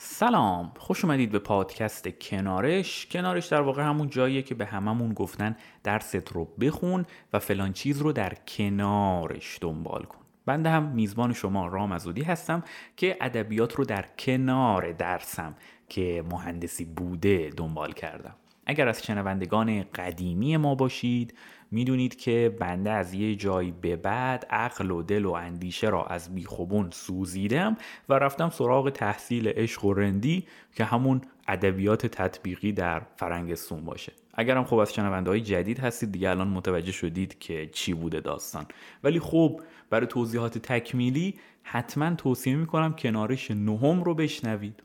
سلام 0.00 0.72
خوش 0.78 1.04
اومدید 1.04 1.30
به 1.30 1.38
پادکست 1.38 2.08
کنارش. 2.08 3.06
کنارش 3.10 3.46
در 3.46 3.60
واقع 3.60 3.82
همون 3.82 4.10
جاییه 4.10 4.42
که 4.42 4.54
به 4.54 4.66
هممون 4.66 5.12
گفتن 5.12 5.56
درست 5.84 6.32
رو 6.32 6.44
بخون 6.44 7.06
و 7.32 7.38
فلان 7.38 7.72
چیز 7.72 7.98
رو 7.98 8.12
در 8.12 8.34
کنارش 8.34 9.58
دنبال 9.60 10.02
کن. 10.02 10.18
بنده 10.46 10.70
هم 10.70 10.82
میزبان 10.82 11.32
شما 11.32 11.66
رام 11.66 11.92
ازودی 11.92 12.22
هستم 12.22 12.62
که 12.96 13.16
ادبیات 13.20 13.74
رو 13.74 13.84
در 13.84 14.04
کنار 14.18 14.92
درسم 14.92 15.54
که 15.88 16.24
مهندسی 16.30 16.84
بوده 16.84 17.50
دنبال 17.56 17.92
کردم. 17.92 18.34
اگر 18.68 18.88
از 18.88 19.02
شنوندگان 19.02 19.82
قدیمی 19.82 20.56
ما 20.56 20.74
باشید 20.74 21.34
می‌دونید 21.70 22.16
که 22.16 22.56
بنده 22.60 22.90
از 22.90 23.14
یه 23.14 23.34
جایی 23.34 23.74
به 23.80 23.96
بعد 23.96 24.46
عقل 24.50 24.90
و 24.90 25.02
دل 25.02 25.24
و 25.24 25.32
اندیشه 25.32 25.88
را 25.88 26.04
از 26.04 26.34
بیخوبون 26.34 26.90
سوزیدم 26.90 27.76
و 28.08 28.14
رفتم 28.14 28.50
سراغ 28.50 28.90
تحصیل 28.90 29.48
عشق 29.48 29.84
و 29.84 29.94
رندی 29.94 30.46
که 30.74 30.84
همون 30.84 31.20
ادبیات 31.48 32.06
تطبیقی 32.06 32.72
در 32.72 33.02
فرنگستون 33.16 33.84
باشه. 33.84 34.12
اگرم 34.34 34.64
خب 34.64 34.76
از 34.76 34.94
شنونده 34.94 35.30
های 35.30 35.40
جدید 35.40 35.78
هستید 35.78 36.12
دیگه 36.12 36.30
الان 36.30 36.48
متوجه 36.48 36.92
شدید 36.92 37.38
که 37.38 37.66
چی 37.72 37.94
بوده 37.94 38.20
داستان. 38.20 38.66
ولی 39.04 39.20
خب 39.20 39.60
برای 39.90 40.06
توضیحات 40.06 40.58
تکمیلی 40.58 41.34
حتما 41.62 42.14
توصیه 42.14 42.56
می‌کنم 42.56 42.92
کنارش 42.92 43.50
نهم 43.50 44.02
رو 44.02 44.14
بشنوید. 44.14 44.82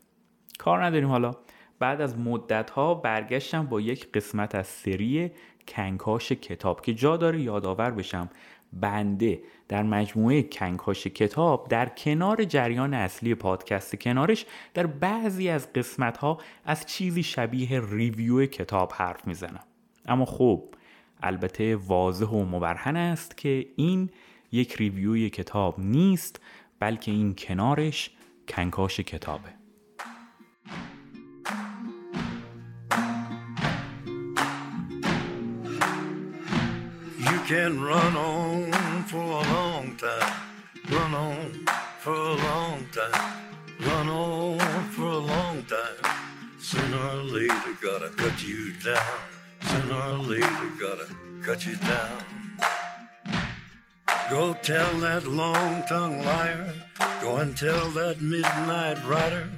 کار 0.58 0.84
نداریم 0.84 1.08
حالا. 1.08 1.32
بعد 1.84 2.00
از 2.00 2.18
مدت 2.18 2.70
ها 2.70 2.94
برگشتم 2.94 3.66
با 3.66 3.80
یک 3.80 4.12
قسمت 4.12 4.54
از 4.54 4.66
سری 4.66 5.30
کنکاش 5.68 6.32
کتاب 6.32 6.80
که 6.80 6.94
جا 6.94 7.16
داره 7.16 7.40
یادآور 7.40 7.90
بشم. 7.90 8.30
بنده 8.72 9.40
در 9.68 9.82
مجموعه 9.82 10.42
کنکاش 10.42 11.06
کتاب 11.06 11.68
در 11.68 11.88
کنار 11.88 12.44
جریان 12.44 12.94
اصلی 12.94 13.34
پادکست 13.34 13.96
کنارش 13.96 14.46
در 14.74 14.86
بعضی 14.86 15.48
از 15.48 15.72
قسمت 15.72 16.16
ها 16.16 16.38
از 16.64 16.86
چیزی 16.86 17.22
شبیه 17.22 17.80
ریویو 17.90 18.46
کتاب 18.46 18.92
حرف 18.92 19.26
می‌زنم. 19.26 19.64
اما 20.06 20.24
خب 20.24 20.64
البته 21.22 21.76
واضح 21.76 22.26
و 22.26 22.44
مبرهن 22.44 22.96
است 22.96 23.36
که 23.36 23.66
این 23.76 24.10
یک 24.52 24.74
ریویوی 24.74 25.30
کتاب 25.30 25.80
نیست 25.80 26.40
بلکه 26.78 27.10
این 27.12 27.34
کنارش 27.34 28.10
کنکاش 28.48 29.00
کتابه. 29.00 29.63
Can 37.46 37.78
run 37.78 38.16
on 38.16 38.72
for 39.04 39.18
a 39.18 39.42
long 39.52 39.94
time, 39.96 40.32
run 40.90 41.14
on 41.14 41.66
for 41.98 42.14
a 42.14 42.34
long 42.34 42.86
time, 42.90 43.32
run 43.80 44.08
on 44.08 44.84
for 44.88 45.02
a 45.02 45.18
long 45.18 45.62
time. 45.64 46.12
Sooner 46.58 46.96
or 46.96 47.22
later, 47.22 47.76
gotta 47.82 48.08
cut 48.16 48.42
you 48.42 48.72
down. 48.82 49.18
Sooner 49.62 49.94
or 49.94 50.18
later, 50.18 50.70
gotta 50.80 51.06
cut 51.42 51.66
you 51.66 51.76
down. 51.76 52.24
Go 54.30 54.54
tell 54.62 54.94
that 55.00 55.26
long 55.26 55.82
tongued 55.86 56.24
liar, 56.24 56.72
go 57.20 57.36
and 57.36 57.54
tell 57.54 57.90
that 57.90 58.22
midnight 58.22 59.04
rider. 59.06 59.50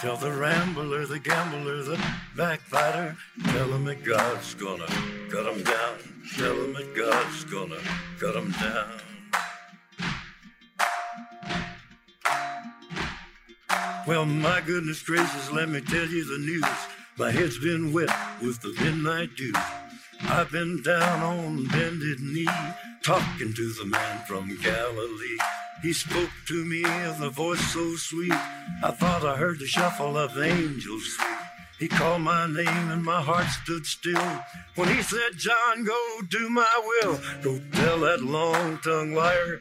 Tell 0.00 0.16
the 0.18 0.30
rambler, 0.30 1.06
the 1.06 1.18
gambler, 1.18 1.82
the 1.82 1.98
backbiter, 2.36 3.16
tell 3.44 3.72
him 3.72 3.84
that 3.86 4.04
God's 4.04 4.54
gonna 4.54 4.86
cut 5.30 5.46
him 5.46 5.62
down. 5.64 5.98
Tell 6.36 6.54
him 6.54 6.74
that 6.74 6.94
God's 6.94 7.44
gonna 7.44 7.78
cut 8.20 8.36
him 8.36 8.50
down. 8.52 9.00
Well, 14.06 14.26
my 14.26 14.60
goodness 14.60 15.02
gracious, 15.02 15.50
let 15.50 15.70
me 15.70 15.80
tell 15.80 16.06
you 16.06 16.24
the 16.24 16.44
news. 16.44 16.64
My 17.16 17.30
head's 17.30 17.58
been 17.58 17.92
wet 17.94 18.10
with 18.42 18.60
the 18.60 18.74
midnight 18.78 19.34
dew. 19.36 19.52
I've 20.22 20.52
been 20.52 20.82
down 20.82 21.22
on 21.22 21.66
bended 21.68 22.20
knee, 22.20 22.46
talking 23.02 23.54
to 23.54 23.72
the 23.72 23.86
man 23.86 24.18
from 24.26 24.58
Galilee. 24.62 25.38
He 25.82 25.92
spoke 25.92 26.30
to 26.48 26.64
me 26.64 26.82
with 26.82 27.20
a 27.20 27.30
voice 27.30 27.60
so 27.72 27.96
sweet, 27.96 28.32
I 28.32 28.90
thought 28.90 29.24
I 29.24 29.36
heard 29.36 29.58
the 29.58 29.66
shuffle 29.66 30.16
of 30.16 30.36
angels. 30.38 31.16
He 31.78 31.88
called 31.88 32.22
my 32.22 32.46
name 32.46 32.90
and 32.90 33.04
my 33.04 33.20
heart 33.20 33.46
stood 33.48 33.84
still 33.84 34.42
when 34.76 34.88
he 34.88 35.02
said, 35.02 35.36
John, 35.36 35.84
go 35.84 36.20
do 36.28 36.48
my 36.48 36.66
will. 37.02 37.20
Go 37.42 37.60
tell 37.72 38.00
that 38.00 38.22
long 38.22 38.78
tongued 38.78 39.14
liar. 39.14 39.60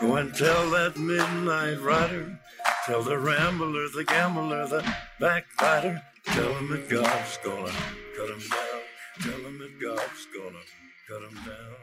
Go 0.00 0.16
and 0.16 0.34
tell 0.34 0.70
that 0.70 0.96
midnight 0.96 1.80
rider. 1.80 2.38
Tell 2.86 3.02
the 3.02 3.18
rambler, 3.18 3.88
the 3.88 4.04
gambler, 4.04 4.66
the 4.66 4.82
backbiter. 5.20 6.02
Tell 6.24 6.54
him 6.54 6.70
that 6.70 6.88
God's 6.88 7.38
gonna 7.44 7.72
cut 8.16 8.30
him 8.30 8.38
down. 8.38 8.80
Tell 9.20 9.40
him 9.46 9.58
that 9.58 9.80
God's 9.80 10.26
gonna 10.34 10.62
cut 11.08 11.22
him 11.22 11.34
down. 11.44 11.81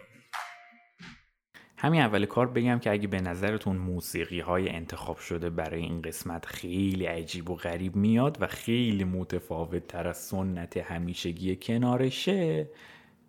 همین 1.81 2.01
اول 2.01 2.25
کار 2.25 2.47
بگم 2.47 2.79
که 2.79 2.91
اگه 2.91 3.07
به 3.07 3.21
نظرتون 3.21 3.77
موسیقی 3.77 4.39
های 4.39 4.69
انتخاب 4.69 5.17
شده 5.17 5.49
برای 5.49 5.81
این 5.81 6.01
قسمت 6.01 6.45
خیلی 6.45 7.05
عجیب 7.05 7.49
و 7.49 7.55
غریب 7.55 7.95
میاد 7.95 8.37
و 8.41 8.47
خیلی 8.47 9.03
متفاوت 9.03 9.87
تر 9.87 10.07
از 10.07 10.17
سنت 10.17 10.77
همیشگی 10.77 11.55
کنارشه 11.55 12.69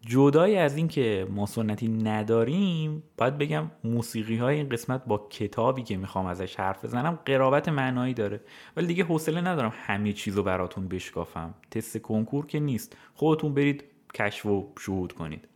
جدای 0.01 0.57
از 0.57 0.77
این 0.77 0.89
که 0.89 1.27
ما 1.31 1.47
سنتی 1.47 1.89
نداریم 1.89 3.03
باید 3.17 3.39
بگم 3.39 3.71
موسیقی 3.85 4.37
های 4.37 4.57
این 4.57 4.69
قسمت 4.69 5.05
با 5.05 5.27
کتابی 5.31 5.83
که 5.83 5.97
می‌خوام 5.97 6.27
ازش 6.27 6.57
حرف 6.57 6.85
بزنم 6.85 7.19
قرابت 7.25 7.69
معنایی 7.69 8.15
داره. 8.15 8.41
ولی 8.77 8.87
دیگه 8.87 9.05
حوصله 9.05 9.41
ندارم 9.41 9.73
همه 9.75 10.13
چیز 10.13 10.37
رو 10.37 10.43
براتون 10.43 10.89
بشکافم. 10.89 11.55
تست 11.71 11.99
کنکور 11.99 12.47
که 12.47 12.61
نیست. 12.61 12.97
خودتون 13.15 13.55
برید 13.55 13.85
کشف 14.15 14.47
و 14.47 14.73
شهود 14.79 15.13
کنید. 15.13 15.49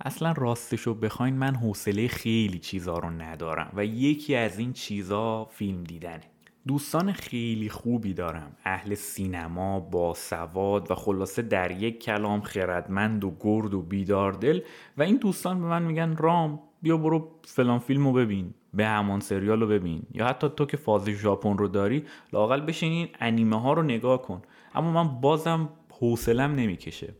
اصلا 0.00 0.32
راستشو 0.32 0.94
بخواین 0.94 1.34
من 1.34 1.54
حوصله 1.54 2.08
خیلی 2.08 2.58
چیزها 2.58 2.98
رو 2.98 3.10
ندارم 3.10 3.72
و 3.76 3.84
یکی 3.84 4.34
از 4.34 4.58
این 4.58 4.72
چیزها 4.72 5.48
فیلم 5.52 5.84
دیدنه. 5.84 6.20
دوستان 6.66 7.12
خیلی 7.12 7.68
خوبی 7.68 8.14
دارم. 8.14 8.56
اهل 8.64 8.94
سینما 8.94 9.80
با 9.80 10.14
سواد 10.14 10.90
و 10.90 10.94
خلاصه 10.94 11.42
در 11.42 11.70
یک 11.70 12.02
کلام 12.02 12.40
خردمند 12.40 13.24
و 13.24 13.36
گرد 13.40 13.74
و 13.74 13.82
بیدار 13.82 14.32
دل 14.32 14.60
و 14.98 15.02
این 15.02 15.16
دوستان 15.16 15.60
به 15.60 15.66
من 15.66 15.82
میگن 15.82 16.16
رام 16.16 16.60
بیا 16.82 16.96
برو 16.96 17.30
فلان 17.44 17.78
فیلم 17.78 18.06
رو 18.06 18.12
ببین 18.12 18.54
به 18.74 18.86
همان 18.86 19.20
سریال 19.20 19.60
رو 19.60 19.66
ببین. 19.66 20.02
یا 20.14 20.26
حتی 20.26 20.48
تو 20.56 20.66
که 20.66 20.76
فاز 20.76 21.08
ژاپن 21.08 21.58
رو 21.58 21.68
داری 21.68 22.04
لاقل 22.32 22.60
بشین 22.60 22.92
این 22.92 23.08
انیمه 23.20 23.60
ها 23.60 23.72
رو 23.72 23.82
نگاه 23.82 24.22
کن. 24.22 24.42
اما 24.74 25.04
من 25.04 25.20
بازم 25.20 25.68
حوصلم 26.00 26.54
نمی‌کشه. 26.54 27.14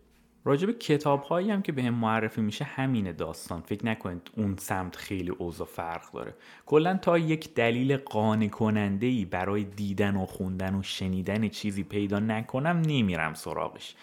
راجب 0.45 0.71
کتاب 0.71 1.23
هایی 1.23 1.51
هم 1.51 1.63
که 1.63 1.73
به 1.73 1.83
هم 1.83 1.95
معرفی 1.95 2.41
میشه 2.41 2.65
همین 2.65 3.13
داستان. 3.13 3.61
فکر 3.61 3.87
نکنید 3.87 4.31
اون 4.37 4.57
سمت 4.57 4.97
خیلی 4.97 5.31
اوضاع 5.31 5.67
فرق 5.67 6.13
داره. 6.13 6.35
کلا 6.67 6.97
تا 6.97 7.19
یک 7.19 7.55
دلیل 7.55 7.97
قانع 7.97 8.49
کننده 8.49 9.07
ای 9.07 9.25
برای 9.25 9.65
دیدن 9.65 10.17
و 10.17 10.27
خوندن 10.27 10.75
و 10.75 10.83
شنیدن 10.83 11.49
چیزی 11.49 11.83
پیدا 11.83 12.19
نکنم 12.19 12.83
نمیرم 12.87 13.35
سراغش. 13.35 13.95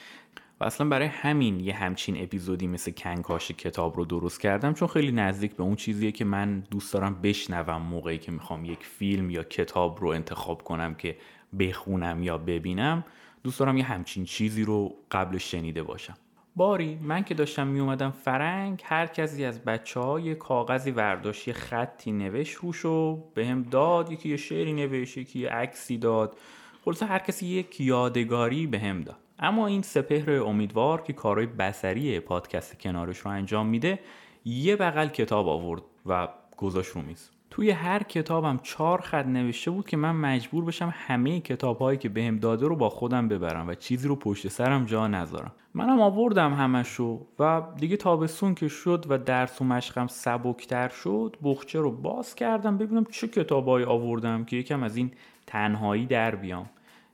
و 0.60 0.64
اصلا 0.64 0.90
برای 0.90 1.08
همین 1.08 1.60
یه 1.60 1.74
همچین 1.76 2.24
اپیزودی 2.24 2.68
مثل 2.68 2.92
کنکاش 2.92 3.52
کتاب 3.52 3.98
رو 3.98 4.06
درست 4.06 4.42
کردم 4.42 4.74
چون 4.74 4.88
خیلی 4.88 5.12
نزدیک 5.12 5.56
به 5.56 5.64
اون 5.64 5.76
چیزیه 5.76 6.12
که 6.12 6.26
من 6.26 6.60
دوست 6.60 6.94
دارم 6.94 7.22
بشنوم 7.22 7.82
موقعی 7.82 8.18
که 8.18 8.32
می‌خوام 8.32 8.66
یک 8.66 8.84
فیلم 8.84 9.30
یا 9.30 9.44
کتاب 9.44 10.02
رو 10.02 10.08
انتخاب 10.08 10.64
کنم 10.64 10.96
که 10.96 11.18
بخونم 11.60 12.24
یا 12.24 12.38
ببینم. 12.38 13.06
دوست 13.44 13.60
دارم 13.60 13.78
یه 13.78 13.84
همچین 13.84 14.26
چیزی 14.26 14.64
رو 14.64 14.96
قبل 15.12 15.38
شنیده 15.38 15.84
باشم. 15.84 16.16
باری 16.56 17.00
من 17.02 17.24
که 17.24 17.34
داشتم 17.34 17.68
می 17.68 17.80
اومدم 17.80 18.12
فرنگ 18.12 18.82
هر 18.86 19.08
کسی 19.08 19.46
از 19.46 19.60
بچه 19.64 20.00
ها 20.00 20.20
یه 20.20 20.36
کاغذی 20.36 20.92
ورداشت 20.92 21.48
یه 21.48 21.54
خطی 21.54 22.12
نوشت 22.12 22.56
روش 22.56 22.86
و 22.86 23.24
به 23.34 23.46
هم 23.46 23.64
داد 23.64 24.12
یکی 24.12 24.30
یه 24.30 24.38
شعری 24.38 24.74
نوشت 24.74 25.18
یکی 25.18 25.40
یه 25.40 25.50
عکسی 25.50 25.98
داد. 25.98 26.38
خلاصه 26.86 27.06
هر 27.06 27.20
کسی 27.20 27.46
یک 27.46 27.82
یادگاری 27.82 28.68
به 28.68 28.80
هم 28.80 29.02
داد. 29.02 29.18
اما 29.40 29.68
این 29.68 29.82
سپهر 29.82 30.32
امیدوار 30.32 31.02
که 31.02 31.14
کارهای 31.14 31.48
بسری 31.48 32.20
پادکست 32.20 32.80
کنارش 32.80 33.18
رو 33.18 33.32
انجام 33.32 33.68
میده 33.68 34.00
یه 34.46 34.76
بغل 34.76 35.08
کتاب 35.08 35.48
آورد 35.48 35.82
و 36.06 36.28
گذاشت 36.58 36.92
رو 36.92 37.02
میز. 37.02 37.35
توی 37.56 37.72
هر 37.72 38.04
کتابم 38.04 38.60
چهار 38.64 39.02
خط 39.02 39.26
نوشته 39.26 39.72
بود 39.72 39.88
که 39.88 39.98
من 39.98 40.12
مجبور 40.16 40.66
بشم 40.66 40.94
همه 40.98 41.40
کتابهایی 41.40 41.98
که 41.98 42.10
بهم 42.10 42.38
داده 42.38 42.68
رو 42.68 42.76
با 42.76 42.90
خودم 42.90 43.28
ببرم 43.28 43.68
و 43.68 43.74
چیزی 43.74 44.08
رو 44.08 44.16
پشت 44.16 44.48
سرم 44.48 44.86
جا 44.86 45.08
نذارم. 45.08 45.52
منم 45.74 46.02
آوردم 46.02 46.54
همشو 46.54 47.26
و 47.40 47.62
دیگه 47.80 47.98
تابستون 47.98 48.56
که 48.56 48.68
شد 48.68 49.06
و 49.10 49.18
درس 49.18 49.62
و 49.62 49.66
مشقم 49.66 50.08
سبکتر 50.08 50.90
شد 50.90 51.38
بخچه 51.44 51.80
رو 51.80 51.92
باز 51.92 52.36
کردم 52.36 52.78
ببینم 52.78 53.06
چه 53.12 53.28
کتابهایی 53.28 53.86
آوردم 53.86 54.46
که 54.46 54.58
یکم 54.58 54.84
از 54.84 54.98
این 54.98 55.12
تنهایی 55.48 56.06
در 56.06 56.36
بیام. 56.36 56.70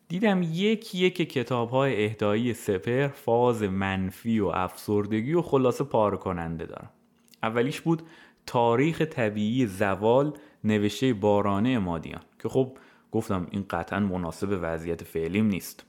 دیدم 0.07 0.41
یک 0.43 0.95
یک 0.95 1.15
کتاب 1.15 1.69
های 1.69 2.05
اهدایی 2.05 2.53
سپر 2.53 3.07
فاز 3.07 3.63
منفی 3.63 4.39
و 4.39 4.47
افسردگی 4.47 5.33
و 5.33 5.41
خلاصه 5.41 5.83
پاره 5.83 6.17
کننده 6.17 6.65
دارم. 6.65 6.89
اولیش 7.43 7.81
بود 7.81 8.01
تاریخ 8.51 9.01
طبیعی 9.01 9.65
زوال 9.65 10.33
نوشته 10.63 11.13
بارانه 11.13 11.79
مادیان 11.79 12.21
که 12.39 12.49
خب 12.49 12.77
گفتم 13.11 13.47
این 13.51 13.65
قطعا 13.69 13.99
مناسب 13.99 14.59
وضعیت 14.61 15.03
فعلیم 15.03 15.45
نیست. 15.45 15.85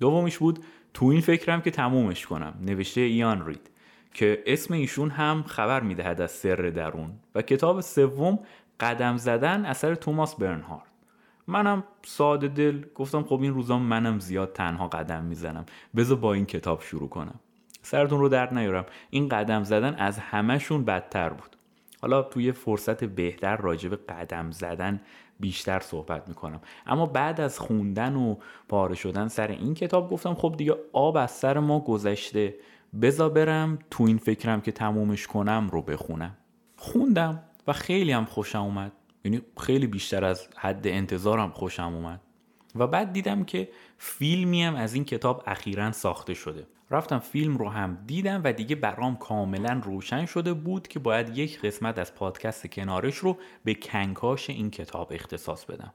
دومیش 0.00 0.38
بود 0.38 0.58
تو 0.94 1.06
این 1.06 1.20
فکرم 1.20 1.60
که 1.60 1.70
تمومش 1.70 2.26
کنم 2.26 2.54
نوشته 2.60 3.00
ایان 3.00 3.46
رید 3.46 3.70
که 4.14 4.42
اسم 4.46 4.74
ایشون 4.74 5.10
هم 5.10 5.42
خبر 5.46 5.80
می‌دهد 5.80 6.20
از 6.20 6.30
سر 6.30 6.56
درون 6.56 7.12
و 7.34 7.42
کتاب 7.42 7.80
سوم 7.80 8.38
قدم 8.80 9.16
زدن 9.16 9.64
اثر 9.64 9.94
توماس 9.94 10.34
برنهارد 10.34 10.92
منم 11.46 11.84
ساده 12.02 12.48
دل 12.48 12.84
گفتم 12.94 13.22
خب 13.22 13.40
این 13.42 13.54
روزا 13.54 13.78
منم 13.78 14.18
زیاد 14.18 14.52
تنها 14.52 14.88
قدم 14.88 15.24
می‌زنم 15.24 15.66
بذار 15.96 16.18
با 16.18 16.32
این 16.32 16.46
کتاب 16.46 16.82
شروع 16.82 17.08
کنم. 17.08 17.40
سرتون 17.82 18.20
رو 18.20 18.28
درد 18.28 18.54
نیارم 18.54 18.86
این 19.10 19.28
قدم 19.28 19.64
زدن 19.64 19.94
از 19.94 20.18
همهشون 20.18 20.84
بدتر 20.84 21.28
بود. 21.28 21.56
حالا 22.02 22.22
توی 22.22 22.52
فرصت 22.52 23.04
بهتر 23.04 23.56
راجع 23.56 23.88
به 23.88 23.96
قدم 23.96 24.50
زدن 24.50 25.00
بیشتر 25.40 25.80
صحبت 25.80 26.28
می‌کنم. 26.28 26.60
اما 26.86 27.06
بعد 27.06 27.40
از 27.40 27.58
خوندن 27.58 28.16
و 28.16 28.36
پاره 28.68 28.94
شدن 28.94 29.28
سر 29.28 29.48
این 29.48 29.74
کتاب 29.74 30.10
گفتم 30.10 30.34
خب 30.34 30.54
دیگه 30.58 30.74
آب 30.92 31.16
از 31.16 31.30
سر 31.30 31.58
ما 31.58 31.80
گذشته. 31.80 32.54
بزا 33.02 33.28
برم 33.28 33.78
تو 33.90 34.04
این 34.04 34.18
فکرم 34.18 34.60
که 34.60 34.72
تمومش 34.72 35.26
کنم 35.26 35.68
رو 35.72 35.82
بخونم. 35.82 36.36
خوندم 36.76 37.42
و 37.66 37.72
خیلی 37.72 38.12
هم 38.12 38.24
خوشم 38.24 38.62
اومد. 38.62 38.92
یعنی 39.24 39.42
خیلی 39.60 39.86
بیشتر 39.86 40.24
از 40.24 40.48
حد 40.56 40.86
انتظارم 40.86 41.50
خوشم 41.50 41.94
اومد. 41.94 42.20
و 42.74 42.86
بعد 42.86 43.12
دیدم 43.12 43.44
که 43.44 43.68
فیلمی 43.98 44.62
هم 44.62 44.74
از 44.74 44.94
این 44.94 45.04
کتاب 45.04 45.42
اخیرا 45.46 45.92
ساخته 45.92 46.34
شده. 46.34 46.66
رفتم 46.92 47.18
فیلم 47.18 47.56
رو 47.56 47.68
هم 47.68 47.98
دیدم 48.06 48.40
و 48.44 48.52
دیگه 48.52 48.76
برام 48.76 49.16
کاملا 49.16 49.80
روشن 49.84 50.26
شده 50.26 50.54
بود 50.54 50.88
که 50.88 50.98
باید 50.98 51.38
یک 51.38 51.60
قسمت 51.60 51.98
از 51.98 52.14
پادکست 52.14 52.66
کنارش 52.66 53.16
رو 53.16 53.36
به 53.64 53.74
کنکاش 53.74 54.50
این 54.50 54.70
کتاب 54.70 55.12
اختصاص 55.12 55.64
بدم. 55.64 55.94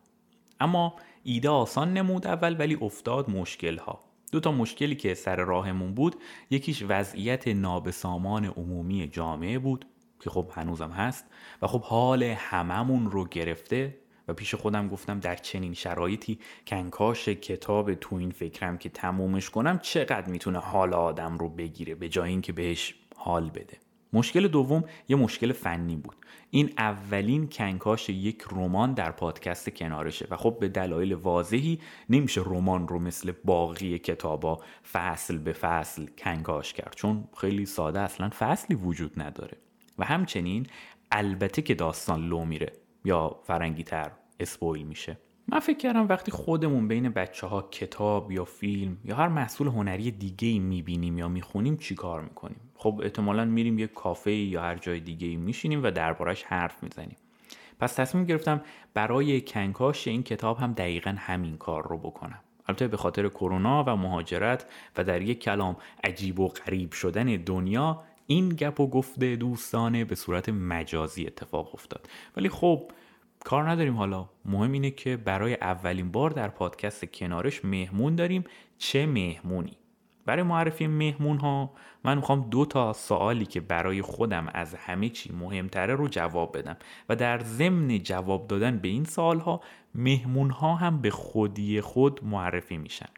اما 0.59 0.95
ایده 1.23 1.49
آسان 1.49 1.93
نمود 1.93 2.27
اول 2.27 2.55
ولی 2.59 2.77
افتاد 2.81 3.29
مشکل 3.29 3.77
ها 3.77 3.99
دو 4.31 4.39
تا 4.39 4.51
مشکلی 4.51 4.95
که 4.95 5.13
سر 5.13 5.35
راهمون 5.35 5.93
بود 5.93 6.15
یکیش 6.49 6.83
وضعیت 6.87 7.47
نابسامان 7.47 8.45
عمومی 8.45 9.07
جامعه 9.07 9.59
بود 9.59 9.85
که 10.19 10.29
خب 10.29 10.51
هنوزم 10.53 10.89
هست 10.89 11.25
و 11.61 11.67
خب 11.67 11.81
حال 11.81 12.23
هممون 12.23 13.11
رو 13.11 13.25
گرفته 13.25 13.97
و 14.27 14.33
پیش 14.33 14.55
خودم 14.55 14.87
گفتم 14.87 15.19
در 15.19 15.35
چنین 15.35 15.73
شرایطی 15.73 16.39
کنکاش 16.67 17.29
کتاب 17.29 17.93
تو 17.93 18.15
این 18.15 18.31
فکرم 18.31 18.77
که 18.77 18.89
تمومش 18.89 19.49
کنم 19.49 19.79
چقدر 19.79 20.29
می‌تونه 20.29 20.59
حال 20.59 20.93
آدم 20.93 21.37
رو 21.37 21.49
بگیره 21.49 21.95
به 21.95 22.09
جای 22.09 22.29
اینکه 22.29 22.53
بهش 22.53 22.95
حال 23.15 23.49
بده. 23.49 23.77
مشکل 24.13 24.47
دوم 24.47 24.83
یه 25.07 25.15
مشکل 25.15 25.51
فنی 25.51 25.95
بود. 25.95 26.15
این 26.49 26.73
اولین 26.77 27.49
کنکاش 27.49 28.09
یک 28.09 28.43
رمان 28.51 28.93
در 28.93 29.11
پادکست 29.11 29.69
کنارشه 29.69 30.27
و 30.31 30.37
خب 30.37 30.57
به 30.59 30.67
دلایل 30.67 31.13
واضحی 31.13 31.79
نمیشه 32.09 32.41
رمان 32.41 32.87
رو 32.87 32.99
مثل 32.99 33.33
باقی 33.45 33.99
کتابا 33.99 34.59
فصل 34.91 35.37
به 35.37 35.53
فصل 35.53 36.07
کنکاش 36.17 36.73
کرد 36.73 36.95
چون 36.95 37.27
خیلی 37.37 37.65
ساده 37.65 37.99
اصلا 37.99 38.29
فصلی 38.29 38.75
وجود 38.75 39.21
نداره. 39.21 39.57
و 39.97 40.05
همچنین 40.05 40.67
البته 41.11 41.61
که 41.61 41.75
داستان 41.75 42.27
لو 42.27 42.45
میره. 42.45 42.73
یا 43.07 43.39
فرنگی 43.43 43.83
تر 43.83 44.11
اسپویل 44.39 44.85
میشه. 44.85 45.17
من 45.47 45.59
فکر 45.59 45.77
کردم 45.77 46.07
وقتی 46.07 46.31
خودمون 46.31 46.87
بین 46.87 47.09
بچه 47.09 47.47
ها 47.47 47.61
کتاب 47.61 48.31
یا 48.31 48.45
فیلم 48.45 48.97
یا 49.05 49.15
هر 49.15 49.27
محصول 49.27 49.67
هنری 49.67 50.11
دیگه 50.11 50.47
ای 50.47 50.59
می‌بینیم 50.59 51.17
یا 51.17 51.27
می‌خونیم 51.27 51.77
چی 51.77 51.95
کار 51.95 52.21
می‌کنیم؟ 52.21 52.59
خب 52.75 53.01
احتمالا 53.03 53.45
میریم 53.45 53.79
یه 53.79 53.87
کافه 53.87 54.31
یا 54.31 54.61
هر 54.61 54.75
جای 54.75 54.99
دیگه 54.99 55.27
ای 55.27 55.35
میشینیم 55.35 55.83
و 55.83 55.91
دربارش 55.91 56.43
حرف 56.43 56.83
می‌زنیم. 56.83 57.17
پس 57.79 57.93
تصمیم 57.93 58.25
گرفتم 58.25 58.61
برای 58.93 59.41
کنکاش 59.41 60.07
این 60.07 60.23
کتاب 60.23 60.57
هم 60.57 60.73
دقیقا 60.73 61.15
همین 61.17 61.57
کار 61.57 61.87
رو 61.87 61.97
بکنم. 61.97 62.39
البته 62.67 62.87
به 62.87 62.97
خاطر 62.97 63.29
کرونا 63.29 63.83
و 63.87 63.95
مهاجرت 63.95 64.65
و 64.97 65.03
در 65.03 65.21
یک 65.21 65.39
کلام 65.39 65.77
عجیب 66.03 66.39
و 66.39 66.47
غریب 66.47 66.91
شدن 66.91 67.25
دنیا 67.25 68.03
این 68.27 68.49
گپ 68.49 68.79
و 68.79 68.87
گفته 68.87 69.35
دوستانه 69.35 70.05
به 70.05 70.15
صورت 70.15 70.49
مجازی 70.49 71.27
اتفاق 71.27 71.73
افتاد. 71.73 72.09
ولی 72.37 72.49
خب 72.49 72.91
کار 73.39 73.69
نداریم 73.69 73.95
حالا. 73.95 74.29
مهم 74.45 74.71
اینه 74.71 74.91
که 74.91 75.17
برای 75.17 75.53
اولین 75.53 76.11
بار 76.11 76.29
در 76.29 76.47
پادکست 76.47 77.05
کنارش 77.05 77.65
مهمون 77.65 78.15
داریم. 78.15 78.43
چه 78.77 79.05
مهمونی؟ 79.05 79.77
برای 80.25 80.43
معرفی 80.43 80.87
مهمون 80.87 81.37
ها 81.37 81.73
من 82.03 82.17
می‌خوام 82.17 82.49
دو 82.49 82.65
تا 82.65 82.93
سوالی 82.93 83.45
که 83.45 83.61
برای 83.61 84.01
خودم 84.01 84.51
از 84.53 84.75
همه 84.75 85.09
چی 85.09 85.31
مهمتره 85.31 85.95
رو 85.95 86.07
جواب 86.07 86.57
بدم 86.57 86.77
و 87.09 87.15
در 87.15 87.39
ضمن 87.39 87.99
جواب 87.99 88.47
دادن 88.47 88.77
به 88.77 88.87
این 88.87 89.03
سوال 89.03 89.39
ها 89.39 89.61
مهمون 89.95 90.49
ها 90.49 90.75
هم 90.75 91.01
به 91.01 91.09
خودی 91.09 91.81
خود 91.81 92.23
معرفی 92.23 92.77
میشن. 92.77 93.09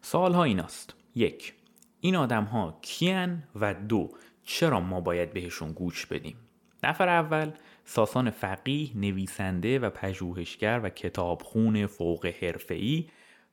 سوال 0.00 0.34
ها 0.34 0.44
ایناست. 0.44 0.94
یک 1.14 1.54
این 2.00 2.16
آدم 2.16 2.44
ها 2.44 2.78
کیان 2.82 3.42
و 3.54 3.74
دو 3.74 4.10
چرا 4.44 4.80
ما 4.80 5.00
باید 5.00 5.32
بهشون 5.32 5.72
گوش 5.72 6.06
بدیم؟ 6.06 6.36
نفر 6.84 7.08
اول 7.08 7.50
ساسان 7.84 8.30
فقیه 8.30 8.90
نویسنده 8.94 9.78
و 9.78 9.90
پژوهشگر 9.90 10.80
و 10.82 10.88
کتابخون 10.88 11.86
فوق 11.86 12.26
حرفه‌ای 12.26 13.06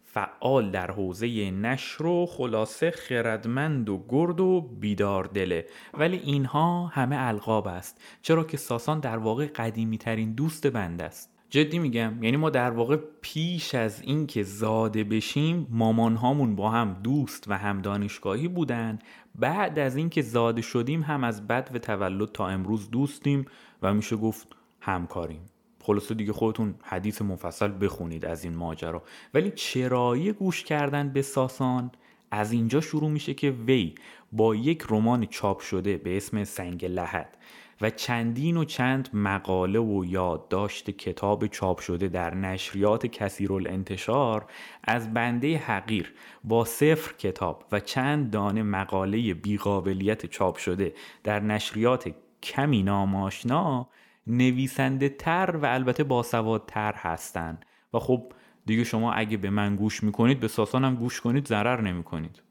فعال 0.04 0.72
در 0.72 0.92
حوزه 0.92 1.52
نشر 1.52 2.06
و 2.06 2.26
خلاصه 2.26 2.92
خردمند 2.92 3.90
و 3.90 4.06
گرد 4.10 4.40
و 4.40 4.62
بیدار 4.62 5.24
دله. 5.24 5.66
ولی 5.94 6.18
اینها 6.18 6.88
همه 6.88 7.16
القاب 7.20 7.68
است 7.68 8.02
چرا 8.22 8.44
که 8.44 8.58
ساسان 8.58 9.00
در 9.00 9.18
واقع 9.18 9.48
قدیمی 9.48 9.98
ترین 9.98 10.34
دوست 10.34 10.68
بنده 10.68 11.04
است. 11.04 11.31
جدی 11.52 11.80
میگم 11.80 12.24
یعنی 12.24 12.38
ما 12.38 12.50
در 12.50 12.72
واقع 12.72 12.98
پیش 13.22 13.76
از 13.76 14.02
اینکه 14.02 14.44
زاده 14.44 15.04
بشیم 15.04 15.68
مامان 15.70 16.16
هامون 16.16 16.56
با 16.56 16.70
هم 16.70 16.94
دوست 17.04 17.48
و 17.48 17.58
هم 17.58 17.82
دانشگاهی 17.82 18.48
بودن. 18.48 19.00
بعد 19.36 19.80
از 19.80 19.96
اینکه 19.96 20.22
زاده 20.22 20.62
شدیم 20.62 21.02
هم 21.02 21.24
از 21.24 21.48
بد 21.48 21.70
و 21.74 21.80
تولد 21.80 22.32
تا 22.32 22.48
امروز 22.48 22.92
دوستیم 22.92 23.46
و 23.82 23.94
میشه 23.94 24.16
گفت 24.16 24.48
همکاریم. 24.80 25.42
خلاصه 25.82 26.16
دیگه 26.16 26.34
خودتون 26.34 26.76
حدیث 26.82 27.22
مفصل 27.22 27.72
بخونید 27.82 28.26
از 28.26 28.44
این 28.44 28.56
ماجرا. 28.56 29.04
ولی 29.34 29.52
چرایی 29.52 30.32
گوش 30.32 30.64
کردن 30.64 31.10
به 31.10 31.22
ساسان 31.22 31.92
از 32.32 32.52
اینجا 32.52 32.82
شروع 32.82 33.10
میشه 33.10 33.34
که 33.34 33.52
وی 33.52 33.96
با 34.32 34.56
یک 34.56 34.86
رمان 34.90 35.26
چاپ 35.26 35.60
شده 35.60 35.98
به 35.98 36.18
اسم 36.18 36.44
سنگ 36.44 36.86
لحد. 36.86 37.38
و 37.82 37.90
چندین 37.90 38.58
و 38.58 38.64
چند 38.64 39.10
مقاله 39.14 39.80
و 39.80 40.06
یادداشت 40.06 40.90
کتاب 40.90 41.48
چاپ 41.48 41.80
شده 41.80 42.08
در 42.08 42.36
نشریات 42.36 43.06
کثیر 43.06 43.54
الانتشار 43.54 44.46
از 44.84 45.14
بنده 45.14 45.58
حقیر 45.58 46.14
با 46.44 46.66
صفر 46.66 47.14
کتاب 47.14 47.66
و 47.72 47.80
چند 47.80 48.32
دانه 48.32 48.64
مقاله 48.64 49.34
بیقابلیت 49.34 50.26
چاپ 50.26 50.58
شده 50.58 50.94
در 51.24 51.40
نشریات 51.40 52.14
کمی 52.44 52.84
ناماشنا 52.84 53.90
نویسنده 54.28 55.10
تر 55.10 55.60
و 55.62 55.66
البته 55.66 56.04
باسوادتر 56.04 56.94
هستند. 56.94 57.66
و 57.94 58.00
خب 58.00 58.34
دیگه 58.66 58.84
شما 58.84 59.14
اگه 59.14 59.38
به 59.38 59.50
من 59.50 59.76
گوش 59.76 60.04
می‌کنید 60.04 60.40
به 60.40 60.48
ساسانم 60.48 60.96
گوش 60.96 61.22
کنید 61.22 61.48
ضرر 61.48 61.82
نمی‌کنید. 61.82 62.42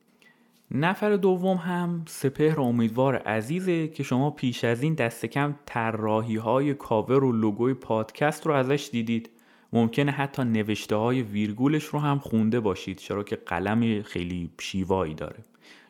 نفر 0.74 1.16
دوم 1.16 1.56
هم 1.56 2.04
سپهر 2.08 2.60
امیدوار 2.60 3.16
عزیزه 3.16 3.88
که 3.88 4.02
شما 4.02 4.30
پیش 4.30 4.64
از 4.64 4.82
این 4.82 4.94
دست 4.94 5.26
کم 5.26 5.54
طراحی 5.66 6.36
های 6.36 6.74
کاور 6.74 7.24
و 7.24 7.32
لوگوی 7.32 7.74
پادکست 7.74 8.46
رو 8.46 8.52
ازش 8.52 8.88
دیدید. 8.92 9.30
ممکنه 9.72 10.12
حتی 10.12 10.44
نوشته 10.44 10.96
های 10.96 11.22
ویرگولش 11.22 11.84
رو 11.84 11.98
هم 11.98 12.18
خونده 12.18 12.60
باشید 12.60 12.98
چرا 12.98 13.22
که 13.22 13.36
قلم 13.36 14.02
خیلی 14.02 14.50
شیوایی 14.60 15.14
داره. 15.14 15.38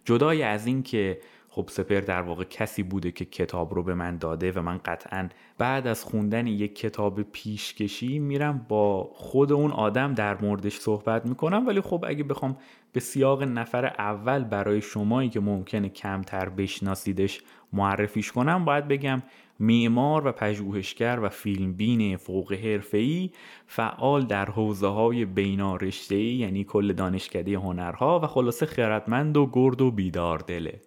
جدای 0.04 0.42
از 0.42 0.66
این 0.66 0.82
که 0.82 1.20
خب 1.48 1.68
سپر 1.68 2.00
در 2.00 2.22
واقع 2.22 2.44
کسی 2.44 2.82
بوده 2.82 3.12
که 3.12 3.24
کتاب 3.24 3.74
رو 3.74 3.82
به 3.82 3.94
من 3.94 4.16
داده 4.16 4.52
و 4.52 4.62
من 4.62 4.78
قطعا 4.78 5.28
بعد 5.58 5.86
از 5.86 6.04
خوندن 6.04 6.46
یک 6.46 6.74
کتاب 6.74 7.22
پیشکشی 7.22 8.18
میرم 8.18 8.66
با 8.68 9.10
خود 9.14 9.52
اون 9.52 9.70
آدم 9.70 10.14
در 10.14 10.40
موردش 10.40 10.78
صحبت 10.78 11.26
می‌کنم. 11.26 11.66
ولی 11.66 11.80
خب 11.80 12.04
اگه 12.08 12.24
بخوام 12.24 12.56
به 12.92 13.00
سیاق 13.00 13.42
نفر 13.42 13.86
اول 13.86 14.44
برای 14.44 14.80
شمایی 14.80 15.28
که 15.28 15.40
ممکنه 15.40 15.88
کمتر 15.88 16.48
بشناسیدش 16.48 17.40
معرفیش 17.72 18.32
کنم 18.32 18.64
باید 18.64 18.88
بگم 18.88 19.22
معمار 19.60 20.26
و 20.26 20.32
پژوهشگر 20.32 21.18
و 21.22 21.28
فیلمبین 21.28 22.16
فوق 22.16 22.52
حرفه‌ای 22.52 23.30
فعال 23.66 24.26
در 24.26 24.44
حوزه 24.44 24.86
های 24.86 25.24
بینارشته‌ای 25.24 26.34
یعنی 26.34 26.64
کل 26.64 26.92
دانشکده 26.92 27.58
هنرها 27.58 28.20
و 28.22 28.26
خلاصه 28.26 28.66
خردمند 28.66 29.36
و 29.36 29.50
گرد 29.52 29.80
و 29.80 29.90
بیدار 29.90 30.38
دله. 30.38 30.80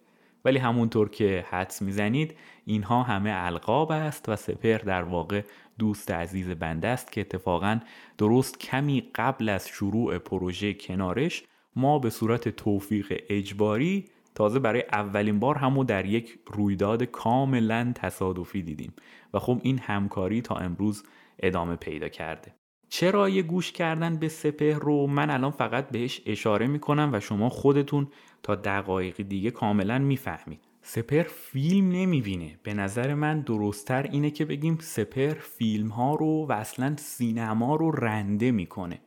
ولی 0.44 0.58
همونطور 0.58 1.08
که 1.08 1.44
حدس 1.50 1.82
می‌زنید 1.82 2.34
اینها 2.64 3.02
همه 3.02 3.30
القاب 3.34 3.90
است 3.90 4.28
و 4.28 4.36
سپر 4.36 4.78
در 4.78 5.02
واقع 5.02 5.42
دوست 5.78 6.10
عزیز 6.10 6.48
بنده 6.50 6.88
است 6.88 7.12
که 7.12 7.20
اتفاقا 7.20 7.80
درست 8.18 8.60
کمی 8.60 9.10
قبل 9.14 9.48
از 9.48 9.68
شروع 9.68 10.18
پروژه 10.18 10.74
کنارش 10.74 11.42
ما 11.76 11.98
به 11.98 12.10
صورت 12.10 12.48
توفیق 12.48 13.22
اجباری 13.28 14.04
تازه 14.34 14.58
برای 14.58 14.84
اولین 14.92 15.40
بار 15.40 15.58
همو 15.58 15.84
در 15.84 16.06
یک 16.06 16.38
رویداد 16.46 17.02
کاملا 17.02 17.92
تصادفی 17.94 18.62
دیدیم 18.62 18.92
و 19.34 19.38
خب 19.38 19.60
این 19.62 19.78
همکاری 19.78 20.42
تا 20.42 20.54
امروز 20.54 21.04
ادامه 21.38 21.76
پیدا 21.76 22.08
کرده. 22.08 22.54
چرا 22.88 23.28
یه 23.28 23.42
گوش 23.42 23.72
کردن 23.72 24.16
به 24.16 24.28
سپهر 24.28 24.78
رو 24.78 25.06
من 25.06 25.30
الان 25.30 25.50
فقط 25.50 25.88
بهش 25.88 26.22
اشاره 26.26 26.66
می‌کنم 26.66 27.10
و 27.12 27.20
شما 27.20 27.48
خودتون 27.48 28.08
تا 28.42 28.54
دقایق 28.54 29.22
دیگه 29.22 29.50
کاملا 29.50 29.98
می‌فهمید. 29.98 30.60
سپهر 30.82 31.22
فیلم 31.22 31.88
نمی‌بینه. 31.88 32.58
به 32.62 32.74
نظر 32.74 33.14
من 33.14 33.40
درستتر 33.40 34.02
اینه 34.02 34.30
که 34.30 34.44
بگیم 34.44 34.78
سپهر 34.80 35.34
فیلم 35.34 35.88
ها 35.88 36.14
رو 36.14 36.46
و 36.48 36.52
اصلا 36.52 36.96
سینما 36.96 37.76
رو 37.76 37.90
رنده 37.90 38.50
می‌کنه. 38.50 39.00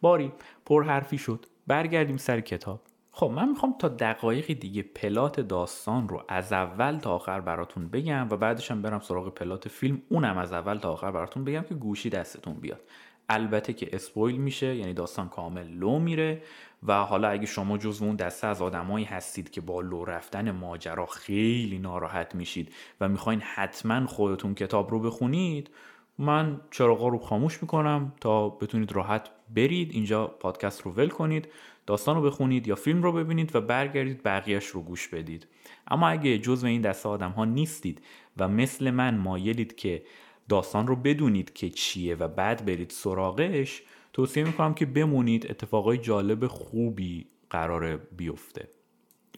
باری 0.00 0.32
پرحرفی 0.66 1.18
شد. 1.18 1.46
برگردیم 1.66 2.16
سر 2.16 2.40
کتاب. 2.40 2.80
خب 3.12 3.26
من 3.26 3.48
می‌خوام 3.48 3.74
تا 3.78 3.88
دقایقی 3.88 4.54
دیگه 4.54 4.82
plot 4.82 5.40
داستان 5.40 6.08
رو 6.08 6.24
از 6.28 6.52
اول 6.52 6.98
تا 6.98 7.14
آخر 7.14 7.40
براتون 7.40 7.88
بگم 7.88 8.26
و 8.30 8.36
بعدش 8.36 8.70
هم 8.70 8.82
برم 8.82 9.00
سراغ 9.00 9.34
plot 9.34 9.68
فیلم. 9.68 10.02
اونم 10.08 10.38
از 10.38 10.52
اول 10.52 10.78
تا 10.78 10.92
آخر 10.92 11.10
براتون 11.10 11.44
بگم 11.44 11.62
که 11.62 11.74
گوشی 11.74 12.10
دستتون 12.10 12.54
بیاد. 12.54 12.80
البته 13.28 13.72
که 13.72 13.88
spoil 13.92 14.36
میشه 14.36 14.76
یعنی 14.76 14.94
داستان 14.94 15.28
کامل 15.28 15.68
لو 15.68 15.98
میره 15.98 16.42
و 16.82 16.92
حالا 16.92 17.28
اگه 17.28 17.46
شما 17.46 17.78
جزو 17.78 18.04
اون 18.04 18.16
دسته 18.16 18.46
از 18.46 18.62
آدمایی 18.62 19.04
هستید 19.04 19.50
که 19.50 19.60
با 19.60 19.80
لو 19.80 20.04
رفتن 20.04 20.50
ماجرا 20.50 21.06
خیلی 21.06 21.78
ناراحت 21.78 22.34
میشید 22.34 22.72
و 23.00 23.08
می‌خواین 23.08 23.40
حتما 23.40 24.06
خودتون 24.06 24.54
کتاب 24.54 24.90
رو 24.90 25.00
بخونید 25.00 25.70
من 26.18 26.60
چراغا 26.70 27.08
رو 27.08 27.18
خاموش 27.18 27.62
می‌کنم 27.62 28.12
تا 28.20 28.48
بتونید 28.48 28.92
راحت 28.92 29.30
برید 29.54 29.90
اینجا 29.92 30.26
پادکست 30.26 30.82
رو 30.82 30.92
ول 30.92 31.08
کنید 31.08 31.48
داستان 31.86 32.16
رو 32.16 32.22
بخونید 32.22 32.68
یا 32.68 32.74
فیلم 32.74 33.02
رو 33.02 33.12
ببینید 33.12 33.56
و 33.56 33.60
برگردید 33.60 34.22
بقیهش 34.22 34.66
رو 34.66 34.82
گوش 34.82 35.08
بدید. 35.08 35.46
اما 35.88 36.08
اگه 36.08 36.38
جزو 36.38 36.66
این 36.66 36.80
دسته 36.80 37.08
آدم 37.08 37.30
ها 37.30 37.44
نیستید 37.44 38.02
و 38.36 38.48
مثل 38.48 38.90
من 38.90 39.18
مایلید 39.18 39.76
که 39.76 40.02
داستان 40.48 40.86
رو 40.86 40.96
بدونید 40.96 41.52
که 41.52 41.70
چیه 41.70 42.14
و 42.14 42.28
بعد 42.28 42.64
برید 42.64 42.90
سراغش 42.90 43.82
توصیه 44.12 44.44
می‌کنم 44.44 44.74
که 44.74 44.86
بمونید 44.86 45.46
اتفاقای 45.50 45.98
جالب 45.98 46.46
خوبی 46.46 47.26
قرار 47.50 47.96
بیفته. 47.96 48.68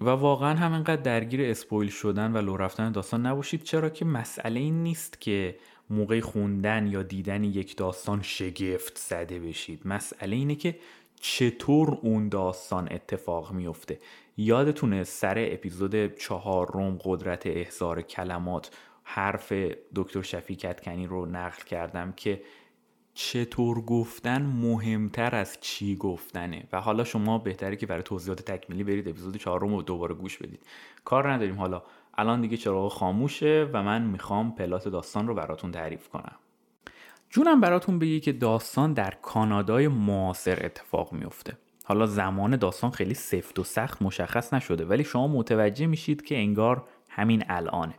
و 0.00 0.08
واقعا 0.08 0.54
همینقدر 0.54 1.02
درگیر 1.02 1.42
اسپویل 1.42 1.90
شدن 1.90 2.32
و 2.32 2.38
لو 2.38 2.56
رفتن 2.56 2.92
داستان 2.92 3.26
نباشید 3.26 3.62
چرا 3.62 3.90
که 3.90 4.04
مسئله 4.04 4.60
این 4.60 4.82
نیست 4.82 5.20
که 5.20 5.58
موقع 5.90 6.20
خوندن 6.20 6.86
یا 6.86 7.02
دیدن 7.02 7.44
یک 7.44 7.76
داستان 7.76 8.22
شگفت 8.22 8.98
زده 8.98 9.38
بشید. 9.38 9.82
مسئله 9.84 10.36
اینه 10.36 10.54
که 10.54 10.78
چطور 11.20 11.98
اون 12.02 12.28
داستان 12.28 12.88
اتفاق 12.90 13.52
میفته 13.52 14.00
یادتونه 14.36 15.04
سر 15.04 15.34
اپیزود 15.38 16.14
چهار 16.14 16.72
روم 16.72 16.98
قدرت 17.04 17.46
احزار 17.46 18.02
کلمات 18.02 18.70
حرف 19.02 19.52
دکتر 19.94 20.22
شفیع 20.22 20.56
کتکنی 20.56 21.06
رو 21.06 21.26
نقل 21.26 21.62
کردم 21.62 22.12
که 22.12 22.42
چطور 23.14 23.80
گفتن 23.80 24.42
مهمتر 24.42 25.34
از 25.34 25.58
چی 25.60 25.96
گفتنه. 25.96 26.68
و 26.72 26.80
حالا 26.80 27.04
شما 27.04 27.38
بهتره 27.38 27.76
که 27.76 27.86
برای 27.86 28.02
توضیحات 28.02 28.42
تکمیلی 28.42 28.84
برید 28.84 29.08
اپیزود 29.08 29.36
چهارم 29.36 29.74
رو 29.74 29.82
دوباره 29.82 30.14
گوش 30.14 30.38
بدید. 30.38 30.60
کار 31.04 31.32
نداریم 31.32 31.54
حالا. 31.54 31.82
الان 32.18 32.40
دیگه 32.40 32.56
چراغ 32.56 32.92
خاموشه 32.92 33.70
و 33.72 33.82
من 33.82 34.02
می‌خوام 34.02 34.54
پلات 34.54 34.88
داستان 34.88 35.28
رو 35.28 35.34
براتون 35.34 35.70
تعریف 35.70 36.08
کنم. 36.08 36.36
جونم 37.30 37.60
براتون 37.60 37.98
بگی 37.98 38.20
که 38.20 38.32
داستان 38.32 38.92
در 38.92 39.14
کانادای 39.22 39.88
معاصر 39.88 40.58
اتفاق 40.64 41.12
میفته. 41.12 41.58
حالا 41.84 42.06
زمان 42.06 42.56
داستان 42.56 42.90
خیلی 42.90 43.14
سفت 43.14 43.58
و 43.58 43.64
سخت 43.64 44.02
مشخص 44.02 44.54
نشده 44.54 44.84
ولی 44.84 45.04
شما 45.04 45.28
متوجه 45.28 45.86
میشید 45.86 46.24
که 46.24 46.36
انگار 46.36 46.84
همین 47.10 47.44
الانه. 47.48 47.94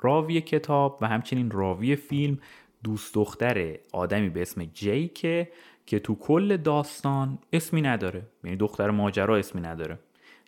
راوی 0.00 0.40
کتاب 0.40 0.98
و 1.00 1.08
همچنین 1.08 1.50
راوی 1.50 1.96
فیلم 1.96 2.38
دوست 2.84 3.14
دختر 3.14 3.78
آدمی 3.92 4.28
به 4.28 4.42
اسم 4.42 4.64
جیکه 4.64 5.50
که 5.86 5.98
تو 5.98 6.14
کل 6.14 6.56
داستان 6.56 7.38
اسمی 7.52 7.82
نداره. 7.82 8.22
یعنی 8.44 8.56
دختر 8.56 8.90
ماجرا 8.90 9.36
اسمی 9.36 9.60
نداره. 9.60 9.98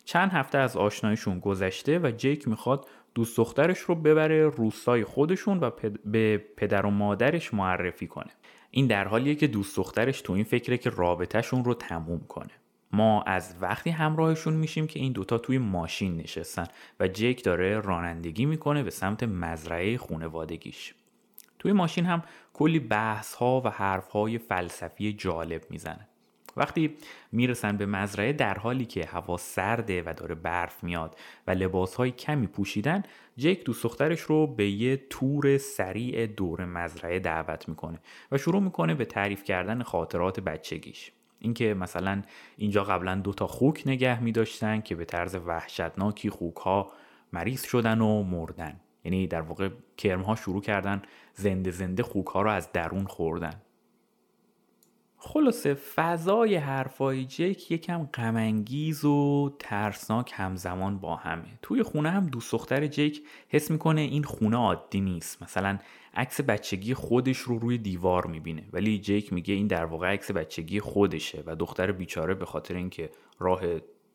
چند 0.05 0.31
هفته 0.31 0.57
از 0.57 0.77
آشنایشون 0.77 1.39
گذشته 1.39 1.99
و 1.99 2.11
جیک 2.17 2.47
می‌خواد 2.47 2.87
دوست 3.17 3.37
دخترش 3.37 3.79
رو 3.79 3.95
ببره 3.95 4.49
روستای 4.49 5.03
خودشون 5.03 5.59
و 5.59 5.71
به 6.05 6.37
پدر 6.37 6.85
و 6.85 6.89
مادرش 6.89 7.53
معرفی 7.53 8.07
کنه. 8.07 8.31
این 8.71 8.87
در 8.87 9.07
حالیه 9.07 9.35
که 9.35 9.47
دوست 9.47 9.77
دخترش 9.77 10.21
تو 10.21 10.33
این 10.33 10.43
فکره 10.43 10.77
که 10.77 10.89
رابطهشون 10.89 11.63
رو 11.63 11.73
تموم 11.73 12.19
کنه. 12.19 12.51
ما 12.91 13.21
از 13.21 13.55
وقتی 13.61 13.89
همراهشون 13.89 14.53
میشیم 14.53 14.87
که 14.87 14.99
این 14.99 15.11
دوتا 15.11 15.37
توی 15.37 15.57
ماشین 15.57 16.17
نشستن 16.17 16.67
و 16.99 17.07
جیک 17.07 17.43
داره 17.43 17.79
رانندگی 17.79 18.45
می‌کنه 18.45 18.83
به 18.83 18.89
سمت 18.89 19.23
مزرعه 19.23 19.97
خونوادگیش. 19.97 20.93
توی 21.59 21.71
ماشین 21.71 22.05
هم 22.05 22.23
کلی 22.53 22.79
بحث 22.79 23.33
ها 23.33 23.61
و 23.65 23.69
حرف 23.69 24.07
های 24.07 24.37
فلسفی 24.37 25.13
جالب 25.13 25.61
می‌زنه. 25.69 26.07
وقتی 26.57 26.97
می‌رسن 27.31 27.77
به 27.77 27.85
مزرعه 27.85 28.33
در 28.33 28.57
حالی 28.57 28.85
که 28.85 29.05
هوا 29.05 29.37
سرده 29.37 30.03
و 30.05 30.13
داره 30.17 30.35
برف 30.35 30.83
میاد 30.83 31.19
و 31.47 31.51
لباس 31.51 31.95
های 31.95 32.11
کمی 32.11 32.47
پوشیدن 32.47 33.03
جیک 33.37 33.63
دوست 33.63 33.83
دخترش 33.83 34.21
رو 34.21 34.47
به 34.47 34.69
یه 34.69 34.97
تور 35.09 35.57
سریع 35.57 36.25
دور 36.25 36.65
مزرعه 36.65 37.19
دعوت 37.19 37.69
می‌کنه 37.69 37.99
و 38.31 38.37
شروع 38.37 38.61
می‌کنه 38.61 38.95
به 38.95 39.05
تعریف 39.05 39.43
کردن 39.43 39.83
خاطرات 39.83 40.39
بچگیش. 40.39 41.11
اینکه 41.39 41.73
مثلا 41.73 42.21
اینجا 42.57 42.83
قبلا 42.83 43.15
دو 43.15 43.33
تا 43.33 43.47
خوک 43.47 43.83
نگه 43.85 44.23
می 44.23 44.31
داشتن 44.31 44.81
که 44.81 44.95
به 44.95 45.05
طرز 45.05 45.35
وحشتناکی 45.35 46.29
خوک 46.29 46.55
ها 46.55 46.91
مریض 47.33 47.63
شدن 47.63 48.01
و 48.01 48.23
مردن. 48.23 48.79
یعنی 49.03 49.27
در 49.27 49.41
واقع 49.41 49.69
کرم 49.97 50.21
ها 50.21 50.35
شروع 50.35 50.61
کردن 50.61 51.01
زنده 51.33 51.71
زنده 51.71 52.03
خوک 52.03 52.27
ها 52.27 52.41
رو 52.41 52.49
از 52.49 52.71
درون 52.71 53.05
خوردن. 53.05 53.61
خلاصه 55.19 55.73
فضای 55.73 56.55
حرفای 56.55 57.25
جک 57.25 57.71
یکم 57.71 58.03
غمانگیز 58.03 59.05
و 59.05 59.55
ترسناک 59.59 60.31
همزمان 60.35 60.97
با 60.97 61.15
همه. 61.15 61.59
توی 61.61 61.83
خونه 61.83 62.11
هم 62.11 62.27
دوست 62.27 62.51
دختر 62.51 62.87
جک 62.87 63.17
حس 63.49 63.71
می‌کنه 63.71 64.01
این 64.01 64.23
خونه 64.23 64.57
عادی 64.57 65.01
نیست. 65.01 65.43
مثلا 65.43 65.77
عکس 66.13 66.41
بچگی 66.41 66.93
خودش 66.93 67.37
رو 67.37 67.59
روی 67.59 67.77
دیوار 67.77 68.27
می‌بینه 68.27 68.63
ولی 68.73 68.99
جیک 68.99 69.33
میگه 69.33 69.53
این 69.53 69.67
در 69.67 69.85
واقع 69.85 70.13
عکس 70.13 70.31
بچگی 70.31 70.79
خودشه 70.79 71.43
و 71.45 71.55
دختر 71.55 71.91
بیچاره 71.91 72.33
به 72.33 72.45
خاطر 72.45 72.75
اینکه 72.75 73.09
راه 73.39 73.61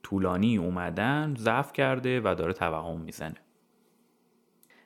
طولانی 0.03 0.57
اومدن 0.57 1.35
ضعف 1.39 1.73
کرده 1.73 2.21
و 2.21 2.35
داره 2.39 2.53
توهم 2.53 3.01
می‌زنه. 3.01 3.37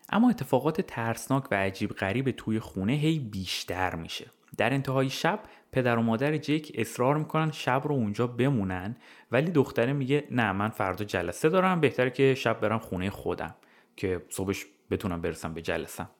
اما 0.08 0.30
اتفاقات 0.30 0.80
ترسناک 0.80 1.44
و 1.50 1.54
عجیب 1.54 1.90
غریب 1.90 2.30
توی 2.30 2.60
خونه 2.60 2.92
هی 2.92 3.18
بیشتر 3.18 3.94
میشه. 3.94 4.26
در 4.56 4.72
انتهای 4.72 5.10
شب 5.10 5.40
پدر 5.72 5.96
و 5.98 6.02
مادر 6.02 6.36
جیک 6.36 6.72
اصرار 6.74 7.16
می‌کنن 7.16 7.50
شب 7.50 7.82
رو 7.84 7.94
اونجا 7.94 8.26
بمونن 8.26 8.96
ولی 9.32 9.50
دختره 9.50 9.92
میگه 9.92 10.24
نه 10.30 10.52
من 10.52 10.68
فردا 10.68 11.04
جلسه 11.04 11.48
دارم 11.48 11.80
بهتره 11.80 12.10
که 12.10 12.34
شب 12.34 12.60
برم 12.60 12.78
خونه 12.78 13.10
خودم 13.10 13.54
که 13.96 14.22
صبحش 14.28 14.66
بتونم 14.90 15.20
برسم 15.20 15.54
به 15.54 15.62
جلسم. 15.62 16.10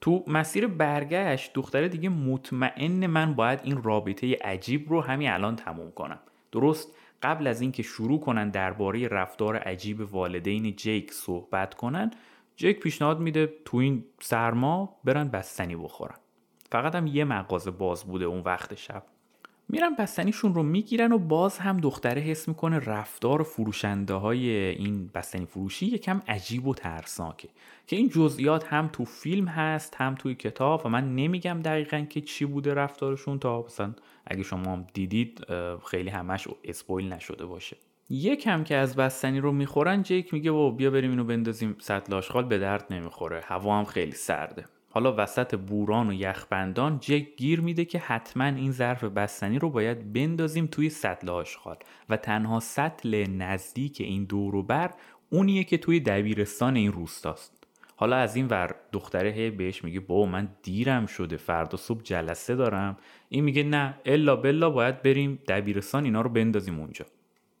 تو 0.00 0.24
مسیر 0.26 0.66
برگشت 0.66 1.52
دختره 1.54 1.88
دیگه 1.88 2.08
مطمئن 2.08 3.06
من 3.06 3.34
باید 3.34 3.60
این 3.62 3.82
رابطه 3.82 4.34
عجیب 4.44 4.90
رو 4.90 5.00
همین 5.00 5.30
الان 5.30 5.56
تموم 5.56 5.90
کنم. 5.90 6.18
درست 6.52 6.96
قبل 7.22 7.46
از 7.46 7.60
اینکه 7.60 7.82
شروع 7.82 8.20
کنن 8.20 8.50
درباره 8.50 9.08
رفتار 9.08 9.56
عجیب 9.56 10.14
والدین 10.14 10.76
جیک 10.76 11.12
صحبت 11.12 11.74
کنن 11.74 12.10
جیک 12.56 12.80
پیشنهاد 12.80 13.20
میده 13.20 13.52
تو 13.64 13.76
این 13.76 14.04
سرما 14.20 14.96
برن 15.04 15.28
بستنی 15.28 15.76
بخورن. 15.76 16.16
فقط 16.74 16.94
هم 16.94 17.06
یه 17.06 17.24
مغازه 17.24 17.70
باز 17.70 18.04
بوده 18.04 18.24
اون 18.24 18.40
وقت 18.40 18.74
شب. 18.74 19.02
میرن 19.68 19.94
بستنیشون 19.94 20.54
رو 20.54 20.62
می‌گیرن 20.62 21.12
و 21.12 21.18
باز 21.18 21.58
هم 21.58 21.76
دختره 21.76 22.20
حس 22.20 22.48
می‌کنه 22.48 22.78
رفتار 22.78 23.42
فروشنده 23.42 24.14
های 24.14 24.50
این 24.50 25.10
بستنی 25.14 25.46
فروشی 25.46 25.86
یکم 25.86 26.22
عجیب 26.28 26.66
و 26.66 26.74
ترسناکه. 26.74 27.48
که 27.86 27.96
این 27.96 28.08
جزئیات 28.08 28.72
هم 28.72 28.90
تو 28.92 29.04
فیلم 29.04 29.48
هست 29.48 29.94
هم 29.94 30.14
توی 30.14 30.34
کتاب 30.34 30.86
و 30.86 30.88
من 30.88 31.14
نمیگم 31.14 31.60
دقیقا 31.64 32.00
که 32.10 32.20
چی 32.20 32.44
بوده 32.44 32.74
رفتارشون 32.74 33.38
تا 33.38 33.62
مثلا 33.62 33.94
اگه 34.26 34.42
شما 34.42 34.86
دیدید 34.94 35.40
خیلی 35.86 36.10
همش 36.10 36.48
اسپویل 36.64 37.12
نشده 37.12 37.46
باشه. 37.46 37.76
یکم 38.10 38.64
که 38.64 38.76
از 38.76 38.96
بستنی 38.96 39.40
رو 39.40 39.52
می‌خورن 39.52 40.02
جیک 40.02 40.34
میگه 40.34 40.50
و 40.50 40.70
بیا 40.70 40.90
بریم 40.90 41.10
اینو 41.10 41.24
بندازیم 41.24 41.76
سطل 41.80 42.14
آشغال. 42.14 42.44
به 42.44 42.58
درد 42.58 42.86
نمی‌خوره. 42.90 43.40
هوا 43.44 43.78
هم 43.78 43.84
خیلی 43.84 44.12
سرده. 44.12 44.64
حالا 44.94 45.14
وسط 45.18 45.54
بوران 45.54 46.10
و 46.10 46.12
یخبندان 46.12 46.98
جک 46.98 47.36
گیر 47.36 47.60
میده 47.60 47.84
که 47.84 47.98
حتما 47.98 48.44
این 48.44 48.72
ظرف 48.72 49.04
بستنی 49.04 49.58
رو 49.58 49.70
باید 49.70 50.12
بندازیم 50.12 50.66
توی 50.66 50.90
سطل 50.90 51.28
آشغال 51.28 51.76
و 52.08 52.16
تنها 52.16 52.60
سطل 52.60 53.26
نزدیک 53.26 54.00
این 54.00 54.24
دور 54.24 54.62
بر 54.62 54.90
اونیه 55.30 55.64
که 55.64 55.78
توی 55.78 56.00
دبیرستان 56.00 56.76
این 56.76 56.92
روستاست. 56.92 57.64
حالا 57.96 58.16
از 58.16 58.36
این 58.36 58.46
ور 58.46 58.74
دختره 58.92 59.30
هی 59.30 59.50
بهش 59.50 59.84
میگه 59.84 60.00
با 60.00 60.26
من 60.26 60.48
دیرم 60.62 61.06
شده 61.06 61.36
فردا 61.36 61.76
صبح 61.76 62.02
جلسه 62.02 62.54
دارم. 62.54 62.96
این 63.28 63.44
میگه 63.44 63.62
نه 63.62 63.94
الا 64.04 64.36
بلا 64.36 64.70
باید 64.70 65.02
بریم 65.02 65.38
دبیرستان 65.48 66.04
اینا 66.04 66.20
رو 66.20 66.30
بندازیم 66.30 66.80
اونجا. 66.80 67.04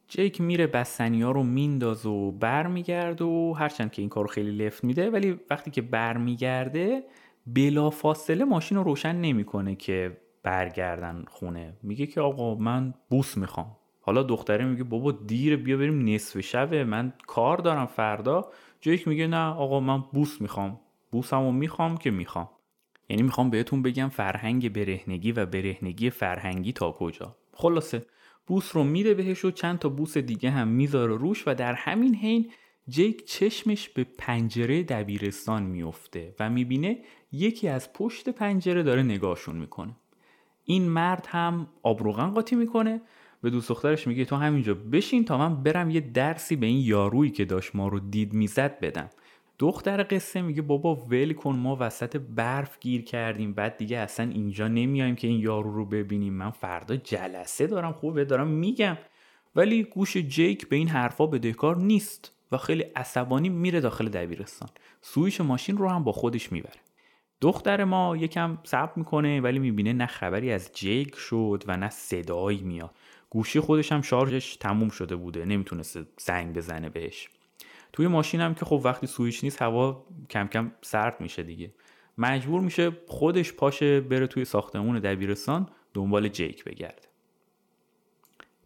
جیک 0.08 0.40
میره 0.40 0.66
بستنی 0.66 1.22
ها 1.22 1.30
رو 1.30 1.42
مینداز 1.42 2.06
و 2.06 2.32
برمیگرد 2.32 3.22
و 3.22 3.52
هرچند 3.52 3.92
که 3.92 4.02
این 4.02 4.08
کارو 4.08 4.26
خیلی 4.26 4.50
لفت 4.50 4.84
میده 4.84 5.10
ولی 5.10 5.40
وقتی 5.50 5.70
که 5.70 5.82
برمیگرده 5.82 7.04
بلا 7.46 7.90
فاصله 7.90 8.44
ماشین 8.44 8.78
رو 8.78 8.84
روشن 8.84 9.16
نمی‌کنه 9.16 9.74
که 9.74 10.16
برگردن 10.42 11.24
خونه. 11.28 11.76
میگه 11.82 12.06
که 12.06 12.20
آقا 12.20 12.54
من 12.54 12.94
بوس 13.10 13.36
می‌خوام. 13.36 13.76
حالا 14.00 14.22
دختره 14.22 14.64
میگه 14.64 14.84
بابا 14.84 15.12
دیر 15.12 15.56
بیا 15.56 15.76
بریم 15.76 16.08
نصف 16.08 16.40
شبه. 16.40 16.84
من 16.84 17.12
کار 17.26 17.58
دارم 17.58 17.86
فردا. 17.86 18.50
جیک 18.80 19.08
میگه 19.08 19.26
نه 19.26 19.46
آقا 19.46 19.80
من 19.80 20.04
بوس 20.12 20.40
می‌خوام. 20.40 20.80
بوسمو 21.12 21.52
می‌خوام 21.52 21.96
که 21.96 22.10
می‌خوام. 22.10 22.48
یعنی 23.08 23.22
می‌خوام 23.22 23.50
بهتون 23.50 23.82
بگم 23.82 24.08
فرهنگ 24.08 24.72
برهنگی 24.72 25.32
و 25.32 25.46
برهنگی 25.46 26.10
فرهنگی 26.10 26.72
تا 26.72 26.92
کجا. 26.92 27.36
خلاصه 27.52 28.06
بوس 28.46 28.76
رو 28.76 28.84
میده 28.84 29.14
بهش 29.14 29.44
و 29.44 29.50
چند 29.50 29.78
تا 29.78 29.88
بوس 29.88 30.18
دیگه 30.18 30.50
هم 30.50 30.68
می‌ذاره 30.68 31.16
روش 31.16 31.48
و 31.48 31.54
در 31.54 31.72
همین 31.74 32.14
حین 32.14 32.50
جیک 32.88 33.24
چشمش 33.24 33.88
به 33.88 34.04
پنجره 34.18 34.82
دبیرستان 34.82 35.62
میفته 35.62 36.34
و 36.40 36.50
می‌بینه 36.50 36.98
یکی 37.32 37.68
از 37.68 37.92
پشت 37.92 38.28
پنجره 38.28 38.82
داره 38.82 39.02
نگاهشون 39.02 39.56
می‌کنه. 39.56 39.96
این 40.64 40.88
مرد 40.88 41.26
هم 41.28 41.68
آبروغن 41.82 42.30
قاطی 42.30 42.56
می‌کنه. 42.56 43.00
به 43.42 43.50
دوست 43.50 43.68
دخترش 43.68 44.06
میگه 44.06 44.24
تو 44.24 44.36
همینجا 44.36 44.74
بشین 44.74 45.24
تا 45.24 45.38
من 45.38 45.62
برم 45.62 45.90
یه 45.90 46.00
درسی 46.00 46.56
به 46.56 46.66
این 46.66 46.80
یارویی 46.80 47.30
که 47.30 47.44
داشت 47.44 47.76
ما 47.76 47.88
رو 47.88 48.00
دید 48.00 48.32
می‌زد 48.32 48.80
بدم. 48.80 49.10
دختر 49.58 50.06
قصه 50.10 50.42
میگه 50.42 50.62
بابا 50.62 50.94
ول 50.94 51.32
کن 51.32 51.56
ما 51.56 51.76
وسط 51.80 52.16
برف 52.16 52.78
گیر 52.80 53.04
کردیم. 53.04 53.52
بعد 53.52 53.76
دیگه 53.76 53.98
اصلا 53.98 54.30
اینجا 54.30 54.68
نمیایم 54.68 55.16
که 55.16 55.28
این 55.28 55.40
یارو 55.40 55.74
رو 55.74 55.86
ببینیم. 55.86 56.32
من 56.34 56.50
فردا 56.50 56.96
جلسه 56.96 57.66
دارم 57.66 57.92
خوبه 57.92 58.24
دارم 58.24 58.48
میگم. 58.48 58.98
ولی 59.56 59.82
گوش 59.82 60.16
جیک 60.16 60.68
به 60.68 60.76
این 60.76 60.88
حرفا 60.88 61.26
بدهکار 61.26 61.76
نیست. 61.76 62.33
و 62.52 62.58
خیلی 62.58 62.82
عصبانی 62.82 63.48
میره 63.48 63.80
داخل 63.80 64.08
دبیرستان. 64.08 64.68
سویش 65.02 65.40
ماشین 65.40 65.76
رو 65.76 65.88
هم 65.88 66.04
با 66.04 66.12
خودش 66.12 66.52
می‌بره. 66.52 66.80
دختر 67.40 67.84
ما 67.84 68.16
یکم 68.16 68.58
صبر 68.64 68.92
می‌کنه 68.96 69.40
ولی 69.40 69.58
می‌بینه 69.58 69.92
نه 69.92 70.06
خبری 70.06 70.52
از 70.52 70.70
جیک 70.72 71.16
شد 71.16 71.64
و 71.66 71.76
نه 71.76 71.90
صدایی 71.90 72.62
میاد. 72.62 72.90
گوشی 73.30 73.60
خودش 73.60 73.92
هم 73.92 74.02
شارژش 74.02 74.56
تموم 74.56 74.88
شده 74.88 75.16
بوده 75.16 75.44
نمی‌تونسته 75.44 76.06
زنگ 76.18 76.56
بزنه 76.56 76.88
بهش. 76.88 77.28
توی 77.92 78.06
ماشین 78.06 78.40
هم 78.40 78.54
که 78.54 78.64
خب 78.64 78.80
وقتی 78.84 79.06
سویچ 79.06 79.44
نیست 79.44 79.62
هوا 79.62 80.06
کم 80.30 80.46
کم 80.46 80.72
سرد 80.82 81.20
میشه 81.20 81.42
دیگه. 81.42 81.72
مجبور 82.18 82.60
میشه 82.60 82.90
خودش 83.08 83.52
پاشه 83.52 84.00
بره 84.00 84.26
توی 84.26 84.44
ساختمون 84.44 84.98
دبیرستان 84.98 85.68
دنبال 85.94 86.28
جیک 86.28 86.64
بگرده. 86.64 87.02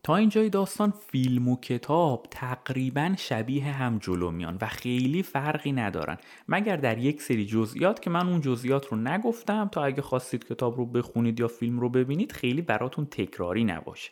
تا 0.03 0.17
اینجای 0.17 0.49
داستان 0.49 0.91
فیلم 0.91 1.49
و 1.49 1.61
کتاب 1.61 2.27
تقریبا 2.31 3.15
شبیه 3.19 3.65
هم 3.65 3.99
جلو 3.99 4.31
میان 4.31 4.59
و 4.61 4.67
خیلی 4.67 5.23
فرقی 5.23 5.73
ندارن. 5.73 6.19
مگر 6.49 6.77
در 6.77 6.99
یک 6.99 7.23
سری 7.23 7.47
جزئیات 7.47 8.03
که 8.03 8.11
من 8.11 8.29
اون 8.29 8.41
جزئیات 8.41 8.87
رو 8.87 8.97
نگفتم 8.97 9.69
تا 9.73 9.85
اگه 9.85 10.03
خواستید 10.03 10.45
کتاب 10.45 10.77
رو 10.77 10.87
بخونید 10.87 11.41
یا 11.41 11.49
فیلم 11.49 11.81
رو 11.81 11.89
ببینید 11.89 12.33
خیلی 12.33 12.63
براتون 12.63 13.07
تکراری 13.07 13.65
نباشه. 13.65 14.11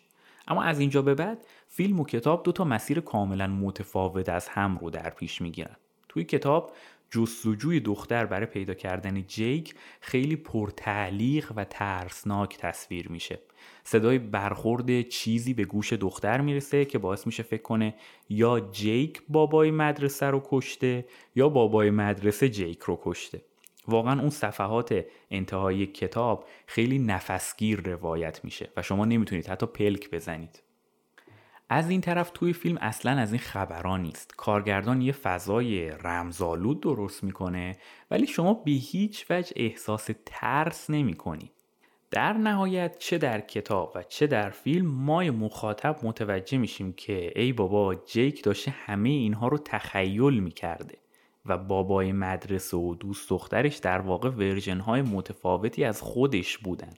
اما 0.48 0.62
از 0.62 0.80
اینجا 0.80 1.02
به 1.02 1.14
بعد 1.14 1.46
فیلم 1.68 2.00
و 2.00 2.04
کتاب 2.04 2.42
دو 2.42 2.52
تا 2.52 2.64
مسیر 2.64 3.00
کاملا 3.00 3.46
متفاوت 3.46 4.28
از 4.28 4.48
هم 4.48 4.78
رو 4.78 4.90
در 4.90 5.10
پیش 5.10 5.42
می‌گیرن. 5.42 5.76
توی 6.08 6.24
کتاب 6.24 6.72
جستجوی 7.10 7.80
دختر 7.80 8.26
برای 8.26 8.46
پیدا 8.46 8.74
کردن 8.74 9.22
جیک 9.22 9.74
خیلی 10.00 10.36
پرتعلیق 10.36 11.52
و 11.56 11.64
ترسناک 11.64 12.58
تصویر 12.58 13.08
میشه. 13.08 13.38
صدای 13.84 14.18
برخورد 14.18 15.00
چیزی 15.00 15.54
به 15.54 15.64
گوش 15.64 15.92
دختر 15.92 16.40
می‌رسه 16.40 16.84
که 16.84 16.98
باعث 16.98 17.26
میشه 17.26 17.42
فکر 17.42 17.62
کنه 17.62 17.94
یا 18.28 18.60
جیک 18.60 19.22
بابای 19.28 19.70
مدرسه 19.70 20.26
رو 20.26 20.42
کشته 20.44 21.04
یا 21.34 21.48
بابای 21.48 21.90
مدرسه 21.90 22.48
جیک 22.48 22.80
رو 22.82 23.00
کشته. 23.02 23.42
واقعا 23.88 24.20
اون 24.20 24.30
صفحات 24.30 25.04
انتهای 25.30 25.86
کتاب 25.86 26.48
خیلی 26.66 26.98
نفسگیر 26.98 27.80
روایت 27.80 28.44
میشه 28.44 28.70
و 28.76 28.82
شما 28.82 29.04
نمی‌تونید 29.04 29.46
حتی 29.46 29.66
پلک 29.66 30.10
بزنید. 30.10 30.62
از 31.68 31.90
این 31.90 32.00
طرف 32.00 32.30
توی 32.34 32.52
فیلم 32.52 32.78
اصلا 32.80 33.12
از 33.12 33.32
این 33.32 33.40
خبران 33.40 34.02
نیست. 34.02 34.34
کارگردان 34.36 35.02
یه 35.02 35.12
فضای 35.12 35.90
رمزالود 35.90 36.80
درست 36.80 37.24
می‌کنه 37.24 37.76
ولی 38.10 38.26
شما 38.26 38.54
به 38.54 38.70
هیچ 38.70 39.26
وجه 39.30 39.52
احساس 39.56 40.10
ترس 40.26 40.90
نمی‌کنید 40.90 41.55
در 42.10 42.32
نهایت 42.32 42.98
چه 42.98 43.18
در 43.18 43.40
کتاب 43.40 43.92
و 43.94 44.02
چه 44.02 44.26
در 44.26 44.50
فیلم 44.50 44.86
ما 44.86 45.22
مخاطب 45.22 45.96
متوجه 46.02 46.58
میشیم 46.58 46.92
که 46.92 47.32
ای 47.36 47.52
بابا 47.52 47.94
جیک 47.94 48.42
داشته 48.42 48.70
همه 48.70 49.08
اینها 49.08 49.48
رو 49.48 49.58
تخیل 49.58 50.40
می‌کرده 50.40 50.98
و 51.46 51.58
بابای 51.58 52.12
مدرسه 52.12 52.76
و 52.76 52.94
دوست 52.94 53.30
دخترش 53.30 53.76
در 53.76 53.98
واقع 53.98 54.28
ورژن 54.28 54.80
های 54.80 55.02
متفاوتی 55.02 55.84
از 55.84 56.02
خودش 56.02 56.58
بودن. 56.58 56.94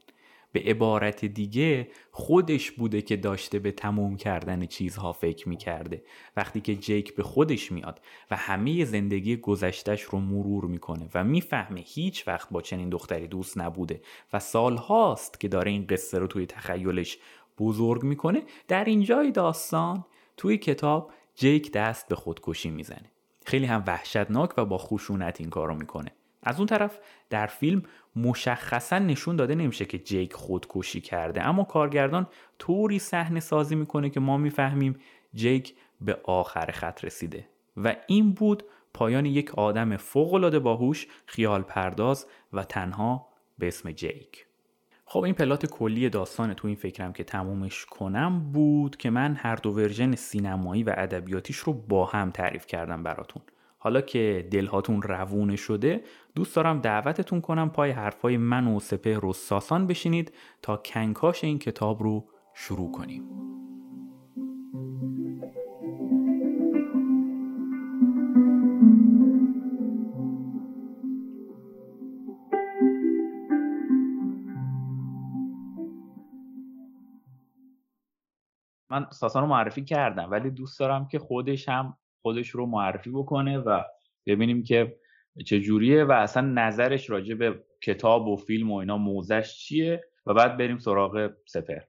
به 0.52 0.60
عبارت 0.60 1.24
دیگه 1.24 1.88
خودش 2.10 2.70
بوده 2.70 3.02
که 3.02 3.16
داشته 3.16 3.58
به 3.58 3.72
تموم 3.72 4.16
کردن 4.16 4.66
چیزها 4.66 5.12
فکر 5.12 5.48
می‌کرده. 5.48 6.02
وقتی 6.36 6.60
که 6.60 6.76
جیک 6.76 7.14
به 7.14 7.22
خودش 7.22 7.72
میاد 7.72 8.00
و 8.30 8.36
همه 8.36 8.84
زندگی 8.84 9.36
گذشتش 9.36 10.02
رو 10.02 10.18
مرور 10.20 10.64
می‌کنه 10.64 11.08
و 11.14 11.24
می‌فهمه 11.24 11.80
هیچ 11.86 12.28
وقت 12.28 12.48
با 12.50 12.62
چنین 12.62 12.88
دختری 12.88 13.26
دوست 13.26 13.58
نبوده 13.58 14.00
و 14.32 14.38
سالهاست 14.38 15.40
که 15.40 15.48
داره 15.48 15.70
این 15.70 15.86
قصه 15.86 16.18
رو 16.18 16.26
توی 16.26 16.46
تخیلش 16.46 17.18
بزرگ 17.58 18.02
می‌کنه 18.02 18.42
در 18.68 18.84
اینجای 18.84 19.32
داستان 19.32 20.04
توی 20.36 20.58
کتاب 20.58 21.10
جیک 21.34 21.72
دست 21.72 22.08
به 22.08 22.14
خودکشی 22.14 22.70
می‌زنه. 22.70 23.10
خیلی 23.44 23.66
هم 23.66 23.84
وحشتناک 23.86 24.50
و 24.56 24.64
با 24.64 24.78
خشونت 24.78 25.40
این 25.40 25.50
کارو 25.50 25.74
می‌کنه. 25.74 26.12
از 26.48 26.56
اون 26.56 26.66
طرف 26.66 26.98
در 27.30 27.46
فیلم 27.46 27.82
مشخصا 28.16 28.98
نشون 28.98 29.36
داده 29.36 29.54
نمیشه 29.54 29.84
که 29.84 29.98
جیک 29.98 30.32
خودکشی 30.32 31.00
کرده. 31.00 31.46
اما 31.46 31.64
کارگردان 31.64 32.26
طوری 32.58 32.98
صحنه 32.98 33.40
سازی 33.40 33.74
می‌کنه 33.74 34.10
که 34.10 34.20
ما 34.20 34.36
می‌فهمیم 34.36 34.96
جیک 35.34 35.74
به 36.00 36.20
آخر 36.24 36.70
خط 36.70 37.04
رسیده. 37.04 37.48
و 37.76 37.96
این 38.06 38.32
بود 38.32 38.62
پایان 38.94 39.26
یک 39.26 39.54
آدم 39.54 39.96
فوق‌العاده 39.96 40.58
باهوش 40.58 41.06
خیال 41.26 41.62
پرداز 41.62 42.26
و 42.52 42.64
تنها 42.64 43.28
به 43.58 43.68
اسم 43.68 43.92
جیک. 43.92 44.46
خب 45.04 45.22
این 45.22 45.34
plot 45.34 45.66
کلی 45.66 46.08
داستان 46.08 46.54
تو 46.54 46.66
این 46.66 46.76
فکرم 46.76 47.12
که 47.12 47.24
تمومش 47.24 47.86
کنم 47.86 48.52
بود 48.52 48.96
که 48.96 49.10
من 49.10 49.34
هر 49.34 49.56
دو 49.56 49.70
version 49.70 50.14
سینمایی 50.14 50.82
و 50.82 50.94
ادبیاتیش 50.96 51.56
رو 51.56 51.72
با 51.72 52.04
هم 52.04 52.30
تعریف 52.30 52.66
کردم 52.66 53.02
براتون. 53.02 53.42
حالا 53.78 54.00
که 54.00 54.48
دلهاتون 54.50 55.02
روونه 55.02 55.56
شده 55.56 56.02
دوست 56.34 56.56
دارم 56.56 56.80
دعوتتون 56.80 57.40
کنم 57.40 57.70
پای 57.70 57.90
حرفای 57.90 58.36
من 58.36 58.66
و 58.66 58.80
سپهر 58.80 59.24
و 59.24 59.32
ساسان 59.32 59.86
بشینید 59.86 60.32
تا 60.62 60.76
کنکاش 60.76 61.44
این 61.44 61.58
کتاب 61.58 62.02
رو 62.02 62.28
شروع 62.54 62.92
کنیم. 62.92 63.48
من 78.90 79.06
ساسان 79.10 79.42
رو 79.42 79.48
معرفی 79.48 79.84
کردم 79.84 80.30
ولی 80.30 80.50
دوست 80.50 80.80
دارم 80.80 81.08
که 81.08 81.18
خودش 81.18 81.68
هم 81.68 81.96
خودش 82.28 82.48
رو 82.48 82.66
معرفی 82.66 83.10
بکنه 83.10 83.58
و 83.58 83.80
ببینیم 84.26 84.62
که 84.62 84.96
چجوریه 85.46 86.04
و 86.04 86.12
اصلا 86.12 86.42
نظرش 86.42 87.10
راجع 87.10 87.34
به 87.34 87.54
کتاب 87.82 88.28
و 88.28 88.36
فیلم 88.36 88.72
و 88.72 88.76
اینا 88.76 88.96
موزش 88.96 89.58
چیه 89.58 90.04
و 90.26 90.34
بعد 90.34 90.56
بریم 90.58 90.78
سراغ 90.78 91.30
سپر 91.46 91.80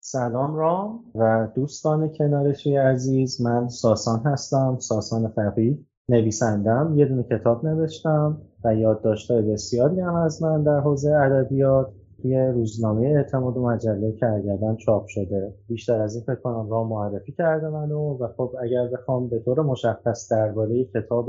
سلام 0.00 0.54
رام 0.54 1.04
و 1.14 1.48
دوستان 1.54 2.08
کنارشی 2.08 2.76
عزیز. 2.76 3.40
من 3.40 3.68
ساسان 3.68 4.20
هستم 4.26 4.78
ساسان 4.78 5.28
فقیه. 5.28 5.78
نویسندم 6.08 6.94
یه 6.96 7.04
دونه 7.04 7.22
کتاب 7.22 7.66
نوشتم 7.66 8.42
و 8.64 8.74
یادداشت‌های 8.74 9.42
بسیاری 9.42 10.00
هم 10.00 10.14
از 10.14 10.42
من 10.42 10.62
در 10.62 10.80
حوزه 10.80 11.10
ادبیات. 11.10 11.92
توی 12.24 12.38
روزنامه 12.38 13.06
اعتماد 13.06 13.56
و 13.56 13.62
مجله 13.62 14.12
کرگردن 14.12 14.76
چاپ 14.76 15.06
شده 15.06 15.54
بیشتر 15.68 16.00
از 16.00 16.14
این 16.14 16.24
فکر 16.24 16.40
کنم 16.40 16.70
را 16.70 16.84
معرفی 16.84 17.32
کرده 17.32 17.68
منو 17.68 18.18
و 18.18 18.28
خب 18.36 18.54
اگر 18.62 18.86
بخوام 18.86 19.28
به 19.28 19.38
طور 19.38 19.62
مشخص 19.62 20.32
درباره 20.32 20.84
کتاب 20.84 21.26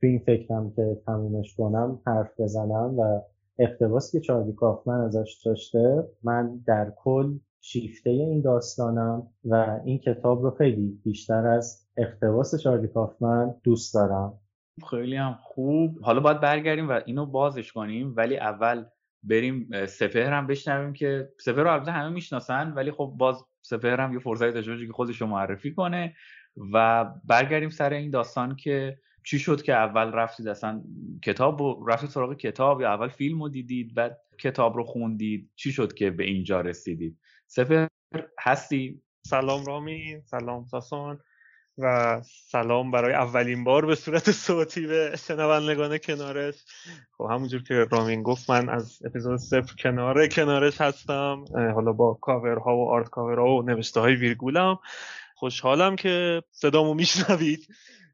توی 0.00 0.08
این 0.08 0.18
فکرم 0.18 0.72
که 0.76 1.00
تمومش 1.06 1.54
کنم 1.56 2.00
حرف 2.06 2.40
بزنم 2.40 2.98
و 2.98 3.20
اقتباسی 3.58 4.20
که 4.20 4.26
چارلی 4.26 4.52
کافمن 4.52 5.00
ازش 5.00 5.42
داشته 5.44 6.08
من 6.22 6.60
در 6.66 6.92
کل 6.96 7.38
شیفته 7.60 8.10
این 8.10 8.40
داستانم 8.40 9.26
و 9.44 9.80
این 9.84 9.98
کتاب 9.98 10.42
رو 10.42 10.50
خیلی 10.50 11.00
بیشتر 11.04 11.46
از 11.46 11.86
اقتباس 11.96 12.54
چارلی 12.54 12.88
کافمن 12.88 13.54
دوست 13.64 13.94
دارم. 13.94 14.38
خیلی 14.90 15.16
هم 15.16 15.38
خوب. 15.42 15.98
حالا 16.02 16.20
باید 16.20 16.40
برگردیم 16.40 16.88
و 16.88 17.00
اینو 17.06 17.26
بازش 17.26 17.72
کنیم 17.72 18.14
ولی 18.16 18.38
اول 18.38 18.84
بریم 19.22 19.86
سپهر 19.86 20.32
هم 20.32 20.46
بشنویم 20.46 20.92
که 20.92 21.28
سپهر 21.40 21.64
رو 21.64 21.72
البته 21.72 21.92
همه 21.92 22.08
می‌شناسن 22.08 22.72
ولی 22.72 22.90
خب 22.90 23.12
باز 23.16 23.44
سپهر 23.62 24.00
هم 24.00 24.12
یه 24.12 24.18
فرصتی 24.18 24.52
داشته 24.52 24.86
که 24.86 24.92
خودش 24.92 25.20
رو 25.20 25.26
معرفی 25.26 25.74
کنه 25.74 26.16
و 26.72 27.04
برگردیم 27.24 27.70
سر 27.70 27.92
این 27.92 28.10
داستان 28.10 28.56
که 28.56 28.98
چی 29.24 29.38
شد 29.38 29.62
که 29.62 29.74
اول 29.74 30.12
رفتید 30.12 30.48
اصلا 30.48 30.82
کتاب 31.24 31.60
و 31.60 31.86
رفتید 31.86 32.10
سراغ 32.10 32.36
کتاب 32.36 32.80
یا 32.80 32.94
اول 32.94 33.08
فیلم 33.08 33.42
رو 33.42 33.48
دیدید 33.48 33.94
بعد 33.94 34.18
کتاب 34.38 34.76
رو 34.76 34.84
خوندید؟ 34.84 35.50
چی 35.56 35.72
شد 35.72 35.92
که 35.92 36.10
به 36.10 36.24
اینجا 36.24 36.60
رسیدید؟ 36.60 37.18
سفر 37.46 37.88
هستی؟ 38.40 39.02
سلام 39.26 39.66
رامین 39.66 40.22
سلام 40.24 40.66
ساسان. 40.66 41.18
و 41.78 42.20
سلام 42.24 42.90
برای 42.90 43.14
اولین 43.14 43.64
بار 43.64 43.86
به 43.86 43.94
صورت 43.94 44.30
صوتی 44.30 44.86
به 44.86 45.16
شنوندگان 45.28 45.98
کنارش. 45.98 46.54
خب 47.18 47.24
همونجور 47.30 47.62
که 47.62 47.74
رامین 47.90 48.22
گفت 48.22 48.50
من 48.50 48.68
از 48.68 48.98
اپیزود 49.04 49.36
صفر 49.36 49.74
کنار 49.78 50.26
کنارش 50.26 50.80
هستم. 50.80 51.44
حالا 51.74 51.92
با 51.92 52.18
کاورها 52.20 52.76
و 52.76 52.88
آرت 52.88 53.08
کاورها 53.08 53.56
و 53.56 53.62
نوشته 53.62 54.00
های 54.00 54.14
ویرگولم. 54.14 54.78
خوشحالم 55.34 55.96
که 55.96 56.42
صدامو 56.50 56.94
میشنوید. 56.94 57.66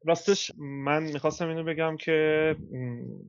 راستش 0.05 0.53
من 0.59 1.03
می‌خواستم 1.03 1.49
اینو 1.49 1.65
بگم 1.65 1.97
که 1.97 2.57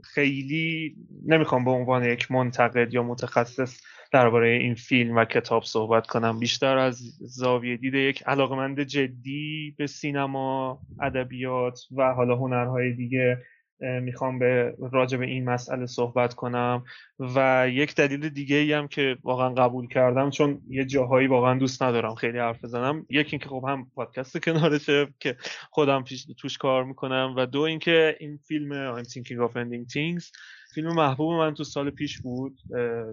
خیلی 0.03 0.95
نمی‌خوام 1.25 1.65
به 1.65 1.71
عنوان 1.71 2.03
یک 2.03 2.31
منتقد 2.31 2.93
یا 2.93 3.03
متخصص 3.03 3.81
درباره 4.11 4.49
این 4.49 4.75
فیلم 4.75 5.15
و 5.15 5.25
کتاب 5.25 5.63
صحبت 5.63 6.07
کنم. 6.07 6.39
بیشتر 6.39 6.77
از 6.77 6.97
زاویه 7.19 7.77
دید 7.77 7.93
یک 7.93 8.23
علاقمند 8.23 8.79
جدی 8.79 9.75
به 9.77 9.87
سینما 9.87 10.79
ادبیات 11.01 11.79
و 11.95 12.13
حالا 12.13 12.35
هنرهای 12.35 12.93
دیگه 12.93 13.37
می‌خوام 13.81 14.39
به 14.39 14.75
راجع 14.91 15.17
به 15.17 15.25
این 15.25 15.49
مسئله 15.49 15.85
صحبت 15.85 16.33
کنم. 16.33 16.83
و 17.19 17.67
یک 17.69 17.95
دلیل 17.95 18.29
دیگه 18.29 18.55
ای 18.55 18.73
هم 18.73 18.87
که 18.87 19.17
واقعا 19.23 19.49
قبول 19.49 19.87
کردم 19.87 20.29
چون 20.29 20.61
یه 20.69 20.85
جاهایی 20.85 21.27
واقعا 21.27 21.57
دوست 21.57 21.83
ندارم 21.83 22.15
خیلی 22.15 22.37
حرف 22.37 22.63
بزنم. 22.63 23.05
یکی 23.09 23.29
اینکه 23.31 23.49
خب 23.49 23.65
هم 23.67 23.87
پادکست 23.95 24.37
کنارشه 24.37 25.07
که 25.19 25.35
خودم 25.71 26.03
توش 26.37 26.57
کار 26.57 26.83
می‌کنم 26.83 27.33
و 27.37 27.45
دو 27.45 27.61
اینکه 27.61 28.15
این 28.19 28.37
فیلم 28.47 28.95
I'm 28.95 29.05
thinking 29.05 29.49
of 29.49 29.51
ending 29.55 29.93
things 29.93 30.31
فیلم 30.73 30.95
محبوب 30.95 31.33
من 31.33 31.53
تو 31.53 31.63
سال 31.63 31.89
پیش 31.89 32.19
بود 32.19 32.59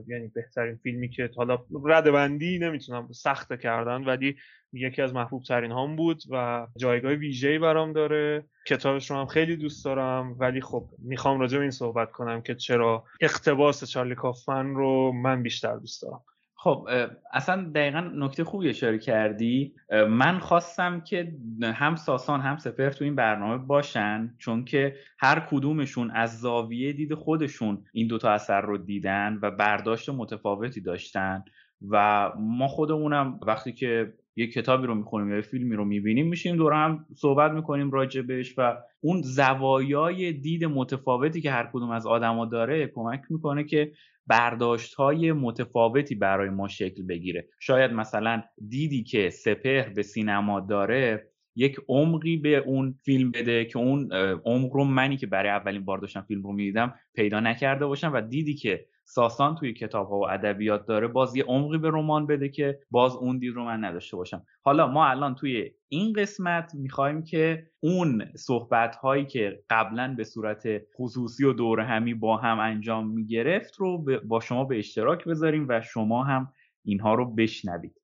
یعنی 0.06 0.28
بهترین 0.34 0.76
فیلمی 0.76 1.08
که 1.08 1.30
حالا 1.36 1.58
ردبندی 1.84 2.58
نمی‌تونم 2.58 3.12
سخت 3.12 3.60
کردن 3.60 4.04
ولی 4.04 4.36
یکی 4.72 5.02
از 5.02 5.14
محبوب 5.14 5.42
ترین 5.42 5.72
هام 5.72 5.96
بود 5.96 6.22
و 6.30 6.66
جایگاه 6.76 7.12
ویژه‌ای 7.12 7.58
برام 7.58 7.92
داره. 7.92 8.44
کتابش 8.66 9.10
رو 9.10 9.16
هم 9.16 9.26
خیلی 9.26 9.56
دوست 9.56 9.84
دارم 9.84 10.36
ولی 10.38 10.60
خب 10.60 10.88
می‌خوام 10.98 11.40
راجع 11.40 11.56
به 11.56 11.62
این 11.62 11.70
صحبت 11.70 12.12
کنم 12.12 12.40
که 12.42 12.54
چرا 12.54 13.04
اقتباس 13.20 13.84
چارلی 13.84 14.14
کافمن 14.14 14.74
رو 14.74 15.12
من 15.12 15.42
بیشتر 15.42 15.76
دوست 15.76 16.02
دارم. 16.02 16.24
خب 16.58 16.88
اصلا 17.32 17.70
دقیقا 17.74 18.00
نکته 18.00 18.44
خوبی 18.44 18.68
اشاره 18.68 18.98
کردی. 18.98 19.74
من 20.08 20.38
خواستم 20.38 21.00
که 21.00 21.34
هم 21.62 21.96
ساسان 21.96 22.40
هم 22.40 22.56
سپر 22.56 22.90
تو 22.90 23.04
این 23.04 23.14
برنامه 23.14 23.56
باشن 23.56 24.34
چون 24.38 24.64
که 24.64 24.96
هر 25.18 25.46
کدومشون 25.50 26.10
از 26.10 26.40
زاویه 26.40 26.92
دید 26.92 27.14
خودشون 27.14 27.84
این 27.92 28.06
دوتا 28.06 28.30
اثر 28.30 28.60
رو 28.60 28.78
دیدن 28.78 29.38
و 29.42 29.50
برداشت 29.50 30.08
متفاوتی 30.08 30.80
داشتن. 30.80 31.44
و 31.90 32.32
ما 32.38 32.68
خودمونم 32.68 33.40
وقتی 33.46 33.72
که 33.72 34.14
یه 34.36 34.46
کتابی 34.46 34.86
رو 34.86 34.94
می‌خونیم 34.94 35.30
یا 35.30 35.36
یه 35.36 35.42
فیلمی 35.42 35.76
رو 35.76 35.84
می‌بینیم 35.84 36.26
میشیم 36.26 36.56
دور 36.56 36.72
هم 36.72 37.06
صحبت 37.14 37.52
می‌کنیم 37.52 37.90
راجبش 37.90 38.54
و 38.58 38.76
اون 39.00 39.22
زوایای 39.22 40.32
دید 40.32 40.64
متفاوتی 40.64 41.40
که 41.40 41.50
هر 41.50 41.70
کدوم 41.72 41.90
از 41.90 42.06
آدما 42.06 42.46
داره 42.46 42.86
کمک 42.94 43.22
می‌کنه 43.30 43.64
که 43.64 43.92
برداشت 44.26 44.94
های 44.94 45.32
متفاوتی 45.32 46.14
برای 46.14 46.50
ما 46.50 46.68
شکل 46.68 47.02
بگیره. 47.02 47.48
شاید 47.60 47.92
مثلا 47.92 48.42
دیدی 48.68 49.02
که 49.02 49.30
سپهر 49.30 49.88
به 49.88 50.02
سینما 50.02 50.60
داره 50.60 51.30
یک 51.56 51.76
عمقی 51.88 52.36
به 52.36 52.56
اون 52.56 52.94
فیلم 53.04 53.30
بده 53.30 53.64
که 53.64 53.78
اون 53.78 54.12
عمق 54.44 54.72
رو 54.72 54.84
منی 54.84 55.16
که 55.16 55.26
برای 55.26 55.50
اولین 55.50 55.84
بار 55.84 55.98
داشتم 55.98 56.24
فیلم 56.28 56.42
رو 56.42 56.52
می‌دیدم 56.52 56.94
پیدا 57.14 57.40
نکرده 57.40 57.86
باشم 57.86 58.12
و 58.14 58.20
دیدی 58.20 58.54
که 58.54 58.86
ساسان 59.08 59.54
توی 59.54 59.72
کتاب 59.72 60.08
ها 60.08 60.18
و 60.18 60.28
ادبیات 60.28 60.86
داره 60.86 61.08
باز 61.08 61.36
یه 61.36 61.44
عمقی 61.44 61.78
به 61.78 61.88
رمان 61.88 62.26
بده 62.26 62.48
که 62.48 62.80
باز 62.90 63.16
اون 63.16 63.38
دید 63.38 63.54
رو 63.54 63.64
من 63.64 63.84
نداشته 63.84 64.16
باشم. 64.16 64.46
حالا 64.62 64.86
ما 64.86 65.06
الان 65.06 65.34
توی 65.34 65.70
این 65.88 66.12
قسمت 66.12 66.74
می‌خوایم 66.74 67.24
که 67.24 67.66
اون 67.80 68.24
صحبت 68.36 68.96
هایی 68.96 69.26
که 69.26 69.62
قبلا 69.70 70.14
به 70.16 70.24
صورت 70.24 70.62
خصوصی 70.98 71.44
و 71.44 71.52
دور 71.52 71.80
همی 71.80 72.14
با 72.14 72.36
هم 72.36 72.58
انجام 72.58 73.08
می‌گرفت 73.08 73.76
رو 73.76 74.04
با 74.24 74.40
شما 74.40 74.64
به 74.64 74.78
اشتراک 74.78 75.24
بذاریم 75.24 75.66
و 75.68 75.80
شما 75.80 76.24
هم 76.24 76.52
اینها 76.84 77.14
رو 77.14 77.34
بشنوید. 77.34 78.00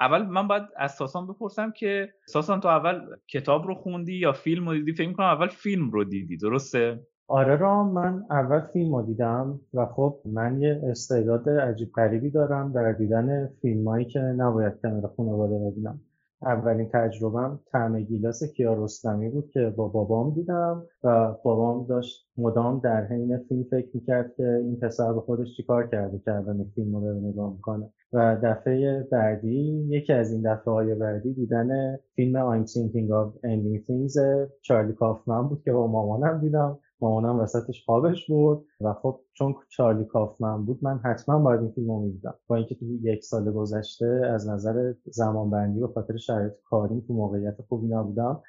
اول 0.00 0.22
من 0.22 0.48
باید 0.48 0.62
از 0.76 0.94
ساسان 0.94 1.26
بپرسم 1.26 1.70
که 1.70 2.14
ساسان 2.26 2.60
تو 2.60 2.68
اول 2.68 3.00
کتاب 3.28 3.66
رو 3.66 3.74
خوندی 3.74 4.14
یا 4.14 4.32
فیلم 4.32 4.68
رو 4.68 4.74
دیدی؟ 4.74 4.92
فکر 4.92 5.12
کنم 5.12 5.26
اول 5.26 5.48
فیلم 5.48 5.90
رو 5.90 6.04
دیدی 6.04 6.36
درسته؟ 6.36 7.06
آره 7.32 7.56
را 7.56 7.84
من 7.84 8.24
اول 8.30 8.60
فیلم 8.60 8.94
رو 8.94 9.02
دیدم 9.02 9.60
و 9.74 9.86
خب 9.86 10.18
من 10.24 10.60
یه 10.60 10.80
استعداد 10.84 11.48
عجیب 11.48 11.92
غریبی 11.92 12.30
دارم 12.30 12.72
در 12.72 12.92
دیدن 12.92 13.46
فیلمایی 13.46 14.04
که 14.04 14.20
نباید 14.20 14.80
کنار 14.82 15.10
خانواده 15.16 15.58
ببینم. 15.58 16.00
اولین 16.42 16.88
تجربهم 16.92 17.60
طعم 17.72 18.00
گیلاس 18.00 18.44
کیارستمی 18.44 19.28
بود 19.28 19.50
که 19.50 19.74
با 19.76 19.88
بابام 19.88 20.34
دیدم 20.34 20.82
و 21.04 21.34
بابام 21.44 21.86
داشت 21.86 22.26
مدام 22.38 22.80
در 22.84 23.06
حین 23.06 23.38
فیلم 23.48 23.62
فکر 23.62 23.88
می‌کرد 23.94 24.34
که 24.36 24.46
این 24.46 24.76
پسر 24.76 25.12
به 25.12 25.20
خودش 25.20 25.56
چیکار 25.56 25.86
کرده 25.86 26.18
که 26.24 26.34
این 26.34 26.70
فیلم 26.74 26.96
رو 26.96 27.28
نگاه 27.28 27.52
می‌کنه. 27.52 27.90
و 28.12 28.36
دفعه 28.42 29.08
بعدی 29.12 29.86
یکی 29.88 30.12
از 30.12 30.32
این 30.32 30.42
دفعه 30.52 30.74
های 30.74 30.94
بعدی 30.94 31.34
دیدن 31.34 31.96
فیلم 32.16 32.62
I'm 32.62 32.66
Thinking 32.66 33.08
of 33.10 33.46
Ending 33.46 33.86
Things 33.86 34.14
چارلی 34.62 34.92
کافمن 34.92 35.48
بود 35.48 35.62
که 35.64 35.72
با 35.72 35.86
مامانم 35.86 36.40
دیدم. 36.40 36.78
مامانم 37.02 37.40
وسطش 37.40 37.84
خوابش 37.84 38.30
برد 38.30 38.58
و 38.80 38.92
خب 38.92 39.20
چون 39.32 39.54
چارلی 39.68 40.04
کافمن 40.04 40.64
بود 40.64 40.78
من 40.82 40.98
حتما 40.98 41.38
باید 41.38 41.60
این 41.60 41.72
فیلم 41.72 41.90
رو 41.90 42.00
می‌دیدم 42.00 42.34
با 42.46 42.56
اینکه 42.56 42.74
تو 42.74 42.84
یک 42.84 43.24
سال 43.24 43.52
گذشته 43.52 44.22
از 44.34 44.48
نظر 44.48 44.94
زمانبندی 45.04 45.80
و 45.80 45.86
خاطر 45.86 46.16
شرایط 46.16 46.52
کاریم 46.64 47.00
تو 47.00 47.14
موقعیت 47.14 47.56
خوبی 47.68 47.88
نبودم 47.88 48.42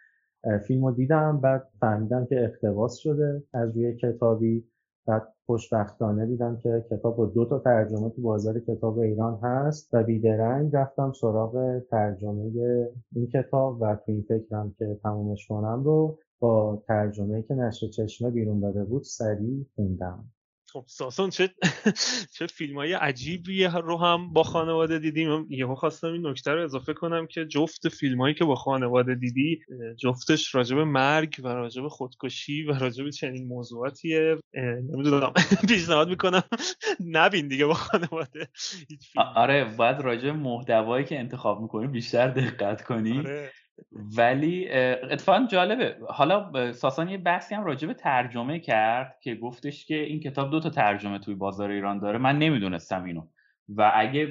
فیلم 0.67 0.85
رو 0.85 0.91
دیدم 0.91 1.39
بعد 1.41 1.67
فهمیدم 1.79 2.25
که 2.25 2.43
اقتباس 2.43 2.97
شده 2.97 3.43
از 3.53 3.75
روی 3.75 3.97
کتابی. 3.97 4.65
بعد 5.05 5.33
خوشبختانه 5.45 6.25
دیدم 6.25 6.57
که 6.57 6.85
کتاب 6.91 7.15
با 7.17 7.25
دو 7.25 7.45
تا 7.45 7.59
ترجمه 7.59 8.09
تو 8.09 8.21
بازار 8.21 8.59
کتاب 8.59 8.99
ایران 8.99 9.39
هست 9.43 9.89
و 9.93 10.03
بیدرنگ 10.03 10.75
رفتم 10.75 11.11
سراغ 11.21 11.79
ترجمه 11.91 12.51
این 13.15 13.27
کتاب 13.27 13.81
و 13.81 13.95
تو 13.95 14.11
این 14.11 14.25
فکرم 14.29 14.75
که 14.79 14.99
تمومش 15.03 15.47
کنم 15.47 15.83
رو. 15.83 16.19
با 16.43 16.83
ترجمه 16.87 17.43
که 17.47 17.53
نشر 17.53 17.87
چشمه 17.87 18.31
بیرون 18.31 18.59
داده 18.59 18.83
بود 18.83 19.03
سریع 19.03 19.65
خوندم. 19.75 20.31
خب 20.73 20.83
ساسون 20.87 21.29
چه 21.29 21.49
چه 22.37 22.47
فیلم 22.47 22.77
های 22.77 22.93
عجیبی 22.93 23.63
رو 23.63 23.97
هم 23.97 24.33
با 24.33 24.43
خانواده 24.43 24.99
دیدیم. 24.99 25.47
یهو 25.49 25.75
خواستم 25.75 26.07
این 26.07 26.27
نکته 26.27 26.51
رو 26.51 26.63
اضافه 26.63 26.93
کنم 26.93 27.27
که 27.27 27.45
جفت 27.45 27.89
فیلم 27.89 28.21
هایی 28.21 28.33
که 28.35 28.45
با 28.45 28.55
خانواده 28.55 29.15
دیدی 29.15 29.59
جفتش 29.99 30.55
راجب 30.55 30.77
مرگ 30.77 31.35
و 31.43 31.47
راجب 31.47 31.87
خودکشی 31.87 32.63
و 32.63 32.73
راجب 32.73 33.09
چنین 33.09 33.47
موضوعاتیه. 33.47 34.37
نمی‌دونم. 34.53 35.33
پیشنهاد 35.69 36.09
می‌کنم 36.09 36.43
نبین 37.17 37.47
دیگه 37.47 37.65
با 37.65 37.73
خانواده 37.73 38.47
آره 39.35 39.75
باید 39.77 40.01
راجب 40.01 40.35
محتوایی 40.35 41.05
که 41.05 41.19
انتخاب 41.19 41.61
می‌کنی 41.61 41.87
بیشتر 41.87 42.27
دقت 42.27 42.83
کنی. 42.83 43.17
آره. 43.17 43.51
ولی 44.17 44.69
اتفاقا 45.11 45.45
جالبه. 45.51 45.95
حالا 46.07 46.71
ساسان 46.71 47.09
یه 47.09 47.17
بحثی 47.17 47.55
هم 47.55 47.63
راجع 47.63 47.87
به 47.87 47.93
ترجمه 47.93 48.59
کرد 48.59 49.17
که 49.23 49.35
گفتش 49.35 49.85
که 49.85 49.95
این 49.95 50.19
کتاب 50.19 50.51
دو 50.51 50.59
تا 50.59 50.69
ترجمه 50.69 51.19
توی 51.19 51.35
بازار 51.35 51.69
ایران 51.69 51.99
داره. 51.99 52.17
من 52.17 52.37
نمی‌دونستم 52.37 53.03
اینو. 53.03 53.21
و 53.69 53.91
اگه 53.95 54.27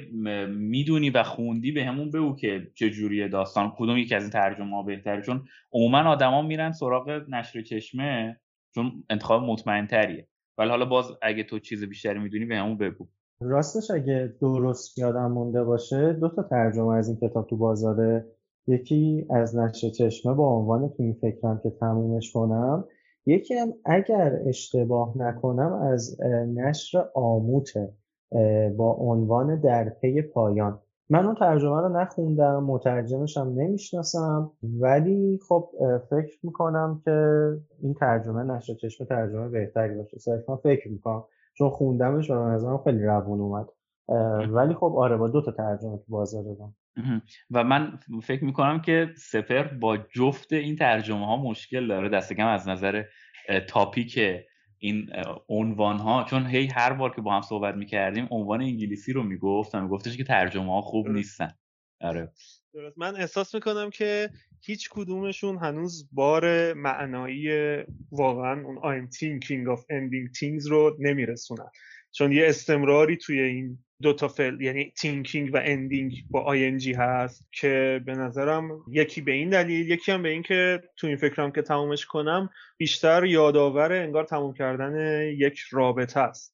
می‌دونی 0.47 1.09
و 1.09 1.23
خوندی 1.23 1.71
به 1.71 1.85
همون 1.85 2.11
بگو 2.11 2.35
که 2.35 2.67
چه 2.75 2.89
جوریه 2.89 3.27
داستان 3.27 3.73
کدوم 3.77 3.97
یکی 3.97 4.15
از 4.15 4.23
این 4.23 4.31
ترجمه 4.31 4.75
ها 4.75 4.83
بهتره. 4.83 5.21
چون 5.21 5.45
عموما 5.73 5.99
آدما 5.99 6.41
میرن 6.41 6.71
سراغ 6.71 7.21
نشر 7.29 7.61
چشمه 7.61 8.39
چون 8.75 9.03
انتخاب 9.09 9.43
مطمئن 9.43 9.87
تریه 9.87 10.27
ولی 10.57 10.69
حالا 10.69 10.85
باز 10.85 11.11
اگه 11.21 11.43
تو 11.43 11.59
چیز 11.59 11.83
بیشتری 11.83 12.19
می‌دونی 12.19 12.45
به 12.45 12.57
همون 12.57 12.77
بگو. 12.77 13.07
راستش 13.41 13.91
اگه 13.91 14.33
درست 14.41 14.97
یادم 14.97 15.31
مونده 15.31 15.63
باشه 15.63 16.13
دو 16.13 16.29
تا 16.29 16.43
ترجمه 16.43 16.95
از 16.95 17.09
این 17.09 17.29
کتاب 17.29 17.47
تو 17.49 17.57
بازار 17.57 18.23
یکی 18.67 19.27
از 19.29 19.55
نشر 19.55 19.89
چشمه 19.89 20.33
با 20.33 20.47
عنوان 20.47 20.89
تو 20.89 21.03
این 21.03 21.13
فکرم 21.13 21.59
که 21.63 21.69
تمومش 21.69 22.31
کنم 22.31 22.85
یکی 23.25 23.53
هم 23.53 23.73
اگر 23.85 24.39
اشتباه 24.45 25.17
نکنم 25.17 25.73
از 25.73 26.21
نشر 26.47 27.05
آموته 27.15 27.93
با 28.77 28.93
عنوان 28.99 29.59
در 29.59 29.89
پی 29.89 30.21
پایان. 30.21 30.79
من 31.09 31.25
اون 31.25 31.35
ترجمه 31.35 31.81
رو 31.81 31.89
نخوندم 31.89 32.63
مترجمش 32.63 33.37
هم 33.37 33.53
نمی‌شناسم 33.53 34.51
ولی 34.63 35.39
خب 35.49 35.69
فکر 36.09 36.37
می‌کنم 36.43 37.01
که 37.05 37.47
این 37.81 37.93
ترجمه 37.93 38.43
نشر 38.43 38.73
چشمه 38.73 39.07
ترجمه 39.07 39.49
بهتری 39.49 39.95
باشه. 39.95 40.17
صرفا 40.19 40.55
فکر 40.55 40.91
می‌کنم 40.91 41.23
چون 41.57 41.69
خوندمش 41.69 42.29
و 42.29 42.33
نظرم 42.33 42.77
خیلی 42.77 43.03
روون 43.03 43.39
اومد. 43.39 43.67
ولی 44.51 44.73
خب 44.73 44.93
آره 44.97 45.17
با 45.17 45.27
دو 45.27 45.41
تا 45.41 45.51
ترجمه 45.51 45.97
تو 45.97 46.03
بازار 46.07 46.43
دادم. 46.43 46.75
و 47.51 47.63
من 47.63 47.99
فکر 48.23 48.43
می‌کنم 48.43 48.81
که 48.81 49.13
سپر 49.17 49.63
با 49.63 49.97
جفت 49.97 50.53
این 50.53 50.75
ترجمه 50.75 51.25
ها 51.25 51.37
مشکل 51.37 51.87
داره. 51.87 52.09
دست 52.09 52.33
کم 52.33 52.47
از 52.47 52.67
نظر 52.67 53.03
تاپیک 53.67 54.19
این 54.77 55.09
عنوان 55.49 55.97
ها 55.97 56.25
چون 56.29 56.45
هی 56.45 56.67
هر 56.67 56.93
بار 56.93 57.15
که 57.15 57.21
با 57.21 57.35
هم 57.35 57.41
صحبت 57.41 57.75
می‌کردیم 57.75 58.27
عنوان 58.31 58.61
انگلیسی 58.61 59.13
رو 59.13 59.23
می‌گفت 59.23 59.75
و 59.75 59.81
میگفتش 59.81 60.17
که 60.17 60.23
ترجمه 60.23 60.73
ها 60.73 60.81
خوب 60.81 61.09
نیستن. 61.09 61.51
آره. 62.01 62.31
درست. 62.73 62.97
من 62.97 63.15
احساس 63.15 63.55
می‌کنم 63.55 63.89
که 63.89 64.29
هیچ 64.61 64.89
کدومشون 64.91 65.57
هنوز 65.57 66.09
بار 66.11 66.73
معنایی 66.73 67.49
واقعا 68.11 68.61
اون 68.61 68.77
I'm 68.77 69.09
thinking 69.11 69.77
of 69.77 69.79
ending 69.79 70.39
things 70.39 70.69
رو 70.69 70.97
نمیرسونن. 70.99 71.69
چون 72.11 72.31
یه 72.31 72.47
استمراری 72.47 73.17
توی 73.17 73.39
این 73.39 73.77
دو 74.03 74.13
تا 74.13 74.27
فعل 74.27 74.61
یعنی 74.61 74.93
thinking 74.97 75.53
و 75.53 75.61
ending 75.63 76.13
با 76.29 76.55
G 76.77 76.93
هست 76.93 77.47
که 77.51 78.01
به 78.05 78.13
نظرم 78.13 78.69
یکی 78.91 79.21
به 79.21 79.31
این 79.31 79.49
دلیل 79.49 79.91
یکی 79.91 80.11
هم 80.11 80.23
به 80.23 80.29
این 80.29 80.43
که 80.43 80.83
تو 80.97 81.07
این 81.07 81.15
فکرم 81.15 81.51
که 81.51 81.61
تمومش 81.61 82.05
کنم 82.05 82.49
بیشتر 82.77 83.25
یادآور 83.25 83.93
انگار 83.93 84.23
تموم 84.23 84.53
کردن 84.53 85.21
یک 85.37 85.59
رابطه 85.71 86.19
است. 86.19 86.53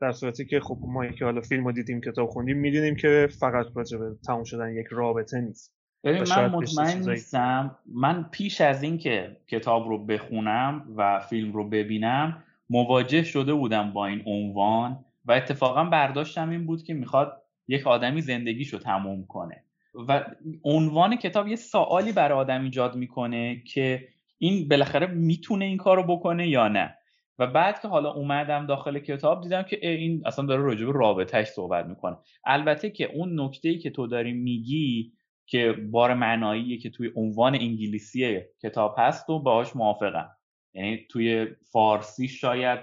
در 0.00 0.12
صورتی 0.12 0.44
که 0.44 0.60
خب 0.60 0.78
ما 0.82 1.06
که 1.06 1.24
حالا 1.24 1.40
فیلم 1.40 1.66
رو 1.66 1.72
دیدیم 1.72 2.00
کتاب 2.00 2.28
خوندیم 2.28 2.56
می‌دونیم 2.56 2.96
که 2.96 3.28
فقط 3.40 3.66
راجع 3.74 3.98
به 3.98 4.16
تموم 4.26 4.44
شدن 4.44 4.74
یک 4.74 4.86
رابطه 4.90 5.40
نیست. 5.40 5.74
ببین 6.04 6.24
من 6.28 6.50
مطمئن 6.50 7.10
نیستم. 7.10 7.78
من 7.94 8.28
پیش 8.32 8.60
از 8.60 8.82
اینکه 8.82 9.36
کتاب 9.48 9.88
رو 9.88 10.06
بخونم 10.06 10.94
و 10.96 11.20
فیلم 11.20 11.52
رو 11.52 11.68
ببینم 11.68 12.44
مواجه 12.70 13.22
شده 13.22 13.54
بودم 13.54 13.92
با 13.92 14.06
این 14.06 14.22
عنوان. 14.26 15.04
و 15.30 15.32
اتفاقا 15.32 15.84
برداشتم 15.84 16.50
این 16.50 16.66
بود 16.66 16.82
که 16.82 16.94
می‌خواد 16.94 17.42
یک 17.68 17.86
آدمی 17.86 18.20
زندگیشو 18.20 18.78
تموم 18.78 19.26
کنه. 19.26 19.64
و 20.08 20.24
عنوان 20.64 21.16
کتاب 21.16 21.48
یه 21.48 21.56
سوالی 21.56 22.12
برای 22.12 22.38
آدم 22.38 22.62
ایجاد 22.62 22.96
می‌کنه 22.96 23.62
که 23.66 24.08
این 24.38 24.68
بالاخره 24.68 25.06
می‌تونه 25.06 25.64
این 25.64 25.76
کارو 25.76 26.02
بکنه 26.02 26.48
یا 26.48 26.68
نه. 26.68 26.96
و 27.38 27.46
بعد 27.46 27.80
که 27.80 27.88
حالا 27.88 28.12
اومدم 28.12 28.66
داخل 28.66 28.98
کتاب 28.98 29.42
دیدم 29.42 29.62
که 29.62 29.88
این 29.88 30.22
اصلا 30.26 30.46
داره 30.46 30.62
راجع 30.62 30.86
به 30.86 30.92
رابطهش 30.92 31.48
صحبت 31.48 31.86
می‌کنه. 31.86 32.16
البته 32.44 32.90
که 32.90 33.04
اون 33.04 33.40
نکته 33.40 33.78
که 33.78 33.90
تو 33.90 34.06
داری 34.06 34.32
میگی 34.32 35.12
که 35.46 35.72
بار 35.72 36.14
معناییه 36.14 36.78
که 36.78 36.90
توی 36.90 37.10
عنوان 37.16 37.54
انگلیسی 37.54 38.40
کتاب 38.62 38.94
هست 38.98 39.30
و 39.30 39.38
باهاش 39.38 39.76
موافقم. 39.76 40.30
یعنی 40.74 41.06
توی 41.08 41.46
فارسی 41.72 42.28
شاید 42.28 42.80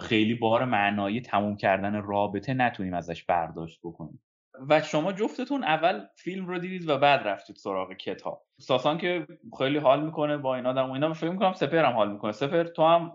خیلی 0.00 0.34
بار 0.34 0.64
معنایی 0.64 1.20
تموم 1.20 1.56
کردن 1.56 2.02
رابطه 2.02 2.54
نتونیم 2.54 2.94
ازش 2.94 3.24
برداشت 3.24 3.80
بکنیم. 3.84 4.22
و 4.68 4.82
شما 4.82 5.12
جفتتون 5.12 5.64
اول 5.64 6.06
فیلم 6.16 6.46
رو 6.46 6.58
دیدید 6.58 6.88
و 6.88 6.98
بعد 6.98 7.28
رفتید 7.28 7.56
سراغ 7.56 7.92
کتاب. 7.92 8.46
ساسان 8.60 8.98
که 8.98 9.26
خیلی 9.58 9.78
حال 9.78 10.04
می‌کنه 10.04 10.36
با 10.36 10.56
این 10.56 10.66
آدم 10.66 10.90
و 10.90 10.92
اینا 10.92 11.12
فکر 11.12 11.30
می‌کنم 11.30 11.52
سپهر 11.52 11.84
هم 11.84 11.92
حال 11.92 12.12
می‌کنه. 12.12 12.32
سپهر 12.32 12.64
تو 12.64 12.82
هم 12.82 13.12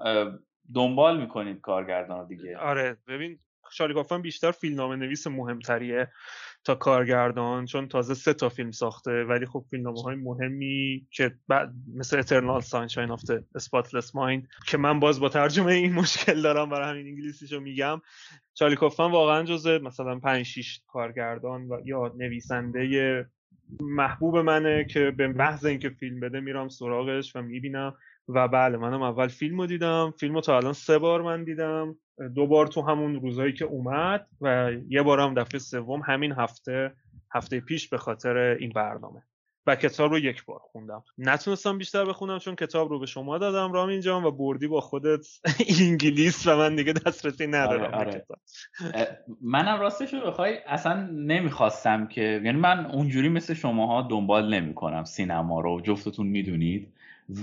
دنبال 0.76 1.22
می‌کنید 1.22 1.62
کارگردان 1.62 2.28
دیگه؟ 2.28 2.58
آره 2.58 2.98
ببین 3.08 3.40
چارلی 3.72 3.97
کافمن 3.97 4.22
بیشتر 4.22 4.52
فیلمنامه 4.52 4.96
نویس 4.96 5.28
مهمتریه. 5.28 6.12
تا 6.66 6.76
کارگردان 6.76 7.66
چون 7.66 7.88
تازه 7.88 8.14
سه 8.14 8.34
تا 8.34 8.50
فیلم 8.50 8.72
ساخته 8.72 9.24
ولی 9.24 9.46
خب 9.46 9.66
فیلمنامه 9.70 10.02
های 10.02 10.16
مهمی 10.16 11.08
که 11.12 11.32
بعد 11.48 11.74
مثل 11.96 12.20
Eternal 12.20 12.62
Sunshine 12.62 13.12
of 13.12 13.22
Spotless 13.56 14.16
Mind 14.16 14.48
که 14.68 14.78
من 14.78 15.00
باز 15.00 15.20
با 15.20 15.30
ترجمه 15.30 15.74
این 15.74 15.94
مشکل 15.94 16.42
دارم 16.42 16.70
برای 16.70 16.90
همین 16.90 17.08
انگلیسیشو 17.08 17.60
میگم. 17.60 18.02
چارلی 18.54 18.76
کافمن 18.76 19.12
واقعا 19.12 19.44
جزء 19.44 19.80
مثلا 19.80 20.20
5 20.20 20.46
6 20.46 20.80
کارگردان 20.88 21.68
و 21.68 21.82
یا 21.86 22.14
نویسنده 22.18 23.26
محبوب 23.80 24.38
منه 24.38 24.86
که 24.86 25.12
به 25.12 25.28
محض 25.28 25.66
اینکه 25.66 25.90
فیلم 25.90 26.20
بده 26.20 26.40
میرم 26.40 26.70
سراغش 26.70 27.36
و 27.36 27.42
می‌بینم. 27.42 27.94
و 28.28 28.48
بله 28.48 28.78
منم 28.78 29.02
اول 29.02 29.28
فیلم 29.28 29.62
رو 29.62 29.68
دیدم. 29.68 30.14
فیلم 30.20 30.34
رو 30.34 30.42
تا 30.42 30.58
الان 30.58 30.74
سه 30.74 30.98
بار 30.98 31.22
من 31.22 31.44
دیدم. 31.44 31.96
دو 32.36 32.48
بار 32.48 32.68
تو 32.68 32.82
همون 32.82 33.22
روزایی 33.22 33.54
که 33.54 33.66
اومد 33.66 34.28
و 34.42 34.72
یه 34.90 35.02
بارم 35.02 35.34
دفعه 35.34 35.60
سوم 35.60 36.02
همین 36.02 36.32
هفته 36.32 36.94
هفته 37.34 37.60
پیش 37.60 37.90
به 37.90 37.98
خاطر 37.98 38.38
این 38.38 38.72
برنامه. 38.76 39.24
و 39.68 39.76
کتاب 39.76 40.12
رو 40.12 40.20
یک 40.20 40.46
بار 40.46 40.60
خوندم. 40.72 41.04
نتونستم 41.18 41.78
بیشتر 41.78 42.06
بخونم 42.06 42.40
چون 42.40 42.56
کتاب 42.56 42.90
رو 42.90 43.00
به 43.00 43.06
شما 43.06 43.38
دادم 43.38 43.74
رامین 43.74 44.02
جان 44.02 44.24
و 44.24 44.32
بردی 44.32 44.68
با 44.68 44.82
خودت 44.82 45.26
انگلیس 45.82 46.48
و 46.48 46.58
من 46.58 46.76
دیگه 46.76 46.94
دسترسی 46.94 47.48
ندارم 47.48 47.94
آره, 47.94 48.26
آره. 48.80 49.20
منم 49.42 49.80
راستش 49.80 50.14
رو 50.14 50.22
بخوای 50.22 50.58
اصلا 50.68 51.10
نمی‌خواستم 51.12 52.08
که 52.08 52.22
یعنی 52.22 52.60
من 52.60 52.86
اونجوری 52.86 53.30
مثل 53.30 53.54
شماها 53.54 54.02
دنبال 54.02 54.54
نمی‌کنم 54.54 55.04
سینما 55.04 55.62
رو 55.62 55.82
جفتتون 55.82 56.28
می‌دونید. 56.28 56.94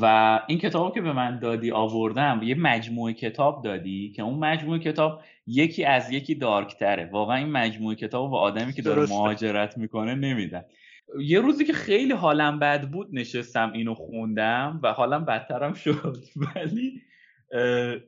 و 0.00 0.40
این 0.46 0.58
کتاب 0.58 0.94
که 0.94 1.00
به 1.00 1.12
من 1.12 1.38
دادی 1.38 1.70
آوردم 1.70 2.40
یه 2.42 2.54
مجموعه 2.54 3.12
کتاب 3.12 3.64
دادی 3.64 4.12
که 4.16 4.22
اون 4.22 4.38
مجموعه 4.38 4.78
کتاب 4.78 5.22
یکی 5.46 5.84
از 5.84 6.10
یکی 6.10 6.34
دارکتره. 6.34 7.10
واقعا 7.12 7.36
این 7.36 7.50
مجموعه 7.50 7.96
کتاب 7.96 8.32
و 8.32 8.36
آدمی 8.36 8.72
که 8.72 8.82
داره 8.82 9.02
مهاجرت 9.02 9.78
می‌کنه 9.78 10.14
نمیدن 10.14 10.64
یه 11.20 11.40
روزی 11.40 11.64
که 11.64 11.72
خیلی 11.72 12.12
حالم 12.12 12.58
بد 12.58 12.90
بود 12.90 13.08
نشستم 13.12 13.72
اینو 13.72 13.94
خوندم 13.94 14.80
و 14.82 14.92
حالم 14.92 15.24
بدترم 15.24 15.74
شد. 15.74 16.24
ولی 16.56 17.02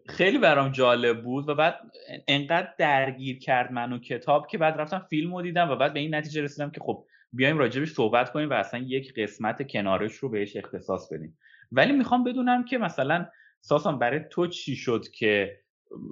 خیلی 0.08 0.38
برام 0.38 0.72
جالب 0.72 1.22
بود 1.22 1.48
و 1.48 1.54
بعد 1.54 1.74
انقدر 2.28 2.68
درگیر 2.78 3.38
کرد 3.38 3.72
منو 3.72 3.98
کتاب 3.98 4.46
که 4.46 4.58
بعد 4.58 4.80
رفتم 4.80 5.06
فیلم 5.10 5.34
رو 5.34 5.42
دیدم 5.42 5.70
و 5.70 5.76
بعد 5.76 5.92
به 5.92 6.00
این 6.00 6.14
نتیجه 6.14 6.42
رسیدم 6.42 6.70
که 6.70 6.80
خب 6.80 7.04
بیایم 7.32 7.58
راجبش 7.58 7.92
صحبت 7.92 8.32
کنیم 8.32 8.50
و 8.50 8.52
اصلا 8.52 8.80
یک 8.80 9.14
قسمت 9.14 9.70
کنارش 9.70 10.12
رو 10.14 10.28
بهش 10.28 10.56
اختصاص 10.56 11.12
بدیم. 11.12 11.38
ولی 11.76 11.92
می‌خوام 11.92 12.24
بدونم 12.24 12.64
که 12.64 12.78
مثلا 12.78 13.26
ساسان 13.60 13.98
برای 13.98 14.20
تو 14.30 14.46
چی 14.46 14.76
شد 14.76 15.08
که 15.08 15.60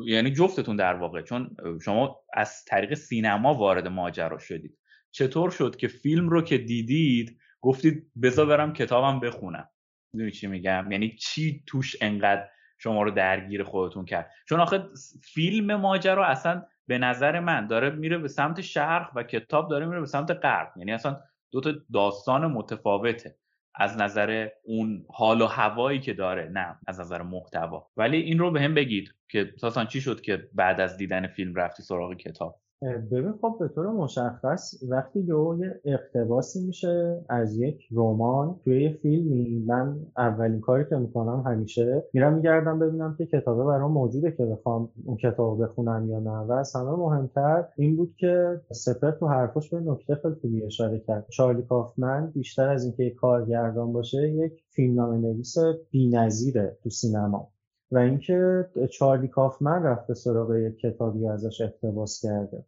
یعنی 0.07 0.33
جفتتون 0.33 0.77
در 0.77 0.95
واقع؟ 0.95 1.23
چون 1.23 1.57
شما 1.85 2.21
از 2.35 2.65
طریق 2.65 2.95
سینما 2.95 3.55
وارد 3.55 3.89
ماجرا 3.89 4.39
شدید. 4.39 4.79
چطور 5.11 5.51
شد 5.51 5.77
که 5.77 5.89
فیلم 5.89 6.29
رو 6.29 6.43
که 6.43 6.59
دیدید 6.59 7.39
گفتید 7.61 8.13
بذار 8.23 8.47
برم 8.47 8.73
کتابم 8.73 9.21
بخونم؟ 9.21 9.69
می‌دونی 10.13 10.31
چی 10.31 10.47
میگم؟ 10.47 10.93
یعنی 10.93 11.17
چی 11.17 11.63
توش 11.67 11.97
انقدر 12.01 12.49
شما 12.79 13.03
رو 13.03 13.11
درگیر 13.11 13.65
خودتون 13.65 14.05
کرد؟ 14.05 14.31
چون 14.49 14.61
آخه 14.61 14.85
فیلم 15.23 15.75
ماجرا 15.75 16.27
اصلا 16.27 16.63
به 16.87 16.99
نظر 16.99 17.41
من 17.41 17.67
داره 17.67 17.91
میره 17.91 18.19
به 18.19 18.29
سمت 18.29 18.61
شرق 18.61 19.11
و 19.15 19.23
کتاب 19.23 19.71
داره 19.71 19.87
میره 19.87 20.01
به 20.01 20.07
سمت 20.07 20.31
غرب. 20.31 20.73
یعنی 20.77 20.93
اصلا 20.93 21.21
دو 21.51 21.61
تا 21.61 21.73
داستان 21.93 22.47
متفاوته. 22.47 23.37
از 23.75 23.97
نظر 23.97 24.49
اون 24.65 25.07
حال 25.09 25.41
و 25.41 25.47
هوایی 25.47 26.01
که 26.01 26.13
داره 26.13 26.49
نه 26.53 26.79
از 26.87 27.01
نظر 27.01 27.23
محتوا. 27.23 27.91
ولی 27.97 28.17
این 28.17 28.39
رو 28.39 28.51
به 28.51 28.61
هم 28.61 28.75
بگید 28.75 29.15
که 29.29 29.55
ساسان 29.61 29.87
چی 29.87 30.01
شد 30.01 30.21
که 30.21 30.49
بعد 30.55 30.81
از 30.81 30.97
دیدن 30.97 31.27
فیلم 31.27 31.55
رفتی 31.55 31.83
سراغ 31.83 32.15
کتاب؟ 32.15 32.62
ببین 32.83 33.33
خب 33.33 33.57
به 33.61 33.69
طور 33.69 33.87
مشخص 33.87 34.83
وقتی 34.89 35.21
یه 35.21 35.81
اقتباسی 35.85 36.67
میشه 36.67 37.25
از 37.29 37.57
یک 37.57 37.89
رمان 37.93 38.61
توی 38.65 38.83
یه 38.83 38.93
فیلمی 39.03 39.65
من 39.67 39.97
اولین 40.17 40.61
کاری 40.61 40.85
که 40.91 40.97
می‌کنم 40.97 41.43
همیشه 41.47 42.05
میرم 42.13 42.35
میگردم 42.35 42.79
ببینم 42.79 43.15
که 43.19 43.27
کتابه 43.27 43.65
برام 43.65 43.93
موجوده 43.93 44.33
که 44.33 44.47
بخوام 44.47 44.89
اون 45.05 45.17
کتاب 45.17 45.63
بخونم 45.63 46.11
یا 46.11 46.19
نه. 46.19 46.31
و 46.31 46.53
از 46.53 46.77
همه 46.77 46.91
مهمتر 46.91 47.65
این 47.77 47.97
بود 47.97 48.15
که 48.19 48.61
سپر 48.71 49.11
تو 49.11 49.27
حرفش 49.27 49.71
به 49.71 49.81
نکته 49.81 50.15
خیلی 50.15 50.35
خوبی 50.35 50.65
اشاره 50.65 50.99
کرد. 50.99 51.27
چارلی 51.31 51.63
کافمن 51.63 52.31
بیشتر 52.35 52.69
از 52.69 52.85
اینکه 52.85 53.03
یک 53.03 53.15
کارگردان 53.15 53.93
باشه 53.93 54.29
یک 54.29 54.53
فیلمنامه 54.71 55.19
نویس 55.19 55.55
بی‌نظیره 55.91 56.79
تو 56.83 56.91
سینما. 56.91 57.49
و 57.93 57.99
اینکه 57.99 58.67
چارلی 58.91 59.29
کافمن 59.29 59.83
رفته 59.83 60.15
سراغ 60.15 60.55
یک 60.55 60.79
کتابی 60.79 61.29
ازش 61.29 61.61
اقتباس 61.61 62.21
کرده. 62.23 62.65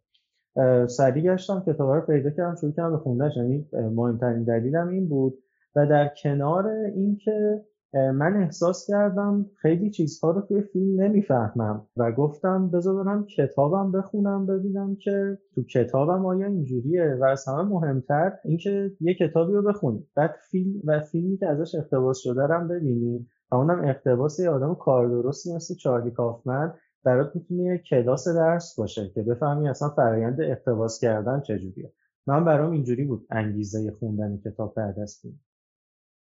سریع 0.87 1.33
گشتم 1.33 1.63
کتاب 1.67 1.89
رو 1.89 2.01
پیدا 2.01 2.29
کردم 2.29 2.55
شروع 2.55 2.71
کردم 2.71 2.91
به 2.91 2.97
خوندنش. 2.97 3.37
یعنی 3.37 3.67
مهمترین 3.73 4.43
دلیلم 4.43 4.87
این 4.87 5.09
بود 5.09 5.33
و 5.75 5.87
در 5.87 6.11
کنار 6.23 6.67
اینکه 6.95 7.61
من 7.93 8.37
احساس 8.43 8.85
کردم 8.87 9.45
خیلی 9.61 9.89
چیزها 9.89 10.31
رو 10.31 10.41
توی 10.41 10.61
فیلم 10.61 11.01
نمی‌فهمم 11.01 11.87
و 11.97 12.11
گفتم 12.11 12.69
بذار 12.69 13.03
برم 13.03 13.25
کتابم 13.25 13.91
بخونم 13.91 14.45
ببینم 14.45 14.95
که 14.95 15.37
تو 15.55 15.63
کتابم 15.63 16.25
آیا 16.25 16.47
اینجوریه 16.47 17.17
و 17.21 17.23
از 17.23 17.47
همه 17.47 17.61
مهمتر 17.61 18.33
اینکه 18.45 18.91
یه 18.99 19.13
کتابی 19.13 19.53
رو 19.53 19.61
بخونی. 19.61 20.07
بعد 20.15 20.35
فیلم 20.51 20.81
و 20.83 20.99
فیلمی 20.99 21.37
که 21.37 21.47
ازش 21.47 21.75
اقتباس 21.75 22.17
شده 22.17 22.47
رو 22.47 22.67
ببینی 22.67 23.27
و 23.51 23.55
اونم 23.55 23.83
اقتباس 23.83 24.39
یه 24.39 24.49
آدم 24.49 24.75
کار 24.75 25.07
درستی 25.07 25.55
مثل 25.55 25.75
چارلی 25.75 26.11
کافمن 26.11 26.73
برات 27.05 27.35
می‌تونه 27.35 27.63
یه 27.63 27.77
کلاس 27.77 28.27
درس 28.27 28.75
باشه 28.75 29.11
که 29.15 29.21
بفهمی 29.21 29.69
اصلا 29.69 29.89
فرایند 29.89 30.41
اقتباس 30.41 30.99
کردن 30.99 31.41
چجوریه. 31.41 31.93
من 32.27 32.45
برام 32.45 32.71
اینجوری 32.71 33.03
بود 33.03 33.27
انگیزه 33.31 33.91
خوندن 33.99 34.41
کتاب 34.45 34.75
بعد 34.75 34.99
از 34.99 35.21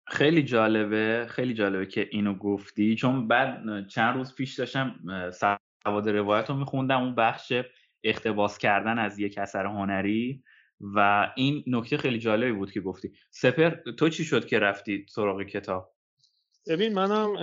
خیلی 0.07 0.43
جالبه 0.43 1.25
خیلی 1.29 1.53
جالبه 1.53 1.85
که 1.85 2.07
اینو 2.11 2.33
گفتی. 2.33 2.95
چون 2.95 3.27
بعد 3.27 3.87
چند 3.87 4.15
روز 4.15 4.35
پیش 4.35 4.59
داشتم 4.59 4.95
سواد 5.31 6.09
روایت 6.09 6.49
رو 6.49 6.55
میخوندم 6.55 7.01
اون 7.01 7.15
بخش 7.15 7.53
اقتباس 8.03 8.57
کردن 8.57 8.99
از 8.99 9.19
یک 9.19 9.37
اثر 9.37 9.65
هنری. 9.65 10.43
و 10.81 11.29
این 11.35 11.63
نکته 11.67 11.97
خیلی 11.97 12.19
جالبی 12.19 12.51
بود 12.51 12.71
که 12.71 12.81
گفتی. 12.81 13.11
سپر 13.29 13.69
تو 13.69 14.09
چی 14.09 14.23
شد 14.23 14.45
که 14.45 14.59
رفتی 14.59 15.05
سراغ 15.09 15.43
کتاب؟ 15.43 15.93
ببین 16.67 16.93
منم 16.93 17.35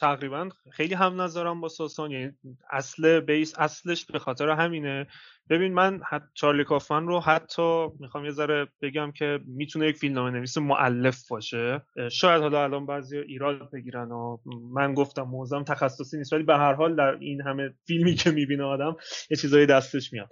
تقریبا 0.00 0.48
خیلی 0.72 0.94
هم 0.94 1.20
نظرم 1.22 1.60
با 1.60 1.68
ساسان 1.68 2.10
یعنی 2.10 2.32
اصل 2.70 3.20
بیس 3.20 3.58
اصلش 3.58 4.04
به 4.04 4.18
خاطر 4.18 4.48
همینه. 4.48 5.06
ببین 5.50 5.74
من 5.74 6.00
چارلی 6.34 6.64
کافمن 6.64 7.06
رو 7.06 7.20
حتی 7.20 7.86
می‌خوام 8.00 8.24
یه 8.24 8.30
ذره 8.30 8.68
بگم 8.82 9.12
که 9.12 9.40
می‌تونه 9.46 9.86
یک 9.86 9.96
فیلمنامه 9.96 10.30
نویس 10.30 10.58
معلف 10.58 11.28
باشه. 11.28 11.82
شاید 12.12 12.42
حالا 12.42 12.64
الان 12.64 12.86
بعضی 12.86 13.18
ایراد 13.18 13.70
بگیرن 13.72 14.10
و 14.10 14.38
من 14.72 14.94
گفتم 14.94 15.22
موزم 15.22 15.62
تخصصی 15.62 16.16
نیست 16.16 16.32
ولی 16.32 16.42
به 16.42 16.56
هر 16.56 16.72
حال 16.74 16.96
در 16.96 17.16
این 17.20 17.40
همه 17.40 17.74
فیلمی 17.86 18.14
که 18.14 18.30
می‌بینه 18.30 18.64
آدم 18.64 18.96
یه 19.30 19.36
چیزایی 19.36 19.66
دستش 19.66 20.12
میاد. 20.12 20.28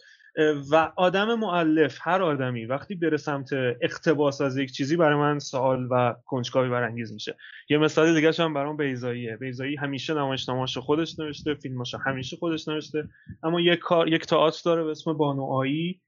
و 0.70 0.92
آدم 0.97 1.35
معلف 1.35 1.99
هر 2.03 2.23
آدمی 2.23 2.66
وقتی 2.66 2.94
بره 2.94 3.16
سمت 3.16 3.49
اقتباس 3.81 4.40
از 4.40 4.57
یک 4.57 4.73
چیزی 4.73 4.97
برای 4.97 5.18
من 5.18 5.38
سوال 5.38 5.88
و 5.90 6.14
کنجکاوی 6.25 6.68
برانگیز 6.68 7.12
میشه. 7.12 7.37
یه 7.68 7.79
مثال 7.79 8.14
دیگه 8.14 8.33
هم 8.38 8.55
برام 8.55 8.77
بیزاییه 8.77 9.37
بیزایی 9.37 9.77
همیشه 9.77 10.14
نمایشنامه‌اش 10.14 10.79
خودش 10.79 11.18
نوشته 11.18 11.55
فیلماش 11.55 11.94
همیشه 12.07 12.37
خودش 12.37 12.68
نوشته 12.68 13.09
اما 13.42 13.61
یک 13.61 13.79
کار 13.79 14.09
یک 14.09 14.27
تئاتر 14.27 14.61
داره 14.64 14.85
به 14.85 14.90
اسم 14.90 15.12
بانوایی 15.12 16.01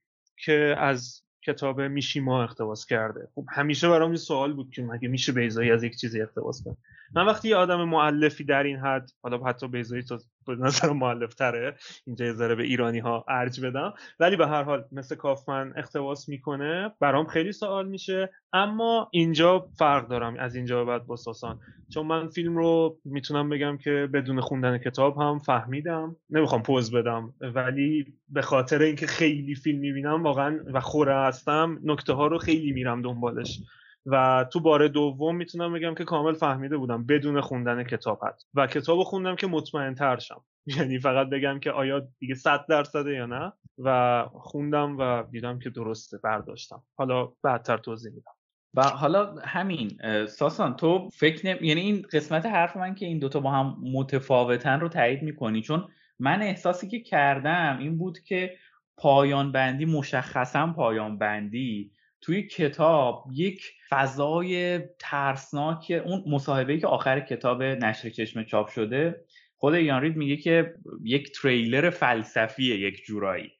که 0.45 0.75
از 0.77 1.23
کتاب 1.45 1.81
میشیما 1.81 2.43
اقتباس 2.43 2.85
کرده. 2.85 3.27
خب 3.35 3.45
همیشه 3.49 3.89
برام 3.89 4.09
این 4.09 4.17
سوال 4.17 4.53
بود 4.53 4.71
که 4.71 4.83
مگه 4.83 5.07
میشه 5.07 5.31
بیزایی 5.31 5.71
از 5.71 5.83
یک 5.83 5.95
چیزی 5.95 6.21
اقتباس 6.21 6.63
کنه؟ 6.63 6.77
من 7.15 7.25
وقتی 7.25 7.49
یه 7.49 7.55
آدم 7.55 7.83
معلفی 7.83 8.43
در 8.43 8.63
این 8.63 8.77
حد 8.77 9.09
حالا 9.21 9.37
حتی 9.37 9.67
بیزایی 9.67 10.03
تا 10.03 10.19
به 10.47 10.55
نظر 10.55 10.91
معلف 10.93 11.33
تره 11.33 11.75
اینجا 12.07 12.25
یه 12.25 12.33
ذره 12.33 12.55
به 12.55 12.63
ایرانی 12.63 12.99
ها 12.99 13.25
ارج 13.27 13.65
بدم. 13.65 13.93
ولی 14.19 14.35
به 14.35 14.47
هر 14.47 14.63
حال 14.63 14.85
مثل 14.91 15.15
کافمن 15.15 15.73
اقتباس 15.75 16.29
می‌کنه. 16.29 16.91
برام 16.99 17.27
خیلی 17.27 17.51
سوال 17.51 17.87
میشه. 17.87 18.29
اما 18.53 19.09
اینجا 19.11 19.59
فرق 19.79 20.07
دارم 20.07 20.35
از 20.39 20.55
اینجا 20.55 20.85
بعد 20.85 21.05
با 21.05 21.15
ساسان. 21.15 21.59
چون 21.93 22.05
من 22.05 22.27
فیلم 22.27 22.57
رو 22.57 22.97
می‌تونم 23.05 23.49
بگم 23.49 23.77
که 23.77 24.09
بدون 24.13 24.41
خوندن 24.41 24.77
کتاب 24.77 25.17
هم 25.21 25.39
فهمیدم. 25.39 26.15
نمی‌خوام 26.29 26.63
پوز 26.63 26.91
بدم. 26.91 27.33
ولی 27.41 28.05
به 28.29 28.41
خاطر 28.41 28.81
اینکه 28.81 29.07
خیلی 29.07 29.55
فیلم 29.55 29.79
می‌بینم 29.79 30.23
واقعا 30.23 30.59
و 30.73 30.79
خوره 30.79 31.15
هستم 31.15 31.79
نکته 31.83 32.13
ها 32.13 32.27
رو 32.27 32.37
خیلی 32.37 32.71
میرم 32.71 33.01
دنبالش. 33.01 33.59
و 34.07 34.45
تو 34.53 34.59
بار 34.59 34.87
دوم 34.87 35.35
می‌تونم 35.35 35.73
بگم 35.73 35.95
که 35.95 36.03
کامل 36.03 36.33
فهمیده 36.33 36.77
بودم 36.77 37.05
بدون 37.05 37.41
خوندن 37.41 37.83
کتاب 37.83 38.19
هست 38.23 38.49
و 38.53 38.67
کتاب 38.67 39.03
خوندم 39.03 39.35
که 39.35 39.47
مطمئن 39.47 39.95
تر 39.95 40.19
شم. 40.19 40.43
یعنی 40.77 40.99
فقط 40.99 41.29
بگم 41.29 41.59
که 41.59 41.71
آیا 41.71 42.07
دیگه 42.19 42.35
صد 42.35 42.65
درصده 42.69 43.13
یا 43.13 43.25
نه. 43.25 43.53
و 43.77 44.23
خوندم 44.33 44.97
و 44.99 45.23
دیدم 45.31 45.59
که 45.59 45.69
درسته 45.69 46.17
برداشتم. 46.17 46.83
حالا 46.97 47.31
بعدتر 47.43 47.77
توضیح 47.77 48.11
میدم. 48.11 48.31
و 48.73 48.83
حالا 48.83 49.35
همین 49.43 49.97
ساسان 50.25 50.75
تو 50.75 51.09
فکر 51.09 51.47
نم... 51.47 51.63
یعنی 51.63 51.81
این 51.81 52.05
قسمت 52.13 52.45
حرف 52.45 52.77
من 52.77 52.95
که 52.95 53.05
این 53.05 53.19
دوتا 53.19 53.39
با 53.39 53.51
هم 53.51 53.77
متفاوتن 53.93 54.79
رو 54.79 54.89
تایید 54.89 55.23
می‌کنی. 55.23 55.61
چون 55.61 55.87
من 56.19 56.41
احساسی 56.41 56.87
که 56.87 56.99
کردم 56.99 57.77
این 57.79 57.97
بود 57.97 58.19
که 58.19 58.57
پایان 58.97 59.51
بندی 59.51 59.85
مشخصا 59.85 60.67
پایان 60.67 61.17
بندی. 61.17 61.91
توی 62.21 62.43
کتاب 62.43 63.25
یک 63.33 63.73
فضای 63.89 64.79
ترسناک 64.99 66.01
اون 66.05 66.23
مصاحبه 66.27 66.77
که 66.77 66.87
آخر 66.87 67.19
کتاب 67.19 67.63
نشر 67.63 68.09
چشم 68.09 68.43
چاپ 68.43 68.67
شده 68.69 69.25
خود 69.57 69.75
یانرید 69.75 70.15
میگه 70.15 70.37
که 70.37 70.75
یک 71.03 71.39
تریلر 71.41 71.89
فلسفیه 71.89 72.79
یک 72.79 73.05
جورایی 73.05 73.51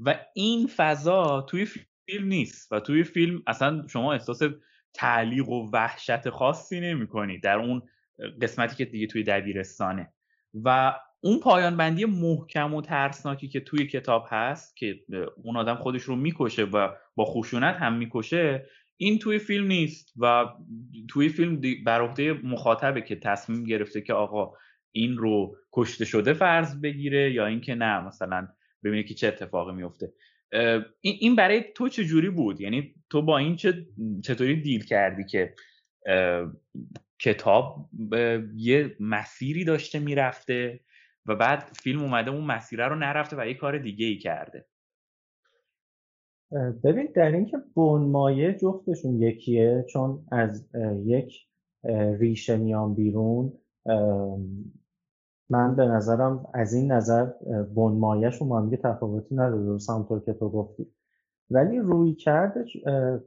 و 0.00 0.20
این 0.34 0.66
فضا 0.76 1.40
توی 1.42 1.66
فیلم 2.06 2.28
نیست 2.28 2.72
و 2.72 2.80
توی 2.80 3.04
فیلم 3.04 3.42
اصلا 3.46 3.86
شما 3.88 4.12
احساس 4.12 4.42
تعلیق 4.94 5.48
و 5.48 5.70
وحشت 5.72 6.30
خاصی 6.30 6.80
نمی 6.80 7.38
در 7.42 7.58
اون 7.58 7.82
قسمتی 8.42 8.76
که 8.76 8.84
دیگه 8.84 9.06
توی 9.06 9.22
دبیرستانه 9.22 10.12
و 10.64 10.94
اون 11.20 11.40
پایان 11.40 11.76
بندی 11.76 12.04
محکم 12.04 12.74
و 12.74 12.82
ترسناکی 12.82 13.48
که 13.48 13.60
توی 13.60 13.86
کتاب 13.86 14.26
هست 14.28 14.76
که 14.76 15.00
اون 15.42 15.56
آدم 15.56 15.74
خودش 15.74 16.02
رو 16.02 16.16
می‌کشه 16.16 16.64
و 16.64 16.88
با 17.14 17.24
خشونت 17.24 17.76
هم 17.76 17.96
می‌کشه 17.96 18.66
این 18.96 19.18
توی 19.18 19.38
فیلم 19.38 19.66
نیست 19.66 20.12
و 20.16 20.44
توی 21.08 21.28
فیلم 21.28 21.60
بر 21.84 22.00
عهده 22.00 22.32
مخاطبه 22.32 23.00
که 23.00 23.16
تصمیم 23.16 23.64
گرفته 23.64 24.00
که 24.00 24.12
آقا 24.12 24.52
این 24.92 25.16
رو 25.16 25.56
کشته 25.72 26.04
شده 26.04 26.32
فرض 26.32 26.80
بگیره 26.80 27.32
یا 27.32 27.46
اینکه 27.46 27.74
نه 27.74 28.06
مثلا 28.06 28.48
ببینه 28.84 29.02
که 29.02 29.14
چه 29.14 29.28
اتفاقی 29.28 29.72
میفته 29.72 30.12
این 31.00 31.36
برای 31.36 31.64
تو 31.74 31.88
چه 31.88 32.04
جوری 32.04 32.30
بود؟ 32.30 32.60
یعنی 32.60 32.94
تو 33.10 33.22
با 33.22 33.38
این 33.38 33.56
چه 33.56 33.86
چطوری 34.24 34.60
دیل 34.60 34.84
کردی 34.84 35.24
که 35.24 35.54
کتاب 37.18 37.90
یه 38.56 38.96
مسیری 39.00 39.64
داشته 39.64 39.98
می‌رفته؟ 39.98 40.80
و 41.30 41.34
بعد 41.34 41.70
فیلم 41.82 42.02
اومده 42.02 42.30
اون 42.30 42.44
مسیره 42.44 42.88
رو 42.88 42.96
نرفته 42.96 43.36
و 43.38 43.46
یه 43.46 43.54
کار 43.54 43.78
دیگه 43.78 44.06
ای 44.06 44.18
کرده 44.18 44.66
ببین 46.84 47.08
در 47.14 47.32
اینکه 47.32 47.58
بنمایه 47.76 48.54
جفتشون 48.54 49.22
یکیه 49.22 49.84
چون 49.92 50.26
از 50.32 50.68
یک 51.04 51.46
ریشه 52.18 52.56
میان 52.56 52.94
بیرون 52.94 53.52
من 55.50 55.76
به 55.76 55.86
نظرم 55.86 56.46
از 56.54 56.74
این 56.74 56.92
نظر 56.92 57.26
بنمایهشون 57.76 58.48
هم 58.48 58.76
تفاوتی 58.76 59.34
نداره 59.34 59.62
درست 59.64 59.90
همونطور 59.90 60.20
که 60.20 60.32
تو 60.32 60.50
گفتی. 60.50 60.86
ولی 61.50 61.78
روی 61.78 62.14
کرده 62.14 62.64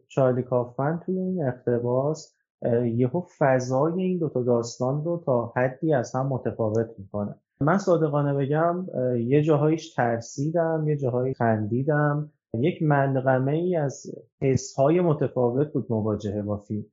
چارلی 0.07 0.43
کافمن 0.43 0.99
توی 1.05 1.19
این 1.19 1.43
اقتباس 1.47 2.35
یهو 2.83 3.23
فضای 3.37 4.01
این 4.01 4.17
دوتا 4.17 4.43
داستان 4.43 5.05
رو 5.05 5.23
تا 5.25 5.53
حدی 5.55 5.93
از 5.93 6.15
هم 6.15 6.27
متفاوت 6.27 6.89
می‌کنه. 6.97 7.35
من 7.63 7.77
صادقانه 7.77 8.33
بگم 8.33 8.85
یه 9.17 9.41
جاهایش 9.41 9.93
ترسیدم 9.93 10.83
یه 10.87 10.97
جاهایی 10.97 11.33
خندیدم. 11.33 12.31
یک 12.59 12.83
ملغمه 12.83 13.51
ای 13.51 13.75
از 13.75 14.05
حسهای 14.41 15.01
متفاوت 15.01 15.73
بود 15.73 15.85
مواجهه 15.89 16.41
با 16.41 16.57
فیلم. 16.57 16.85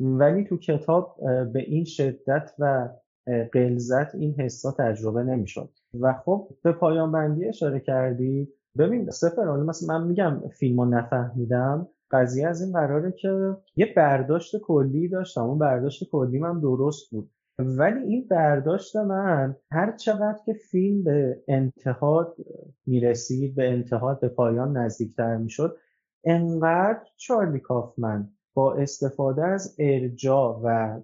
ولی 0.00 0.44
تو 0.44 0.56
کتاب 0.56 1.16
به 1.52 1.60
این 1.60 1.84
شدت 1.84 2.50
و 2.58 2.88
قلزت 3.52 4.14
این 4.14 4.34
حسا 4.38 4.70
تجربه 4.70 5.22
نمی‌شد. 5.22 5.68
و 6.00 6.12
خب 6.12 6.48
به 6.62 6.72
پایان 6.72 7.12
بندی 7.12 7.48
اشاره 7.48 7.80
کردی. 7.80 8.48
ببین 8.78 9.10
سفر 9.10 9.56
مثلا 9.56 9.98
من 9.98 10.06
میگم 10.06 10.42
فیلم 10.48 10.80
رو 10.80 10.86
نفهمیدم. 10.86 11.88
قضیه 12.10 12.48
از 12.48 12.62
این 12.62 12.72
قراره 12.72 13.12
که 13.12 13.56
یه 13.76 13.92
برداشت 13.96 14.56
کلی 14.56 15.08
داشتم. 15.08 15.44
اون 15.44 15.58
برداشت 15.58 16.10
کلی 16.10 16.38
من 16.38 16.60
درست 16.60 17.10
بود. 17.10 17.30
ولی 17.58 18.00
این 18.00 18.26
برداشت 18.30 18.96
من 18.96 19.56
هر 19.70 19.96
چقدر 19.96 20.38
که 20.46 20.52
فیلم 20.52 21.04
به 21.04 21.42
انتحاد 21.48 22.36
می‌رسید 22.86 23.54
به 23.54 23.70
انتحاد 23.70 24.20
به 24.20 24.28
پایان 24.28 24.76
نزدیکتر 24.76 25.36
می‌شد 25.36 25.76
انقدر 26.24 27.02
چارلی 27.16 27.58
کافمن 27.58 28.28
با 28.54 28.74
استفاده 28.74 29.44
از 29.44 29.76
ارجا 29.78 30.60
و 30.64 31.00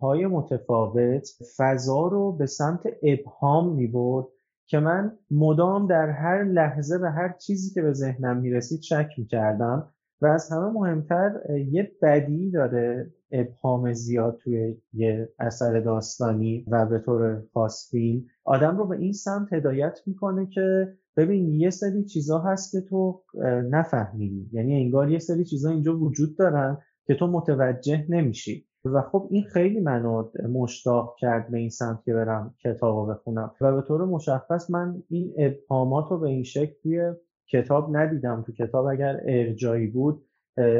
های 0.00 0.26
متفاوت 0.26 1.28
فضا 1.56 2.06
رو 2.06 2.32
به 2.32 2.46
سمت 2.46 2.86
ابهام 3.02 3.74
می‌برد 3.74 4.26
که 4.66 4.78
من 4.78 5.18
مدام 5.30 5.86
در 5.86 6.10
هر 6.10 6.44
لحظه 6.44 6.98
و 7.02 7.04
هر 7.04 7.32
چیزی 7.32 7.74
که 7.74 7.82
به 7.82 7.92
ذهنم 7.92 8.36
می‌رسید 8.36 8.82
شک 8.82 9.08
می‌کردم. 9.18 9.92
و 10.22 10.26
از 10.26 10.52
همه 10.52 10.70
مهمتر 10.72 11.32
یه 11.70 11.92
بدی 12.02 12.50
داره 12.50 13.12
ابهام 13.30 13.92
زیاد 13.92 14.38
توی 14.44 14.76
یه 14.92 15.28
اثر 15.38 15.80
داستانی 15.80 16.66
و 16.70 16.86
به 16.86 16.98
طور 16.98 17.42
خاص 17.54 17.90
فیلم. 17.90 18.24
آدم 18.44 18.76
رو 18.76 18.86
به 18.86 18.96
این 18.96 19.12
سمت 19.12 19.52
هدایت 19.52 19.98
می‌کنه 20.06 20.46
که 20.46 20.88
ببین 21.16 21.48
یه 21.48 21.70
سری 21.70 22.04
چیزا 22.04 22.38
هست 22.38 22.72
که 22.72 22.80
تو 22.80 23.22
نفهمیدی. 23.70 24.50
یعنی 24.52 24.82
انگار 24.82 25.10
یه 25.10 25.18
سری 25.18 25.44
چیزا 25.44 25.70
اینجا 25.70 25.98
وجود 25.98 26.38
دارن 26.38 26.78
که 27.06 27.14
تو 27.14 27.26
متوجه 27.26 28.06
نمیشی. 28.08 28.66
و 28.84 29.02
خب 29.02 29.28
این 29.30 29.44
خیلی 29.44 29.80
منو 29.80 30.28
مشتاق 30.52 31.16
کرد 31.18 31.50
به 31.50 31.58
این 31.58 31.70
سمت 31.70 32.02
که 32.04 32.14
برم 32.14 32.54
کتاب 32.64 33.10
بخونم. 33.10 33.50
و 33.60 33.76
به 33.76 33.82
طور 33.82 34.04
مشخص 34.04 34.70
من 34.70 35.02
این 35.08 35.34
ابهامات 35.38 36.10
رو 36.10 36.18
به 36.18 36.28
این 36.28 36.42
شکل 36.42 36.74
توی 36.82 37.12
کتاب 37.50 37.96
ندیدم 37.96 38.42
تو 38.42 38.52
کتاب 38.52 38.86
اگر 38.86 39.20
ارجایی 39.24 39.86
بود 39.86 40.26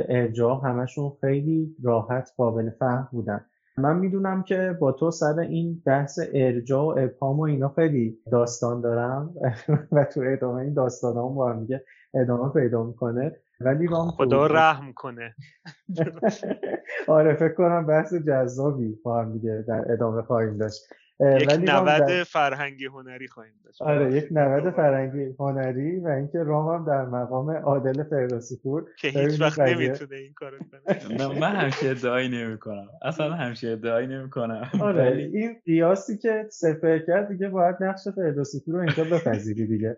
ارجاع 0.09 0.61
همشون 0.65 1.13
خیلی 1.21 1.77
راحت 1.83 2.33
قابل 2.37 2.71
فهم 2.71 3.09
بودن. 3.13 3.45
من 3.79 3.97
می‌دونم 3.97 4.43
که 4.43 4.77
با 4.81 4.93
تو 4.93 5.11
سر 5.11 5.39
این 5.39 5.83
بحث 5.87 6.19
ارجاع 6.35 6.85
و 6.85 6.95
ابهام 6.99 7.39
و 7.39 7.43
اینا 7.43 7.69
خیلی 7.69 8.19
داستان 8.33 8.81
دارم. 8.81 9.35
و 9.93 10.05
تو 10.05 10.23
ادامه 10.27 10.63
این 10.63 10.75
داستان 10.75 11.17
هم 11.17 11.35
با 11.35 11.51
هم 11.51 11.59
میگه 11.59 11.85
ادامه 12.15 12.53
پیدا 12.53 12.85
می‌کنه. 12.85 13.37
ولی 13.61 13.87
رام 13.87 14.11
خدا 14.11 14.47
رحم 14.47 14.93
کنه. 14.93 15.35
آره 17.09 17.35
فکر 17.35 17.55
کنم 17.55 17.87
بحث 17.87 18.15
جذابی 18.15 18.99
با 19.05 19.21
هم 19.21 19.33
دیگه 19.33 19.65
در 19.69 19.93
ادامه 19.93 20.23
خواهیم 20.23 20.59
داشت. 20.59 20.83
یک 21.21 21.51
نود 21.51 22.23
فرهنگی 22.23 22.87
هنری 22.87 23.29
خواهیم 23.29 23.55
داشت. 23.65 23.83
آره 23.83 24.17
یک 24.17 24.29
نود 24.31 24.71
فرهنگی 24.71 25.35
هنری 25.39 26.01
و 26.01 26.09
اینکه 26.09 26.39
رام 26.39 26.75
هم 26.75 26.85
در 26.85 27.05
مقام 27.05 27.51
عادل 27.51 28.03
فردوسی 28.03 28.57
پور. 28.63 28.85
که 28.99 29.09
هیچ 29.09 29.41
وقت 29.41 29.59
نمی‌تونه 29.59 30.17
این 30.17 30.33
کارو 30.33 30.59
کنه. 30.59 31.41
من 31.41 31.57
همیشه 31.57 31.91
ادعایی 31.91 32.29
نمی‌کنم. 32.29 32.89
اصلا 33.03 33.33
همیشه 33.33 33.69
ادعایی 33.69 34.07
نمی‌کنم. 34.07 34.71
آره 34.81 35.31
این 35.33 35.57
قیاسی 35.65 36.19
که 36.19 36.47
سفر 36.51 36.99
کرد 36.99 37.29
دیگه 37.29 37.49
باید 37.49 37.77
نقش 37.81 38.09
فردوسی 38.17 38.61
پور 38.67 38.75
رو 38.75 38.81
اینجا 38.81 39.05
بپذیری 39.05 39.67
دیگه. 39.67 39.97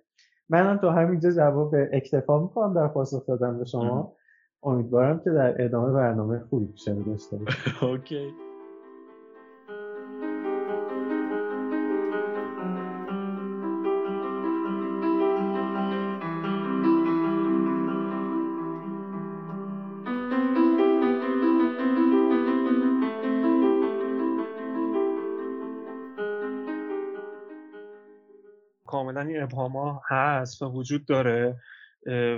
منم 0.48 0.76
تو 0.76 0.88
همینجا 0.88 1.30
جواب 1.30 1.74
اکتفا 1.92 2.42
می‌کنم 2.42 2.74
در 2.74 2.88
پاسخ 2.88 3.26
دادم 3.26 3.58
به 3.58 3.64
شما. 3.64 4.16
امیدوارم 4.62 5.20
که 5.24 5.30
در 5.30 5.64
ادامه 5.64 5.92
برنامه 5.92 6.38
خوبی 6.50 6.72
پیش 6.72 6.88
داشته 6.88 7.36
باشید. 7.36 7.74
اوکی. 7.82 8.47
این 29.38 29.44
ابهام 29.44 30.00
هست 30.08 30.62
و 30.62 30.66
وجود 30.66 31.06
داره 31.06 31.56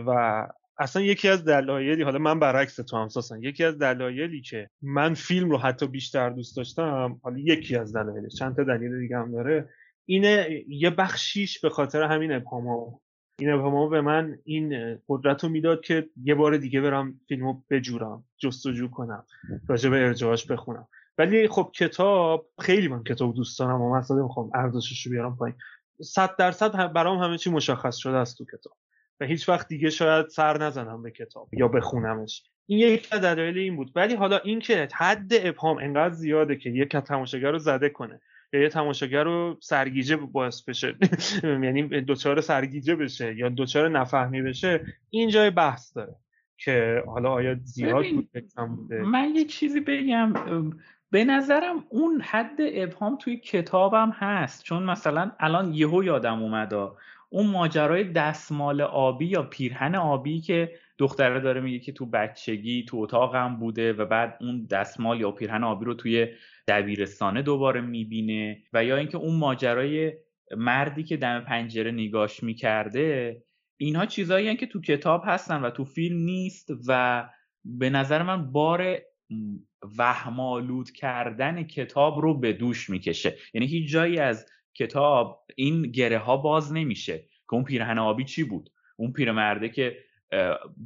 و 0.06 0.46
اصلا 0.78 1.02
یکی 1.02 1.28
از 1.28 1.44
دلایلی 1.44 2.02
حالا 2.02 2.18
من 2.18 2.40
برعکس 2.40 2.76
تو 2.76 2.96
هم 2.96 3.08
یکی 3.42 3.64
از 3.64 3.78
دلایلی 3.78 4.42
که 4.42 4.70
من 4.82 5.14
فیلم 5.14 5.50
رو 5.50 5.58
حتی 5.58 5.86
بیشتر 5.86 6.30
دوست 6.30 6.56
داشتم 6.56 7.20
حالا 7.22 7.38
یکی 7.38 7.76
از 7.76 7.96
دلایلش 7.96 8.34
چند 8.34 8.56
تا 8.56 8.64
دلیل 8.64 8.98
دیگه 8.98 9.16
هم 9.16 9.32
داره 9.32 9.68
اینه 10.06 10.64
یه 10.68 10.90
بخشیش 10.90 11.60
به 11.60 11.70
خاطر 11.70 12.02
همین 12.02 12.32
ابهام 12.32 12.66
این 13.38 13.50
ابهام 13.50 13.90
به 13.90 14.00
من 14.00 14.38
این 14.44 14.98
قدرت 15.08 15.44
رو 15.44 15.50
می‌داد 15.50 15.80
که 15.80 16.08
یه 16.24 16.34
بار 16.34 16.56
دیگه 16.56 16.80
برم 16.80 17.20
فیلم 17.28 17.44
رو 17.44 17.62
بجورم 17.70 18.24
جستجو 18.38 18.88
کنم 18.88 19.24
راجع 19.68 19.90
به 19.90 19.96
ارجاعاش 19.96 20.46
بخونم. 20.46 20.88
ولی 21.18 21.48
خب 21.48 21.70
کتاب 21.74 22.48
خیلی 22.60 22.88
من 22.88 23.04
کتاب 23.04 23.34
دوست 23.34 23.58
دارم 23.58 23.80
و 23.80 23.96
مثلا 23.96 24.22
می‌خوام 24.22 24.50
ارزشش 24.54 25.06
رو 25.06 25.12
بیارم 25.12 25.36
پایین. 25.36 25.56
صد 26.02 26.36
درصد 26.36 26.92
برام 26.92 27.18
همه 27.18 27.38
چی 27.38 27.50
مشخص 27.50 27.96
شده 27.96 28.16
است 28.16 28.38
تو 28.38 28.44
کتاب. 28.44 28.76
و 29.20 29.24
هیچ 29.24 29.48
وقت 29.48 29.68
دیگه 29.68 29.90
شاید 29.90 30.28
سر 30.28 30.58
نزنم 30.58 31.02
به 31.02 31.10
کتاب 31.10 31.48
یا 31.52 31.68
بخونمش. 31.68 32.42
این 32.66 32.78
یک 32.78 33.10
دلایل 33.10 33.58
این 33.58 33.76
بود. 33.76 33.92
ولی 33.94 34.14
حالا 34.14 34.38
اینکه 34.38 34.88
حد 34.94 35.32
ابهام 35.32 35.78
انقدر 35.78 36.14
زیاده 36.14 36.56
که 36.56 36.70
یک 36.70 36.96
تماشاگر 36.96 37.50
رو 37.50 37.58
زده 37.58 37.88
کنه 37.88 38.20
یا 38.52 38.60
یه 38.60 38.68
تماشاگر 38.68 39.24
رو 39.24 39.58
سرگیجه 39.60 40.16
باعث 40.16 40.62
بشه 40.62 40.96
یعنی 41.64 42.00
دوچار 42.00 42.40
سرگیجه 42.40 42.96
بشه 42.96 43.36
یا 43.36 43.48
دوچار 43.48 43.88
نفهمی 43.88 44.42
بشه 44.42 44.86
این 45.10 45.28
جای 45.28 45.50
بحث 45.50 45.96
داره 45.96 46.16
که 46.58 47.02
حالا 47.06 47.30
آیا 47.30 47.56
زیاد 47.62 48.04
بوده 48.10 49.02
من 49.02 49.32
یه 49.34 49.44
چیزی 49.44 49.80
بگم. 49.80 50.32
به 51.10 51.24
نظرم 51.24 51.84
اون 51.88 52.20
حد 52.20 52.56
ابهام 52.58 53.16
توی 53.16 53.36
کتابم 53.36 54.10
هست. 54.10 54.64
چون 54.64 54.82
مثلا 54.82 55.30
الان 55.40 55.74
یهو 55.74 56.04
یادم 56.04 56.42
اومد 56.42 56.74
اون 57.32 57.46
ماجرای 57.46 58.04
دستمال 58.04 58.80
آبی 58.80 59.26
یا 59.26 59.42
پیرهن 59.42 59.94
آبی 59.94 60.40
که 60.40 60.72
دختره 60.98 61.40
داره 61.40 61.60
میگه 61.60 61.78
که 61.78 61.92
تو 61.92 62.06
بچگی 62.06 62.84
تو 62.84 62.96
اتاقم 62.96 63.56
بوده 63.56 63.92
و 63.92 64.04
بعد 64.04 64.38
اون 64.40 64.66
دستمال 64.66 65.20
یا 65.20 65.30
پیرهن 65.30 65.64
آبی 65.64 65.84
رو 65.84 65.94
توی 65.94 66.26
دبیرستانه 66.68 67.42
دوباره 67.42 67.80
می‌بینه 67.80 68.62
و 68.72 68.84
یا 68.84 68.96
اینکه 68.96 69.16
اون 69.16 69.36
ماجرای 69.36 70.12
مردی 70.56 71.04
که 71.04 71.16
دم 71.16 71.40
پنجره 71.40 71.90
نگاش 71.90 72.42
می‌کرده 72.42 73.42
اینها 73.76 74.06
چیزایی 74.06 74.56
که 74.56 74.66
تو 74.66 74.80
کتاب 74.80 75.22
هستن 75.26 75.60
و 75.62 75.70
تو 75.70 75.84
فیلم 75.84 76.18
نیست 76.18 76.70
و 76.88 77.24
به 77.64 77.90
نظر 77.90 78.22
من 78.22 78.52
بار 78.52 78.98
وهمالود 79.98 80.90
کردن 80.90 81.62
کتاب 81.62 82.18
رو 82.18 82.38
به 82.38 82.52
دوش 82.52 82.90
می‌کشه. 82.90 83.36
یعنی 83.54 83.66
هیچ 83.66 83.90
جایی 83.90 84.18
از 84.18 84.46
کتاب 84.74 85.44
این 85.56 85.82
گره 85.82 86.18
ها 86.18 86.36
باز 86.36 86.72
نمیشه. 86.72 87.18
که 87.18 87.54
اون 87.54 87.64
پیرهن 87.64 87.98
آبی 87.98 88.24
چی 88.24 88.44
بود؟ 88.44 88.70
اون 88.96 89.12
پیرمرده 89.12 89.68
که 89.68 89.96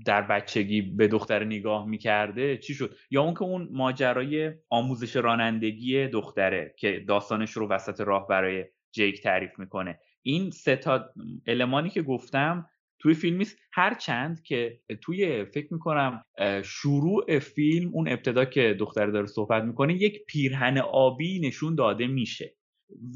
در 0.07 0.23
بچگی 0.23 0.83
به 0.83 1.09
دختر 1.09 1.45
نگاه 1.45 1.87
می‌کرده 1.87 2.57
چی 2.57 2.75
شد؟ 2.75 2.97
یا 3.11 3.23
اون 3.23 3.35
که 3.35 3.43
اون 3.43 3.69
ماجرای 3.73 4.53
آموزش 4.71 5.17
رانندگی 5.17 6.09
دختره 6.09 6.75
که 6.79 7.05
داستانش 7.09 7.51
رو 7.51 7.69
وسط 7.69 8.01
راه 8.01 8.29
برای 8.29 8.65
جیک 8.93 9.23
تعریف 9.23 9.59
می‌کنه. 9.59 9.99
این 10.23 10.51
سه 10.51 10.77
تا 10.77 11.11
المانی 11.47 11.91
که 11.91 12.03
گفتم 12.03 12.67
توی 12.99 13.15
فیلم 13.15 13.39
نیست. 13.39 13.59
هر 13.73 13.95
چند 13.95 14.43
که 14.43 14.81
توی 15.01 15.45
فکر 15.45 15.75
می‌کنم 15.75 16.25
شروع 16.65 17.39
فیلم 17.39 17.91
اون 17.93 18.09
ابتدا 18.09 18.45
که 18.45 18.77
دختر 18.81 19.07
داره 19.07 19.27
صحبت 19.27 19.63
می‌کنه 19.63 19.95
یک 19.95 20.27
پیرهن 20.27 20.79
آبی 20.79 21.41
نشون 21.41 21.75
داده 21.75 22.07
میشه. 22.07 22.57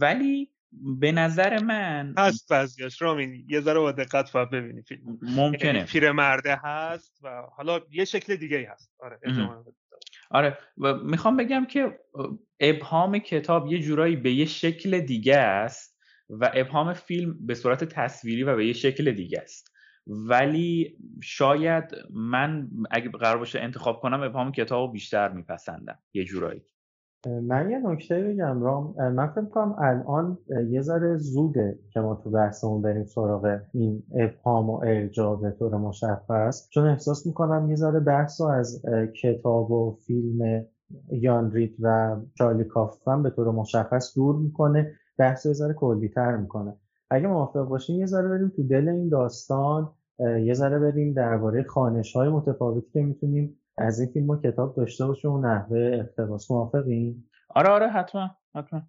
ولی 0.01 0.51
به 1.01 1.12
نظر 1.12 1.62
من 1.62 2.14
هست 2.18 2.49
بعضیاش. 2.51 3.03
رامین 3.03 3.45
یه 3.49 3.61
ذره 3.61 3.79
با 3.79 3.93
دقت 3.93 4.33
باید 4.33 4.51
ببینی 4.51 4.83
فیلم. 4.83 5.18
ممکنه. 5.22 5.74
یعنی 5.74 5.85
پیرمرده 5.85 6.59
هست 6.64 7.18
و 7.22 7.43
حالا 7.57 7.81
یه 7.91 8.05
شکل 8.05 8.37
دیگه 8.37 8.68
هست. 8.72 8.95
آره 8.99 9.18
آره 10.31 10.59
و 10.79 10.95
می‌خوام 10.95 11.37
بگم 11.37 11.66
که 11.66 11.99
ابهام 12.61 13.18
کتاب 13.18 13.72
یه 13.72 13.79
جورایی 13.79 14.16
به 14.16 14.33
یه 14.33 14.45
شکل 14.45 15.01
دیگه 15.01 15.37
است. 15.37 15.88
و 16.31 16.51
ابهام 16.55 16.93
فیلم 16.93 17.37
به 17.47 17.55
صورت 17.55 17.85
تصویری 17.85 18.43
و 18.43 18.57
به 18.57 18.66
یه 18.66 18.72
شکل 18.72 19.12
دیگه 19.12 19.41
است. 19.43 19.72
ولی 20.07 20.99
شاید 21.22 21.85
من 22.14 22.68
اگه 22.91 23.11
قرار 23.11 23.39
باشه 23.39 23.61
انتخاب 23.61 24.01
کنم 24.01 24.22
ابهام 24.22 24.53
کتاب 24.53 24.93
بیشتر 24.93 25.33
میپسندم. 25.33 25.99
یه 26.14 26.24
جورایی. 26.24 26.62
من 27.43 27.70
یه 27.70 27.79
نکته 27.79 28.22
بگم 28.22 28.62
رام 28.62 28.95
من 29.12 29.26
فکر 29.26 29.45
کنم 29.45 29.74
الان 29.79 30.39
یه 30.70 30.81
ذره 30.81 31.16
زوده 31.16 31.79
که 31.93 32.01
ما 32.01 32.14
تو 32.14 32.31
بحثمون 32.31 32.83
بریم 32.83 33.05
سراغ 33.05 33.59
این 33.74 34.03
ابهام 34.18 34.70
و 34.70 34.81
ارجاع 34.85 35.41
به 35.41 35.51
طور 35.51 35.76
مشخص. 35.76 36.68
چون 36.70 36.87
احساس 36.87 37.26
می‌کنم 37.26 37.70
یه 37.70 37.76
ذره 37.76 38.01
بحث 38.01 38.41
از 38.41 38.83
کتاب 39.22 39.70
و 39.70 39.99
فیلم 40.07 40.64
یان 41.12 41.53
رید 41.53 41.76
و 41.81 42.16
چارلی 42.35 42.64
کافمن 42.64 43.22
به 43.22 43.31
طور 43.31 43.51
مشخص 43.51 44.14
دور 44.16 44.37
می‌کنه. 44.37 44.93
بحث 45.18 45.46
یه 45.46 45.52
ذره 45.52 45.74
کلی 45.74 46.08
تر 46.08 46.36
می‌کنه. 46.36 46.74
اگه 47.10 47.26
موافق 47.26 47.62
باشین 47.62 47.96
یه 47.96 48.06
ذره 48.06 48.28
بریم 48.28 48.52
تو 48.56 48.62
دل 48.62 48.88
این 48.88 49.08
داستان 49.08 49.90
یه 50.18 50.54
ذره 50.54 50.78
بریم 50.78 51.12
درباره 51.12 51.62
خانش 51.62 52.16
های 52.16 52.28
متفاوتی 52.28 52.90
که 52.92 53.02
می‌تونیم 53.02 53.56
از 53.78 54.00
این 54.00 54.08
فیلم 54.12 54.30
و 54.30 54.36
کتاب 54.36 54.74
داشته 54.74 55.06
باشه 55.06 55.28
و 55.28 55.40
نحوه 55.40 55.78
اقتباس. 55.78 56.50
موافقین؟ 56.50 57.24
آره 57.54 57.68
آره 57.68 57.88
حتما 57.88 58.30
حتما. 58.54 58.82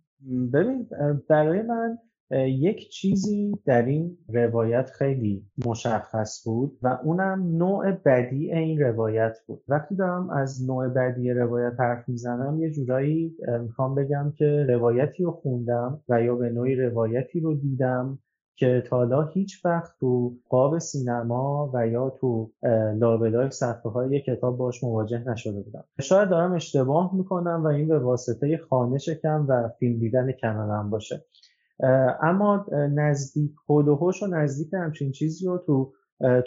ببین 0.54 0.88
برای 1.30 1.62
من 1.62 1.98
یک 2.32 2.90
چیزی 2.90 3.52
در 3.66 3.86
این 3.86 4.18
روایت 4.34 4.90
خیلی 4.90 5.46
مشخص 5.66 6.44
بود 6.46 6.78
و 6.82 7.00
اونم 7.04 7.58
نوع 7.58 7.92
بدی 7.92 8.54
این 8.54 8.80
روایت 8.80 9.38
بود. 9.48 9.64
وقتی 9.68 9.96
دارم 9.96 10.30
از 10.30 10.68
نوع 10.68 10.88
بدی 10.88 11.32
روایت 11.32 11.80
حرف 11.80 12.10
می‌زنم 12.10 12.60
یه 12.60 12.72
جورایی 12.72 13.36
می‌خوام 13.62 13.96
بگم 13.96 14.34
که 14.38 14.66
روایتی 14.70 15.24
رو 15.24 15.32
خوندم 15.32 16.02
و 16.10 16.24
یا 16.24 16.36
به 16.36 16.50
نوعی 16.50 16.76
روایتی 16.76 17.40
رو 17.40 17.56
دیدم 17.56 18.20
که 18.56 18.84
تالا 18.88 19.24
هیچ 19.24 19.66
وقت 19.66 19.92
تو 20.00 20.34
قاب 20.50 20.78
سینما 20.78 21.72
و 21.74 21.88
یا 21.88 22.10
تو 22.10 22.52
لابلای 22.96 23.52
صفحه 23.52 23.92
های 23.92 24.22
کتاب 24.22 24.58
باش 24.58 24.84
مواجه 24.84 25.30
نشده 25.30 25.62
بودم. 25.62 25.84
شاید 26.02 26.30
دارم 26.30 26.54
اشتباه 26.54 27.16
می‌کنم 27.16 27.62
و 27.64 27.68
این 27.68 27.88
به 27.88 28.00
واسطه 28.00 28.58
خانه 28.70 28.98
شکم 28.98 29.46
و 29.50 29.70
فیلم 29.80 30.00
دیدن 30.00 30.32
کنارم 30.42 30.90
باشه. 30.90 31.26
اما 32.22 32.66
نزدیک 32.96 33.52
هولوهوش 33.70 34.24
و 34.24 34.28
نزدیک 34.28 34.74
همچین 34.74 35.12
چیزی 35.12 35.46
رو 35.46 35.58
تو 35.58 35.94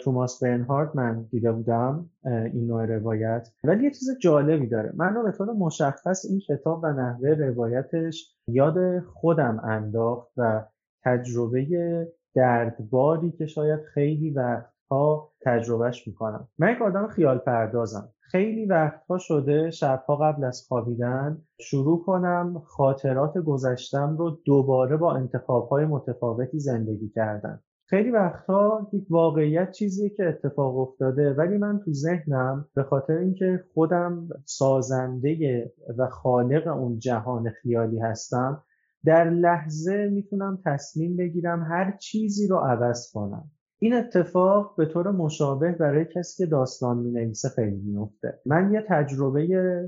توماس 0.01 0.43
برنهارد 0.43 0.97
من 0.97 1.23
دیده 1.31 1.51
بودم 1.51 2.09
این 2.25 2.67
نوع 2.67 2.85
روایت. 2.85 3.47
ولی 3.63 3.83
یه 3.83 3.91
چیز 3.91 4.17
جالبی 4.21 4.67
داره. 4.67 4.93
من 4.95 5.13
رو 5.13 5.23
به 5.23 5.31
طور 5.31 5.53
مشخص 5.53 6.25
این 6.29 6.39
کتاب 6.39 6.83
و 6.83 6.87
نحوه 6.87 7.29
روایتش 7.29 8.35
یاد 8.47 8.99
خودم 8.99 9.59
انداخت 9.63 10.31
و 10.37 10.65
تجربه 11.03 11.67
دردباری 12.35 13.31
که 13.31 13.45
شاید 13.45 13.79
خیلی 13.93 14.31
وقتها 14.31 15.31
تجربهش 15.41 16.07
می‌کنم. 16.07 16.47
من 16.59 16.71
یک 16.71 16.81
آدم 16.81 17.07
خیال 17.07 17.37
پردازم 17.37 18.09
خیلی 18.35 18.65
وقتها 18.65 19.17
شده 19.17 19.71
شبها 19.71 20.15
قبل 20.15 20.43
از 20.43 20.65
خوابیدن 20.67 21.41
شروع 21.59 22.03
کنم 22.03 22.63
خاطرات 22.65 23.37
گذشتم 23.37 24.17
رو 24.17 24.39
دوباره 24.45 24.97
با 24.97 25.15
انتخابهای 25.15 25.85
متفاوتی 25.85 26.59
زندگی 26.59 27.09
کردن. 27.09 27.59
خیلی 27.89 28.11
وقتها 28.11 28.89
یک 28.93 29.05
واقعیت 29.09 29.71
چیزیه 29.71 30.09
که 30.09 30.27
اتفاق 30.27 30.77
افتاده 30.77 31.33
ولی 31.33 31.57
من 31.57 31.79
تو 31.85 31.93
ذهنم 31.93 32.67
به 32.75 32.83
خاطر 32.83 33.17
اینکه 33.17 33.63
خودم 33.73 34.27
سازنده 34.45 35.73
و 35.97 36.07
خالق 36.07 36.67
اون 36.67 36.99
جهان 36.99 37.49
خیالی 37.49 37.99
هستم 37.99 38.63
در 39.05 39.29
لحظه 39.29 40.09
می‌تونم 40.13 40.59
تصمیم 40.65 41.17
بگیرم 41.17 41.63
هر 41.63 41.97
چیزی 41.97 42.47
رو 42.47 42.57
عوض 42.57 43.11
کنم. 43.13 43.51
این 43.83 43.93
اتفاق 43.93 44.75
به 44.77 44.85
طور 44.85 45.11
مشابه 45.11 45.71
برای 45.71 46.05
کسی 46.05 46.43
که 46.43 46.49
داستان 46.49 46.97
می 46.97 47.11
نویسه 47.11 47.49
خیلی 47.49 47.81
میفته 47.85 48.39
من 48.45 48.73
یه 48.73 48.85
تجربه 48.87 49.47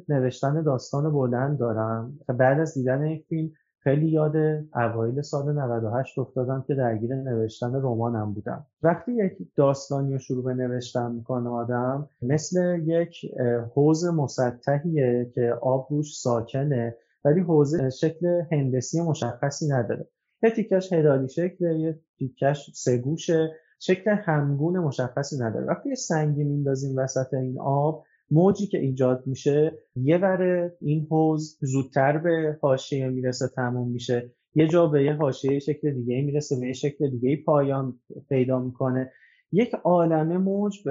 نوشتن 0.09 0.61
داستان 0.61 1.13
بلند 1.13 1.59
دارم. 1.59 2.19
که 2.27 2.33
بعد 2.33 2.59
از 2.59 2.73
دیدن 2.73 3.05
یک 3.05 3.25
فیلم 3.25 3.51
خیلی 3.79 4.07
یاد 4.07 4.35
اوایل 4.75 5.21
سال 5.21 5.53
98 5.53 6.19
افتادم 6.19 6.63
که 6.67 6.75
درگیر 6.75 7.15
نوشتن 7.15 7.75
رمانم 7.75 8.33
بودم. 8.33 8.65
وقتی 8.83 9.13
یک 9.13 9.33
داستانی 9.55 10.13
رو 10.13 10.19
شروع 10.19 10.43
به 10.43 10.53
نوشتن 10.53 11.11
می‌کنه 11.11 11.49
آدم 11.49 12.09
مثل 12.21 12.79
یک 12.85 13.31
حوز 13.75 14.05
مسطحیه 14.05 15.31
که 15.35 15.53
آب 15.61 15.87
روش 15.89 16.19
ساکنه 16.19 16.95
ولی 17.25 17.39
حوزه 17.39 17.89
شکل 17.89 18.41
هندسی 18.51 19.01
مشخصی 19.01 19.67
نداره. 19.67 20.07
یه 20.43 20.49
تیکش 20.49 20.93
هلالی 20.93 21.29
شکله 21.29 21.79
یه 21.79 21.99
تیکش 22.17 22.71
سگوشه 22.73 23.51
شکل 23.80 24.11
همگون 24.11 24.80
مشخصی 24.80 25.38
نداره. 25.39 25.65
وقتی 25.65 25.89
یه 25.89 25.95
سنگی 25.95 26.43
میندازیم 26.43 26.97
وسط 26.97 27.34
این 27.34 27.59
آب 27.59 28.03
موجی 28.32 28.67
که 28.67 28.78
ایجاد 28.80 29.23
میشه 29.26 29.80
یه 29.95 30.17
ور 30.17 30.71
این 30.82 31.07
حوز 31.11 31.57
زودتر 31.61 32.17
به 32.17 32.57
حاشیه 32.61 33.09
می‌رسه 33.09 33.47
تموم 33.55 33.91
میشه. 33.91 34.32
یه 34.55 34.67
جا 34.67 34.88
به 34.88 35.03
یه 35.03 35.13
حاشیه 35.13 35.59
شکل 35.59 35.91
دیگه 35.91 36.21
می‌رسه 36.21 36.59
به 36.59 36.67
یه 36.67 36.73
شکل 36.73 37.09
دیگه 37.09 37.43
پایان 37.45 37.99
پیدا 38.30 38.59
می‌کنه. 38.59 39.11
یک 39.51 39.73
عالمه 39.84 40.38
موج 40.38 40.84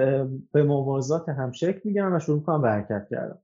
به 0.53 0.63
موازات 0.63 1.29
هم 1.29 1.51
شکل 1.51 1.79
می‌گیرن 1.83 2.15
و 2.15 2.19
شروع 2.19 2.41
کنم 2.41 2.61
به 2.61 2.69
حرکت 2.69 3.07
کردن. 3.11 3.39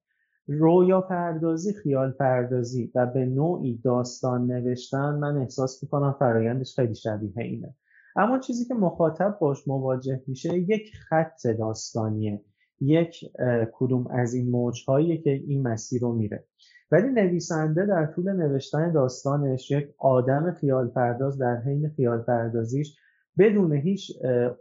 رویا 0.48 1.02
پردازی 1.02 1.74
خیال 1.74 2.12
پردازی 2.12 2.92
و 2.96 3.06
به 3.06 3.26
نوعی 3.26 3.82
داستان 3.84 4.52
نوشتن 4.52 5.16
من 5.16 5.38
احساس 5.38 5.84
می‌کنم 5.84 6.16
فرایندش 6.20 6.76
خیلی 6.76 6.96
شبیه 6.96 7.34
اینه. 7.38 7.76
اما 8.16 8.40
چیزی 8.40 8.66
که 8.66 8.74
مخاطب 8.74 9.38
باش 9.42 9.68
مواجه 9.68 10.22
میشه 10.28 10.58
یک 10.58 10.92
خط 10.96 11.48
داستانیه. 11.48 12.42
یک 12.80 13.32
کدوم 13.74 14.08
از 14.08 14.34
این 14.34 14.50
موجهایی 14.50 15.18
که 15.18 15.30
این 15.30 15.68
مسیر 15.68 16.02
رو 16.02 16.14
میره. 16.14 16.46
ولی 16.92 17.08
نویسنده 17.08 17.86
در 17.86 18.06
طول 18.06 18.34
نوشتن 18.34 18.92
داستانش 18.92 19.72
یک 19.72 19.90
آدم 19.98 20.52
خیال 20.52 20.88
پرداز 20.88 21.38
در 21.38 21.62
حین 21.62 21.90
خیال 21.90 22.22
پردازیش 22.22 22.96
بدون 23.38 23.74
هیچ 23.74 24.12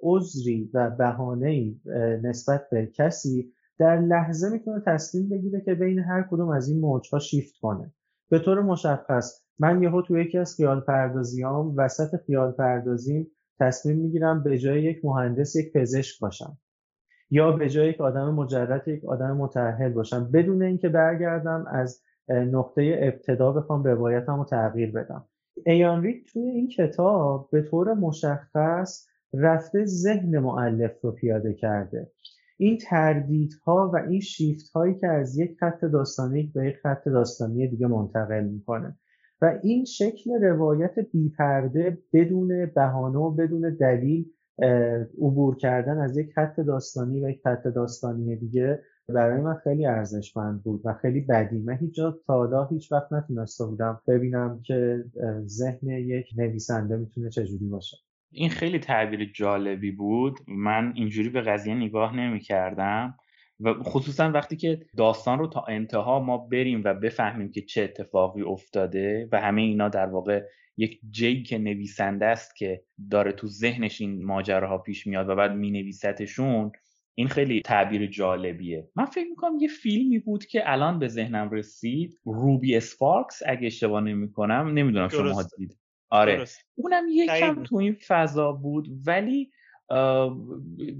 عذری 0.03 0.70
و 0.74 0.90
بهانه‌ای 0.90 1.80
نسبت 2.22 2.66
به 2.70 2.86
کسی 2.86 3.53
در 3.78 4.01
لحظه 4.01 4.51
می‌تونه 4.51 4.82
تصمیم 4.86 5.28
بگیره 5.28 5.61
که 5.61 5.74
بین 5.74 5.98
هر 5.98 6.28
کدوم 6.30 6.48
از 6.48 6.68
این 6.68 6.80
موجها 6.80 7.18
شیفت 7.18 7.55
کنه. 7.62 7.92
به 8.30 8.38
طور 8.38 8.62
مشخص 8.62 9.42
من 9.59 9.82
یهو 9.82 10.03
تو 10.03 10.18
یکی 10.18 10.38
از 10.38 10.55
خیال 10.57 10.80
پردازیام 10.80 11.74
وسط 11.76 12.16
خیال 12.26 12.53
پردازیم 12.53 13.30
تصمیم 13.61 13.99
می‌گیرم 13.99 14.43
به 14.43 14.59
جای 14.59 14.83
یک 14.83 15.05
مهندس 15.05 15.57
یک 15.57 15.73
پزشک 15.73 16.21
باشم. 16.21 16.59
یا 17.31 17.53
به 17.53 17.69
جای 17.69 17.89
یک 17.89 18.01
آدم 18.01 18.35
مجرد 18.35 18.89
یک 18.89 19.05
آدم 19.05 19.37
متأهل 19.37 19.93
باشم. 19.93 20.31
بدون 20.31 20.63
اینکه 20.63 20.89
برگردم 20.89 21.65
از 21.71 22.03
نقطه 22.29 22.99
ابتدا 23.03 23.53
بخوام 23.53 23.85
روایتم 23.85 24.37
رو 24.39 24.45
تغییر 24.45 24.93
بدم. 24.93 25.25
ایان 25.67 26.03
توی 26.33 26.43
این 26.43 26.69
کتاب 26.69 27.49
به 27.53 27.63
طور 27.63 27.95
مشخص 27.95 29.07
رفته 29.35 29.85
ذهن 29.85 30.39
معلف 30.39 31.01
رو 31.03 31.13
پیاده 31.13 31.55
کرده. 31.55 32.11
این 32.57 32.79
تردیدها 32.79 33.91
و 33.95 33.97
این 33.97 34.21
شیفت 34.21 34.71
هایی 34.71 34.95
که 34.95 35.07
از 35.07 35.39
یک 35.39 35.57
خط 35.61 35.85
داستانی 35.85 36.53
به 36.55 36.67
یک 36.67 36.77
خط 36.83 37.09
داستانی 37.09 37.69
دیگه 37.69 37.87
منتقل 37.87 38.45
می‌کنه. 38.45 38.99
و 39.43 39.59
این 39.62 39.84
شکل 39.84 40.43
روایت 40.43 40.95
بیپرده 41.12 41.99
بدون 42.12 42.66
بهانه 42.74 43.18
و 43.18 43.30
بدون 43.30 43.76
دلیل 43.80 44.26
عبور 45.18 45.57
کردن 45.57 45.99
از 45.99 46.16
یک 46.16 46.32
خط 46.32 46.61
داستانی 46.61 47.24
و 47.24 47.28
یک 47.28 47.41
خط 47.45 47.66
داستانی 47.66 48.36
دیگه 48.36 48.82
برای 49.09 49.41
من 49.41 49.55
خیلی 49.55 49.86
ارزشمند 49.86 50.62
بود 50.62 50.80
و 50.84 50.93
خیلی 50.93 51.20
بدی. 51.20 51.59
من 51.59 51.76
هیچ 51.76 51.95
جا 51.95 52.18
تا 52.26 52.68
هیچ 52.70 52.93
وقت 52.93 53.12
نتونسته 53.12 53.66
بودم 53.66 54.01
ببینم 54.09 54.61
که 54.64 55.05
ذهن 55.47 55.88
یک 55.88 56.26
نویسنده 56.36 56.97
می‌تونه 56.97 57.30
چجوری 57.30 57.66
باشه. 57.66 57.97
این 58.32 58.51
خیلی 58.51 58.78
تعبیر 58.78 59.32
جالبی 59.34 59.91
بود. 59.91 60.38
من 60.49 60.93
اینجوری 60.97 61.28
به 61.28 61.41
قضیه 61.41 61.74
نگاه 61.74 62.16
نمی 62.16 62.41
کردم 62.41 63.14
و 63.61 63.75
خصوصا 63.75 64.31
وقتی 64.31 64.57
که 64.57 64.81
داستان 64.97 65.39
رو 65.39 65.47
تا 65.47 65.65
انتها 65.69 66.21
ما 66.21 66.39
بریم 66.39 66.83
و 66.85 66.95
بفهمیم 66.95 67.51
که 67.51 67.61
چه 67.61 67.83
اتفاقی 67.83 68.43
افتاده 68.43 69.29
و 69.33 69.41
همه 69.41 69.63
اینا 69.63 69.89
در 69.89 70.07
واقع 70.07 70.43
یک 70.77 71.01
جی 71.11 71.43
که 71.43 71.59
نویسنده 71.59 72.27
است 72.27 72.57
که 72.57 72.83
داره 73.11 73.33
تو 73.33 73.47
ذهنش 73.47 74.01
این 74.01 74.25
ماجراها 74.25 74.79
پیش 74.79 75.07
میاد 75.07 75.29
و 75.29 75.35
بعد 75.35 75.53
می 75.53 75.71
نویستشون 75.71 76.73
این 77.15 77.29
خیلی 77.29 77.61
تعبیر 77.61 78.07
جالبیه. 78.07 78.89
من 78.97 79.05
فکر 79.05 79.29
می‌کنم 79.31 79.59
یه 79.61 79.69
فیلمی 79.69 80.19
بود 80.19 80.47
که 80.47 80.73
الان 80.73 80.99
به 80.99 81.09
ذهنم 81.09 81.51
رسید 81.51 82.21
روبی 82.25 82.77
اسپارکس 82.77 83.43
اگه 83.47 83.67
اشتباه 83.67 84.01
نمی‌کنم. 84.01 84.71
نمی‌دونم 84.75 85.09
شما 85.09 85.43
دید 85.59 85.79
آره. 86.11 86.37
درست. 86.37 86.61
اونم 86.75 87.05
یکم 87.11 87.63
تو 87.63 87.77
این 87.77 87.97
فضا 88.07 88.53
بود 88.53 88.89
ولی 89.07 89.51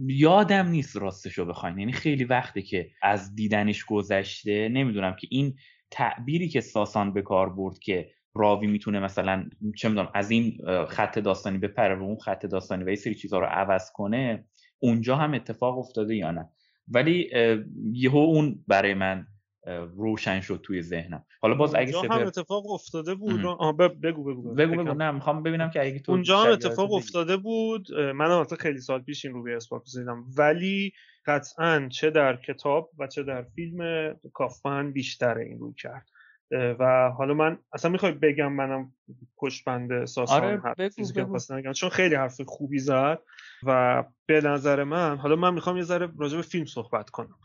یادم 0.07 0.68
نیست 0.68 0.97
راستشو 0.97 1.45
بخواین. 1.45 1.78
یعنی 1.78 1.93
خیلی 1.93 2.24
وقته 2.24 2.62
که 2.62 2.91
از 3.03 3.34
دیدنش 3.34 3.84
گذشته 3.84 4.68
نمی‌دونم 4.68 5.16
که 5.16 5.26
این 5.30 5.55
تعبیری 5.91 6.49
که 6.49 6.61
ساسان 6.61 7.12
به 7.12 7.22
کار 7.22 7.51
برد 7.51 7.78
که 7.78 8.11
راوی 8.34 8.66
می‌تونه 8.66 9.01
مثلا 9.01 9.51
چه 9.76 9.88
می‌دونم 9.88 10.11
از 10.14 10.30
این 10.30 10.59
خط 10.88 11.18
داستانی 11.18 11.59
بپره 11.59 11.95
و 11.95 12.03
اون 12.03 12.18
خط 12.18 12.47
داستانی 12.47 12.84
و 12.84 12.88
یه 12.88 12.95
سری 12.95 13.14
چیزها 13.14 13.38
رو 13.38 13.47
عوض 13.47 13.91
کنه 13.95 14.45
اونجا 14.78 15.16
هم 15.16 15.34
اتفاق 15.34 15.78
افتاده 15.78 16.16
یا 16.16 16.30
نه. 16.30 16.49
ولی 16.88 17.30
یهو 17.93 18.16
اون 18.16 18.64
برای 18.68 18.95
من 18.95 19.26
روشن 19.97 20.41
شد 20.41 20.61
توی 20.63 20.83
ذهنم. 20.83 21.25
حالا 21.43 21.55
باز 21.55 21.75
اگه 21.75 21.93
سپر... 21.93 22.21
هم 22.21 22.27
اتفاق 22.27 22.71
افتاده 22.71 23.15
بود. 23.15 23.47
آه 23.47 23.77
بگو 23.77 23.95
بگو 24.01 24.25
بگو. 24.25 24.55
بگو, 24.55 24.85
بگو. 24.85 24.95
نه 24.95 25.11
می‌خوام 25.11 25.43
ببینم 25.43 25.71
که 25.71 25.83
اگه 25.83 25.99
تو 25.99 26.13
اونجا 26.13 26.39
هم 26.39 26.53
اتفاق 26.53 26.93
افتاده 26.93 27.37
بود. 27.37 27.93
من 27.95 28.31
هم 28.31 28.45
خیلی 28.45 28.81
سال 28.81 29.03
پیش 29.03 29.25
این 29.25 29.35
رو 29.35 29.43
به 29.43 29.57
اسپاک 29.57 29.83
دیدم 29.95 30.25
ولی 30.39 30.93
قطعا 31.27 31.89
چه 31.93 32.11
در 32.11 32.37
کتاب 32.37 32.91
و 32.99 33.07
چه 33.07 33.23
در 33.23 33.43
فیلم 33.43 34.15
کافمن 34.33 34.93
بیشتر 34.93 35.39
این 35.39 35.59
رو 35.59 35.75
کرد. 35.75 36.07
و 36.53 37.11
حالا 37.11 37.35
من 37.35 37.59
اصلا 37.73 37.91
می‌خوای 37.91 38.13
بگم 38.13 38.53
منم 38.53 38.93
پشت 39.37 39.65
ساسان 40.05 40.45
آره 40.45 40.75
بگو 40.79 41.13
بگم. 41.49 41.73
چون 41.73 41.91
خیلی 41.91 42.15
حرف 42.15 42.41
خوبی 42.41 42.79
زد 42.79 43.19
و 43.63 44.05
به 44.27 44.41
نظر 44.41 44.85
من 44.85 45.17
حالا 45.17 45.37
من 45.37 45.55
می‌خوام 45.55 45.77
یه 45.77 45.83
ذره 45.83 46.09
راجع 46.19 46.37
به 46.37 46.43
فیلم 46.43 46.65
صحبت 46.67 47.11
کنم. 47.11 47.39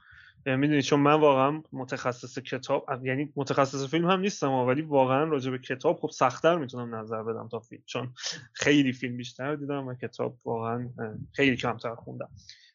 می‌دونی 0.46 0.82
چون 0.82 1.00
من 1.00 1.14
واقعا 1.14 1.64
متخصص 1.74 2.40
کتاب 2.40 2.86
یعنی 3.04 3.34
متخصص 3.36 3.90
فیلم 3.90 4.10
هم 4.12 4.20
نیستم 4.20 4.52
ولی 4.52 4.82
واقعا 4.82 5.24
راجع 5.24 5.52
به 5.52 5.60
کتاب 5.60 6.00
خب 6.00 6.10
سختتر 6.10 6.58
می‌تونم 6.58 6.96
نظر 6.96 7.24
بدم 7.24 7.48
تا 7.48 7.60
فیلم 7.60 7.84
چون 7.86 8.14
خیلی 8.54 8.94
فیلم 8.94 9.18
بیشتر 9.18 9.56
دیدم 9.56 9.88
و 9.88 9.94
کتاب 9.94 10.38
واقعا 10.46 10.90
خیلی 11.34 11.56
کمتر 11.56 11.96
خوندم. 11.96 12.30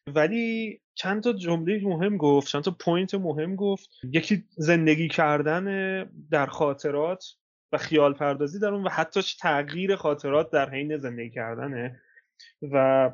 ولی 0.07 0.79
چند 0.95 1.23
تا 1.23 1.33
جمله 1.33 1.81
مهم 1.83 2.17
گفت 2.17 2.47
چند 2.47 2.63
تا 2.63 2.75
پوینت 2.79 3.15
مهم 3.15 3.55
گفت. 3.55 3.89
یکی 4.03 4.43
زندگی 4.57 5.07
کردن 5.07 5.65
در 6.31 6.45
خاطرات 6.45 7.25
و 7.71 7.77
خیال 7.77 8.13
پردازی 8.13 8.59
در 8.59 8.67
اون 8.67 8.83
و 8.83 8.89
حتی 8.89 9.21
تغییر 9.39 9.95
خاطرات 9.95 10.51
در 10.51 10.69
حین 10.69 10.97
زندگی 10.97 11.29
کردنه 11.29 12.01
و 12.61 13.09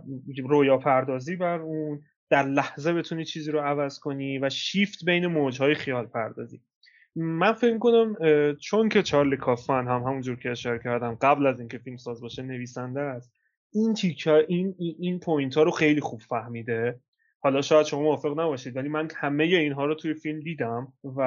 رویا 0.45 0.77
پردازی 0.77 1.35
بر 1.35 1.59
اون. 1.59 2.01
در 2.29 2.43
لحظه 2.43 2.93
بتونی 2.93 3.25
چیزی 3.25 3.51
رو 3.51 3.59
عوض 3.59 3.99
کنی 3.99 4.39
و 4.39 4.49
شیفت 4.49 5.05
بین 5.05 5.27
موجهای 5.27 5.75
خیال 5.75 6.05
پردازی. 6.05 6.61
من 7.15 7.53
فکر 7.53 7.77
کنم 7.77 8.15
چون 8.61 8.89
که 8.89 9.03
چارلی 9.03 9.37
کافمن 9.37 9.87
هم 9.87 10.01
همونجور 10.01 10.35
که 10.35 10.51
اشاره 10.51 10.79
کردم 10.83 11.17
قبل 11.21 11.45
از 11.47 11.59
اینکه 11.59 11.77
فیلم 11.77 11.97
ساز 11.97 12.21
باشه 12.21 12.41
نویسنده 12.43 13.01
است 13.01 13.31
این 13.73 13.93
تیکا 13.93 14.37
این 14.37 14.75
این 14.99 15.19
point 15.19 15.55
ها 15.55 15.63
رو 15.63 15.71
خیلی 15.71 16.01
خوب 16.01 16.21
فهمیده. 16.21 16.99
حالا 17.39 17.61
شاید 17.61 17.85
شما 17.85 18.01
موافق 18.01 18.39
نباشید 18.39 18.75
ولی 18.75 18.89
من 18.89 19.07
همه 19.15 19.43
اینها 19.43 19.85
رو 19.85 19.95
توی 19.95 20.13
فیلم 20.13 20.39
دیدم 20.39 20.93
و 21.03 21.21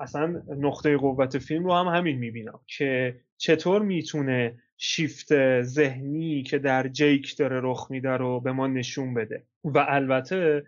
اصلا 0.00 0.42
نقطه 0.58 0.96
قوت 0.96 1.38
فیلم 1.38 1.64
رو 1.64 1.72
هم 1.72 1.86
همین 1.86 2.18
می‌بینم 2.18 2.60
که 2.66 3.20
چطور 3.38 3.82
می‌تونه 3.82 4.58
شیفت 4.78 5.62
ذهنی 5.62 6.42
که 6.42 6.58
در 6.58 6.88
جیک 6.88 7.36
داره 7.36 7.60
رخ 7.62 7.86
میده 7.90 8.10
رو 8.10 8.40
به 8.40 8.52
ما 8.52 8.66
نشون 8.66 9.14
بده. 9.14 9.46
و 9.66 9.86
البته 9.88 10.66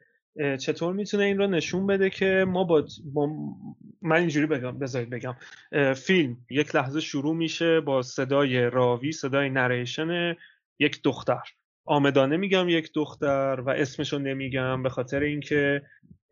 چطور 0.61 0.95
می‌تونه 0.95 1.25
این 1.25 1.39
رو 1.39 1.47
نشون 1.47 1.87
بده 1.87 2.11
که 2.11 2.45
ما 2.49 2.65
با, 2.65 2.87
من 4.03 4.17
اینجوری 4.17 4.47
بگم 4.47 4.79
بذارید 4.79 5.11
بگم. 5.11 5.37
فیلم 5.95 6.37
یک 6.51 6.75
لحظه 6.75 7.01
شروع 7.01 7.37
میشه 7.37 7.81
با 7.81 8.03
صدای 8.03 8.71
راوی 8.71 9.13
صدای 9.13 9.51
نریشن 9.51 10.37
یک 10.79 11.03
دختر. 11.03 11.43
آمدانه 11.85 12.37
میگم 12.37 12.69
یک 12.69 12.91
دختر 12.95 13.61
و 13.67 13.71
اسمشو 13.71 14.19
نمیگم 14.19 14.83
به 14.83 14.89
خاطر 14.89 15.21
اینکه 15.21 15.83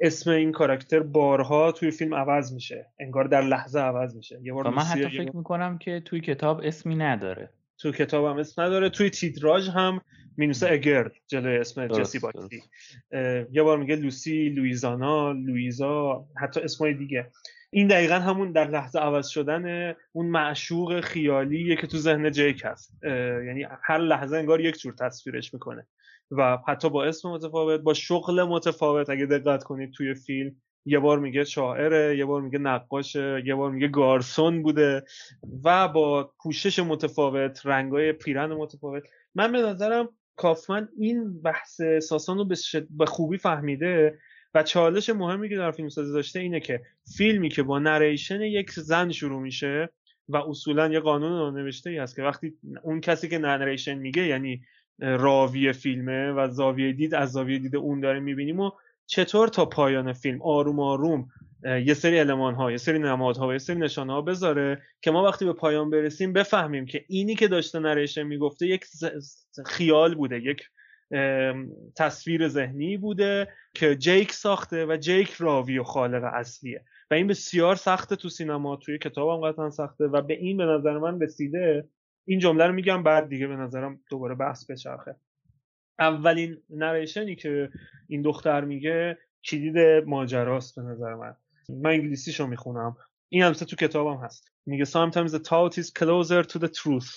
اسم 0.00 0.30
این 0.30 0.52
کاراکتر 0.52 1.00
بارها 1.00 1.72
توی 1.72 1.90
فیلم 1.90 2.14
عوض 2.14 2.52
میشه. 2.52 2.86
انگار 3.00 3.24
در 3.24 3.42
لحظه 3.42 3.80
عوض 3.80 4.16
میشه. 4.16 4.38
یه 4.42 4.52
بار 4.52 4.70
من 4.70 4.82
حتی 4.82 5.08
فکر 5.08 5.36
می‌کنم 5.36 5.78
که 5.78 6.02
توی 6.04 6.20
کتاب 6.20 6.60
اسمی 6.64 6.94
نداره. 6.94 7.50
توی 7.78 7.92
کتاب 7.92 8.24
هم 8.24 8.36
اسم 8.36 8.62
نداره. 8.62 8.90
توی 8.90 9.10
تیتراژ 9.10 9.68
هم 9.68 10.00
مینوسه 10.36 10.72
اگر 10.72 11.10
جلوی 11.26 11.56
اسم 11.56 11.86
جسی 11.86 12.18
باکسی. 12.18 12.62
یه 13.52 13.62
بار 13.62 13.78
میگه 13.78 13.96
لوسی 13.96 14.48
لویزانا 14.48 15.32
لویزا 15.32 16.26
حتی 16.36 16.60
اسمای 16.60 16.94
دیگه. 16.94 17.30
این 17.70 17.88
دقیقا 17.88 18.14
همون 18.14 18.52
در 18.52 18.70
لحظه 18.70 18.98
عوض 18.98 19.28
شدن 19.28 19.94
اون 20.12 20.26
معشوق 20.26 21.00
خیالیه 21.00 21.76
که 21.76 21.86
تو 21.86 21.98
ذهن 21.98 22.30
جیک 22.30 22.62
هست. 22.64 23.04
یعنی 23.46 23.66
هر 23.82 23.98
لحظه 23.98 24.36
انگار 24.36 24.60
یک 24.60 24.78
جور 24.78 24.94
تصویرش 24.94 25.54
می‌کنه. 25.54 25.86
و 26.30 26.58
حتی 26.68 26.90
با 26.90 27.04
اسم 27.04 27.28
متفاوت 27.28 27.80
با 27.80 27.94
شغل 27.94 28.42
متفاوت 28.42 29.10
اگه 29.10 29.26
دقت 29.26 29.64
کنید 29.64 29.92
توی 29.92 30.14
فیلم 30.14 30.56
یه 30.88 30.98
بار 30.98 31.18
میگه 31.18 31.44
شاعره 31.44 32.18
یه 32.18 32.24
بار 32.24 32.42
میگه 32.42 32.58
نقاشه 32.58 33.42
یه 33.46 33.54
بار 33.54 33.70
میگه 33.70 33.88
گارسون 33.88 34.62
بوده 34.62 35.04
و 35.64 35.88
با 35.88 36.32
پوشش 36.42 36.78
متفاوت 36.78 37.60
رنگای 37.64 38.12
پیرن 38.12 38.52
متفاوت. 38.52 39.02
من 39.34 39.52
به 39.52 39.58
نظرم 39.58 40.08
کافمن 40.36 40.88
این 40.98 41.42
بحث 41.42 41.80
ساسان 42.02 42.38
رو 42.38 42.48
به 42.90 43.06
خوبی 43.06 43.38
فهمیده 43.38 44.18
و 44.54 44.62
چالش 44.62 45.10
مهمی 45.10 45.48
که 45.48 45.56
در 45.56 45.70
فیلم 45.70 45.88
سازی 45.88 46.12
داشته 46.12 46.40
اینه 46.40 46.60
که 46.60 46.82
فیلمی 47.16 47.48
که 47.48 47.62
با 47.62 47.78
نریشن 47.78 48.40
یک 48.40 48.70
زن 48.70 49.10
شروع 49.10 49.42
میشه 49.42 49.88
و 50.28 50.36
اصولا 50.36 50.88
یه 50.88 51.00
قانون 51.00 51.58
نوشته 51.58 51.90
ای 51.90 51.98
هست 51.98 52.16
که 52.16 52.22
وقتی 52.22 52.54
اون 52.82 53.00
کسی 53.00 53.28
که 53.28 53.38
نریشن 53.38 53.94
میگه 53.94 54.26
یعنی 54.26 54.62
راوی 54.98 55.72
فیلمه 55.72 56.32
و 56.32 56.48
زاویه 56.50 56.92
دید 56.92 57.14
از 57.14 57.32
زاویه 57.32 57.58
دید 57.58 57.76
اون 57.76 58.00
داره 58.00 58.20
می‌بینیم 58.20 58.60
و 58.60 58.70
چطور 59.06 59.48
تا 59.48 59.66
پایان 59.66 60.12
فیلم 60.12 60.42
آروم 60.42 60.80
آروم 60.80 61.28
یه 61.64 61.94
سری 61.94 62.18
علمان 62.18 62.54
ها 62.54 62.70
یه 62.70 62.76
سری 62.76 62.98
نمادها 62.98 63.48
و 63.48 63.52
یه 63.52 63.58
سری 63.58 63.78
نشانه 63.78 64.12
ها 64.12 64.22
بذاره 64.22 64.82
که 65.02 65.10
ما 65.10 65.24
وقتی 65.24 65.44
به 65.44 65.52
پایان 65.52 65.90
برسیم 65.90 66.32
بفهمیم 66.32 66.86
که 66.86 67.04
اینی 67.08 67.34
که 67.34 67.48
داشته 67.48 67.78
نریشن 67.78 68.22
می‌گفته 68.22 68.66
یک 68.66 68.84
خیال 69.66 70.14
بوده 70.14 70.40
یک 70.40 70.62
تصویر 71.96 72.48
ذهنی 72.48 72.96
بوده 72.96 73.48
که 73.74 73.96
جیک 73.96 74.32
ساخته 74.32 74.86
و 74.86 74.96
جیک 74.96 75.30
راوی 75.30 75.78
و 75.78 75.82
خالق 75.82 76.24
اصلیه. 76.24 76.84
و 77.10 77.14
این 77.14 77.26
بسیار 77.26 77.76
سخته 77.76 78.16
تو 78.16 78.28
سینما 78.28 78.76
توی 78.76 78.98
کتاب 78.98 79.28
هم 79.28 79.50
قطعا 79.50 79.70
سخته 79.70 80.04
و 80.04 80.22
به 80.22 80.34
این 80.34 80.56
به 80.56 80.64
نظر 80.64 80.98
من 80.98 81.20
رسیده. 81.20 81.88
این 82.24 82.38
جمله 82.38 82.66
رو 82.66 82.72
میگم 82.72 83.02
بعد 83.02 83.28
دیگه 83.28 83.46
به 83.46 83.56
نظرم 83.56 84.00
دوباره 84.10 84.34
بحث 84.34 84.70
بچرخه. 84.70 85.16
اولین 85.98 86.62
نریشنی 86.70 87.36
که 87.36 87.70
این 88.08 88.22
دختر 88.22 88.64
میگه 88.64 89.18
کلید 89.44 89.78
ماجراست 90.06 90.76
به 90.76 90.82
نظر 90.82 91.14
من. 91.14 91.36
من 91.68 91.90
انگلیسیشو 91.90 92.46
می‌خونم. 92.46 92.96
این 93.28 93.42
هم 93.42 93.52
تو 93.52 93.76
کتابم 93.76 94.24
هست. 94.24 94.52
میگه 94.66 94.84
sometimes 94.84 95.30
the 95.30 95.38
thought 95.38 95.78
is 95.78 95.90
closer 95.90 96.42
to 96.42 96.58
the 96.58 96.68
truth 96.68 97.10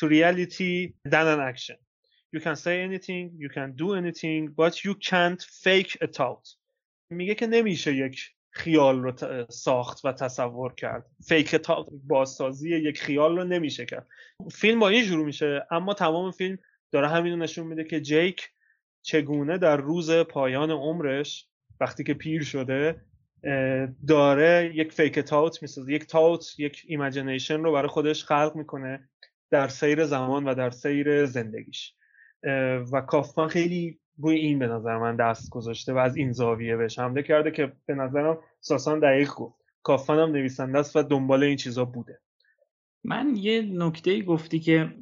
to 0.00 0.08
reality 0.08 0.92
than 1.10 1.26
an 1.26 1.40
action. 1.40 1.76
You 2.32 2.40
can 2.40 2.56
say 2.56 2.82
anything 2.88 3.22
you 3.44 3.48
can 3.56 3.68
do 3.82 3.88
anything 4.00 4.42
but 4.60 4.84
you 4.84 4.94
can't 4.94 5.42
fake 5.42 5.96
a 6.02 6.06
thought. 6.06 6.56
میگه 7.10 7.34
که 7.34 7.46
نمیشه 7.46 7.94
یک 7.94 8.20
خیال 8.50 9.02
رو 9.02 9.12
ساخت 9.48 10.04
و 10.04 10.12
تصور 10.12 10.74
کرد. 10.74 11.06
فیک 11.28 11.54
تا 11.54 11.86
بازسازی 12.06 12.76
یک 12.76 13.00
خیال 13.00 13.38
رو 13.38 13.44
نمیشه 13.44 13.86
کرد. 13.86 14.06
فیلم 14.52 14.80
با 14.80 14.88
این 14.88 15.04
شروع 15.04 15.26
میشه 15.26 15.66
اما 15.70 15.94
تمام 15.94 16.30
فیلم 16.30 16.58
داره 16.92 17.08
همین 17.08 17.42
نشون 17.42 17.66
میده 17.66 17.84
که 17.84 18.00
جیک 18.00 18.50
چگونه 19.02 19.58
در 19.58 19.76
روز 19.76 20.10
پایان 20.10 20.70
عمرش 20.70 21.48
وقتی 21.80 22.04
که 22.04 22.14
پیر 22.14 22.44
شده 22.44 23.05
داره 24.08 24.72
یک 24.74 24.92
fake 24.92 25.18
thought 25.18 25.62
می‌سازه. 25.62 25.92
یک 25.92 26.06
تاوت 26.06 26.54
یک 26.58 26.84
imagination 26.88 27.62
رو 27.62 27.72
برای 27.72 27.88
خودش 27.88 28.24
خلق 28.24 28.52
می‌کنه 28.54 29.08
در 29.50 29.68
سیر 29.68 30.04
زمان 30.04 30.44
و 30.44 30.54
در 30.54 30.70
سیر 30.70 31.26
زندگیش. 31.26 31.94
و 32.92 33.00
کافمان 33.00 33.48
خیلی 33.48 33.98
روی 34.18 34.36
این 34.36 34.58
به 34.58 34.66
نظر 34.66 34.98
من 34.98 35.16
دست 35.16 35.50
گذاشته 35.50 35.92
و 35.92 35.96
از 35.98 36.16
این 36.16 36.32
زاویه 36.32 36.76
بهش 36.76 36.98
حمله 36.98 37.22
کرده 37.22 37.50
که 37.50 37.72
به 37.86 37.94
نظرم 37.94 38.38
ساسان 38.60 39.00
دقیق 39.00 39.30
گفت. 39.34 39.56
کافمن 39.82 40.18
هم 40.18 40.32
نویسنده 40.32 40.78
است 40.78 40.96
و 40.96 41.02
دنبال 41.02 41.42
این 41.42 41.56
چیزا 41.56 41.84
بوده. 41.84 42.20
من 43.04 43.36
یه 43.36 43.62
نکته 43.72 44.22
گفتی 44.22 44.60
که 44.60 44.94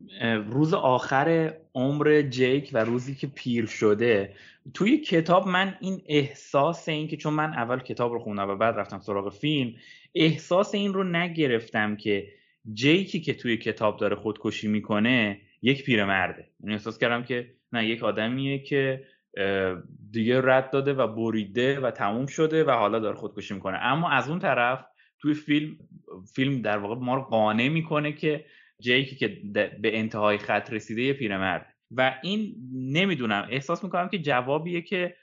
روز 0.46 0.74
آخر 0.74 1.54
عمر 1.74 2.22
جیک 2.22 2.70
و 2.72 2.84
روزی 2.84 3.14
که 3.14 3.26
پیر 3.26 3.66
شده. 3.66 4.34
توی 4.74 4.98
کتاب 4.98 5.48
من 5.48 5.76
این 5.80 6.02
احساس 6.06 6.88
این 6.88 7.08
که 7.08 7.16
چون 7.16 7.34
من 7.34 7.54
اول 7.54 7.78
کتاب 7.78 8.12
رو 8.12 8.18
خوندم 8.18 8.48
و 8.48 8.56
بعد 8.56 8.74
رفتم 8.74 9.00
سراغ 9.00 9.32
فیلم 9.32 9.74
احساس 10.14 10.74
این 10.74 10.94
رو 10.94 11.04
نگرفتم 11.04 11.96
که 11.96 12.28
جیکی 12.72 13.20
که 13.20 13.34
توی 13.34 13.56
کتاب 13.56 13.96
داره 13.96 14.16
خودکشی 14.16 14.68
می‌کنه 14.68 15.40
یک 15.62 15.84
پیرمرده. 15.84 16.42
من 16.42 16.46
یعنی 16.60 16.72
احساس 16.72 16.98
کردم 16.98 17.22
که 17.22 17.50
نه 17.72 17.86
یک 17.86 18.02
آدمیه 18.02 18.58
که 18.58 19.04
دیگه 20.10 20.40
رد 20.44 20.70
داده 20.70 20.92
و 20.92 21.06
بریده 21.06 21.80
و 21.80 21.90
تموم 21.90 22.26
شده 22.26 22.64
و 22.64 22.70
حالا 22.70 22.98
داره 22.98 23.16
خودکشی 23.16 23.54
می‌کنه. 23.54 23.76
اما 23.76 24.10
از 24.10 24.28
اون 24.28 24.38
طرف 24.38 24.84
توی 25.18 25.34
فیلم 25.34 25.76
فیلم 26.34 26.62
در 26.62 26.78
واقع 26.78 26.94
ما 26.94 27.14
رو 27.14 27.22
قانع 27.22 27.68
می‌کنه 27.68 28.12
که 28.12 28.44
جیکی 28.80 29.16
که 29.16 29.28
به 29.82 29.98
انتهای 29.98 30.38
خط 30.38 30.72
رسیده 30.72 31.02
یه 31.02 31.12
پیرمرد. 31.12 31.74
و 31.90 32.14
این 32.22 32.54
نمی‌دونم 32.74 33.48
احساس 33.50 33.84
می‌کنم 33.84 34.08
که 34.08 34.18
جوابیه 34.18 34.82
که 34.82 35.16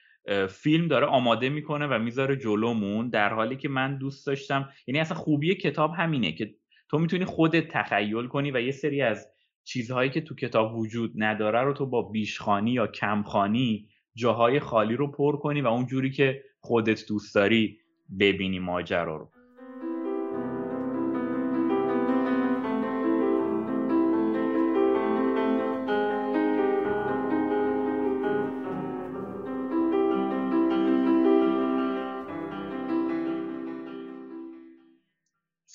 فیلم 0.49 0.88
داره 0.88 1.06
آماده 1.06 1.49
می‌کنه 1.49 1.88
و 1.88 1.99
می‌ذاره 1.99 2.36
جلومون 2.36 3.10
در 3.10 3.34
حالی 3.34 3.56
که 3.56 3.70
من 3.70 3.97
دوست 3.97 4.28
داشتم 4.28 4.70
یعنی 4.88 4.99
اصلا 4.99 5.18
خوبی 5.18 5.56
کتاب 5.56 5.91
همینه 5.97 6.32
که 6.32 6.56
تو 6.89 6.99
می‌تونی 6.99 7.26
خودت 7.26 7.68
تخیل 7.68 8.28
کنی 8.28 8.52
و 8.52 8.62
یه 8.62 8.72
سری 8.72 9.02
از 9.02 9.28
چیزهایی 9.64 10.10
که 10.10 10.22
تو 10.22 10.36
کتاب 10.36 10.76
وجود 10.76 11.14
نداره 11.16 11.62
رو 11.62 11.74
تو 11.74 11.86
با 11.86 12.02
بیشخانی 12.02 12.72
یا 12.72 12.88
کمخانی 12.88 13.88
جاهای 14.16 14.60
خالی 14.60 14.95
رو 14.95 15.12
پر 15.12 15.38
کنی 15.38 15.62
و 15.62 15.68
اون 15.68 15.86
جوری 15.86 16.12
که 16.12 16.43
خودت 16.60 17.08
دوست 17.08 17.36
داری 17.36 17.78
ببینی 18.20 18.60
ماجرا 18.60 19.18
رو. 19.18 19.41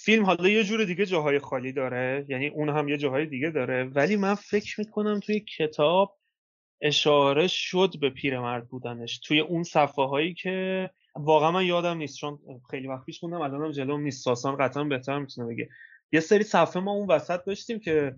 فیلم 0.06 0.24
حالا 0.24 0.48
یه 0.48 0.64
جور 0.64 0.84
دیگه 0.84 1.06
جاهای 1.06 1.38
خالی 1.38 1.72
داره 1.72 2.26
یعنی 2.28 2.48
اون 2.48 2.68
هم 2.68 2.88
یه 2.88 2.96
جاهای 2.96 3.26
دیگه 3.26 3.50
داره 3.50 3.84
ولی 3.84 4.16
من 4.16 4.34
فکر 4.34 4.80
می‌کنم 4.80 5.20
توی 5.20 5.40
کتاب 5.40 6.18
اشاره 6.80 7.46
شد 7.46 7.94
به 8.00 8.10
پیرمرد 8.10 8.68
بودنش 8.68 9.18
توی 9.18 9.40
اون 9.40 9.62
صفحه 9.62 10.04
هایی 10.04 10.34
که 10.34 10.90
واقعا 11.14 11.50
من 11.50 11.64
یادم 11.64 11.96
نیست 11.96 12.16
چون 12.16 12.38
خیلی 12.70 12.88
وقت 12.88 13.04
پیش 13.04 13.20
خوندم 13.20 13.40
الانم 13.40 13.70
جلوم 13.70 14.00
نیست 14.00 14.24
ساسان 14.24 14.56
قطعا 14.56 14.84
بهتر 14.84 15.18
می‌تونه 15.18 15.48
بگه. 15.48 15.68
یه 16.12 16.20
سری 16.20 16.44
صفحه 16.44 16.82
ما 16.82 16.92
اون 16.92 17.10
وسط 17.10 17.44
داشتیم 17.44 17.80
که 17.80 18.14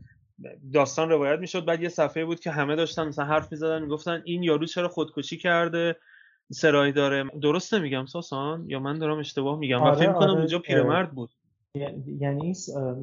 داستان 0.73 1.11
روایت 1.11 1.39
می‌شد 1.39 1.65
بعد 1.65 1.83
یه 1.83 1.89
صفحه 1.89 2.25
بود 2.25 2.41
که 2.41 2.51
همه 2.51 2.77
داشتن 2.77 3.09
مثلا 3.09 3.25
حرف 3.25 3.53
می‌زدن 3.53 3.83
می‌گفتن 3.83 4.23
این 4.25 4.43
یارو 4.43 4.67
چرا 4.67 4.89
خودکشی 4.89 5.37
کرده 5.37 5.97
سرایی 6.53 6.93
داره. 6.93 7.25
درست 7.43 7.75
نمیگم 7.75 8.07
ساسان؟ 8.07 8.65
یا 8.71 8.81
من 8.81 8.99
دارم 8.99 9.19
اشتباه 9.19 9.59
میگم؟ 9.59 9.83
آره، 9.83 9.91
من 9.91 9.99
فکر 9.99 10.13
کنم 10.13 10.31
آره. 10.31 10.39
اونجا 10.39 10.59
پیرمرد 10.59 11.13
بود. 11.13 11.31
یعنی 12.21 12.55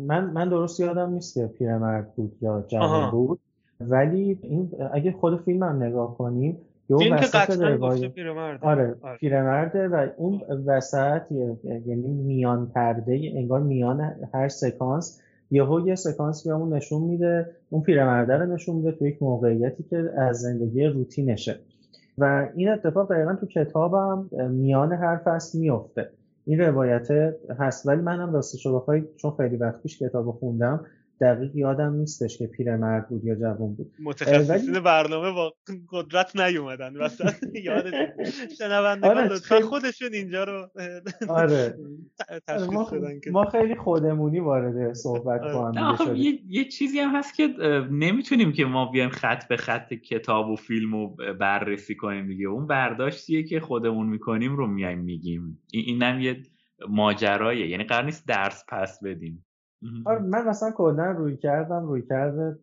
من 0.08 0.32
من 0.32 0.50
درست 0.50 0.80
یادم 0.80 1.14
نیست 1.14 1.34
که 1.34 1.48
پیرمرد 1.48 2.16
بود 2.16 2.38
یا 2.42 2.66
جوان 2.68 3.12
بود. 3.12 3.40
ولی 3.80 4.40
این 4.42 4.72
اگه 4.94 5.12
خود 5.12 5.42
فیلم 5.42 5.64
هم 5.64 5.84
نگاه 5.84 6.18
کنیم 6.18 6.58
فیلم 6.88 7.16
که 7.16 7.26
قطعا 7.26 8.10
پیرمرد 8.10 8.64
آره, 8.64 8.96
آره. 9.02 9.18
پیرمرده 9.18 9.88
و 9.88 10.08
اون 10.18 10.42
وسط 10.66 11.22
یعنی 11.64 12.08
میان 12.08 12.72
پرده 12.76 13.32
انگار 13.36 13.60
میان 13.60 14.16
هر 14.34 14.48
سکانس 14.48 15.22
یهو 15.52 15.88
یه 15.88 15.96
سکانس 15.96 16.48
اون 16.48 16.74
نشون 16.74 17.02
میده 17.02 17.56
اون 17.70 17.82
پیرمرده 17.82 18.38
رو 18.38 18.54
نشون 18.54 18.76
میده 18.76 18.92
تو 18.92 19.08
یک 19.08 19.24
موقعیتی 19.24 19.84
که 19.84 20.10
از 20.18 20.42
زندگی 20.42 20.86
روتینشه. 20.86 21.60
و 22.18 22.50
این 22.56 22.70
اتفاق 22.70 23.14
دقیقا 23.14 23.36
تو 23.36 23.46
کتابم 23.46 24.30
میان 24.50 24.92
هر 24.92 25.18
فصل 25.18 25.60
میفته. 25.60 26.10
این 26.46 26.60
روایت 26.60 27.08
هست. 27.60 27.88
ولی 27.88 28.02
منم 28.02 28.34
راستش 28.34 28.66
رو 28.66 28.80
بخوای 28.80 29.04
چون 29.16 29.32
خیلی 29.38 29.56
وقت 29.56 29.82
پیش 29.82 30.00
کتاب 30.04 30.32
خوندم 30.32 30.86
دقیق 31.22 31.56
یادم 31.56 31.94
نیستش 31.94 32.38
که 32.38 32.48
پیرمرد 32.48 33.10
بود 33.10 33.24
یا 33.26 33.36
جوان 33.36 33.76
بود. 33.76 33.92
متخصصین 34.04 34.80
برنامه 34.80 35.32
با 35.32 35.54
قدرت 35.92 36.36
نیومدن. 36.36 36.98
وسط 36.98 37.34
یاد 37.54 37.86
شنوندگان 38.58 39.18
آره 39.18 39.28
لطفا 39.28 39.60
خودشون 39.60 40.14
اینجا 40.14 40.44
رو 40.44 40.70
آره, 41.30 41.78
آره، 42.48 42.68
ما, 42.72 42.92
ما 43.32 43.46
خیلی 43.46 43.76
خودمونی 43.76 44.40
وارد 44.40 44.94
صحبت 44.94 45.42
آره. 45.42 45.98
کنیم 45.98 46.16
یه،, 46.16 46.40
یه 46.48 46.66
چیزی 46.66 47.00
هم 47.00 47.16
هست 47.16 47.36
که 47.36 47.48
نمی‌تونیم 47.92 48.54
که 48.54 48.66
ما 48.66 48.86
بیایم 48.86 49.10
خط 49.10 49.48
به 49.48 49.58
خط 49.58 49.94
کتاب 49.94 50.50
و 50.50 50.56
فیلم 50.56 50.92
رو 50.92 51.16
بررسی 51.40 51.96
کنیم 51.96 52.28
دیگه. 52.28 52.48
اون 52.48 52.68
برداشتیه 52.68 53.44
که 53.44 53.60
خودمون 53.60 54.08
می‌کنیم 54.08 54.56
رو 54.56 54.68
میایم 54.68 55.00
میگیم. 55.00 55.60
اینم 55.72 56.20
یه 56.20 56.44
ماجرایه 56.90 57.68
یعنی 57.68 57.84
قرار 57.84 58.06
نیست 58.06 58.28
درس 58.28 58.64
پس 58.70 59.00
بدیم. 59.04 59.45
من 60.06 60.48
مثلا 60.48 60.72
کلا 60.72 61.12
روی 61.12 61.38
کردم 61.38 61.86
روی 61.86 62.02
کرده 62.02 62.58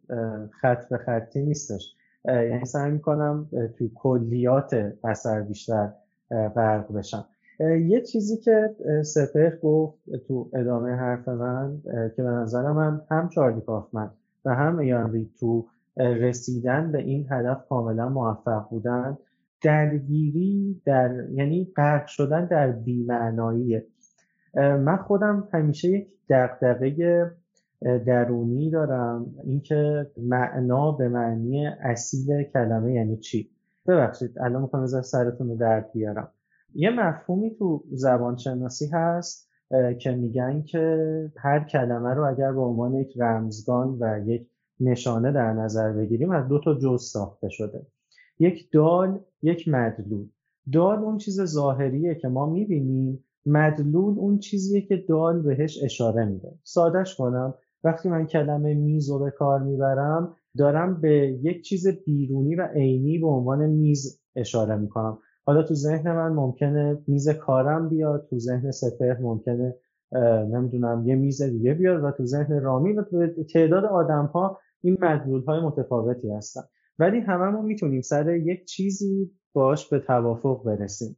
خط 0.61 0.89
به 0.89 0.99
خطی 0.99 1.43
نیستش. 1.43 1.95
یعنی 2.25 2.65
سعی 2.65 2.91
می‌کنم 2.91 3.49
توی 3.79 3.91
کلیات 3.95 4.93
اثر 5.05 5.41
بیشتر 5.41 5.93
غرق 6.31 6.93
بشم. 6.93 7.25
یه 7.61 8.01
چیزی 8.01 8.37
که 8.37 8.77
سپر 9.03 9.57
گفت 9.57 9.99
تو 10.29 10.51
ادامه 10.55 10.91
حرف 10.91 11.29
من 11.29 11.81
که 12.17 12.23
به 12.23 12.31
نظر 12.31 12.73
من 12.73 13.01
هم 13.11 13.29
چارلی 13.29 13.61
کافمن 13.61 14.11
و 14.45 14.55
هم 14.55 14.79
ایان 14.79 15.27
تو 15.41 15.67
رسیدن 15.97 16.93
به 16.93 16.99
این 16.99 17.27
هدف 17.31 17.69
کاملا 17.69 18.09
موفق 18.09 18.69
بودن. 18.71 19.19
درگیری 19.63 20.83
در 20.85 21.31
یعنی 21.31 21.73
غرق 21.77 22.07
شدن 22.07 22.47
در 22.47 22.71
بیمعناییه. 22.71 23.87
من 24.55 24.97
خودم 24.97 25.49
همیشه 25.53 25.89
یک 25.89 26.09
دقدقه 26.29 27.31
درونی 28.07 28.71
دارم. 28.71 29.35
اینکه 29.45 30.07
معنا 30.17 30.93
به 30.93 31.09
معنی 31.09 31.67
اصیل 31.67 32.43
کلمه 32.43 32.93
یعنی 32.93 33.17
چی؟ 33.17 33.51
ببخشید 33.87 34.39
الان 34.39 34.63
می‌خوام 34.63 34.83
از 34.83 35.07
سرتون 35.07 35.49
رو 35.49 35.57
درد 35.57 35.93
بیارم. 35.93 36.29
یه 36.75 36.91
مفهومی 36.91 37.55
تو 37.55 37.85
زبان 37.93 38.37
شناسی 38.37 38.87
هست 38.87 39.49
که 39.99 40.11
میگن 40.11 40.63
که 40.63 41.07
هر 41.37 41.65
کلمه 41.65 42.15
رو 42.15 42.25
اگر 42.25 42.53
به 42.53 42.61
عنوان 42.61 42.95
یک 42.95 43.15
رمزگان 43.19 43.97
و 44.01 44.21
یک 44.27 44.47
نشانه 44.81 45.33
در 45.33 45.53
نظر 45.53 45.93
بگیریم 45.93 46.31
از 46.31 46.49
دو 46.49 46.61
تا 46.61 46.75
جز 46.75 47.03
ساخته 47.03 47.49
شده. 47.49 47.87
یک 48.39 48.71
دال 48.73 49.21
یک 49.43 49.69
مدلول. 49.69 50.27
دال 50.73 50.99
اون 50.99 51.19
چیز 51.19 51.43
ظاهریه 51.43 52.15
که 52.15 52.29
ما 52.29 52.47
می‌بینیم 52.47 53.25
مدلول 53.47 54.19
اون 54.19 54.39
چیزیه 54.39 54.81
که 54.81 54.97
دال 54.97 55.43
بهش 55.43 55.83
اشاره 55.85 56.25
میده. 56.25 56.59
سادش 56.65 57.17
کنم. 57.17 57.55
وقتی 57.85 58.09
من 58.09 58.27
کلمه 58.27 58.75
میز 58.75 59.11
رو 59.11 59.19
به 59.19 59.31
کار 59.31 59.63
می‌برم 59.63 60.37
دارم 60.59 61.01
به 61.01 61.39
یک 61.43 61.63
چیز 61.63 61.87
بیرونی 62.05 62.55
و 62.55 62.69
عینی 62.75 63.19
به 63.19 63.27
عنوان 63.27 63.67
میز 63.67 64.21
اشاره 64.37 64.77
می‌کنم. 64.77 65.19
حالا 65.45 65.63
تو 65.63 65.75
ذهن 65.75 66.13
من 66.13 66.33
ممکنه 66.33 66.99
میز 67.07 67.29
کارم 67.29 67.89
بیاد 67.89 68.27
تو 68.31 68.39
ذهن 68.39 68.71
سپهر 68.71 69.21
ممکنه 69.21 69.75
نمی‌دونم 70.53 71.03
یه 71.07 71.15
میز 71.15 71.43
دیگه 71.43 71.75
بیاد 71.75 72.05
و 72.05 72.11
تو 72.11 72.27
ذهن 72.27 72.61
رامی 72.61 72.93
و 72.93 73.03
تو 73.03 73.27
تعداد 73.53 73.85
آدم 73.85 74.27
ها 74.27 74.59
این 74.81 74.99
مدلول 75.01 75.45
های 75.45 75.61
متفاوتی 75.61 76.31
هستن. 76.31 76.61
ولی 76.99 77.21
هممون 77.21 77.65
می‌تونیم 77.65 78.01
سر 78.01 78.37
یک 78.37 78.65
چیزی 78.65 79.31
باش 79.53 79.89
به 79.89 79.99
توافق 79.99 80.65
برسیم. 80.65 81.17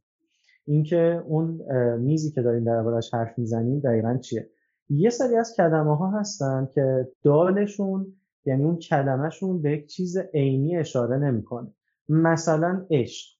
اینکه 0.65 1.23
اون 1.27 1.61
میزی 1.97 2.31
که 2.31 2.41
داریم 2.41 2.63
دربارش 2.63 3.13
حرف 3.13 3.39
می‌زنیم 3.39 3.79
دقیقا 3.79 4.17
چیه؟ 4.17 4.49
یه 4.89 5.09
سری 5.09 5.35
از 5.35 5.53
کلمه 5.57 5.97
ها 5.97 6.19
هستن 6.19 6.69
که 6.73 7.07
دالشون 7.23 8.07
یعنی 8.45 8.63
اون 8.63 8.75
کلمهشون 8.75 9.61
به 9.61 9.71
یک 9.71 9.87
چیز 9.87 10.17
عینی 10.17 10.77
اشاره 10.77 11.17
نمی‌کنه. 11.17 11.73
مثلا 12.09 12.85
عشق. 12.91 13.35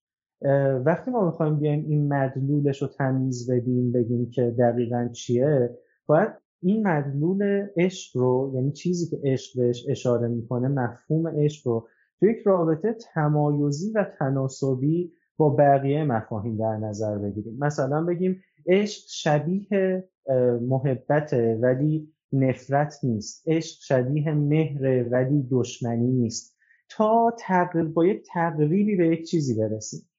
وقتی 0.86 1.12
ما 1.12 1.26
می‌خوایم 1.26 1.60
بیایم 1.60 1.86
این 1.88 2.14
مدلولش 2.14 2.82
رو 2.82 2.88
تمیز 2.88 3.52
بدیم 3.52 3.92
بگیم 3.92 4.30
که 4.30 4.56
دقیقا 4.60 5.10
چیه 5.14 5.78
باید 6.06 6.30
این 6.62 6.88
مدلول 6.88 7.68
عشق 7.78 8.18
رو 8.18 8.52
یعنی 8.56 8.72
چیزی 8.72 9.10
که 9.10 9.22
عشق 9.24 9.60
بهش 9.60 9.86
اشاره 9.90 10.28
می‌کنه 10.28 10.68
مفهوم 10.68 11.28
عشق 11.28 11.68
رو 11.68 11.88
تو 12.20 12.26
یک 12.26 12.38
رابطه 12.46 12.96
تمایزی 13.14 13.92
و 13.92 14.06
تناسبی 14.20 15.12
با 15.38 15.50
بقیه 15.50 16.04
مفاهیم 16.04 16.58
در 16.58 16.78
نظر 16.78 17.18
بگیریم. 17.18 17.58
مثلا 17.60 18.04
بگیم 18.04 18.42
عشق 18.68 19.04
شبیه 19.08 20.10
محبت 20.62 21.34
ولی 21.62 22.14
نفرت 22.34 23.00
نیست. 23.04 23.44
عشق 23.48 23.78
شبیه 23.82 24.32
مهر 24.32 25.10
ولی 25.12 25.48
دشمنی 25.52 26.12
نیست. 26.12 26.56
تا 26.90 27.36
تقریب 27.40 27.94
با 27.94 28.06
یک 28.06 28.28
تقریبی 28.34 28.96
به 28.96 29.08
یک 29.08 29.30
چیزی 29.30 29.56
برسیم. 29.56 30.10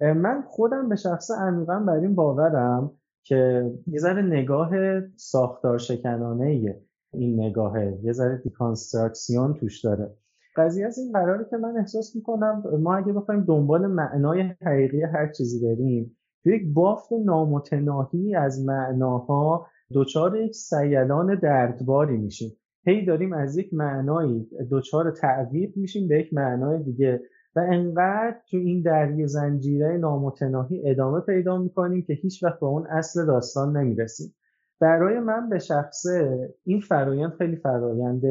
من 0.00 0.42
خودم 0.48 0.88
به 0.88 0.96
شخص 0.96 1.30
عمیقا 1.30 1.78
بر 1.78 1.94
این 1.96 2.14
باورم 2.14 2.90
که 3.24 3.70
یه 3.86 3.98
ذره 3.98 4.22
نگاه 4.22 4.70
ساختار 5.16 5.78
شکنانه 5.78 6.76
این 7.12 7.40
نگاهه. 7.40 7.98
یه 8.02 8.12
ذره 8.12 8.36
دیکانسترکسیون 8.36 9.54
توش 9.54 9.84
داره. 9.84 10.14
قضیه 10.56 10.86
از 10.86 10.98
این 10.98 11.12
قراره 11.12 11.46
که 11.50 11.56
من 11.56 11.76
احساس 11.76 12.16
می‌کنم 12.16 12.62
ما 12.80 12.96
اگه 12.96 13.12
بخوایم 13.12 13.44
دنبال 13.44 13.86
معنای 13.86 14.40
حقیقی 14.62 15.02
هر 15.02 15.32
چیزی 15.32 15.66
بریم 15.66 16.16
یک 16.44 16.62
بافت 16.74 17.12
نامتناهی 17.24 18.34
از 18.34 18.64
معناها 18.64 19.66
دچار 19.94 20.36
یک 20.36 20.54
سیلان 20.54 21.38
دردباری 21.42 22.16
میشیم. 22.16 22.52
هی 22.84 23.04
داریم 23.04 23.32
از 23.32 23.56
یک 23.56 23.74
معنایی 23.74 24.48
دچار 24.70 25.10
تعویق 25.10 25.70
میشیم 25.76 26.08
به 26.08 26.20
یک 26.20 26.34
معنای 26.34 26.82
دیگه 26.82 27.20
و 27.56 27.60
انقدر 27.60 28.36
تو 28.50 28.56
این 28.56 28.82
درگیر 28.82 29.26
زنجیره 29.26 29.96
نامتناهی 29.96 30.90
ادامه 30.90 31.20
پیدا 31.20 31.58
می‌کنیم 31.58 32.02
که 32.02 32.12
هیچ 32.12 32.44
وقت 32.44 32.60
به 32.60 32.66
اون 32.66 32.86
اصل 32.86 33.26
داستان 33.26 33.76
نمی‌رسیم. 33.76 34.34
برای 34.80 35.20
من 35.20 35.48
به 35.48 35.58
شخصه 35.58 36.48
این 36.64 36.80
فرایند 36.80 37.32
خیلی 37.32 37.56
فرایند 37.56 38.22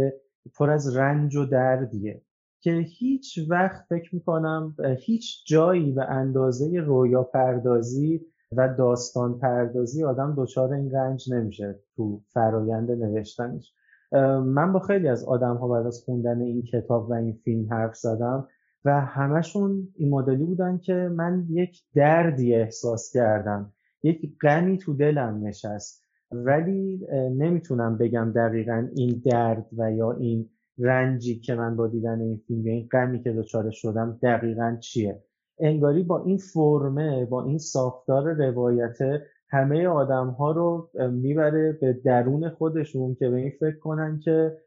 پر 0.57 0.69
از 0.69 0.97
رنج 0.97 1.35
و 1.35 1.45
دردیه. 1.45 2.21
که 2.61 2.71
هیچ 2.71 3.39
وقت 3.49 3.85
فکر 3.89 4.15
می‌کنم 4.15 4.75
هیچ 4.99 5.47
جایی 5.47 5.91
به 5.91 6.05
اندازه 6.05 6.79
رویا 6.79 7.23
پردازی 7.23 8.21
و 8.51 8.75
داستان 8.77 9.39
پردازی 9.39 10.03
آدم 10.03 10.33
دچار 10.37 10.73
این 10.73 10.91
رنج 10.91 11.33
نمیشه 11.33 11.79
تو 11.95 12.21
فرایند 12.33 12.91
نوشتنش. 12.91 13.73
من 14.45 14.73
با 14.73 14.79
خیلی 14.79 15.07
از 15.07 15.23
آدم 15.23 15.55
ها 15.55 15.67
بعد 15.67 15.85
از 15.85 16.03
خوندن 16.05 16.41
این 16.41 16.63
کتاب 16.63 17.09
و 17.09 17.13
این 17.13 17.33
فیلم 17.43 17.73
حرف 17.73 17.95
زدم 17.95 18.47
و 18.85 19.01
همشون 19.01 19.87
این 19.95 20.09
مدلی 20.09 20.45
بودن 20.45 20.77
که 20.77 20.93
من 20.93 21.45
یک 21.49 21.83
دردی 21.95 22.55
احساس 22.55 23.11
کردم. 23.13 23.73
یک 24.03 24.37
غمی 24.41 24.77
تو 24.77 24.93
دلم 24.93 25.47
نشست. 25.47 26.04
ولی 26.31 27.07
نمی‌تونم 27.31 27.97
بگم 27.97 28.31
دقیقا 28.35 28.87
این 28.95 29.21
درد 29.25 29.65
و 29.77 29.91
یا 29.91 30.11
این 30.11 30.49
رنجی 30.77 31.39
که 31.39 31.55
من 31.55 31.75
با 31.75 31.87
دیدن 31.87 32.21
این 32.21 32.41
فیلم 32.47 32.67
یا 32.67 32.73
این 32.73 32.87
غمی 32.91 33.23
که 33.23 33.31
دچار 33.31 33.71
شدم 33.71 34.19
دقیقا 34.23 34.77
چیه. 34.79 35.23
انگاری 35.59 36.03
با 36.03 36.23
این 36.23 36.37
فرمه 36.37 37.25
با 37.25 37.43
این 37.45 37.57
ساختار 37.57 38.33
روایت 38.33 38.97
همه 39.49 39.87
آدم 39.87 40.27
ها 40.27 40.51
رو 40.51 40.89
می‌بره 41.11 41.71
به 41.71 41.93
درون 41.93 42.49
خودشون 42.49 43.15
که 43.15 43.29
به 43.29 43.35
این 43.35 43.51
فکر 43.59 43.77
کنن 43.79 44.19
که 44.19 44.57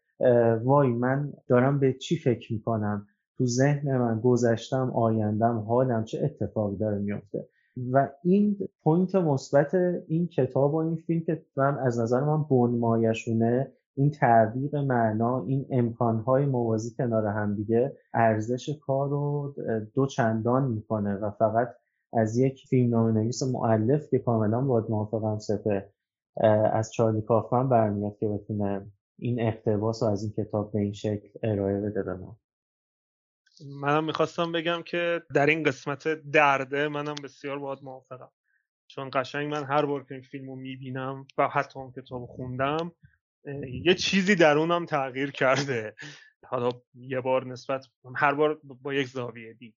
وای 0.65 0.89
من 0.93 1.33
دارم 1.49 1.79
به 1.81 1.93
چی 1.93 2.17
فکر 2.17 2.53
می‌کنم؟ 2.53 3.07
تو 3.39 3.47
ذهن 3.47 3.99
من 3.99 4.21
گذشتم 4.21 4.91
آیندم 4.91 5.59
حالم 5.59 6.05
چه 6.05 6.25
اتفاقی 6.25 6.77
داره 6.77 6.99
میفته 6.99 7.49
و 7.93 8.09
این 8.24 8.68
point 8.83 9.14
مثبت 9.14 9.74
این 10.09 10.26
کتاب 10.26 10.74
و 10.74 10.76
این 10.76 10.97
فیلم 10.97 11.20
که 11.20 11.43
من 11.57 11.79
از 11.79 12.01
نظر 12.01 12.20
من 12.20 12.43
بنمایشونه 12.43 13.72
این 13.95 14.11
تعبیر 14.11 14.81
معنا 14.81 15.45
این 15.45 15.66
امکانهای 15.70 16.47
موازی 16.47 16.95
کنار 16.95 17.26
هم 17.26 17.55
دیگه 17.55 17.97
ارزش 18.14 18.70
کار 18.87 19.09
رو 19.09 19.55
دو 19.95 20.07
چندان 20.07 20.70
می‌کنه 20.70 21.14
و 21.14 21.31
فقط 21.31 21.68
از 22.12 22.37
یک 22.39 22.66
فیلم 22.68 22.97
نویس 22.97 23.43
مؤلف 23.43 24.09
که 24.11 24.18
کاملا 24.18 24.61
باید 24.61 24.91
موافقم 24.91 25.39
سپه 25.39 25.89
از 26.72 26.93
چارلی 26.93 27.22
کافمن 27.22 27.68
برمیاد 27.68 28.16
که 28.16 28.29
بتونه 28.29 28.87
این 29.18 29.41
اقتباس 29.41 30.03
رو 30.03 30.09
از 30.09 30.22
این 30.22 30.33
کتاب 30.33 30.72
به 30.72 30.81
این 30.81 30.93
شکل 30.93 31.29
ارائه 31.43 31.81
بده 31.81 32.03
به 32.03 32.14
ما. 32.14 32.37
منم 33.67 34.05
می‌خواستم 34.05 34.53
بگم 34.53 34.83
که 34.83 35.23
در 35.35 35.47
این 35.47 35.63
قسمت 35.63 36.09
درده 36.09 36.89
منم 36.89 37.15
بسیار 37.25 37.59
باید 37.59 37.79
موافقم. 37.83 38.31
چون 38.87 39.11
قشنگ 39.13 39.53
من 39.53 39.65
هر 39.65 39.87
بار 39.87 40.05
که 40.05 40.15
این 40.15 40.23
فیلم 40.23 40.51
رو 40.51 40.57
می‌بینم 40.57 41.27
و 41.39 41.49
حتی 41.49 41.79
اون 41.79 41.93
کتاب 41.93 42.27
خوندم 42.27 42.93
یه 43.85 43.95
چیزی 43.95 44.35
درونم 44.35 44.87
تغییر 44.87 45.31
کرده. 45.31 45.95
حالا 46.47 46.71
یه 46.95 47.21
بار 47.21 47.47
نسبت 47.47 47.87
هر 48.17 48.35
بار 48.35 48.61
با 48.83 48.95
یک 48.95 49.07
زاویه 49.07 49.55
دید. 49.55 49.75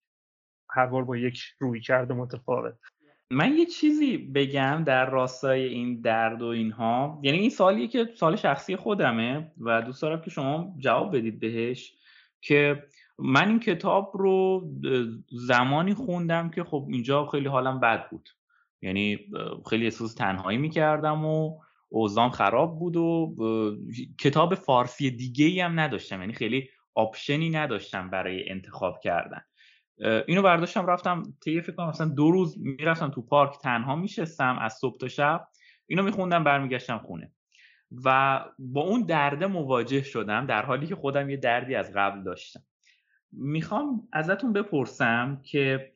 هر 0.69 0.85
بار 0.85 1.03
با 1.03 1.17
یک 1.17 1.39
روی 1.59 1.81
کرده 1.81 2.13
متفاوت. 2.13 2.73
من 3.31 3.57
یه 3.57 3.65
چیزی 3.65 4.17
بگم 4.17 4.83
در 4.83 5.09
راستای 5.09 5.63
این 5.63 6.01
درد 6.01 6.41
و 6.41 6.45
اینها. 6.45 7.19
یعنی 7.23 7.37
این 7.37 7.49
سالیه 7.49 7.87
که 7.87 8.09
سال 8.15 8.35
شخصی 8.35 8.75
خودمه 8.75 9.51
و 9.57 9.81
دوست 9.81 10.01
دارم 10.01 10.21
که 10.21 10.29
شما 10.29 10.75
جواب 10.79 11.17
بدید 11.17 11.39
بهش 11.39 11.93
که 12.41 12.83
من 13.19 13.47
این 13.47 13.59
کتاب 13.59 14.11
رو 14.13 14.69
زمانی 15.31 15.93
خوندم 15.93 16.49
که 16.49 16.63
خب 16.63 16.87
اینجا 16.89 17.25
خیلی 17.25 17.47
حالم 17.47 17.79
بد 17.79 18.09
بود. 18.09 18.29
یعنی 18.81 19.19
خیلی 19.69 19.83
احساس 19.83 20.13
تنهایی 20.13 20.57
می‌کردم 20.57 21.25
و 21.25 21.59
اوزام 21.89 22.29
خراب 22.29 22.79
بود 22.79 22.95
و 22.95 23.35
کتاب 24.19 24.55
فارسی 24.55 25.11
دیگه 25.11 25.45
ای 25.45 25.59
هم 25.59 25.79
نداشتم. 25.79 26.19
یعنی 26.19 26.33
خیلی 26.33 26.69
آپشنی 26.95 27.49
نداشتم 27.49 28.09
برای 28.09 28.49
انتخاب 28.49 28.99
کردن. 28.99 29.41
اینو 30.27 30.41
برداشتم 30.41 30.85
رفتم 30.85 31.23
طی 31.43 31.61
فکر 31.61 31.75
کنم 31.75 31.89
مثلا 31.89 32.07
دو 32.07 32.31
روز 32.31 32.57
می‌رفتم 32.59 33.09
تو 33.09 33.21
پارک 33.21 33.57
تنها 33.61 33.95
میشستم 33.95 34.57
از 34.61 34.73
صبح 34.73 34.97
تا 34.97 35.07
شب. 35.07 35.47
اینو 35.87 36.03
میخوندم 36.03 36.43
برمیگشتم 36.43 36.97
خونه. 36.97 37.31
و 38.05 38.39
با 38.59 38.81
اون 38.81 39.01
درده 39.01 39.47
مواجه 39.47 40.03
شدم 40.03 40.45
در 40.45 40.65
حالی 40.65 40.87
که 40.87 40.95
خودم 40.95 41.29
یه 41.29 41.37
دردی 41.37 41.75
از 41.75 41.93
قبل 41.95 42.23
داشتم. 42.23 42.63
می‌خوام 43.31 44.07
ازتون 44.13 44.53
بپرسم 44.53 45.41
که 45.43 45.91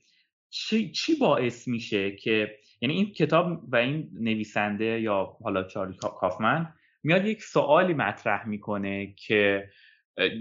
چی, 0.49 0.91
چی 0.91 1.15
باعث 1.15 1.67
میشه 1.67 2.15
که 2.15 2.57
یعنی 2.81 2.95
این 2.95 3.11
کتاب 3.11 3.73
و 3.73 3.75
این 3.75 4.09
نویسنده 4.13 5.01
یا 5.01 5.37
حالا 5.43 5.63
چارلی 5.63 5.97
کافمن 5.97 6.73
میاد 7.03 7.25
یک 7.25 7.43
سوالی 7.43 7.93
مطرح 7.93 8.47
می‌کنه 8.47 9.13
که 9.17 9.69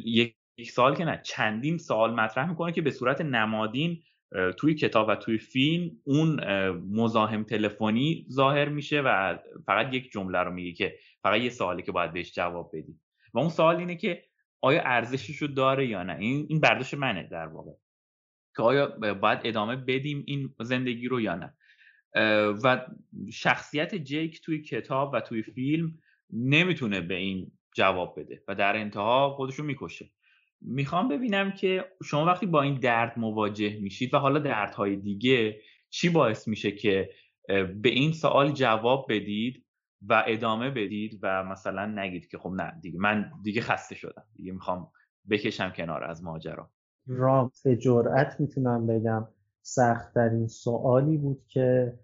یک 0.05 0.37
سوال 0.71 0.97
که 0.97 1.05
نه 1.05 1.21
چندین 1.25 1.79
سوال 1.79 2.15
مطرح 2.15 2.49
می‌کنه 2.49 2.73
که 2.73 2.83
به 2.83 2.91
صورت 2.91 3.21
نمادین 3.21 4.03
توی 4.57 4.75
کتاب 4.75 5.09
و 5.09 5.15
توی 5.15 5.39
فیلم 5.39 5.91
اون 6.05 6.41
مزاحم 6.91 7.45
تلفنی 7.45 8.27
ظاهر 8.31 8.69
میشه 8.69 9.01
و 9.01 9.39
فقط 9.67 9.95
یک 9.95 10.11
جمله 10.13 10.39
رو 10.39 10.53
میگه 10.53 10.73
که 10.73 10.99
فقط 11.23 11.41
یه 11.41 11.51
سوالی 11.51 11.83
که 11.83 11.93
باید 11.93 12.13
بهش 12.13 12.33
جواب 12.35 12.71
بدی. 12.73 13.01
و 13.35 13.39
اون 13.39 13.49
سوال 13.49 13.77
اینه 13.77 13.97
که 13.97 14.23
آیا 14.65 14.83
ارزشش 14.85 15.37
رو 15.37 15.49
داره 15.49 15.87
یا 15.87 16.03
نه؟ 16.03 16.17
این 16.19 16.47
این 16.49 16.61
برداشت 16.61 16.95
منه 16.95 17.29
در 17.31 17.47
واقع. 17.47 17.73
که 18.57 18.63
آیا 18.63 18.87
باید 19.15 19.41
ادامه 19.45 19.77
بدیم 19.77 20.25
این 20.27 20.55
زندگی 20.61 21.09
رو 21.09 21.21
یا 21.21 21.35
نه. 21.35 21.55
و 22.65 22.87
شخصیت 23.33 23.95
جیک 23.95 24.41
توی 24.41 24.63
کتاب 24.63 25.11
و 25.15 25.21
توی 25.21 25.43
فیلم 25.43 25.99
نمی‌تونه 26.31 27.01
به 27.01 27.15
این 27.15 27.53
جواب 27.77 28.21
بده 28.21 28.43
و 28.49 28.55
در 28.55 28.77
انتها 28.77 29.31
خودشو 29.31 29.63
می‌کشه. 29.63 30.11
می‌خوام 30.61 31.09
ببینم 31.09 31.53
که 31.53 31.85
شما 32.05 32.25
وقتی 32.25 32.47
با 32.47 32.63
این 32.63 32.75
درد 32.75 33.19
مواجه 33.19 33.79
میشید 33.81 34.15
و 34.15 34.19
حالا 34.19 34.39
دردهای 34.39 34.97
دیگه 34.97 35.61
چی 35.91 36.09
باعث 36.09 36.49
میشه 36.49 36.71
که 36.71 37.11
به 37.83 37.89
این 37.89 38.13
سوال 38.13 38.53
جواب 38.53 39.07
بدید؟ 39.09 39.65
و 40.09 40.25
ادامه 40.27 40.71
بدید 40.71 41.19
و 41.23 41.45
مثلا 41.45 41.87
نگید 41.87 42.29
که 42.29 42.39
خب 42.39 42.51
نه 42.51 42.73
دیگه 42.83 42.99
من 43.01 43.31
دیگه 43.43 43.61
خسته 43.61 43.95
شدم. 43.95 44.25
دیگه 44.37 44.53
می‌خوام 44.53 44.89
بکشم 45.31 45.71
کنار 45.71 46.05
از 46.05 46.25
ماجرا. 46.25 46.71
رام 47.07 47.51
به 47.65 47.77
جرأت 47.77 48.41
می‌تونم 48.41 48.87
بگم 48.87 49.29
سختترین 49.63 50.47
سوالی 50.47 51.19
بود 51.19 51.43
که 51.49 51.99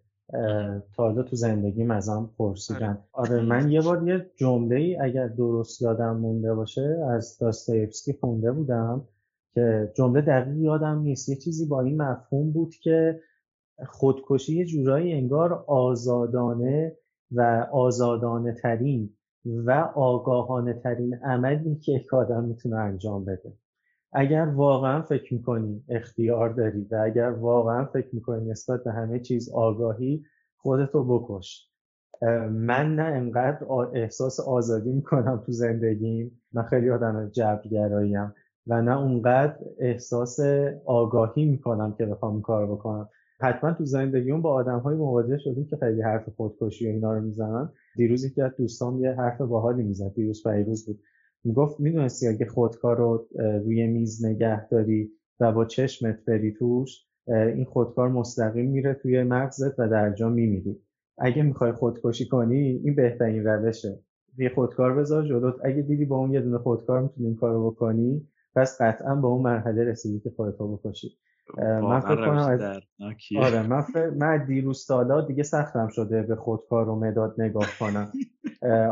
تا 0.96 1.02
حالا 1.04 1.22
تو 1.22 1.36
زندگیم 1.36 1.90
ازم 1.90 2.30
پرسیدن. 2.38 3.04
آره, 3.12 3.34
آره، 3.34 3.42
من 3.42 3.70
یه 3.70 3.82
بار 3.82 4.08
یه 4.08 4.30
جمله 4.36 4.76
ای 4.76 4.96
اگر 4.96 5.28
درست 5.28 5.82
یادم 5.82 6.16
مونده 6.16 6.54
باشه 6.54 6.98
از 7.10 7.38
داستایفسکی 7.38 8.12
خونده 8.12 8.52
بودم 8.52 9.08
که 9.54 9.92
جمله 9.96 10.20
دقیق 10.20 10.56
یادم 10.56 10.98
نیست. 10.98 11.28
یه 11.28 11.36
چیزی 11.36 11.66
با 11.66 11.80
این 11.80 12.02
مفهوم 12.02 12.52
بود 12.52 12.74
که 12.74 13.20
خودکشی 13.88 14.56
یه 14.56 14.64
جورایی 14.64 15.12
انگار 15.12 15.52
آزادانه 15.66 16.96
و 17.32 17.66
آزادانه 17.72 18.52
ترین 18.52 19.10
و 19.44 19.70
آگاهانه 19.94 20.72
ترین 20.72 21.14
عملی 21.14 21.76
که 21.76 21.92
یک 21.92 22.14
آدم 22.14 22.44
می‌تونه 22.44 22.76
انجام 22.76 23.24
بده. 23.24 23.52
اگر 24.12 24.46
واقعا 24.54 25.02
فکر 25.02 25.34
می‌کنی 25.34 25.84
اختیار 25.88 26.48
داری 26.48 26.86
و 26.90 27.02
اگر 27.04 27.30
واقعا 27.30 27.84
فکر 27.84 28.08
می‌کنی 28.12 28.50
نسبت 28.50 28.84
به 28.84 28.92
همه 28.92 29.20
چیز 29.20 29.50
آگاهی 29.54 30.24
خودتو 30.56 31.04
بکش. 31.04 31.70
من 32.50 32.94
نه 32.94 33.02
انقدر 33.02 33.66
احساس 33.94 34.40
آزادی 34.40 34.92
می‌کنم 34.92 35.42
تو 35.46 35.52
زندگیم 35.52 36.40
من 36.52 36.62
خیلی 36.62 36.90
آدم 36.90 37.28
جبرگراییم 37.28 38.34
و 38.66 38.82
نه 38.82 38.98
اونقدر 38.98 39.56
احساس 39.78 40.40
آگاهی 40.86 41.44
می‌کنم 41.44 41.92
که 41.98 42.06
بخوام 42.06 42.42
کار 42.42 42.66
بکنم. 42.66 43.08
حتما 43.40 43.72
تو 43.72 43.84
زندگیمون 43.84 44.42
با 44.42 44.52
آدم 44.52 44.78
های 44.78 44.96
مواجه 44.96 45.38
شدیم 45.38 45.66
که 45.66 45.76
خیلی 45.76 46.02
حرف 46.02 46.28
خودکشی 46.28 46.86
و 46.86 46.90
اینا 46.90 47.12
رو 47.12 47.20
می‌زنن. 47.20 47.72
دیروز 47.96 48.24
یکی 48.24 48.42
از 48.42 48.56
دوستان 48.58 48.98
یه 48.98 49.12
حرف 49.12 49.40
باحالی 49.40 49.82
می‌زد. 49.82 50.12
دیروز 50.14 50.42
پیروز 50.42 50.86
بود. 50.86 51.00
می‌گفت 51.44 51.80
می‌دونستی 51.80 52.28
اگه 52.28 52.46
خودکار 52.46 52.96
رو 52.96 53.28
روی 53.64 53.86
میز 53.86 54.24
نگه 54.24 54.68
داری 54.68 55.10
و 55.40 55.52
با 55.52 55.64
چشمت 55.64 56.24
بری 56.24 56.52
توش 56.52 57.06
این 57.28 57.64
خودکار 57.64 58.08
مستقیم 58.08 58.70
میره 58.70 58.94
توی 58.94 59.22
مغزت 59.22 59.78
و 59.78 59.88
در 59.88 60.12
جا 60.12 60.28
میمیری. 60.28 60.82
اگه 61.18 61.42
می‌خوای 61.42 61.72
خودکشی 61.72 62.28
کنی 62.28 62.58
این 62.58 62.94
بهترین 62.94 63.44
روشه. 63.44 64.00
یه 64.38 64.48
خودکار 64.54 64.94
بذار 64.94 65.26
جلوت 65.26 65.54
اگه 65.64 65.82
دیدی 65.82 66.04
با 66.04 66.16
اون 66.16 66.32
یه 66.32 66.40
دونه 66.40 66.58
خودکار 66.58 67.02
می‌تونی 67.02 67.26
این 67.26 67.36
کارو 67.36 67.70
بکنی 67.70 68.28
پس 68.56 68.76
قطعا 68.80 69.14
به 69.14 69.26
اون 69.26 69.42
مرحله 69.42 69.84
رسیدی 69.84 70.20
که 70.20 70.30
خودتو 70.30 70.76
بکشی. 70.76 71.08
من 71.58 72.00
فکر 72.00 72.16
کنم 72.16 72.38
از... 72.38 72.60
آره 73.36 73.62
من, 73.62 73.80
فکر... 73.80 74.10
من 74.10 74.44
دیروز 74.44 74.84
سالا 74.84 75.20
دیگه 75.20 75.42
سختم 75.42 75.88
شده 75.88 76.22
به 76.22 76.36
خودکار 76.36 76.88
و 76.88 76.96
مداد 76.96 77.34
نگاه 77.38 77.68
کنم. 77.80 78.12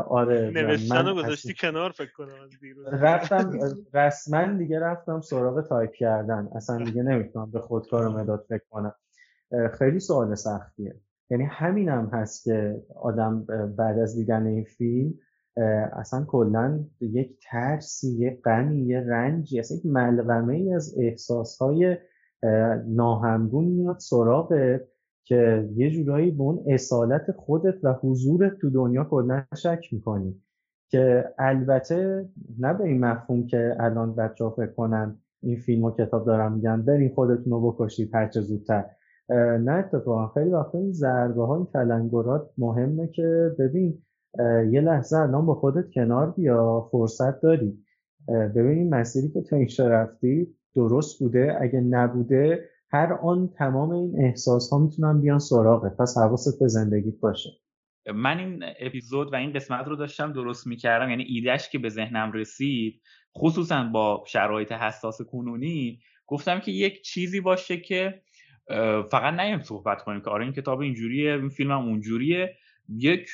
آره 0.09 0.51
نوشتن 0.55 1.07
رو 1.07 1.15
گذاشتی 1.15 1.53
کنار 1.53 1.91
فکر 1.91 2.11
کنم 2.11 2.49
دیروز. 2.61 2.87
رفتم 2.87 3.59
رسما 3.93 4.45
دیگه 4.45 4.79
رفتم 4.79 5.21
سراغ 5.21 5.67
تایپ 5.67 5.91
کردن. 5.91 6.49
اصلا 6.55 6.83
دیگه 6.83 7.03
نمی‌تونم 7.03 7.51
به 7.51 7.59
خودکار 7.59 8.07
و 8.07 8.11
مداد 8.11 8.45
فکر 8.49 8.65
کنم. 8.69 8.93
خیلی 9.77 9.99
سوال 9.99 10.35
سختیه. 10.35 10.95
یعنی 11.29 11.43
همینم 11.43 12.09
هست 12.13 12.43
که 12.43 12.83
آدم 12.95 13.45
بعد 13.77 13.99
از 13.99 14.15
دیدن 14.15 14.45
این 14.45 14.63
فیلم 14.63 15.13
اصلا 15.93 16.25
کلا 16.25 16.85
یک 17.01 17.39
ترسی 17.43 18.07
یک 18.17 18.41
غمی 18.41 18.81
یه 18.81 18.99
رنجی 18.99 19.59
اصلا 19.59 19.77
یک 19.77 19.85
ملغمه 19.85 20.55
ای 20.55 20.73
از 20.73 20.95
احساسهای 20.99 21.97
ناهمگون 22.87 23.65
میاد 23.65 23.97
سراغت 23.99 24.81
که 25.25 25.69
یه 25.75 25.89
جورایی 25.91 26.31
به 26.31 26.43
اون 26.43 26.63
اصالت 26.67 27.31
خودت 27.31 27.75
و 27.83 27.93
حضورت 27.93 28.57
تو 28.57 28.69
دنیا 28.69 29.03
کلا 29.03 29.43
شک 29.55 29.85
می‌کنی. 29.91 30.41
که 30.91 31.25
البته 31.37 32.29
نه 32.59 32.73
به 32.73 32.83
این 32.83 33.05
مفهوم 33.05 33.45
که 33.47 33.75
الان 33.79 34.15
بچه 34.15 34.43
ها 34.43 34.49
فکر 34.49 34.71
کنن 34.71 35.19
این 35.41 35.57
فیلم 35.57 35.83
و 35.83 35.91
کتاب 35.91 36.25
دارن 36.25 36.53
میگن 36.53 36.81
برین 36.81 37.09
خودتون 37.15 37.53
رو 37.53 37.71
بکشید 37.71 38.15
هرچه 38.15 38.41
زودتر. 38.41 38.85
نه 39.59 39.71
اتفاقا. 39.71 40.27
خیلی 40.27 40.49
وقتا 40.49 40.77
این 40.77 40.91
ضربه 40.91 41.45
ها 41.45 41.55
این 41.55 41.67
تلنگرات 41.73 42.49
مهمه 42.57 43.07
که 43.07 43.55
ببین 43.59 44.01
یه 44.71 44.81
لحظه 44.81 45.17
الان 45.17 45.45
با 45.45 45.55
خودت 45.55 45.89
کنار 45.93 46.31
بیا 46.31 46.89
فرصت 46.91 47.41
داری. 47.41 47.83
ببین 48.27 48.89
مسیری 48.89 49.29
که 49.29 49.41
تو 49.41 49.55
اینجا 49.55 49.87
رفتی 49.87 50.55
درست 50.75 51.19
بوده؟ 51.19 51.57
اگه 51.61 51.79
نبوده 51.79 52.69
هر 52.91 53.13
آن 53.13 53.49
تمام 53.57 53.91
این 53.91 54.25
احساس 54.25 54.69
ها 54.69 54.79
می‌تونن 54.79 55.21
بیان 55.21 55.39
سراغه. 55.39 55.89
پس 55.89 56.17
حواست 56.17 56.59
به 56.59 56.67
زندگیت 56.67 57.19
باشه. 57.21 57.49
من 58.15 58.39
این 58.39 58.63
اپیزود 58.79 59.33
و 59.33 59.35
این 59.35 59.53
قسمت 59.53 59.87
رو 59.87 59.95
داشتم 59.95 60.33
درست 60.33 60.67
می‌کردم. 60.67 61.09
یعنی 61.09 61.23
ایدهش 61.23 61.69
که 61.69 61.79
به 61.79 61.89
ذهنم 61.89 62.31
رسید 62.31 63.01
خصوصا 63.37 63.83
با 63.83 64.23
شرایط 64.27 64.71
حساس 64.71 65.21
کنونی 65.21 65.99
گفتم 66.27 66.59
که 66.59 66.71
یک 66.71 67.01
چیزی 67.01 67.41
باشه 67.41 67.77
که 67.77 68.21
فقط 69.11 69.39
نیم 69.39 69.61
صحبت 69.61 70.01
کنیم 70.01 70.21
که 70.21 70.29
آره 70.29 70.43
این 70.43 70.53
کتاب 70.53 70.79
اینجوریه 70.79 71.33
این 71.33 71.49
فیلم 71.49 71.71
هم 71.71 71.87
اونجوریه. 71.87 72.55
یک 72.89 73.29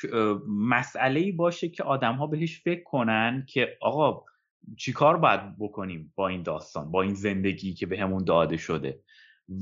مسئله 0.48 1.32
باشه 1.32 1.68
که 1.68 1.82
آدم 1.82 2.14
ها 2.14 2.26
بهش 2.26 2.62
فکر 2.62 2.82
کنن 2.82 3.46
که 3.48 3.68
آقا 3.80 4.24
چیکار 4.76 5.16
باید 5.16 5.58
بکنیم 5.58 6.12
با 6.16 6.28
این 6.28 6.42
داستان 6.42 6.90
با 6.90 7.02
این 7.02 7.14
زندگی 7.14 7.74
که 7.74 7.86
به 7.86 7.98
همون 7.98 8.24
داده 8.24 8.56
شده؟ 8.56 9.00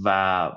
و 0.04 0.52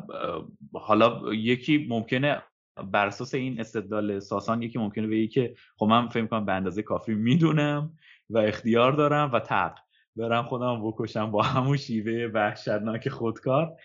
حالا 0.73 1.33
یکی 1.33 1.87
ممکنه 1.89 2.43
بر 2.91 3.07
اساس 3.07 3.33
این 3.33 3.59
استدلال 3.59 4.19
ساسان 4.19 4.61
یکی 4.61 4.79
ممکنه 4.79 5.07
بگه 5.07 5.27
که 5.27 5.55
خب 5.77 5.85
من 5.85 6.09
فکر 6.09 6.25
کنم 6.25 6.45
به 6.45 6.53
اندازه 6.53 6.81
کافی 6.81 7.13
می‌دونم 7.13 7.93
و 8.29 8.37
اختیار 8.37 8.91
دارم 8.91 9.31
و 9.33 9.39
تق 9.39 9.75
برم 10.15 10.43
خودم 10.43 10.87
بکشم 10.87 11.31
با 11.31 11.41
همون 11.41 11.77
شیوه 11.77 12.31
وحشتناک 12.33 13.09
خودکار. 13.09 13.75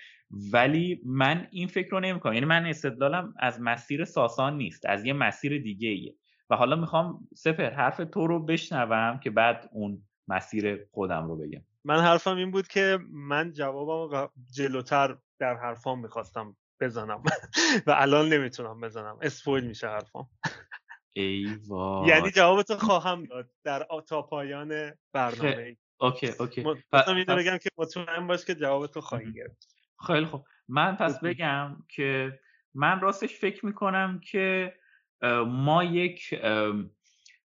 ولی 0.52 1.00
من 1.04 1.48
این 1.50 1.68
فکر 1.68 1.90
رو 1.90 2.00
نمی‌کنم. 2.00 2.32
یعنی 2.32 2.46
من 2.46 2.66
استدلالم 2.66 3.34
از 3.38 3.60
مسیر 3.60 4.04
ساسان 4.04 4.56
نیست 4.56 4.86
از 4.86 5.04
یه 5.04 5.12
مسیر 5.12 5.62
دیگه 5.62 5.88
ایه 5.88 6.14
و 6.50 6.56
حالا 6.56 6.76
می‌خوام 6.76 7.28
سفر 7.34 7.70
حرف 7.70 7.96
تو 7.96 8.26
رو 8.26 8.44
بشنوم 8.44 9.20
که 9.22 9.30
بعد 9.30 9.70
اون 9.72 10.02
مسیر 10.28 10.86
خودم 10.92 11.28
رو 11.28 11.36
بگم. 11.36 11.62
من 11.84 12.00
حرفم 12.00 12.36
این 12.36 12.50
بود 12.50 12.68
که 12.68 12.98
من 13.10 13.52
جوابم 13.52 14.30
جلوتر 14.54 15.18
در 15.38 15.54
حرفام 15.54 16.00
می‌خواستم 16.00 16.56
بزنم. 16.80 17.22
و 17.86 17.90
الان 17.96 18.28
نمی‌تونم 18.28 18.80
بزنم. 18.80 19.18
اسپویل 19.22 19.64
میشه 19.64 19.88
حرفم 19.88 20.28
ای 21.12 21.58
یعنی 22.06 22.30
جوابتو 22.30 22.76
خواهم 22.76 23.24
داد 23.24 23.50
در 23.64 23.86
تا 24.08 24.22
پایان 24.22 24.92
برنامه 25.12 25.76
اوکی 26.00 26.28
اوکی. 26.40 26.64
مثلا 26.92 27.14
اینو 27.14 27.36
بگم 27.36 27.58
که 27.58 27.70
مطمئن 27.78 28.26
باش 28.26 28.44
که 28.44 28.54
جوابتو 28.54 29.00
خواهی 29.00 29.32
گرفت. 29.32 29.76
خیلی 30.06 30.26
خوب. 30.26 30.44
من 30.68 30.96
پس 30.96 31.20
بگم 31.20 31.76
که 31.88 32.40
من 32.74 33.00
راستش 33.00 33.38
فکر 33.38 33.66
می‌کنم 33.66 34.20
که 34.20 34.74
ما 35.46 35.84
یک 35.84 36.34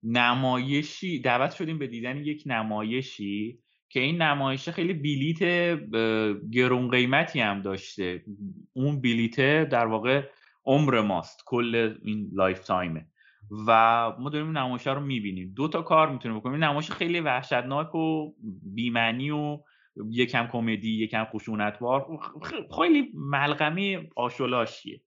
نمایشی 0.03 1.19
دعوت 1.19 1.51
شدیم 1.51 1.79
به 1.79 1.87
دیدن 1.87 2.17
یک 2.17 2.43
نمایشی 2.45 3.59
که 3.89 3.99
این 3.99 4.21
نمایشه 4.21 4.71
خیلی 4.71 4.93
بلیت 4.93 5.39
گرون 6.51 6.89
قیمتی 6.89 7.39
هم 7.39 7.61
داشته. 7.61 8.23
اون 8.73 9.01
بلیت 9.01 9.69
در 9.69 9.85
واقع 9.85 10.23
عمر 10.65 11.01
ماست 11.01 11.43
کل 11.45 11.95
این 12.03 12.29
lifetime 12.33 12.63
ه 12.63 13.05
و 13.67 13.71
ما 14.19 14.29
داریم 14.29 14.47
این 14.47 14.57
نمایشه 14.57 14.93
رو 14.93 15.01
می‌بینیم. 15.01 15.53
دو 15.55 15.67
تا 15.67 15.81
کار 15.81 16.11
می‌تونیم 16.11 16.39
بکنیم. 16.39 16.53
این 16.53 16.63
نمایش 16.63 16.91
خیلی 16.91 17.19
وحشتناک 17.19 17.95
و 17.95 18.33
بی‌معنی 18.75 19.31
و 19.31 19.59
یکم 20.11 20.47
کمدی 20.47 21.03
یکم 21.03 21.25
خشونتبار. 21.25 22.05
خیلی 22.77 23.11
ملغمه 23.13 24.09
آشولاشیه 24.15 25.01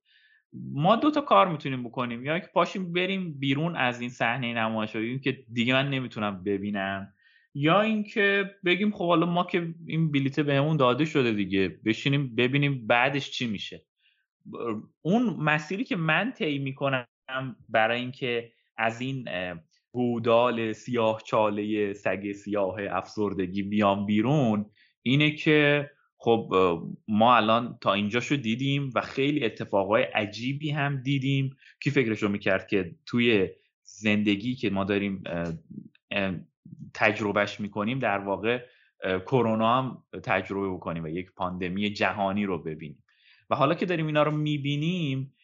ما 0.52 0.96
دو 0.96 1.10
تا 1.10 1.20
کار 1.20 1.48
می‌تونیم 1.48 1.84
بکنیم. 1.84 2.24
یا 2.24 2.38
که 2.38 2.46
پاشیم 2.46 2.92
بریم 2.92 3.38
بیرون 3.38 3.76
از 3.76 4.00
این 4.00 4.10
صحنه 4.10 4.54
نمایش 4.54 4.92
که 5.22 5.44
دیگه 5.52 5.74
من 5.74 5.90
نمی‌تونم 5.90 6.42
ببینم. 6.44 7.12
یا 7.54 7.80
اینکه 7.80 8.50
بگیم 8.64 8.90
خب 8.90 9.06
حالا 9.06 9.26
ما 9.26 9.44
که 9.44 9.74
این 9.86 10.12
بلیته 10.12 10.42
بهمون 10.42 10.76
داده 10.76 11.04
شده 11.04 11.32
دیگه 11.32 11.80
بشینیم 11.84 12.34
ببینیم 12.36 12.86
بعدش 12.86 13.30
چی 13.30 13.46
میشه. 13.46 13.82
اون 15.02 15.22
مسیری 15.22 15.84
که 15.84 15.96
من 15.96 16.32
طی 16.32 16.58
می‌کنم 16.58 17.06
برای 17.68 18.00
اینکه 18.00 18.52
از 18.76 19.00
این 19.00 19.28
گودال 19.92 20.72
سیاه 20.72 21.22
چاله 21.24 21.92
سگ 21.92 22.32
سیاه 22.32 22.76
افسردگی 22.90 23.62
بیام 23.62 24.06
بیرون 24.06 24.66
اینه 25.02 25.30
که 25.30 25.90
خب 26.26 26.52
ما 27.08 27.36
الان 27.36 27.78
تا 27.80 27.92
اینجاشو 27.92 28.36
دیدیم 28.36 28.90
و 28.94 29.00
خیلی 29.00 29.44
اتفاقای 29.44 30.02
عجیبی 30.02 30.70
هم 30.70 31.02
دیدیم 31.02 31.56
کی 31.82 31.90
فکرشو 31.90 32.28
می‌کرد 32.28 32.66
که 32.66 32.94
توی 33.06 33.48
زندگی 33.82 34.54
که 34.54 34.70
ما 34.70 34.84
داریم 34.84 35.22
تجربهش 36.94 37.60
می‌کنیم 37.60 37.98
در 37.98 38.18
واقع 38.18 38.64
کرونا 39.26 39.78
هم 39.78 40.02
تجربه 40.22 40.68
بکنیم 40.68 41.04
و 41.04 41.08
یک 41.08 41.32
پاندمی 41.36 41.90
جهانی 41.90 42.44
رو 42.44 42.58
ببینیم. 42.62 43.04
و 43.50 43.56
حالا 43.56 43.74
که 43.74 43.86
داریم 43.86 44.06
اینا 44.06 44.22
رو 44.22 44.30
می‌بینیم 44.30 45.34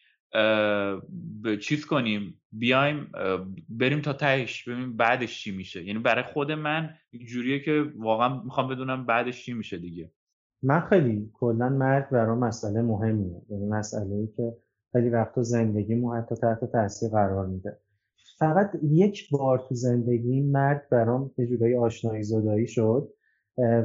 چیز 1.61 1.85
کنیم؟ 1.85 2.41
بیایم 2.51 3.11
بریم 3.69 4.01
تا 4.01 4.13
تهش 4.13 4.63
ببینیم 4.63 4.97
بعدش 4.97 5.43
چی 5.43 5.51
میشه. 5.51 5.83
یعنی 5.83 5.99
برای 5.99 6.23
خود 6.23 6.51
من 6.51 6.95
جوریه 7.25 7.59
که 7.59 7.91
واقعا 7.95 8.43
می‌خوام 8.43 8.67
بدونم 8.67 9.05
بعدش 9.05 9.45
چی 9.45 9.53
میشه 9.53 9.77
دیگه. 9.77 10.11
من 10.63 10.79
خیلی 10.79 11.31
کلا 11.33 11.69
مرگ 11.69 12.09
برام 12.09 12.37
مسئله 12.39 12.81
مهمیه. 12.81 13.41
یعنی 13.49 13.65
مسئله 13.65 14.15
ای 14.15 14.27
که 14.27 14.57
خیلی 14.91 15.09
وقتا 15.09 15.43
زندگیمو 15.43 16.13
حتی 16.13 16.35
تحت 16.35 16.65
تاثیر 16.65 17.09
قرار 17.09 17.45
میده. 17.45 17.77
فقط 18.39 18.69
یک 18.83 19.29
بار 19.31 19.65
تو 19.69 19.75
زندگی 19.75 20.41
مرگ 20.41 20.81
برام 20.91 21.31
یه 21.37 21.47
جورایی 21.47 21.75
آشنایی 21.75 22.23
زدایی 22.23 22.67
شد 22.67 23.13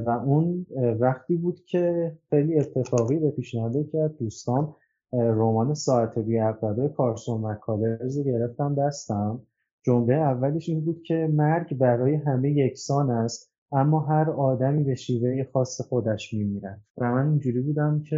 و 0.07 0.11
اون 0.11 0.66
وقتی 1.01 1.37
بود 1.37 1.64
که 1.64 2.12
خیلی 2.31 2.59
اتفاقی 2.59 3.18
به 3.18 3.31
پیشنهاد 3.31 3.91
که 3.93 4.11
دوستان 4.18 4.74
رمان 5.12 5.74
ساعت 5.74 6.18
بی 6.18 6.41
عقربه 6.41 6.89
کارسون 6.89 7.43
مک 7.45 7.55
کالرز 7.55 8.18
رو 8.18 8.24
گرفتم 8.24 8.74
دستم. 8.74 9.43
جمله 9.83 10.14
اولش 10.14 10.68
این 10.68 10.85
بود 10.85 11.03
که 11.03 11.29
مرگ 11.33 11.79
برای 11.79 12.14
همه 12.14 12.51
یکسان 12.51 13.11
است. 13.11 13.47
اما 13.73 14.01
هر 14.01 14.31
آدمی 14.31 14.85
به 14.85 14.95
شیوه 14.95 15.45
خاص 15.53 15.81
خودش 15.81 16.35
میمیرد 16.35 16.81
و 16.99 17.12
من 17.12 17.29
اینجوری 17.29 17.61
بودم 17.61 18.03
که 18.11 18.16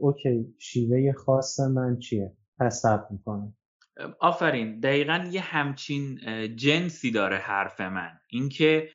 OK 0.00 0.54
شیوه 0.58 1.12
خاص 1.12 1.60
من 1.60 1.98
چیه؟ 1.98 2.32
پس 2.58 2.82
ثبت 2.82 3.06
می‌کنم. 3.10 3.54
آفرین. 4.20 4.80
دقیقا 4.80 5.24
یه 5.32 5.40
همچین 5.40 6.18
جنسی 6.56 7.10
داره 7.10 7.36
حرف 7.36 7.80
من. 7.80 8.10
اینکه 8.30 8.88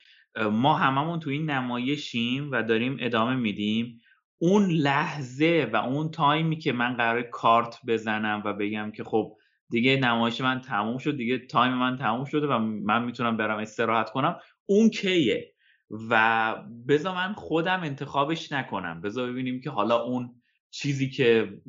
ما 0.52 0.74
هممون 0.74 1.20
تو 1.20 1.30
این 1.30 1.50
نمایشیم 1.50 2.50
و 2.52 2.62
داریم 2.62 2.96
ادامه 3.00 3.36
میدیم. 3.36 4.00
اون 4.38 4.70
لحظه 4.70 5.70
و 5.72 5.76
اون 5.76 6.10
time 6.10 6.48
ی 6.48 6.58
که 6.58 6.72
من 6.72 6.94
قراره 6.94 7.22
کارت 7.22 7.78
بزنم 7.86 8.42
و 8.44 8.52
بگم 8.52 8.90
که 8.90 9.04
خب 9.04 9.36
دیگه 9.70 9.96
نمایش 9.96 10.40
من 10.40 10.60
تموم 10.60 10.98
شد 10.98 11.16
دیگه 11.16 11.38
time 11.38 11.72
من 11.72 11.96
تموم 11.96 12.24
شده 12.24 12.46
و 12.46 12.58
من 12.58 13.04
می‌تونم 13.04 13.36
برم 13.36 13.58
استراحت 13.58 14.10
کنم 14.10 14.36
اون 14.66 14.88
کیه؟ 14.90 15.54
و 15.90 16.54
بذار 16.88 17.14
من 17.14 17.32
خودم 17.32 17.80
انتخابش 17.80 18.52
نکنم. 18.52 19.00
بذار 19.00 19.32
ببینیم 19.32 19.60
که 19.60 19.70
حالا 19.70 20.02
اون 20.02 20.34
چیزی 20.70 21.10
که 21.10 21.60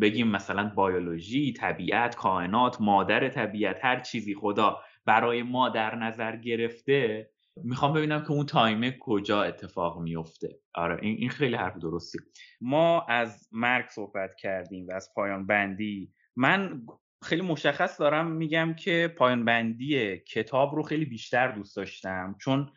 بگیم 0.00 0.28
مثلا 0.28 0.72
بیولوژی 0.76 1.52
طبیعت 1.52 2.16
کائنات 2.16 2.80
مادر 2.80 3.28
طبیعت 3.28 3.84
هر 3.84 4.00
چیزی 4.00 4.34
خدا 4.34 4.80
برای 5.06 5.42
ما 5.42 5.68
در 5.68 5.94
نظر 5.94 6.36
گرفته 6.36 7.30
می‌خوام 7.56 7.92
ببینم 7.92 8.22
که 8.22 8.30
اون 8.30 8.46
تایمه 8.46 8.96
کجا 9.00 9.42
اتفاق 9.42 10.00
میفته. 10.00 10.58
آره 10.74 10.98
این 11.02 11.28
خیلی 11.28 11.56
حرف 11.56 11.76
درستی. 11.76 12.18
ما 12.60 13.06
از 13.08 13.48
مرگ 13.52 13.88
صحبت 13.88 14.36
کردیم 14.36 14.86
و 14.88 14.92
از 14.92 15.10
پایان 15.14 15.46
بندی. 15.46 16.12
من 16.36 16.82
خیلی 17.22 17.42
مشخص 17.42 18.00
دارم 18.00 18.30
میگم 18.30 18.74
که 18.74 19.14
پایان 19.18 19.44
بندی 19.44 20.18
کتاب 20.18 20.74
رو 20.74 20.82
خیلی 20.82 21.04
بیشتر 21.04 21.52
دوست 21.52 21.76
داشتم. 21.76 22.36
چون 22.40 22.70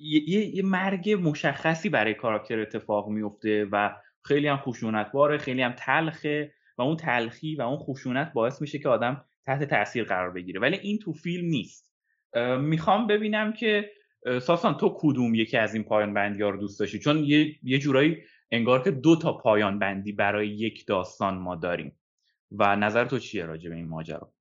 یه،, 0.00 0.56
یه 0.56 0.62
مرگ 0.62 1.10
مشخصی 1.22 1.88
برای 1.88 2.14
کاراکتر 2.14 2.60
اتفاق 2.60 3.08
میفته 3.08 3.68
و 3.72 3.96
خیلی 4.24 4.48
هم 4.48 4.56
خشونتباره 4.56 5.38
خیلی 5.38 5.62
هم 5.62 5.74
تلخه 5.78 6.54
و 6.78 6.82
اون 6.82 6.96
تلخی 6.96 7.56
و 7.56 7.62
اون 7.62 7.78
خشونت 7.78 8.32
باعث 8.32 8.60
میشه 8.60 8.78
که 8.78 8.88
آدم 8.88 9.24
تحت 9.46 9.64
تاثیر 9.64 10.04
قرار 10.04 10.30
بگیره. 10.30 10.60
ولی 10.60 10.76
این 10.76 10.98
تو 10.98 11.12
فیلم 11.12 11.48
نیست. 11.48 11.94
می‌خوام 12.60 13.06
ببینم 13.06 13.52
که 13.52 13.90
ساسان 14.42 14.76
تو 14.76 14.96
کدوم 14.98 15.34
یکی 15.34 15.56
از 15.56 15.74
این 15.74 15.84
پایان 15.84 16.14
بندی 16.14 16.42
ها 16.42 16.50
رو 16.50 16.60
دوست 16.60 16.80
داشتی؟ 16.80 16.98
چون 16.98 17.24
یه, 17.24 17.54
یه 17.62 17.78
جورایی 17.78 18.16
انگار 18.50 18.82
که 18.82 18.90
دو 18.90 19.16
تا 19.16 19.32
پایان 19.32 19.78
بندی 19.78 20.12
برای 20.12 20.48
یک 20.48 20.86
داستان 20.86 21.38
ما 21.38 21.56
داریم. 21.56 21.98
و 22.52 22.76
نظر 22.76 23.04
تو 23.04 23.18
چیه 23.18 23.44
راجع 23.44 23.70
به 23.70 23.76
این 23.76 23.88
ماجرا؟ 23.88 24.32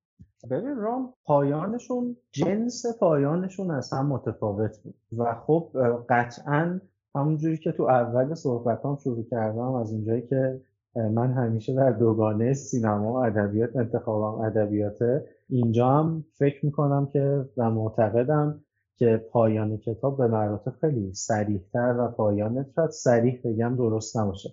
ببین 0.50 0.76
رام 0.76 1.14
پایانشون 1.26 2.18
جنس 2.32 2.86
پایانشون 3.00 3.72
از 3.72 3.94
هم 3.94 4.08
متفاوت 4.08 4.80
بود. 4.84 4.96
و 5.18 5.36
خب 5.36 5.72
قطعا 6.10 6.80
همونجوری 7.16 7.58
که 7.58 7.72
تو 7.72 7.84
اول 7.84 8.34
صحبت 8.34 8.86
هم 8.86 8.98
شروع 9.04 9.24
کردم 9.32 9.74
از 9.74 9.94
اونجایی 9.94 10.22
که 10.22 10.62
من 10.96 11.34
همیشه 11.34 11.76
در 11.76 11.92
دوگانه 11.92 12.54
سینما 12.54 13.14
و 13.14 13.16
ادبیات 13.16 13.76
انتخابم 13.76 14.42
ادبیاته 14.42 15.26
اینجا 15.50 15.90
هم 15.90 16.26
فکر 16.34 16.66
می‌کنم 16.66 17.06
که 17.06 17.46
و 17.58 17.72
معتقدم 17.72 18.64
که 18.98 19.26
پایان 19.32 19.78
کتاب 19.78 20.18
به 20.18 20.28
مراتب 20.28 20.74
خیلی 20.82 21.14
سریحتر 21.14 21.96
و 22.00 22.08
پایان 22.08 22.66
شاید 22.76 22.90
سریح 22.90 23.42
بگم 23.44 23.76
درست 23.76 24.18
نباشه. 24.18 24.50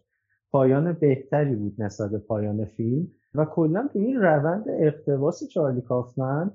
پایان 0.53 0.93
بهتری 0.93 1.55
بود 1.55 1.82
نسبت 1.82 2.11
پایان 2.11 2.64
فیلم. 2.64 3.09
و 3.35 3.45
کلا 3.45 3.89
تو 3.93 3.99
این 3.99 4.20
روند 4.20 4.64
اقتباس 4.68 5.49
چارلی 5.49 5.81
کافمن 5.81 6.51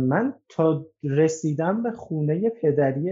من 0.00 0.34
تا 0.48 0.86
رسیدم 1.02 1.82
به 1.82 1.90
خونه 1.90 2.50
پدری 2.50 3.10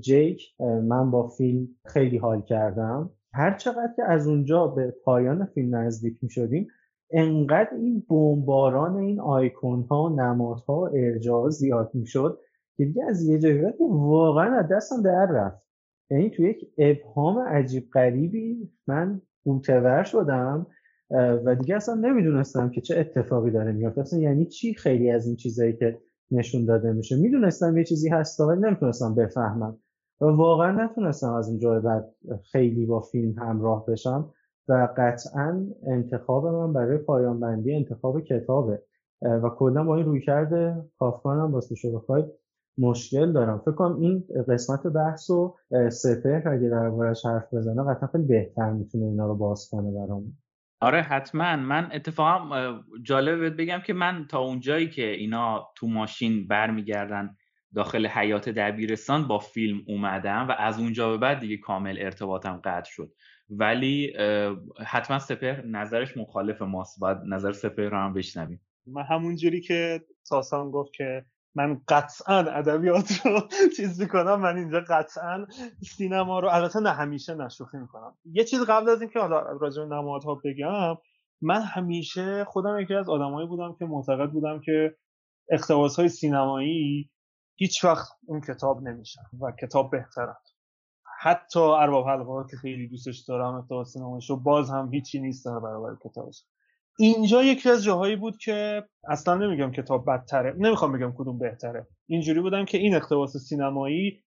جیک 0.00 0.42
من 0.60 1.10
با 1.10 1.28
فیلم 1.28 1.68
خیلی 1.86 2.16
حال 2.16 2.42
کردم. 2.42 3.10
هر 3.32 3.56
چقدر 3.56 3.92
که 3.96 4.02
از 4.04 4.28
اونجا 4.28 4.66
به 4.66 4.94
پایان 5.04 5.44
فیلم 5.44 5.76
نزدیک 5.76 6.18
می 6.22 6.30
شدیم 6.30 6.66
انقدر 7.10 7.74
این 7.74 8.06
بمباران 8.10 8.96
این 8.96 9.20
آیکون 9.20 9.82
ها 9.90 10.04
و 10.04 10.08
نمادها 10.08 10.80
و 10.80 10.88
ارجاع 10.94 11.48
زیاد 11.48 11.90
می 11.94 12.06
شد 12.06 12.38
که 12.76 12.84
دیگه 12.84 13.04
از 13.04 13.22
یه 13.28 13.38
جایی 13.38 13.62
واقعا 13.90 14.58
از 14.58 14.68
دستم 14.70 15.02
در 15.02 15.26
رفت. 15.26 15.62
یعنی 16.10 16.30
تو 16.30 16.42
یک 16.42 16.70
ابهام 16.78 17.38
عجیب 17.38 17.90
غریبی 17.90 18.70
من 18.86 19.22
بوتور 19.44 20.02
شدم. 20.02 20.66
و 21.10 21.54
دیگه 21.54 21.76
اصلا 21.76 21.94
نمی‌دونستم 21.94 22.70
که 22.70 22.80
چه 22.80 22.98
اتفاقی 22.98 23.50
داره 23.50 23.72
میفته 23.72 24.00
اصلا 24.00 24.18
یعنی 24.18 24.46
چی 24.46 24.74
خیلی 24.74 25.10
از 25.10 25.26
این 25.26 25.36
چیزایی 25.36 25.72
که 25.76 25.98
نشون 26.30 26.64
داده 26.64 26.92
میشه؟ 26.92 27.16
می‌دونستم 27.16 27.78
یه 27.78 27.84
چیزی 27.84 28.08
هست 28.08 28.40
ولی 28.40 28.60
نمی‌تونستم 28.60 29.14
بفهمم. 29.14 29.78
و 30.20 30.24
واقعا 30.24 30.84
نتونستم 30.84 31.32
از 31.32 31.48
اونجا 31.48 31.80
بعد 31.80 32.14
خیلی 32.52 32.86
با 32.86 33.00
فیلم 33.00 33.38
همراه 33.38 33.86
بشم 33.86 34.30
و 34.68 34.88
قطعا 34.96 35.66
انتخاب 35.86 36.46
من 36.46 36.72
برای 36.72 36.98
پایان 36.98 37.40
بندی 37.40 37.74
انتخاب 37.74 38.20
کتابه. 38.20 38.82
و 39.22 39.48
کلا 39.58 39.84
با 39.84 39.96
این 39.96 40.04
روی 40.04 40.20
کرده 40.20 40.84
کافکان 40.98 41.38
هم 41.38 41.52
واسه 41.52 41.74
شو 41.74 41.98
بخواید 41.98 42.24
مشکل 42.78 43.32
دارم. 43.32 43.58
فکر 43.58 43.72
کنم 43.72 44.00
این 44.00 44.24
قسمت 44.48 44.86
بحث 44.86 45.30
و 45.30 45.54
سپهر 45.88 46.48
اگه 46.48 46.68
دربارش 46.68 47.26
حرف 47.26 47.54
بزنه 47.54 47.82
قطعا 47.82 48.08
خیلی 48.08 48.24
بهتر 48.24 48.72
می‌تونه 48.72 49.04
اینا 49.04 49.26
رو 49.26 49.34
باز 49.34 49.68
کنه 49.70 49.90
برام 49.90 50.32
آره 50.80 51.02
حتما. 51.02 51.56
من 51.56 51.90
اتفاقا 51.92 52.80
جالبه 53.02 53.50
بگم 53.50 53.80
که 53.86 53.92
من 53.92 54.26
تا 54.26 54.38
اونجایی 54.38 54.90
که 54.90 55.10
اینا 55.10 55.68
تو 55.76 55.86
ماشین 55.86 56.48
برمیگردن 56.48 57.36
داخل 57.74 58.06
حیات 58.06 58.48
دبیرستان 58.48 59.28
با 59.28 59.38
فیلم 59.38 59.82
اومدم 59.86 60.48
و 60.48 60.52
از 60.58 60.78
اونجا 60.78 61.10
به 61.10 61.16
بعد 61.16 61.38
دیگه 61.38 61.56
کامل 61.56 61.98
ارتباطم 62.00 62.60
قطع 62.64 62.90
شد. 62.90 63.12
ولی 63.50 64.12
حتما 64.86 65.18
سپر 65.18 65.62
نظرش 65.62 66.16
مخالف 66.16 66.62
ماست. 66.62 67.00
باید 67.00 67.18
نظر 67.26 67.52
سپر 67.52 67.88
رو 67.88 67.96
هم 67.96 68.12
بشنویم. 68.12 68.60
من 68.86 69.02
همونجوری 69.02 69.60
که 69.60 70.00
ساسان 70.22 70.70
گفت 70.70 70.92
که 70.92 71.24
من 71.54 71.80
قطعا 71.88 72.38
ادبیات 72.38 73.26
رو 73.26 73.40
چیز 73.76 74.00
می‌کنم 74.00 74.40
من 74.40 74.56
اینجا 74.56 74.80
قطعا 74.88 75.46
سینما 75.96 76.40
رو 76.40 76.48
البته 76.48 76.80
نه 76.80 76.90
همیشه 76.90 77.34
نشوخی 77.34 77.78
می‌کنم. 77.78 78.16
یه 78.24 78.44
چیز 78.44 78.60
قبل 78.60 78.88
از 78.88 79.00
اینکه 79.00 79.20
حالا 79.20 79.40
راجع 79.40 79.82
به 79.82 79.94
نمادها 79.94 80.40
بگم 80.44 80.96
من 81.42 81.62
همیشه 81.62 82.44
خودم 82.44 82.80
یکی 82.80 82.94
از 82.94 83.08
آدمایی 83.08 83.48
بودم 83.48 83.76
که 83.78 83.84
معتقد 83.84 84.30
بودم 84.30 84.60
که 84.60 84.96
اقتباس 85.50 85.96
های 85.96 86.08
سینمایی 86.08 87.10
هیچ 87.56 87.84
وقت 87.84 88.08
اون 88.26 88.40
کتاب 88.40 88.82
نمیشن 88.82 89.22
و 89.40 89.52
کتاب 89.62 89.90
بهترن. 89.90 90.36
حتی 91.20 91.60
ارباب 91.60 92.08
حلقه 92.08 92.50
که 92.50 92.56
خیلی 92.56 92.88
دوستش 92.88 93.24
دارم 93.28 93.54
اقتباس 93.54 93.92
سینماییشو 93.92 94.36
باز 94.36 94.70
هم 94.70 94.94
هیچی 94.94 95.20
نیست 95.20 95.46
در 95.46 95.58
برابر 95.58 95.96
کتابش 96.04 96.44
اینجا 97.00 97.42
یکی 97.42 97.70
از 97.70 97.84
جاهایی 97.84 98.16
بود 98.16 98.36
که 98.36 98.84
اصلا 99.08 99.34
نمیگم 99.34 99.72
کتاب 99.72 100.10
بدتره 100.10 100.54
نمی‌خوام 100.58 100.92
بگم 100.92 101.12
کدوم 101.18 101.38
بهتره. 101.38 101.86
اینجوری 102.08 102.40
بودم 102.40 102.64
که 102.64 102.78
این 102.78 102.94
اقتباس 102.94 103.36
سینمایی 103.36 104.24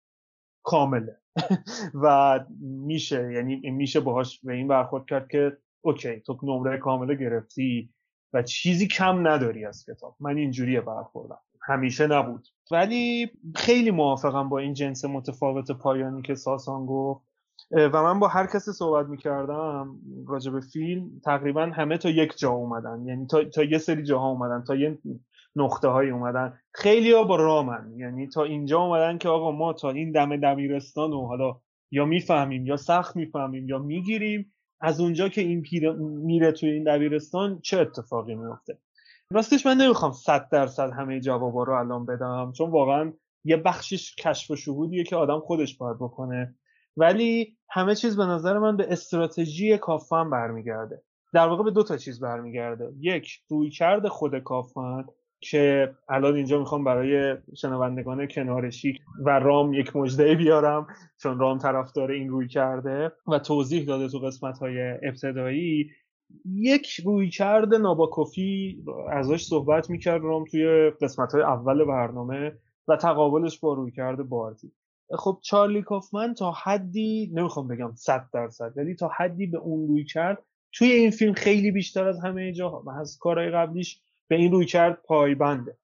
کامله 0.63 1.17
و 2.03 2.39
میشه 2.61 3.33
یعنی 3.33 3.71
میشه 3.71 3.99
باهاش 3.99 4.39
به 4.43 4.53
این 4.53 4.67
برخورد 4.67 5.05
کرد 5.05 5.27
که 5.27 5.57
OK 5.81 6.19
تو 6.19 6.39
نمره 6.43 6.77
کامله 6.77 7.15
گرفتی 7.15 7.93
و 8.33 8.43
چیزی 8.43 8.87
کم 8.87 9.27
نداری 9.27 9.65
از 9.65 9.85
کتاب. 9.85 10.15
من 10.19 10.37
اینجوریه 10.37 10.81
برخوردم. 10.81 11.39
همیشه 11.61 12.07
نبود. 12.07 12.47
ولی 12.71 13.31
خیلی 13.55 13.91
موافقم 13.91 14.49
با 14.49 14.59
این 14.59 14.73
جنس 14.73 15.05
متفاوت 15.05 15.71
پایانی 15.71 16.21
که 16.21 16.35
ساسان 16.35 16.85
گفت. 16.85 17.30
و 17.71 18.03
من 18.03 18.19
با 18.19 18.27
هر 18.27 18.45
کسی 18.45 18.71
صحبت 18.71 19.07
می‌کردم 19.07 19.95
راجع 20.27 20.51
به 20.51 20.61
فیلم 20.61 21.21
تقریبا 21.25 21.65
همه 21.65 21.97
تا 21.97 22.09
یک 22.09 22.37
جا 22.37 22.49
اومدن. 22.49 23.05
یعنی 23.05 23.25
تا, 23.25 23.43
تا 23.43 23.63
یه 23.63 23.77
سری 23.77 24.03
جاها 24.03 24.29
اومدن 24.29 24.63
تا 24.63 24.75
یه 24.75 24.97
نقطه 25.55 25.87
های 25.87 26.09
اومدن. 26.09 26.59
خیلی 26.73 27.11
ها 27.11 27.23
با 27.23 27.35
رامن. 27.35 27.93
یعنی 27.97 28.27
تا 28.27 28.43
اینجا 28.43 28.79
اومدن 28.79 29.17
که 29.17 29.29
آقا 29.29 29.51
ما 29.51 29.73
تا 29.73 29.89
این 29.89 30.11
دم 30.11 30.37
دبیرستان 30.37 31.13
و 31.13 31.25
حالا 31.27 31.59
یا 31.91 32.05
می‌فهمیم 32.05 32.65
یا 32.65 32.77
سخت 32.77 33.15
می‌فهمیم 33.15 33.69
یا 33.69 33.79
می‌گیریم 33.79 34.53
از 34.81 35.01
اونجا 35.01 35.29
که 35.29 35.41
این 35.41 35.65
میره 35.99 36.51
توی 36.51 36.69
این 36.69 36.83
دبیرستان 36.83 37.59
چه 37.59 37.79
اتفاقی 37.79 38.35
میفته 38.35 38.77
راستش 39.31 39.65
من 39.65 39.77
نمی‌خوام 39.77 40.11
صد 40.11 40.49
درصد 40.49 40.91
همه 40.91 41.19
جوابا 41.19 41.63
رو 41.63 41.73
الان 41.73 42.05
بدم 42.05 42.51
چون 42.57 42.69
واقعا 42.69 43.13
یه 43.43 43.57
بخشش 43.57 44.15
کشف 44.15 44.51
و 44.51 44.55
شهودیه 44.55 45.03
که 45.03 45.15
آدم 45.15 45.39
خودش 45.39 45.77
باید 45.77 45.97
بکنه. 45.97 46.55
ولی 46.97 47.57
همه 47.69 47.95
چیز 47.95 48.17
به 48.17 48.25
نظر 48.25 48.59
من 48.59 48.77
به 48.77 48.85
استراتژی 48.89 49.77
کافن 49.77 50.29
برمیگرده. 50.29 51.01
در 51.33 51.47
واقع 51.47 51.63
به 51.63 51.71
دو 51.71 51.83
تا 51.83 51.97
چیز 51.97 52.19
برمیگرده. 52.19 52.91
یک 52.99 53.29
روی 53.49 53.69
کرده 53.69 54.09
خود 54.09 54.39
کافن 54.39 55.05
که 55.39 55.93
الان 56.09 56.35
اینجا 56.35 56.59
می‌خوام 56.59 56.83
برای 56.83 57.35
شنوندگان 57.57 58.27
کنارشی 58.27 58.99
و 59.25 59.39
رام 59.39 59.73
یک 59.73 59.95
مجده 59.95 60.35
بیارم 60.35 60.87
چون 61.17 61.39
رام 61.39 61.57
طرفدار 61.57 62.11
این 62.11 62.29
روی 62.29 62.47
کرده 62.47 63.11
و 63.27 63.39
توضیح 63.39 63.85
داده 63.85 64.07
تو 64.07 64.19
قسمت 64.19 64.59
های 64.59 64.91
ابتدایی. 65.03 65.89
یک 66.45 67.01
روی 67.05 67.29
کرده 67.29 67.77
ناباکوفی 67.77 68.83
ازش 69.11 69.43
صحبت 69.43 69.89
می‌کرد 69.89 70.21
رام 70.21 70.45
توی 70.45 70.89
قسمت 71.01 71.33
های 71.33 71.43
اول 71.43 71.85
برنامه 71.85 72.51
و 72.87 72.95
تقابلش 72.95 73.59
با 73.59 73.73
روی 73.73 73.91
کرده 73.91 74.23
باردی. 74.23 74.71
خب 75.17 75.39
چارلی 75.41 75.81
کافمن 75.81 76.33
تا 76.33 76.51
حدی 76.51 77.31
نمی‌خوام 77.33 77.67
بگم 77.67 77.91
صد 77.95 78.25
درصد 78.33 78.73
ولی 78.75 78.95
تا 78.95 79.11
حدی 79.17 79.47
به 79.47 79.57
اون 79.57 79.87
روی 79.87 80.03
کرد 80.03 80.43
توی 80.71 80.91
این 80.91 81.11
فیلم 81.11 81.33
خیلی 81.33 81.71
بیشتر 81.71 82.07
از 82.07 82.19
همه 82.19 82.51
جا 82.51 82.83
از 82.99 83.17
کارهای 83.17 83.49
قبلیش 83.49 84.01
به 84.27 84.35
این 84.35 84.51
روی 84.51 84.65
کرد 84.65 85.01
پایبنده. 85.05 85.77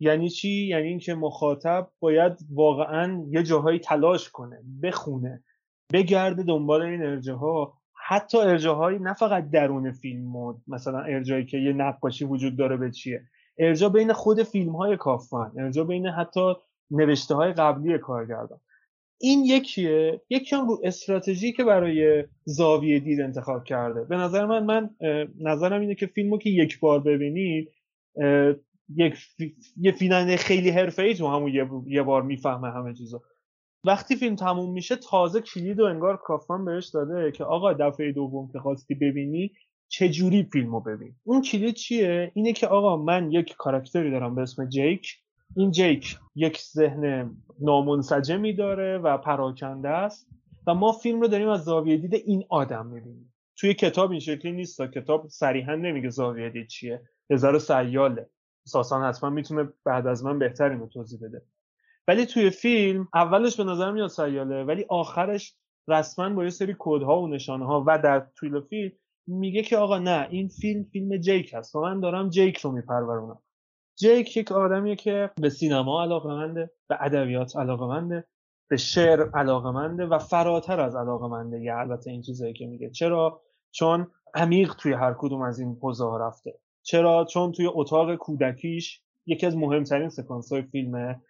یعنی 0.00 0.30
چی؟ 0.30 0.66
یعنی 0.66 0.88
اینکه 0.88 1.14
مخاطب 1.14 1.90
باید 2.00 2.32
واقعا 2.50 3.24
یه 3.30 3.42
جاهایی 3.42 3.78
تلاش 3.78 4.30
کنه 4.30 4.62
بخونه 4.82 5.44
بگرده 5.92 6.42
دنبال 6.42 6.82
این 6.82 7.02
ارجه 7.02 7.32
ها 7.32 7.74
حتی 7.94 8.38
ارجاهایی 8.38 8.98
نه 8.98 9.14
فقط 9.14 9.50
درون 9.50 9.92
فیلم 9.92 10.24
مود 10.24 10.62
مثلا 10.66 11.00
ارجایی 11.00 11.46
که 11.46 11.58
یه 11.58 11.72
نقاشی 11.72 12.24
وجود 12.24 12.56
داره 12.56 12.76
به 12.76 12.90
چیه. 12.90 13.22
ارجا 13.58 13.88
بین 13.88 14.12
خود 14.12 14.42
فیلم 14.42 14.76
های 14.76 14.96
کافن 14.96 15.52
ارجا 15.58 15.84
بین 15.84 16.06
حتی 16.06 16.54
نوشته 16.90 17.34
های 17.34 17.52
قبلی 17.52 17.98
کارگردان. 17.98 18.60
این 19.24 19.44
یکیه. 19.44 20.20
یکی 20.30 20.56
هم 20.56 20.68
رو 20.68 20.80
استراتژی 20.84 21.52
که 21.52 21.64
برای 21.64 22.24
زاویه 22.44 23.00
دید 23.00 23.20
انتخاب 23.20 23.64
کرده. 23.64 24.04
به 24.04 24.16
نظر 24.16 24.46
من 24.46 24.64
من 24.64 24.90
نظرم 25.40 25.80
اینه 25.80 25.94
که 25.94 26.06
فیلمو 26.06 26.38
که 26.38 26.50
یک 26.50 26.80
بار 26.80 27.00
ببینید 27.00 27.68
یک 28.96 29.14
یه 29.76 29.92
فیلم 29.92 30.36
خیلی 30.36 30.70
حرفه‌ای 30.70 31.14
تو 31.14 31.28
همون 31.28 31.52
یه, 31.86 32.02
بار 32.02 32.22
می‌فهمه 32.22 32.70
همه 32.70 32.94
چیزو. 32.94 33.20
وقتی 33.86 34.16
فیلم 34.16 34.36
تموم 34.36 34.72
میشه 34.72 34.96
تازه 34.96 35.40
کلید 35.40 35.80
و 35.80 35.84
انگار 35.84 36.16
کافان 36.16 36.64
بهش 36.64 36.88
داده 36.88 37.32
که 37.32 37.44
آقا 37.44 37.72
دفعه 37.72 38.12
دوم 38.12 38.50
که 38.52 38.58
خواستی 38.58 38.94
ببینی 38.94 39.52
چه 39.88 40.08
جوری 40.08 40.48
فیلمو 40.52 40.80
ببین؟ 40.80 41.14
اون 41.24 41.42
کلید 41.42 41.74
چیه؟ 41.74 42.32
اینه 42.34 42.52
که 42.52 42.66
آقا 42.66 42.96
من 42.96 43.32
یک 43.32 43.54
کاراکتری 43.58 44.10
دارم 44.10 44.34
به 44.34 44.42
اسم 44.42 44.68
جیک. 44.68 45.06
این 45.56 45.70
جیک 45.70 46.18
یک 46.34 46.60
ذهن 46.60 47.30
نامنسجمی 47.60 48.52
داره 48.52 48.98
و 48.98 49.18
پراکنده 49.18 49.88
است 49.88 50.28
و 50.66 50.74
ما 50.74 50.92
فیلم 50.92 51.20
رو 51.20 51.28
داریم 51.28 51.48
از 51.48 51.64
زاویه 51.64 51.96
دید 51.96 52.14
این 52.14 52.44
آدم 52.48 52.86
می‌بینیم. 52.86 53.34
توی 53.56 53.74
کتاب 53.74 54.10
این 54.10 54.20
شکلی 54.20 54.52
نیست 54.52 54.78
تا 54.78 54.86
کتاب 54.86 55.28
صریحا 55.28 55.74
نمیگه 55.74 56.08
زاویه 56.08 56.50
دید 56.50 56.66
چیه. 56.66 57.02
هزار 57.30 57.58
سیاله. 57.58 58.30
ساسان 58.64 59.04
حتما 59.04 59.30
می‌تونه 59.30 59.68
بعد 59.84 60.06
از 60.06 60.24
من 60.24 60.38
بهتر 60.38 60.70
اینو 60.70 60.86
توضیح 60.86 61.20
بده. 61.22 61.42
ولی 62.08 62.26
توی 62.26 62.50
فیلم 62.50 63.08
اولش 63.14 63.56
به 63.56 63.64
نظر 63.64 63.92
میاد 63.92 64.08
سیاله 64.08 64.64
ولی 64.64 64.84
آخرش 64.88 65.56
رسما 65.88 66.28
با 66.28 66.44
یه 66.44 66.50
سری 66.50 66.76
کدها 66.78 67.22
و 67.22 67.28
نشانه 67.28 67.66
ها 67.66 67.84
و 67.86 67.98
در 67.98 68.26
طول 68.36 68.60
فیلم 68.60 68.92
میگه 69.26 69.62
که 69.62 69.76
آقا 69.76 69.98
نه 69.98 70.28
این 70.30 70.48
فیلم 70.48 70.84
فیلم 70.84 71.16
جیک 71.16 71.54
هست 71.54 71.74
و 71.74 71.80
من 71.80 72.00
دارم 72.00 72.28
جیک 72.28 72.58
رو 72.58 72.72
میپرورونم. 72.72 73.38
جیک 73.96 74.36
یک 74.36 74.52
آدمیه 74.52 74.96
که 74.96 75.30
به 75.36 75.48
سینما 75.48 76.02
علاقمنده 76.02 76.70
به 76.88 76.96
ادبیات 77.00 77.56
علاقمنده 77.56 78.24
به 78.72 78.76
شعر 78.76 79.30
علاقمنده 79.34 80.06
و 80.06 80.18
فراتر 80.18 80.80
از 80.80 80.96
علاقمنده 80.96 81.60
یه 81.60 81.74
البته 81.76 82.10
این 82.10 82.22
چیزایی 82.22 82.52
که 82.52 82.66
میگه. 82.66 82.90
چرا؟ 82.90 83.42
چون 83.70 84.06
عمیق 84.34 84.74
توی 84.74 84.92
هر 84.92 85.14
کدوم 85.18 85.42
از 85.42 85.58
این 85.58 85.78
حوزه 85.82 86.04
ها 86.04 86.16
رفته. 86.16 86.58
چرا؟ 86.82 87.24
چون 87.24 87.52
توی 87.52 87.66
اتاق 87.74 88.14
کودکیش 88.14 89.02
یکی 89.26 89.46
از 89.46 89.56
مهمترین 89.56 90.08
سکانس 90.08 90.52
های 90.52 90.62
فیلمه 90.62 91.20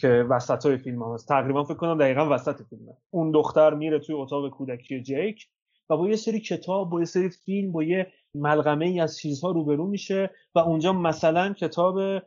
که 0.00 0.08
وسط 0.08 0.66
های 0.66 0.78
فیلم 0.78 1.14
هست. 1.14 1.28
تقریبا 1.28 1.64
فکر 1.64 1.74
کنم 1.74 1.98
دقیقا 1.98 2.34
وسط 2.34 2.62
فیلمه. 2.62 2.92
اون 3.10 3.30
دختر 3.30 3.74
میره 3.74 3.98
توی 3.98 4.14
اتاق 4.14 4.48
کودکی 4.48 5.02
جیک 5.02 5.48
و 5.90 5.96
با 5.96 6.08
یه 6.08 6.16
سری 6.16 6.40
کتاب 6.40 6.90
با 6.90 6.98
یه 6.98 7.04
سری 7.04 7.28
فیلم 7.28 7.72
با 7.72 7.82
یه 7.82 8.12
ملغمه 8.34 8.86
ای 8.86 9.00
از 9.00 9.18
چیزها 9.18 9.50
روبرو 9.50 9.86
میشه 9.86 10.30
و 10.54 10.58
اونجا 10.58 10.92
مثلا 10.92 11.52
کتاب 11.52 12.22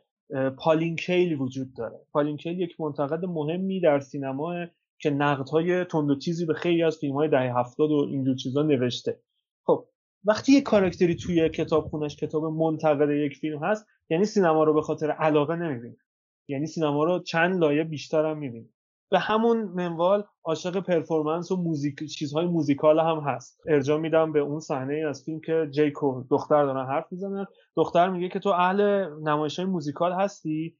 پالین 0.58 0.96
کیل 0.96 1.40
وجود 1.40 1.74
داره. 1.76 2.00
پالین 2.12 2.36
کیل 2.36 2.60
یک 2.60 2.80
منتقد 2.80 3.24
مهمی 3.24 3.80
در 3.80 4.00
سینما 4.00 4.66
که 4.98 5.10
نقدهای 5.10 5.84
تند 5.84 6.10
و 6.10 6.18
تیزی 6.18 6.46
به 6.46 6.54
خیلی 6.54 6.82
از 6.82 6.98
فیلم 6.98 7.14
های 7.14 7.28
دهه 7.28 7.58
هفتاد 7.58 7.90
و 7.90 8.06
اینجور 8.10 8.36
چیزا 8.36 8.62
نوشته. 8.62 9.20
خب 9.66 9.86
وقتی 10.24 10.52
یه 10.52 10.60
کارکتری 10.60 11.14
توی 11.14 11.48
کتاب 11.48 11.84
خونش 11.84 12.16
کتاب 12.16 12.44
منتقد 12.44 13.10
یک 13.10 13.36
فیلم 13.36 13.64
هست 13.64 13.86
یعنی 14.10 14.24
سینما 14.24 14.64
رو 14.64 14.74
به 14.74 14.82
خاطر 14.82 15.10
علاقه 15.10 15.56
نمی‌بینه. 15.56 15.96
یعنی 16.48 16.66
سینما 16.66 17.04
رو 17.04 17.22
چند 17.22 17.60
لایه 17.60 17.84
بیشتر 17.84 18.26
هم 18.26 18.38
می‌بینه. 18.38 18.68
به 19.14 19.20
همون 19.20 19.58
منوال 19.58 20.24
عاشق 20.44 20.80
performance 20.80 21.50
و 21.50 21.56
موزیک 21.56 22.04
چیزهای 22.04 22.46
موزیکال 22.46 23.00
هم 23.00 23.18
هست. 23.18 23.60
ارجاع 23.68 23.98
میدم 23.98 24.32
به 24.32 24.40
اون 24.40 24.60
صحنه 24.60 25.04
از 25.08 25.22
فیلم 25.24 25.40
که 25.40 25.68
جیک 25.70 26.13
و 26.13 26.24
دختر 26.30 26.64
دارن 26.64 26.86
حرف 26.86 27.04
می‌زنن. 27.10 27.46
دختر 27.76 28.08
میگه 28.08 28.28
که 28.28 28.38
تو 28.38 28.48
اهل 28.48 29.08
نمایش 29.22 29.58
های 29.58 29.68
موزیکال 29.68 30.12
هستی؟ 30.12 30.76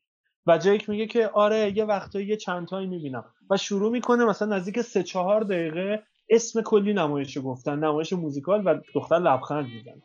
و 0.46 0.58
جیک 0.58 0.88
میگه 0.88 1.06
که 1.06 1.28
آره 1.28 1.72
یه 1.76 1.84
وقتایی 1.84 2.26
یه 2.26 2.36
چند 2.36 2.68
تایی 2.68 2.86
می‌بینم. 2.86 3.24
و 3.50 3.56
شروع 3.56 3.92
می‌کنه 3.92 4.24
مثلا 4.24 4.56
نزدیک 4.56 4.80
سه 4.80 5.02
چهار 5.02 5.40
دقیقه 5.40 6.02
اسم 6.28 6.62
کلی 6.62 6.92
نمایش 6.92 7.38
گفتن 7.38 7.78
نمایش 7.78 8.12
موزیکال 8.12 8.62
و 8.66 8.80
دختر 8.94 9.18
لبخند 9.18 9.66
می‌زنه. 9.66 10.02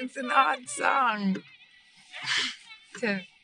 It's 0.00 0.16
an 0.16 0.30
odd 0.30 0.68
song. 0.80 1.22
to 3.00 3.18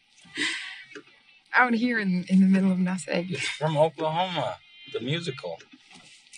out 1.54 1.74
here 1.74 1.98
in, 1.98 2.24
in 2.28 2.40
the 2.40 2.46
middle 2.46 2.72
of 2.72 2.78
nothing. 2.78 3.28
It's 3.30 3.48
from 3.48 3.76
Oklahoma, 3.76 4.58
the 4.92 5.00
musical. 5.00 5.58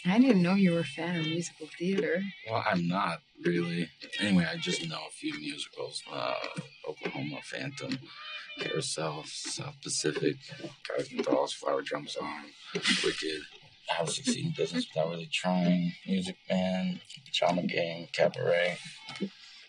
I 0.06 0.18
didn't 0.18 0.42
know 0.42 0.54
you 0.54 0.72
were 0.72 0.80
a 0.80 0.84
fan 0.84 1.18
of 1.18 1.26
musical 1.26 1.66
theater. 1.78 2.22
Well, 2.50 2.62
I'm 2.70 2.86
not 2.86 3.20
really. 3.42 3.88
Anyway, 4.20 4.46
I 4.50 4.56
just 4.56 4.86
know 4.88 5.00
a 5.08 5.12
few 5.12 5.32
musicals: 5.38 6.02
uh, 6.12 6.34
Oklahoma 6.88 7.38
Phantom, 7.42 7.98
Carousel, 8.58 9.24
South 9.26 9.80
Pacific, 9.82 10.36
Guys 10.88 11.10
and 11.10 11.24
Dolls, 11.24 11.54
Flower 11.54 11.82
Drum 11.82 12.06
Song, 12.06 12.44
Wicked. 12.74 13.42
How 13.88 14.04
to 14.04 14.10
Succeed 14.10 14.46
in 14.46 14.52
Business 14.56 14.86
Without 14.94 15.10
Really 15.10 15.28
Trying, 15.30 15.92
Music 16.06 16.36
Man, 16.48 17.00
Pajama 17.26 17.64
Game, 17.64 18.08
Cabaret, 18.12 18.78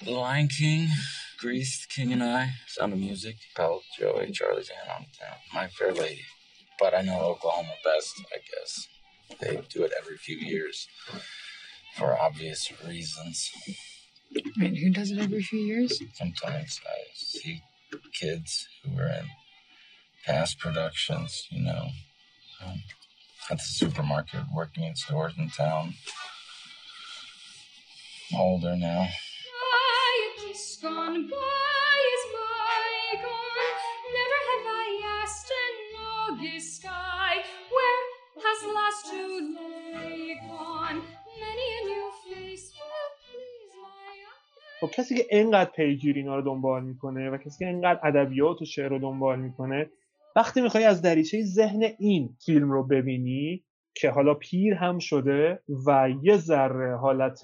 The 0.02 0.12
Lion 0.12 0.48
King, 0.48 0.88
Grease, 1.38 1.86
King 1.86 2.14
and 2.14 2.24
I, 2.24 2.52
Sound 2.68 2.94
of 2.94 3.00
Music, 3.00 3.36
Pal, 3.56 3.82
Joey, 3.98 4.32
Charlie's 4.32 4.70
Aunt 4.70 4.90
on 4.90 5.06
Town, 5.20 5.38
My 5.54 5.68
Fair 5.68 5.94
Lady. 5.94 6.24
But 6.80 6.94
I 6.94 7.02
know 7.02 7.20
Oklahoma 7.20 7.74
best, 7.84 8.22
I 8.34 8.38
guess. 8.38 8.88
They 9.40 9.62
do 9.70 9.84
it 9.84 9.92
every 9.98 10.18
few 10.18 10.38
years 10.38 10.88
for 11.96 12.18
obvious 12.20 12.72
reasons. 12.86 13.52
Wait, 14.60 14.78
who 14.78 14.90
does 14.90 15.12
it 15.12 15.20
every 15.20 15.42
few 15.42 15.60
years? 15.60 16.02
Sometimes 16.14 16.80
I 16.86 16.98
see 17.14 17.62
kids 18.14 18.68
who 18.84 18.98
are 19.00 19.08
in 19.08 19.28
past 20.26 20.60
productions, 20.60 21.48
you 21.50 21.64
know, 21.64 21.90
um, 22.66 22.84
at 23.50 23.58
the 23.58 23.64
supermarket, 23.64 24.42
working 24.54 24.84
in 24.84 24.96
stores 24.96 25.34
in 25.38 25.50
town. 25.50 25.94
I'm 28.34 28.40
older 28.40 28.76
now. 28.76 29.08
Kiss 30.56 30.80
gone 30.82 31.20
by 31.32 31.98
is 32.16 32.26
bygone. 32.36 33.72
Never 34.20 34.40
have 34.50 34.66
I 34.84 34.90
asked 35.20 35.52
an 35.66 35.76
August 36.24 36.70
sky 36.80 37.34
where 37.76 38.02
has 38.46 38.60
last 38.78 39.02
July 39.12 40.16
gone. 40.52 40.98
Many 41.46 41.66
a 41.80 41.82
new 41.92 42.08
face 42.24 42.68
will 42.78 43.10
please 43.26 43.74
my 43.86 44.14
eye. 44.32 44.80
خب 44.82 44.92
کسی 44.92 45.16
که 45.16 45.26
اینقدر 45.32 45.70
پیگیر 45.72 46.16
اینا 46.16 46.36
رو 46.36 46.42
دنبال 46.42 46.84
می‌کنه 46.84 47.30
و 47.30 47.38
کسی 47.38 47.60
که 47.60 47.68
اینقدر 47.68 48.00
ادبیات 48.04 48.62
و 48.62 48.66
شعر 48.66 48.90
رو 48.90 49.00
دنبال 49.00 49.40
می‌کنه 49.40 49.90
وقتی 50.36 50.62
می‌خوای 50.62 50.84
از 50.84 51.02
دریچه 51.02 51.42
ذهن 51.42 51.84
این 52.00 52.38
فیلم 52.46 52.72
رو 52.72 52.84
ببینی 52.84 53.64
که 53.96 54.10
حالا 54.10 54.34
پیر 54.34 54.74
هم 54.74 55.00
شده 55.00 55.60
و 55.88 56.10
یه 56.24 56.38
ذره 56.38 56.98
حالت 56.98 57.42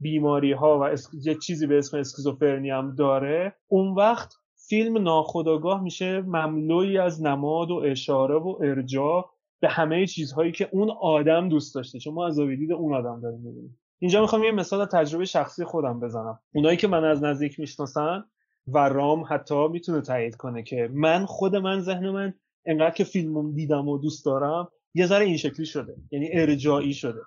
بیماری 0.00 0.52
ها 0.52 0.78
و 0.78 0.82
اس... 0.82 1.08
یه 1.24 1.34
چیزی 1.34 1.66
به 1.66 1.78
اسم 1.78 1.98
اسکیزوفرنی 1.98 2.70
هم 2.70 2.94
داره. 2.94 3.54
اون 3.68 3.94
وقت 3.94 4.34
فیلم 4.68 5.02
ناخودآگاه 5.02 5.82
میشه 5.82 6.20
مملوی 6.20 6.98
از 6.98 7.22
نماد 7.22 7.70
و 7.70 7.74
اشاره 7.74 8.34
و 8.34 8.58
ارجاع 8.60 9.30
به 9.60 9.68
همه 9.68 10.06
چیزهایی 10.06 10.52
که 10.52 10.68
اون 10.72 10.90
آدم 10.90 11.48
دوست 11.48 11.74
داشته. 11.74 11.98
چون 11.98 12.14
ما 12.14 12.26
از 12.26 12.40
دید 12.40 12.72
اون 12.72 12.94
آدم 12.94 13.20
داریم 13.20 13.40
می‌بینیم. 13.40 13.78
اینجا 13.98 14.20
می‌خوام 14.20 14.44
یه 14.44 14.50
مثال 14.50 14.84
تجربه 14.84 15.24
شخصی 15.24 15.64
خودم 15.64 16.00
بزنم. 16.00 16.38
اونایی 16.54 16.76
که 16.76 16.88
من 16.88 17.04
از 17.04 17.22
نزدیک 17.22 17.60
می‌شناسن 17.60 18.24
و 18.66 18.78
رام 18.78 19.24
حتی 19.28 19.68
می‌تونه 19.68 20.00
تایید 20.00 20.36
کنه 20.36 20.62
که 20.62 20.90
من 20.92 21.26
خود 21.26 21.56
من 21.56 21.80
ذهن 21.80 22.10
من 22.10 22.34
انقدر 22.66 22.94
که 22.94 23.04
فیلم 23.04 23.52
دیدم 23.52 23.88
و 23.88 23.98
دوست 23.98 24.24
دارم 24.24 24.68
یه 24.94 25.06
ذره 25.06 25.24
این 25.24 25.36
شکلی 25.36 25.66
شده. 25.66 25.96
یعنی 26.10 26.28
ارجاعی 26.32 26.94
شده. 26.94 27.20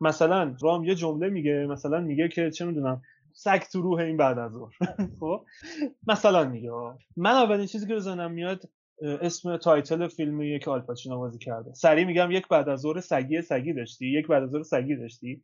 مثلا 0.00 0.56
رام 0.60 0.84
یه 0.84 0.94
جمله 0.94 1.28
میگه 1.28 1.66
مثلا 1.70 2.00
میگه 2.00 2.28
که 2.28 2.50
چه 2.50 2.64
می‌دونم 2.64 3.02
سگ 3.32 3.62
تو 3.72 3.82
روح 3.82 4.00
این 4.00 4.16
بعد 4.16 4.38
از 4.38 4.52
ظهر. 4.52 4.72
خب؟ 5.20 5.44
مثلا 6.06 6.44
میگه 6.44 6.70
من 7.16 7.30
اولین 7.30 7.66
چیزی 7.66 7.86
که 7.86 7.94
به 7.94 8.04
ذهنم 8.04 8.30
میاد 8.30 8.62
اسم 9.02 9.56
title 9.56 10.08
فیلمیه 10.08 10.58
که 10.58 10.70
آلپاچینو 10.70 11.18
بازی 11.18 11.38
کرده. 11.38 11.72
سریع 11.74 12.04
میگم 12.04 12.30
یک 12.30 12.48
بعد 12.48 12.68
از 12.68 12.80
ظهر 12.80 13.00
سگی 13.00 13.42
سگی 13.42 13.72
داشتی 13.72 14.06
یک 14.06 14.26
بعد 14.26 14.42
از 14.42 14.50
ظهر 14.50 14.62
سگی 14.62 14.96
داشتی. 14.96 15.42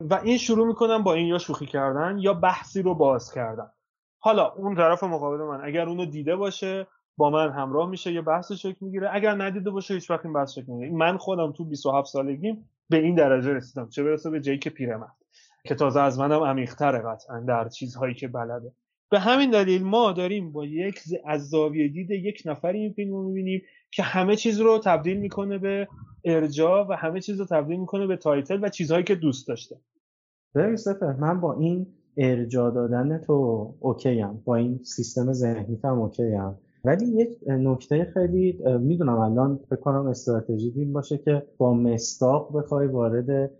و 0.00 0.14
این 0.14 0.38
شروع 0.38 0.66
می‌کنم 0.66 1.02
با 1.02 1.14
این 1.14 1.26
یا 1.26 1.38
شوخی 1.38 1.66
کردن 1.66 2.18
یا 2.18 2.34
بحثی 2.34 2.82
رو 2.82 2.94
باز 2.94 3.32
کردن. 3.32 3.70
حالا 4.18 4.52
اون 4.52 4.74
طرف 4.74 5.02
مقابل 5.02 5.44
من 5.44 5.60
اگر 5.64 5.88
اونو 5.88 6.04
دیده 6.04 6.36
باشه 6.36 6.86
با 7.16 7.30
من 7.30 7.50
همراه 7.50 7.90
میشه 7.90 8.12
یه 8.12 8.22
بحث 8.22 8.52
شکل 8.52 8.76
می‌گیره. 8.80 9.10
اگر 9.12 9.42
ندیده 9.42 9.70
باشه 9.70 9.94
هیچ 9.94 10.10
وقت 10.10 10.24
این 10.24 10.34
بحث 10.34 10.52
شکل 10.52 10.72
می‌گیره 10.72 10.92
من 10.92 11.16
خودم 11.16 11.52
تو 11.52 11.64
27 11.64 12.08
سالگیم 12.08 12.70
به 12.90 12.96
این 12.96 13.14
درجه 13.14 13.52
رسیدم. 13.52 13.88
چه 13.88 14.02
برسه 14.02 14.30
به 14.30 14.40
جیک 14.40 14.68
پیرمرد 14.68 15.16
که 15.64 15.74
تازه 15.74 16.00
از 16.00 16.18
منم 16.18 16.42
عمیق‌تره 16.42 16.98
قطعا 16.98 17.40
در 17.40 17.68
چیزهایی 17.68 18.14
که 18.14 18.28
بلده. 18.28 18.72
به 19.10 19.18
همین 19.18 19.50
دلیل 19.50 19.82
ما 19.82 20.12
داریم 20.12 20.52
با 20.52 20.64
یک. 20.66 21.00
از 21.26 21.48
زاویه 21.48 21.88
دید 21.88 22.10
یک 22.10 22.42
نفر 22.44 22.72
این 22.72 22.92
فیلم 22.92 23.12
رو 23.12 23.28
می‌بینیم 23.28 23.62
که 23.90 24.02
همه 24.02 24.36
چیز 24.36 24.60
رو 24.60 24.78
تبدیل 24.84 25.16
می‌کنه 25.16 25.58
به 25.58 25.88
ارجاع 26.24 26.86
و 26.88 26.92
همه 26.92 27.20
چیز 27.20 27.40
رو 27.40 27.46
تبدیل 27.46 27.80
می‌کنه 27.80 28.06
به 28.06 28.16
title 28.16 28.58
و 28.62 28.68
چیزهایی 28.68 29.04
که 29.04 29.14
دوست 29.14 29.48
داشته. 29.48 29.76
ببین 30.54 30.78
من 31.18 31.40
با 31.40 31.54
این 31.54 31.86
ارجاع 32.16 32.70
دادن 32.70 33.18
تو 33.18 33.32
OK 33.80 34.24
با 34.44 34.56
این 34.56 34.80
سیستم 34.84 35.32
ذهنی 35.32 35.80
هم 35.84 36.00
OK 36.00 36.34
ام 36.34 36.58
ولی 36.84 37.06
یک 37.06 37.38
نکته 37.46 38.04
خیلی 38.14 38.58
می‌دونم 38.80 39.18
الان 39.18 39.60
فکر 39.70 39.80
کنم 39.80 40.06
استراتژی 40.06 40.72
این 40.76 40.92
باشه 40.92 41.18
که 41.18 41.42
با 41.58 41.74
مصداق 41.74 42.58
بخوای 42.58 42.86
وارد 42.86 43.50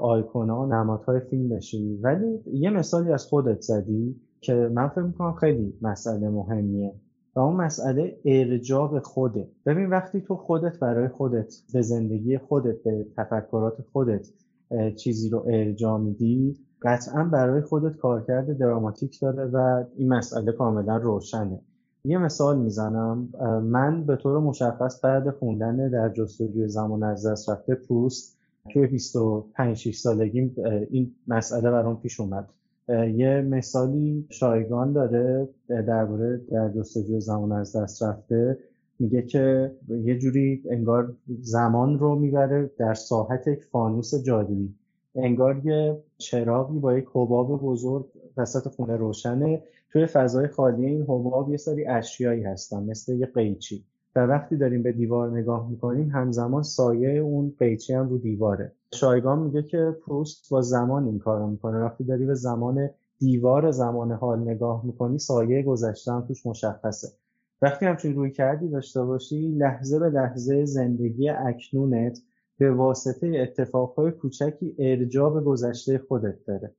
آیکونا 0.00 0.66
نمادهای 0.66 1.20
فیلم 1.20 1.48
بشی. 1.48 1.98
ولی 2.02 2.40
یه 2.46 2.70
مثالی 2.70 3.12
از 3.12 3.26
خودت 3.26 3.60
زدی 3.60 4.16
که 4.40 4.54
من 4.54 4.88
فکر 4.88 5.02
می‌کنم 5.02 5.32
خیلی 5.32 5.74
مسئله 5.82 6.28
مهمیه 6.28 6.94
و 7.36 7.40
اون 7.40 7.56
مسئله 7.56 8.18
ارجاع 8.24 8.90
به 8.90 9.00
خوده 9.00 9.48
ببین 9.66 9.86
وقتی 9.90 10.20
تو 10.20 10.36
خودت 10.36 10.78
برای 10.78 11.08
خودت 11.08 11.54
به 11.74 11.82
زندگی 11.82 12.38
خودت 12.38 12.82
به 12.82 13.06
تفکرات 13.16 13.76
خودت 13.92 14.28
چیزی 14.96 15.30
رو 15.30 15.44
ارجاع 15.48 15.98
میدی 15.98 16.56
قطعا 16.82 17.24
برای 17.24 17.62
خودت 17.62 17.96
کارکرد 17.96 18.58
دراماتیک 18.58 19.20
داره 19.20 19.44
و 19.44 19.84
این 19.96 20.08
مسئله 20.08 20.52
کاملا 20.52 20.96
روشنه. 20.96 21.60
یه 22.08 22.18
مثال 22.18 22.58
می‌زنم. 22.58 23.28
من 23.62 24.04
به 24.04 24.16
طور 24.16 24.40
مشخص 24.40 25.04
بعد 25.04 25.30
خوندن 25.30 25.88
در 25.88 26.08
جستجوی 26.08 26.68
زمان 26.68 27.02
از 27.02 27.26
دست 27.26 27.48
رفته 27.48 27.74
پروست 27.74 28.36
توی 28.72 28.86
25 28.86 29.76
6 29.76 29.98
سالگیم 29.98 30.56
این 30.90 31.14
مسئله 31.26 31.70
برام 31.70 32.00
پیش 32.00 32.20
اومد. 32.20 32.48
یه 33.14 33.40
مثالی 33.40 34.26
شایگان 34.30 34.92
داره 34.92 35.48
درباره 35.68 36.40
در 36.50 36.70
جستجوی 36.70 37.20
زمان 37.20 37.52
از 37.52 37.76
دست 37.76 38.02
رفته. 38.02 38.58
میگه 38.98 39.22
که 39.22 39.72
یه 39.88 40.18
جوری 40.18 40.62
انگار 40.70 41.12
زمان 41.40 41.98
رو 41.98 42.14
می‌بره 42.14 42.70
در 42.78 42.94
ساحت 42.94 43.46
یک 43.46 43.64
فانوس 43.72 44.14
جادویی. 44.14 44.74
انگار 45.14 45.60
یه 45.64 45.98
چراغی 46.18 46.78
با 46.78 46.98
یک 46.98 47.06
حباب 47.14 47.62
بزرگ 47.62 48.06
وسط 48.36 48.68
خونه 48.68 48.96
روشنه. 48.96 49.62
توی 49.92 50.06
فضای 50.06 50.48
خالی 50.48 50.86
این 50.86 51.02
حباب 51.02 51.50
یه 51.50 51.56
سری 51.56 51.86
اشیایی 51.86 52.42
هستن 52.42 52.82
مثل 52.82 53.12
یه 53.16 53.26
قیچی. 53.26 53.84
و 54.16 54.20
وقتی 54.20 54.56
داریم 54.56 54.82
به 54.82 54.92
دیوار 54.92 55.38
نگاه 55.38 55.70
می‌کنیم 55.70 56.10
همزمان 56.10 56.62
سایه 56.62 57.18
اون 57.18 57.54
قیچی 57.58 57.94
هم 57.94 58.08
رو 58.08 58.18
دیواره. 58.18 58.72
شایگان 58.94 59.38
میگه 59.38 59.62
که 59.62 59.96
پروست 60.06 60.50
با 60.50 60.62
زمان 60.62 61.04
این 61.04 61.18
کار 61.18 61.46
می‌کنه. 61.46 61.78
وقتی 61.78 62.04
داری 62.04 62.26
به 62.26 62.34
زمان 62.34 62.90
دیوار 63.18 63.70
زمان 63.70 64.12
حال 64.12 64.38
نگاه 64.38 64.86
می‌کنی 64.86 65.18
سایه 65.18 65.62
گذشته 65.62 66.12
هم 66.12 66.24
توش 66.28 66.46
مشخصه. 66.46 67.08
وقتی 67.62 67.86
همچین 67.86 68.14
روی 68.14 68.30
کردی 68.30 68.68
داشته 68.68 69.02
باشی 69.02 69.48
لحظه 69.48 69.98
به 69.98 70.08
لحظه 70.08 70.64
زندگی 70.64 71.28
اکنونت 71.28 72.18
به 72.58 72.72
واسطه 72.72 73.38
اتفاقهای 73.38 74.10
کوچکی 74.10 74.74
ارجاع 74.78 75.34
به 75.34 75.40
گذشته 75.40 75.98
خودت 75.98 76.44
داره. 76.46 76.74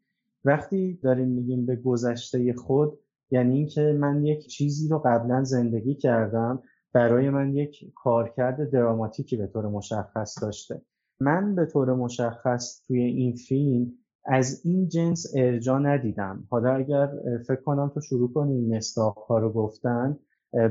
وقتی 0.45 0.99
داریم 1.03 1.27
میگیم 1.27 1.65
به 1.65 1.75
گذشته 1.75 2.53
خود 2.53 2.99
یعنی 3.31 3.57
اینکه 3.57 3.81
من 3.81 4.25
یک 4.25 4.47
چیزی 4.47 4.89
رو 4.89 4.99
قبلا 4.99 5.43
زندگی 5.43 5.95
کردم 5.95 6.63
برای 6.93 7.29
من 7.29 7.55
یک 7.55 7.93
کارکرد 7.95 8.71
دراماتیکی 8.71 9.37
به 9.37 9.47
طور 9.47 9.67
مشخص 9.67 10.41
داشته. 10.41 10.81
من 11.19 11.55
به 11.55 11.65
طور 11.65 11.93
مشخص 11.93 12.83
توی 12.87 13.01
این 13.01 13.35
فیلم 13.35 13.91
از 14.25 14.61
این 14.65 14.87
جنس 14.87 15.25
ارجا 15.35 15.79
ندیدم. 15.79 16.47
حالا 16.49 16.73
اگر 16.73 17.09
فکر 17.47 17.61
کنم 17.61 17.91
تو 17.93 18.01
شروع 18.01 18.33
کنیم 18.33 18.75
مستاق 18.75 19.17
ها 19.17 19.39
رو 19.39 19.53
گفتن 19.53 20.17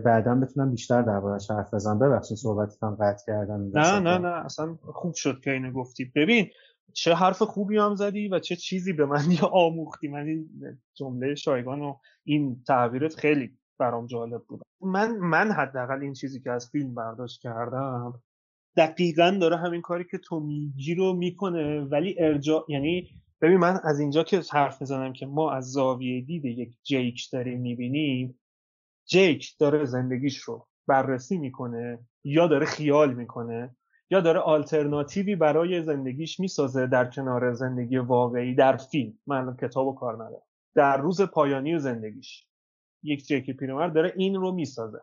بعدا 0.04 0.34
بتونم 0.34 0.70
بیشتر 0.70 1.02
دربارش 1.02 1.50
حرف 1.50 1.74
بزنم. 1.74 1.98
ببخشید 1.98 2.36
صحبتتون 2.36 2.96
قطع 3.00 3.26
کردم 3.26 3.70
نه 3.74 4.00
نه 4.00 4.18
نه 4.18 4.44
اصلا 4.44 4.78
خوب 4.82 5.14
شد 5.14 5.40
که 5.44 5.50
اینو 5.50 5.72
گفتی. 5.72 6.12
ببین 6.16 6.46
چه 6.92 7.14
حرف 7.14 7.42
خوبی 7.42 7.78
هم 7.78 7.94
زدی 7.94 8.28
و 8.28 8.38
چه 8.38 8.56
چیزی 8.56 8.92
به 8.92 9.06
من 9.06 9.24
آموختی؟ 9.52 10.08
من 10.08 10.26
این 10.26 10.48
جمله 10.94 11.34
شایگان 11.34 11.82
و 11.82 11.96
این 12.24 12.62
تعبیرت 12.66 13.14
خیلی 13.14 13.58
برام 13.78 14.06
جالب 14.06 14.42
بود. 14.48 14.62
من 14.80 15.16
من 15.16 15.50
حداقل 15.52 16.02
این 16.02 16.12
چیزی 16.12 16.40
که 16.40 16.50
از 16.50 16.70
فیلم 16.70 16.94
برداشت 16.94 17.40
کردم 17.40 18.22
دقیقا 18.76 19.38
داره 19.40 19.56
همین 19.56 19.80
کاری 19.80 20.04
که 20.10 20.18
تو 20.18 20.40
میگی 20.40 20.94
رو 20.94 21.12
می‌کنه 21.12 21.80
ولی 21.80 22.16
ارجاع 22.18 22.64
یعنی 22.68 23.08
ببین 23.40 23.56
من 23.56 23.80
از 23.84 24.00
اینجا 24.00 24.22
که 24.22 24.42
حرف 24.52 24.80
می‌زنم 24.80 25.12
که 25.12 25.26
ما 25.26 25.52
از 25.52 25.72
زاویه 25.72 26.20
دید 26.20 26.44
یک 26.44 26.76
جیک 26.82 27.30
داریم 27.32 27.60
می‌بینیم 27.60 28.40
جیک 29.06 29.58
داره 29.58 29.84
زندگیش 29.84 30.38
رو 30.38 30.68
بررسی 30.86 31.38
می‌کنه 31.38 31.98
یا 32.24 32.46
داره 32.46 32.66
خیال 32.66 33.14
می‌کنه 33.14 33.76
یا 34.10 34.20
داره 34.20 34.40
آلترناتیوی 34.40 35.36
برای 35.36 35.82
زندگیش 35.82 36.40
می‌سازه 36.40 36.86
در 36.86 37.04
کنار 37.04 37.52
زندگی 37.52 37.96
واقعی 37.96 38.54
در 38.54 38.76
فیلم؟ 38.76 39.12
من 39.26 39.56
کتاب 39.56 39.86
و 39.86 39.94
کار 39.94 40.14
ندارم. 40.14 40.42
در 40.74 40.96
روز 40.96 41.22
پایانی 41.22 41.78
زندگیش. 41.78 42.44
یک 43.02 43.26
جکی 43.26 43.52
پیرمرد 43.52 43.94
داره 43.94 44.12
این 44.16 44.34
رو 44.34 44.52
می‌سازه. 44.52 45.00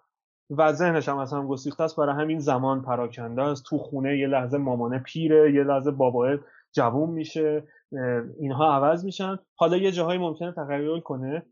و 0.49 0.73
ذهنش 0.73 1.09
هم 1.09 1.17
اصلا 1.17 1.47
گسیخته 1.47 1.83
است. 1.83 1.95
برای 1.95 2.15
همین 2.15 2.39
زمان 2.39 2.81
پراکنده 2.81 3.41
است. 3.41 3.63
تو 3.65 3.77
خونه 3.77 4.17
یه 4.17 4.27
لحظه 4.27 4.57
مامانه 4.57 4.99
پیره 4.99 5.53
یه 5.53 5.63
لحظه 5.63 5.91
باباه 5.91 6.37
جوون 6.73 7.09
میشه. 7.09 7.63
اینها 8.39 8.73
عوض 8.75 9.05
میشن. 9.05 9.39
حالا 9.55 9.77
یه 9.77 9.91
جاهایی 9.91 10.19
ممکنه 10.19 10.51
تغییر 10.51 10.99
کنه. 10.99 11.45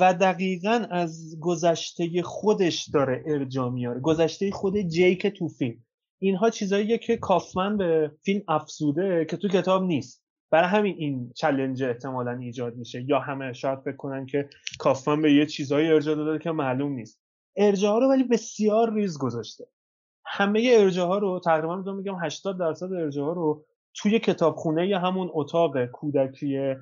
و 0.00 0.14
دقیقا 0.14 0.86
از 0.90 1.40
گذشته 1.40 2.22
خودش 2.22 2.88
داره 2.88 3.22
ارجا 3.26 3.70
میاره. 3.70 4.00
گذشته 4.00 4.50
خود 4.50 4.76
جیک 4.76 5.26
تو 5.26 5.48
فیلم. 5.48 5.84
اینها 6.18 6.50
چیزاییه 6.50 6.98
که 6.98 7.16
کافمن 7.16 7.76
به 7.76 8.12
فیلم 8.22 8.42
افزوده 8.48 9.26
که 9.30 9.36
تو 9.36 9.48
کتاب 9.48 9.82
نیست. 9.82 10.24
برای 10.50 10.68
همین 10.68 10.94
این 10.98 11.32
چلنج 11.32 11.82
احتمالا 11.82 12.32
ایجاد 12.32 12.76
میشه. 12.76 13.04
یا 13.08 13.18
همه 13.18 13.52
شاید 13.52 13.78
فکر 13.78 13.96
کنن 13.96 14.26
که 14.26 14.48
کافمن 14.78 15.22
به 15.22 15.32
یه 15.32 15.46
چیزهایی 15.46 15.88
ارجاع 15.88 16.14
داده 16.14 16.38
که 16.38 16.50
معلوم 16.50 16.92
نیست. 16.92 17.20
ارجاع 17.56 18.00
رو 18.00 18.08
ولی 18.08 18.24
بسیار 18.24 18.94
ریز 18.94 19.18
گذاشته. 19.18 19.66
همه 20.26 20.76
ارجاع 20.78 21.20
رو 21.20 21.40
تقریبا 21.44 21.76
می‌تونم 21.76 21.96
میگم 21.96 22.24
80 22.24 22.58
درصد 22.58 22.92
ارجاع 22.92 23.34
رو 23.34 23.64
توی 23.94 24.18
کتابخونه 24.18 24.88
یا 24.88 24.98
همون 24.98 25.30
اتاق 25.32 25.86
کودکی 25.86 26.74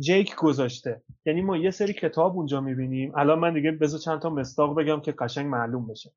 جیک 0.00 0.34
گذاشته. 0.34 1.02
یعنی 1.26 1.42
ما 1.42 1.56
یه 1.56 1.70
سری 1.70 1.92
کتاب 1.92 2.36
اونجا 2.36 2.60
می‌بینیم. 2.60 3.12
الان 3.16 3.38
من 3.38 3.54
دیگه 3.54 3.70
بذار 3.70 4.00
چند 4.00 4.20
تا 4.20 4.30
مستاق 4.30 4.80
بگم 4.80 5.00
که 5.00 5.12
قشنگ 5.12 5.46
معلوم 5.46 5.86
بشه. 5.86 6.12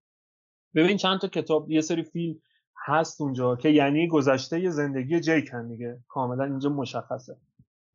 ببین 0.76 0.98
چند 0.98 1.20
تا 1.20 1.28
کتاب 1.28 1.72
یه 1.72 1.82
سری 1.82 2.04
فیلم 2.04 2.40
هست 2.86 3.22
اونجا 3.22 3.56
که 3.56 3.70
یعنی 3.70 4.08
گذشته 4.08 4.70
زندگی 4.70 5.20
جیک 5.20 5.50
هم 5.54 5.68
دیگه. 5.68 6.00
کاملا 6.08 6.44
اینجا 6.44 6.70
مشخصه. 6.70 7.38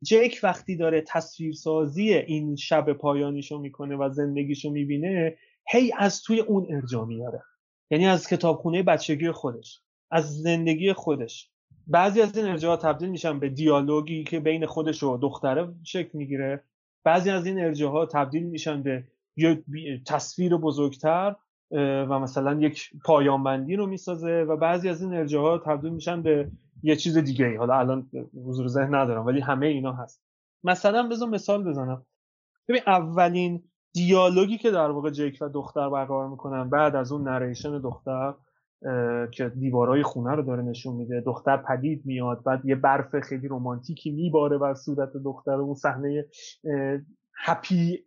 جیک 0.03 0.39
وقتی 0.43 0.75
داره 0.75 1.03
تصویرسازی 1.07 2.13
این 2.13 2.55
شب 2.55 2.93
پایانیشو 2.93 3.59
می‌کنه 3.59 3.95
و 3.95 4.09
زندگیشو 4.09 4.69
می‌بینه 4.69 5.37
هی 5.67 5.91
از 5.97 6.21
توی 6.21 6.39
اون 6.39 6.67
ارجا 6.69 7.05
میاره 7.05 7.43
یعنی 7.91 8.07
از 8.07 8.27
کتابخونه 8.27 8.83
بچگی 8.83 9.31
خودش 9.31 9.81
از 10.11 10.41
زندگی 10.41 10.93
خودش. 10.93 11.49
بعضی 11.87 12.21
از 12.21 12.37
این 12.37 12.47
ارجاعات 12.47 12.81
تبدیل 12.81 13.09
میشن 13.09 13.39
به 13.39 13.49
دیالوگی 13.49 14.23
که 14.23 14.39
بین 14.39 14.65
خودش 14.65 15.03
و 15.03 15.17
دختره 15.17 15.73
شکل 15.83 16.17
می‌گیره. 16.17 16.63
بعضی 17.03 17.29
از 17.29 17.45
این 17.45 17.59
ارجاعات 17.59 18.11
تبدیل 18.11 18.43
میشن 18.43 18.83
به 18.83 19.03
یه 19.37 19.63
تصویر 20.07 20.57
بزرگتر 20.57 21.35
و 21.71 22.19
مثلا 22.19 22.53
یک 22.53 22.89
پایان 23.05 23.43
بندی 23.43 23.75
رو 23.75 23.87
می‌سازه 23.87 24.45
و 24.49 24.57
بعضی 24.57 24.89
از 24.89 25.01
این 25.01 25.13
ارجاعات 25.13 25.65
تبدیل 25.65 25.93
میشن 25.93 26.21
به 26.21 26.51
یه 26.83 26.95
چیز 26.95 27.17
دیگه 27.17 27.45
ای 27.45 27.55
حالا 27.55 27.79
الان 27.79 28.09
حضور 28.45 28.67
ذهن 28.67 28.95
ندارم 28.95 29.25
ولی 29.25 29.39
همه 29.39 29.65
اینا 29.65 29.93
هست. 29.93 30.21
مثلا 30.63 31.07
بذار 31.07 31.29
مثال 31.29 31.63
بزنم. 31.63 32.05
ببین 32.67 32.81
اولین 32.87 33.63
دیالوگی 33.93 34.57
که 34.57 34.71
در 34.71 34.91
واقع 34.91 35.09
جیک 35.09 35.37
و 35.41 35.49
دختر 35.49 35.89
برقرار 35.89 36.29
می‌کنن 36.29 36.69
بعد 36.69 36.95
از 36.95 37.11
اون 37.11 37.27
نریشن 37.27 37.81
دختر 37.81 38.33
که 39.31 39.49
دیوارای 39.49 40.03
خونه 40.03 40.35
رو 40.35 40.43
داره 40.43 40.61
نشون 40.61 40.95
میده 40.95 41.21
دختر 41.21 41.57
پدید 41.57 42.05
میاد 42.05 42.43
بعد 42.43 42.65
یه 42.65 42.75
برف 42.75 43.19
خیلی 43.19 43.47
رومانتیکی 43.47 44.11
میباره 44.11 44.57
بر 44.57 44.73
صورت 44.73 45.09
دختر 45.25 45.51
اون 45.51 45.75
صحنه 45.75 46.25
هپی 47.41 48.03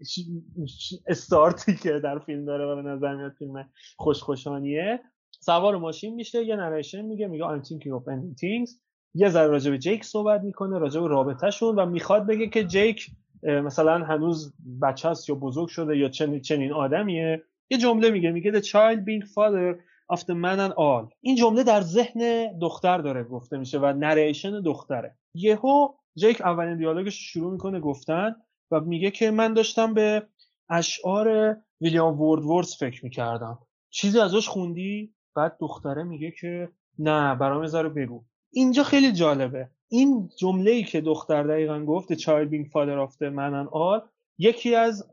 استارتی 1.06 1.76
که 1.76 2.00
در 2.04 2.18
فیلم 2.18 2.44
داره 2.44 2.66
و 2.66 2.76
به 2.76 2.82
نظر 2.82 3.14
میاد 3.14 3.32
فیلم 3.38 3.68
خوشخوشانیه. 3.96 5.00
سوار 5.40 5.76
ماشین 5.76 6.14
میشه 6.14 6.44
یه 6.44 6.56
نریشن 6.56 7.02
میگه 7.02 7.26
میگه 7.26 7.44
I'm 7.44 7.62
thinking 7.62 7.90
of 7.90 8.04
ending 8.04 8.40
things. 8.40 8.70
یه 9.14 9.28
ذره 9.28 9.46
راجع 9.46 9.70
به 9.70 9.78
جیک 9.78 10.04
صحبت 10.04 10.40
می‌کنه 10.40 10.78
راجع 10.78 11.00
به 11.00 11.08
رابطهشون 11.08 11.78
و 11.78 11.86
می‌خواد 11.86 12.26
بگه 12.26 12.48
که 12.48 12.64
جیک 12.64 13.06
مثلا 13.42 13.98
هنوز 13.98 14.54
بچه 14.82 15.08
هست 15.08 15.28
یا 15.28 15.34
بزرگ 15.34 15.68
شده 15.68 15.96
یا 15.96 16.08
چنین, 16.08 16.40
چنین 16.40 16.72
آدمیه. 16.72 17.42
یه 17.70 17.78
جمله 17.78 18.10
میگه 18.10 18.30
میگه 18.30 18.52
the 18.52 18.64
child 18.64 18.98
being 18.98 19.26
father 19.26 19.78
of 20.16 20.20
the 20.20 20.34
man 20.34 20.58
and 20.70 20.74
all. 20.74 21.14
این 21.20 21.36
جمله 21.36 21.62
در 21.64 21.80
ذهن 21.80 22.48
دختر 22.58 22.98
داره 22.98 23.24
گفته 23.24 23.56
میشه 23.56 23.78
و 23.78 23.92
نریشن 23.92 24.60
دختره. 24.60 25.16
یهو 25.34 25.88
جیک 26.18 26.40
اولین 26.40 26.78
دیالوگش 26.78 27.32
شروع 27.32 27.52
می‌کنه 27.52 27.80
گفتن 27.80 28.34
و 28.72 28.80
میگه 28.80 29.10
که 29.10 29.30
من 29.30 29.54
داشتم 29.54 29.94
به 29.94 30.22
اشعار 30.70 31.56
ویلیام 31.80 32.20
ووردورس 32.20 32.78
فکر 32.78 33.04
می‌کردم. 33.04 33.58
چیزی 33.90 34.20
ازش 34.20 34.48
خوندی؟ 34.48 35.14
بعد 35.36 35.56
دختره 35.60 36.02
میگه 36.02 36.30
که 36.40 36.68
نه 36.98 37.34
برام 37.34 37.66
ذره 37.66 37.88
بگو. 37.88 38.24
اینجا 38.52 38.82
خیلی 38.82 39.12
جالبه. 39.12 39.68
این 39.88 40.28
جمله 40.38 40.70
ای 40.70 40.82
که 40.82 41.00
دختر 41.00 41.42
دقیقا 41.42 41.84
گفت 41.84 42.12
father 42.14 43.08
of 43.08 43.12
the 43.12 43.30
man 43.36 43.52
and 43.62 43.72
all 43.72 44.08
یکی 44.38 44.74
از 44.74 45.10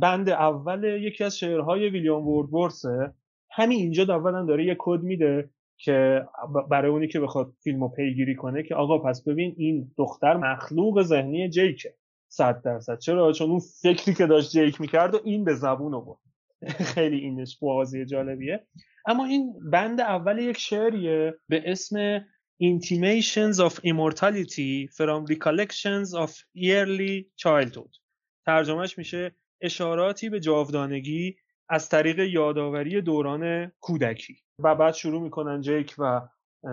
بند 0.00 0.28
اول 0.28 0.84
یکی 0.84 1.24
از 1.24 1.38
شعرهای 1.38 1.88
ویلیام 1.88 2.28
ووردورسه 2.28 3.14
همین 3.50 3.78
اینجا 3.78 4.02
اولا 4.02 4.44
داره 4.44 4.64
یه 4.64 4.76
کد 4.78 5.02
میده 5.02 5.50
که 5.76 6.24
برای 6.70 6.90
اونی 6.90 7.08
که 7.08 7.20
بخواد 7.20 7.52
فیلمو 7.62 7.88
پیگیری 7.88 8.34
کنه 8.34 8.62
که 8.62 8.74
آقا 8.74 8.98
پس 8.98 9.28
ببین 9.28 9.54
این 9.56 9.90
دختر 9.96 10.36
مخلوق 10.36 11.02
ذهنی 11.02 11.50
جیکه. 11.50 11.94
صد 12.28 12.62
درصد. 12.62 12.98
چرا؟ 12.98 13.32
چون 13.32 13.50
اون 13.50 13.60
فکری 13.82 14.14
که 14.14 14.26
داشت 14.26 14.50
جیک 14.50 14.80
می‌کرد 14.80 15.14
و 15.14 15.20
این 15.24 15.44
به 15.44 15.54
زبون 15.54 15.94
آورد 15.94 16.18
خیلی 16.94 17.16
اینش 17.16 17.58
بازی 17.58 18.04
جالبیه. 18.04 18.66
اما 19.06 19.24
این 19.24 19.70
بند 19.72 20.00
اول 20.00 20.38
یک 20.38 20.58
شعریه 20.58 21.34
به 21.48 21.62
اسم 21.66 22.24
Intimations 22.62 23.58
of 23.60 23.74
Immortality 23.84 24.88
from 24.96 25.26
Recollections 25.32 26.08
of 26.24 26.30
Early 26.56 27.26
Childhood. 27.42 27.98
ترجمهش 28.46 28.98
میشه 28.98 29.34
اشاراتی 29.60 30.28
به 30.28 30.40
جاودانگی 30.40 31.36
از 31.68 31.88
طریق 31.88 32.18
یادآوری 32.18 33.00
دوران 33.00 33.72
کودکی. 33.80 34.36
و 34.58 34.74
بعد 34.74 34.94
شروع 34.94 35.22
می‌کنن 35.22 35.60
جیک 35.60 35.94
و 35.98 36.20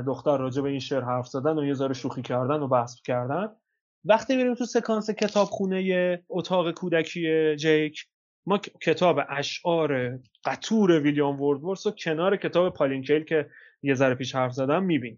دختر 0.07 0.37
راجع 0.37 0.61
به 0.61 0.69
این 0.69 0.79
شعر 0.79 1.01
حرف 1.01 1.27
زدن 1.27 1.59
و 1.59 1.65
یه 1.65 1.73
ذره 1.73 1.93
شوخی 1.93 2.21
کردن 2.21 2.59
و 2.59 2.67
بحث 2.67 3.01
کردن. 3.01 3.55
وقتی 4.05 4.35
میریم 4.35 4.55
تو 4.55 4.65
سکانس 4.65 5.09
کتابخونه 5.09 6.23
اتاق 6.29 6.71
کودکی 6.71 7.55
جیک 7.55 8.05
ما 8.45 8.57
کتاب 8.57 9.19
اشعار 9.29 10.19
قطور 10.45 10.99
ویلیام 10.99 11.41
وردورس 11.41 11.85
و 11.85 11.91
کنار 11.91 12.37
کتاب 12.37 12.73
پالینکیل 12.73 13.23
که 13.23 13.49
یه 13.83 13.93
ذره 13.93 14.15
پیش 14.15 14.35
حرف 14.35 14.51
زدم 14.51 14.83
میبین 14.83 15.17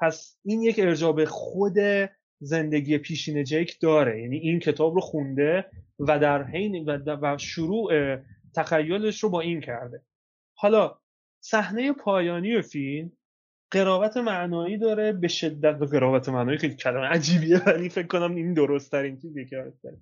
پس 0.00 0.38
این 0.44 0.62
یک 0.62 0.78
ارجاع 0.78 1.12
به 1.12 1.26
خود 1.26 1.76
زندگی 2.40 2.98
پیشین 2.98 3.44
جیک 3.44 3.80
داره. 3.80 4.22
یعنی 4.22 4.36
این 4.38 4.60
کتاب 4.60 4.94
رو 4.94 5.00
خونده 5.00 5.66
و 5.98 6.18
در 6.18 6.42
حین 6.42 6.88
و 7.06 7.38
شروع 7.38 8.16
تخیلش 8.54 9.22
رو 9.22 9.30
با 9.30 9.40
این 9.40 9.60
کرده. 9.60 10.02
حالا 10.54 10.98
صحنه 11.40 11.92
پایانی 11.92 12.62
فیلم 12.62 13.12
قرابت 13.76 14.16
معنایی 14.16 14.78
داره 14.78 15.12
به 15.12 15.28
شدت 15.28 15.82
قرابت 15.82 16.28
معنایی 16.28 16.58
خیلی 16.58 16.74
کلمه 16.74 17.06
عجیبیه 17.06 17.64
ولی 17.66 17.88
فکر 17.88 18.06
کنم 18.06 18.34
این 18.34 18.54
درست 18.54 18.90
ترین 18.90 19.18
چیزی 19.18 19.46
که 19.46 19.56
داره 19.82 19.96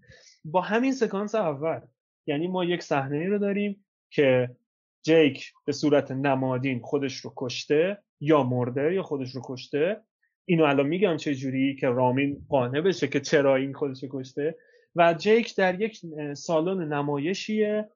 با 0.44 0.60
همین 0.60 0.92
سکانس 0.92 1.34
اول 1.34 1.80
یعنی 2.26 2.48
ما 2.48 2.64
یک 2.64 2.82
صحنه 2.82 3.28
رو 3.28 3.38
داریم 3.38 3.84
که 4.10 4.50
جیک 5.02 5.52
به 5.64 5.72
صورت 5.72 6.10
نمادین 6.10 6.80
خودش 6.80 7.16
رو 7.16 7.32
کشته 7.36 7.98
یا 8.20 8.42
مرده 8.42 8.94
یا 8.94 9.02
خودش 9.02 9.30
رو 9.34 9.42
کشته. 9.44 10.00
اینو 10.44 10.64
الان 10.64 10.86
میگم 10.86 11.16
چه 11.16 11.34
جوری 11.34 11.76
که 11.76 11.86
رامین 11.86 12.46
قانع 12.48 12.80
بشه 12.80 13.08
که 13.08 13.20
چرا 13.20 13.56
این 13.56 13.72
خودش 13.72 14.02
رو 14.02 14.08
کشته. 14.12 14.56
و 14.96 15.14
جیک 15.14 15.56
در 15.56 15.80
یک 15.80 16.00
سالن 16.34 16.92
نمایشیه. 16.92 17.88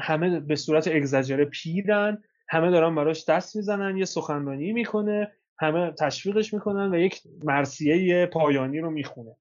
همه 0.00 0.40
به 0.40 0.56
صورت 0.56 0.88
اگزاجره 0.88 1.44
پیرن. 1.44 2.22
همه 2.50 2.70
دارن 2.70 2.94
براش 2.94 3.28
دست 3.28 3.56
می‌زنن 3.56 3.96
یه 3.96 4.04
سخنرانی 4.04 4.72
می‌کنه 4.72 5.32
همه 5.58 5.90
تشویقش 5.98 6.54
می‌کنن 6.54 6.94
و 6.94 6.98
یک 6.98 7.22
مرثیه 7.44 8.26
پایانی 8.26 8.78
رو 8.80 8.90
می‌خونه. 8.90 9.36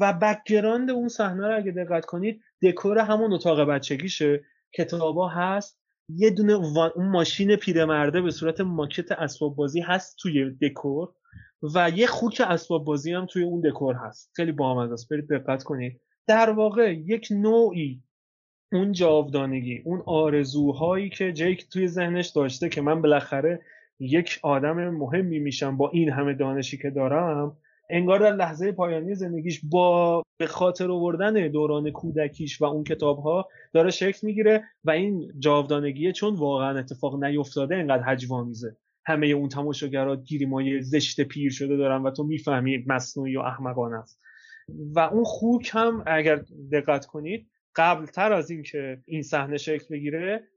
و 0.00 0.12
background 0.12 0.90
اون 0.90 1.08
صحنه 1.08 1.46
رو 1.46 1.56
اگه 1.56 1.72
دقت 1.72 2.04
کنید 2.04 2.40
دکور 2.62 2.98
همون 2.98 3.32
اتاق 3.32 3.60
بچگیشه 3.60 4.44
کتابا 4.74 5.28
هست. 5.28 5.80
یه 6.08 6.30
دونه 6.30 6.52
اون 6.52 7.08
ماشین 7.08 7.56
پیرمرده 7.56 8.20
به 8.20 8.30
صورت 8.30 8.60
ماکت 8.60 9.12
اسباب 9.12 9.56
بازی 9.56 9.80
هست 9.80 10.16
توی 10.18 10.50
دکور 10.50 11.08
و 11.74 11.90
یه 11.90 12.06
خوک 12.06 12.42
اسباب 12.46 12.84
بازی 12.84 13.12
هم 13.12 13.26
توی 13.26 13.42
اون 13.44 13.60
دکور 13.60 13.94
هست. 13.94 14.32
خیلی 14.36 14.52
بامزه 14.52 14.92
است 14.92 15.08
برید 15.08 15.28
دقت 15.28 15.62
کنید. 15.62 16.00
در 16.26 16.50
واقع 16.50 16.94
یک 16.94 17.28
نوعی 17.30 18.02
اون 18.72 18.92
جاودانگی 18.92 19.82
اون 19.84 20.02
آرزوهایی 20.06 21.10
که 21.10 21.32
جیک 21.32 21.68
توی 21.68 21.88
ذهنش 21.88 22.28
داشته 22.28 22.68
که 22.68 22.80
من 22.80 23.02
بالاخره 23.02 23.60
یک 23.98 24.40
آدم 24.42 24.90
مهمی 24.90 25.38
میشم 25.38 25.76
با 25.76 25.90
این 25.90 26.10
همه 26.10 26.34
دانشی 26.34 26.78
که 26.78 26.90
دارم 26.90 27.56
انگار 27.90 28.20
در 28.20 28.32
لحظه 28.32 28.72
پایانی 28.72 29.14
زندگیش 29.14 29.60
با 29.70 30.22
به 30.38 30.46
خاطر 30.46 30.90
آوردن 30.90 31.48
دوران 31.48 31.90
کودکیش 31.90 32.62
و 32.62 32.64
اون 32.64 32.84
کتاب 32.84 33.18
ها 33.18 33.48
داره 33.72 33.90
شکل 33.90 34.26
می‌گیره 34.26 34.64
و 34.84 34.90
این 34.90 35.32
جاودانگیه 35.38 36.12
چون 36.12 36.34
واقعا 36.34 36.78
اتفاق 36.78 37.24
نیفتاده 37.24 37.76
انقدر 37.76 38.02
هجوامیزه 38.06 38.76
همه 39.06 39.26
اون 39.26 39.48
تماشاگرها 39.48 40.16
گیریمایه 40.16 40.80
زشت 40.80 41.20
پیر 41.20 41.52
شده 41.52 41.76
دارن 41.76 42.02
و 42.02 42.10
تو 42.10 42.24
می‌فهمی 42.24 42.84
مصنوعی 42.86 43.36
و 43.36 43.40
احمقانه 43.40 43.96
است. 43.96 44.20
و 44.94 45.00
اون 45.00 45.24
خوک 45.24 45.70
هم 45.72 46.04
اگر 46.06 46.42
دقت 46.72 47.06
کنید 47.06 47.50
قبلتر 47.76 48.32
از 48.32 48.50
اینکه 48.50 49.02
این 49.06 49.22
صحنه 49.22 49.56
شکل 49.56 49.86
بگیره 49.90 50.48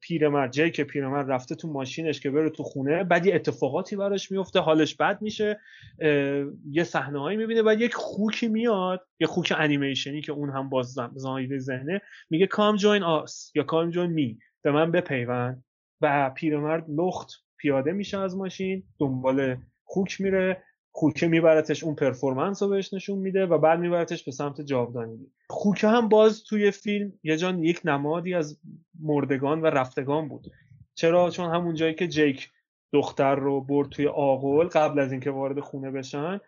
پیرمرد 0.00 0.52
جایی 0.52 0.70
که 0.70 0.84
پیرمرد 0.84 1.30
رفته 1.30 1.54
تو 1.54 1.68
ماشینش 1.68 2.20
که 2.20 2.30
بره 2.30 2.50
تو 2.50 2.62
خونه 2.62 3.04
بعد 3.04 3.26
یه 3.26 3.34
اتفاقاتی 3.34 3.96
براش 3.96 4.30
میفته 4.30 4.60
حالش 4.60 4.94
بد 4.94 5.22
میشه 5.22 5.60
یه 6.70 6.84
صحنه 6.84 7.20
هایی 7.20 7.36
می‌بینه 7.36 7.62
بعد 7.62 7.80
یک 7.80 7.94
خوکی 7.94 8.48
میاد 8.48 9.06
یه 9.20 9.26
خوک 9.26 9.52
انیمیشنی 9.56 10.20
که 10.20 10.32
اون 10.32 10.50
هم 10.50 10.68
باز 10.68 10.96
زاییده 11.14 11.58
ذهنه 11.58 12.00
میگه 12.30 12.46
come 12.46 12.76
join 12.76 13.02
us 13.02 13.52
یا 13.54 13.62
come 13.62 13.90
join 13.90 14.10
me 14.10 14.38
به 14.62 14.70
من 14.70 14.90
بپیوند. 14.90 15.64
و 16.00 16.30
پیرمرد 16.30 16.84
لخت 16.88 17.28
پیاده 17.58 17.92
میشه 17.92 18.18
از 18.18 18.36
ماشین 18.36 18.82
دنبال 18.98 19.56
خوک 19.84 20.20
میره 20.20 20.62
خوکه 20.92 21.26
میبرتش 21.26 21.84
اون 21.84 21.94
پرفورمنس 21.94 22.62
رو 22.62 22.68
بهش 22.68 22.94
نشون 22.94 23.18
میده 23.18 23.46
و 23.46 23.58
بعد 23.58 23.80
میبرتش 23.80 24.24
به 24.24 24.32
سمت 24.32 24.60
جاودانگی 24.60 25.32
خوکه 25.50 25.88
هم 25.88 26.08
باز 26.08 26.44
توی 26.44 26.70
فیلم 26.70 27.12
یه 27.22 27.36
جان 27.36 27.62
یک 27.62 27.80
نمادی 27.84 28.34
از 28.34 28.58
مردگان 29.00 29.62
و 29.62 29.66
رفتگان 29.66 30.28
بود. 30.28 30.52
چرا؟ 30.94 31.30
چون 31.30 31.54
همون 31.54 31.74
جایی 31.74 31.94
که 31.94 32.08
جیک 32.08 32.50
دختر 32.92 33.34
رو 33.34 33.60
برد 33.60 33.88
توی 33.88 34.06
آغل 34.06 34.68
قبل 34.68 34.98
از 34.98 35.12
اینکه 35.12 35.30
وارد 35.30 35.60
خونه 35.60 35.90
بشن 35.90 36.40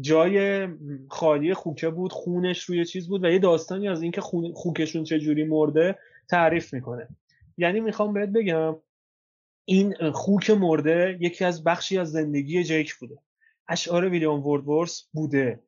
جای 0.00 0.68
خالی 1.08 1.54
خوکه 1.54 1.88
بود 1.88 2.12
خونش 2.12 2.62
روی 2.62 2.84
چیز 2.84 3.08
بود 3.08 3.24
و 3.24 3.28
یه 3.28 3.38
داستانی 3.38 3.88
از 3.88 4.02
اینکه 4.02 4.20
خوکشون 4.54 5.04
چه 5.04 5.18
جوری 5.18 5.44
مرده 5.44 5.98
تعریف 6.30 6.74
می‌کنه. 6.74 7.08
یعنی 7.56 7.80
می‌خوام 7.80 8.12
بهت 8.12 8.28
بگم 8.28 8.76
این 9.64 10.10
خوک 10.10 10.50
مرده 10.50 11.18
یکی 11.20 11.44
از 11.44 11.64
بخشی 11.64 11.98
از 11.98 12.12
زندگی 12.12 12.64
جیک 12.64 12.94
بوده. 12.94 13.18
اشعار 13.68 14.08
ویلیام 14.08 14.46
وردزورث 14.46 15.08
بوده. 15.12 15.60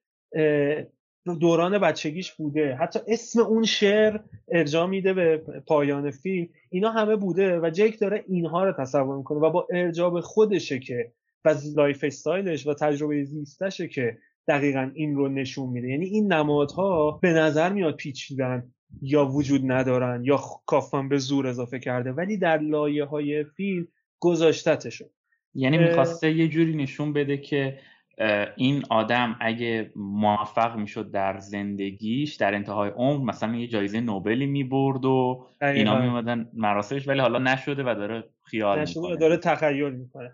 دوران 1.35 1.79
بچگیش 1.79 2.33
بوده. 2.33 2.75
حتی 2.75 2.99
اسم 3.09 3.41
اون 3.41 3.65
شعر 3.65 4.21
ارجاع 4.49 4.87
میده 4.87 5.15
به 5.15 5.43
پایان 5.67 6.11
فیلم. 6.11 6.49
اینا 6.71 6.91
همه 6.91 7.17
بوده 7.17 7.61
و 7.61 7.71
جیک 7.71 7.99
داره 7.99 8.25
اینها 8.29 8.65
رو 8.65 8.73
تصور 8.79 9.17
می‌کنه 9.17 9.39
و 9.39 9.51
با 9.51 9.67
ارجاع 9.71 10.01
به 10.01 10.21
خودشه 10.21 10.79
که 10.79 11.13
و 11.45 11.55
lifestyle 11.77 12.05
ش 12.05 12.67
و 12.67 12.75
تجربه 12.75 13.25
زیستشه 13.25 13.89
که 13.89 14.19
دقیقا 14.49 14.91
این 14.95 15.17
رو 15.17 15.29
نشون 15.29 15.69
میده. 15.69 15.89
یعنی 15.89 16.07
این 16.07 16.33
نمادها 16.33 17.19
به 17.23 17.33
نظر 17.33 17.73
میاد 17.73 17.97
پیچیدن 17.97 18.73
یا 19.03 19.25
وجود 19.25 19.61
ندارن 19.65 20.25
یا 20.25 20.41
کافان 20.67 21.09
به 21.09 21.19
زور 21.19 21.47
اضافه 21.47 21.79
کرده 21.79 22.13
ولی 22.13 22.37
در 22.37 22.59
لایه 22.59 23.05
های 23.05 23.45
فیلم 23.45 23.89
گذاشتتشون. 24.21 25.09
یعنی 25.55 25.79
می‌خواسته 25.79 26.33
یه 26.33 26.49
جوری 26.49 26.77
نشون 26.77 27.13
بده 27.13 27.37
که 27.37 27.79
این 28.57 28.83
آدم 28.91 29.37
اگه 29.41 29.93
موفق 29.97 30.77
می‌شد 30.77 31.11
در 31.11 31.39
زندگیش 31.39 32.35
در 32.35 32.55
انتهای 32.55 32.91
عمر 32.91 33.25
مثلا 33.25 33.57
یه 33.57 33.67
جایزه 33.67 34.01
نوبلی 34.01 34.47
می‌برد 34.47 35.05
و 35.05 35.47
اینا 35.63 36.01
میومدن 36.01 36.51
مراسمش 36.55 37.09
ولی 37.09 37.21
حالا 37.21 37.39
نشده 37.39 37.83
و 37.83 37.95
داره 37.95 38.25
خیال 38.45 38.79
می‌کنه. 38.89 39.17
داره 39.17 39.37
تخیل 39.37 39.91
می‌کنه. 39.91 40.33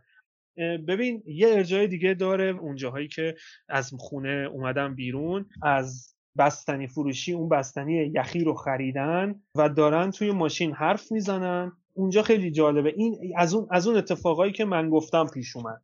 ببین 0.88 1.22
یه 1.26 1.48
ارجای 1.48 1.86
دیگه 1.86 2.14
داره 2.14 2.44
اونجاهایی 2.44 3.08
که 3.08 3.34
از 3.68 3.90
خونه 3.98 4.48
اومدن 4.52 4.94
بیرون 4.94 5.46
از 5.62 6.14
بستنی 6.38 6.86
فروشی 6.86 7.32
اون 7.32 7.48
بستنی 7.48 8.12
یخی 8.14 8.44
رو 8.44 8.54
خریدن 8.54 9.34
و 9.56 9.68
دارن 9.68 10.10
توی 10.10 10.30
ماشین 10.30 10.72
حرف 10.72 11.12
می‌زنن. 11.12 11.72
اونجا 11.94 12.22
خیلی 12.22 12.50
جالبه. 12.50 12.94
این 12.96 13.16
از 13.36 13.54
اون 13.54 13.66
از 13.70 13.86
اون 13.86 13.96
اتفاقایی 13.96 14.52
که 14.52 14.64
من 14.64 14.90
گفتم 14.90 15.26
پیش 15.34 15.56
اومد. 15.56 15.82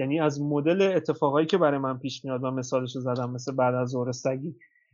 یعنی 0.00 0.20
از 0.20 0.42
مدل 0.42 0.82
اتفاقایی 0.82 1.46
که 1.46 1.58
برای 1.58 1.78
من 1.78 1.98
پیش 1.98 2.24
میاد 2.24 2.44
و 2.44 2.50
مثالش 2.50 2.90
زدم 2.90 3.30
مثل 3.30 3.54
بعد 3.54 3.74
از 3.74 3.88
ظهر 3.88 4.10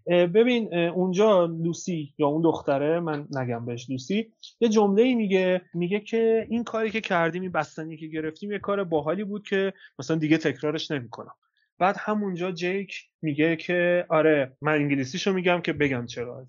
ببین 0.08 0.74
اونجا 0.74 1.44
لوسی 1.44 2.14
یا 2.18 2.26
اون 2.26 2.42
دختره 2.42 3.00
من 3.00 3.26
نگم 3.30 3.66
بهش 3.66 3.90
لوسی 3.90 4.32
یه 4.60 4.68
جمله 4.68 5.02
ای 5.02 5.14
میگه 5.14 5.60
میگه 5.74 6.00
که 6.00 6.46
این 6.50 6.64
کاری 6.64 6.90
که 6.90 7.00
کردیم 7.00 7.42
این 7.42 7.52
بستنی 7.52 7.96
که 7.96 8.06
گرفتیم 8.06 8.52
یه 8.52 8.58
کار 8.58 8.84
باحالی 8.84 9.24
بود 9.24 9.48
که 9.48 9.72
مثلا 9.98 10.16
دیگه 10.16 10.38
تکرارش 10.38 10.90
نمی‌کنم. 10.90 11.34
بعد 11.78 11.96
همونجا 11.98 12.52
جیک 12.52 12.94
میگه 13.22 13.56
که 13.56 14.06
آره 14.08 14.56
من 14.62 14.72
انگلیسیشو 14.72 15.32
میگم 15.32 15.60
که 15.60 15.72
بگم 15.72 16.06
چرا 16.06 16.40
از 16.40 16.46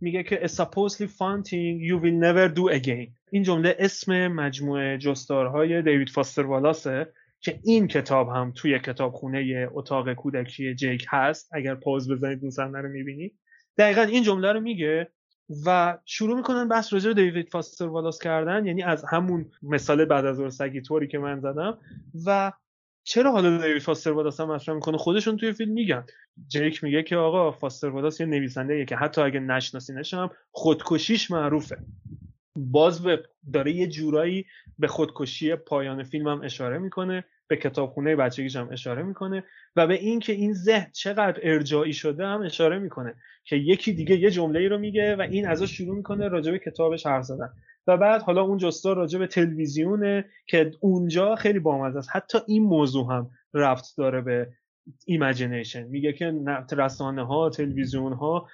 میگه 0.00 0.22
که 0.22 0.36
a 0.36 0.48
supposedly 0.48 1.06
fun 1.06 1.42
thing 1.48 1.80
you 1.88 1.96
will 2.02 2.20
never 2.22 2.54
do 2.54 2.80
again. 2.80 3.08
این 3.30 3.42
جمله 3.42 3.76
اسم 3.78 4.28
مجموعه 4.28 4.98
جستارهای 4.98 5.82
دیوید 5.82 6.08
فاستر 6.08 6.46
والاسه 6.46 7.12
که 7.40 7.60
این 7.64 7.88
کتاب 7.88 8.28
هم 8.28 8.52
توی 8.56 8.78
کتابخونه 8.78 9.68
اتاق 9.72 10.12
کودکی 10.14 10.74
جیک 10.74 11.06
هست 11.08 11.50
اگر 11.52 11.74
پاز 11.74 12.10
بزنید 12.10 12.38
اون 12.42 12.50
صحنه 12.50 12.78
رو 12.78 12.88
می‌بینید 12.88 13.38
دقیقا 13.78 14.02
این 14.02 14.22
جمله 14.22 14.52
رو 14.52 14.60
میگه 14.60 15.12
و 15.66 15.98
شروع 16.04 16.36
می‌کنن 16.36 16.68
بحث 16.68 16.92
راجع 16.92 17.08
به 17.08 17.14
دیوید 17.14 17.48
فاستر 17.48 17.86
والاس 17.86 18.18
کردن 18.18 18.66
یعنی 18.66 18.82
از 18.82 19.04
همون 19.04 19.50
مثال 19.62 20.04
بعد 20.04 20.24
از 20.24 20.58
طوری 20.86 21.08
که 21.08 21.18
من 21.18 21.40
زدم. 21.40 21.78
و 22.26 22.52
چرا 23.04 23.32
حالا 23.32 23.58
دیوید 23.58 23.82
فاستر 23.82 24.10
والاس 24.10 24.40
هم 24.40 24.50
مطرح 24.50 24.74
می‌کنه؟ 24.74 24.98
خودشون 24.98 25.36
توی 25.36 25.52
فیلم 25.52 25.72
میگن. 25.72 26.04
جیک 26.48 26.84
میگه 26.84 27.02
که 27.02 27.16
آقا 27.16 27.52
فاستر 27.52 27.88
والاس 27.88 28.20
یه 28.20 28.26
نویسنده 28.26 28.84
که 28.84 28.96
حتی 28.96 29.20
اگه 29.20 29.40
نشناسینش 29.40 30.14
هم 30.14 30.30
خودکشیش 30.50 31.30
معروفه. 31.30 31.78
باز 32.56 33.02
به 33.02 33.22
داره 33.52 33.72
یه 33.72 33.86
جورایی 33.86 34.46
به 34.78 34.86
خودکشی 34.88 35.54
پایان 35.54 36.02
فیلم 36.02 36.28
هم 36.28 36.42
اشاره 36.42 36.78
می‌کنه 36.78 37.24
به 37.48 37.56
کتابخونه 37.56 38.16
بچگیش 38.16 38.56
هم 38.56 38.68
اشاره 38.72 39.02
می‌کنه 39.02 39.44
و 39.76 39.86
به 39.86 39.94
اینکه 39.94 40.32
این 40.32 40.52
ذهن 40.52 40.90
چقدر 40.92 41.40
ارجاعی 41.42 41.92
شده 41.92 42.26
هم 42.26 42.42
اشاره 42.42 42.78
می‌کنه 42.78 43.14
که 43.44 43.56
یکی 43.56 43.92
دیگه 43.92 44.16
یه 44.16 44.30
جمله 44.30 44.60
ای 44.60 44.68
رو 44.68 44.78
میگه 44.78 45.16
و 45.16 45.20
این 45.20 45.48
ازش 45.48 45.70
شروع 45.70 45.96
می‌کنه 45.96 46.28
راجع 46.28 46.52
به 46.52 46.58
کتابش 46.58 47.06
حرف 47.06 47.24
زدن. 47.24 47.48
و 47.86 47.96
بعد 47.96 48.22
حالا 48.22 48.42
اون 48.42 48.58
جستار 48.58 48.92
راجع 48.92 49.18
به 49.18 49.26
تلویزیونه 49.26 50.24
که 50.46 50.70
اونجا 50.80 51.36
خیلی 51.36 51.58
بامزه 51.58 51.98
است. 51.98 52.08
حتی 52.12 52.38
این 52.46 52.62
موضوع 52.62 53.12
هم 53.12 53.30
ربط 53.54 53.94
داره 53.98 54.20
به 54.20 54.48
imagination 55.06 55.82
میگه 55.82 56.12
که 56.12 56.32
رسانه 56.72 57.26
ها 57.26 57.50
تلویزیون 57.50 58.12
ها 58.12 58.46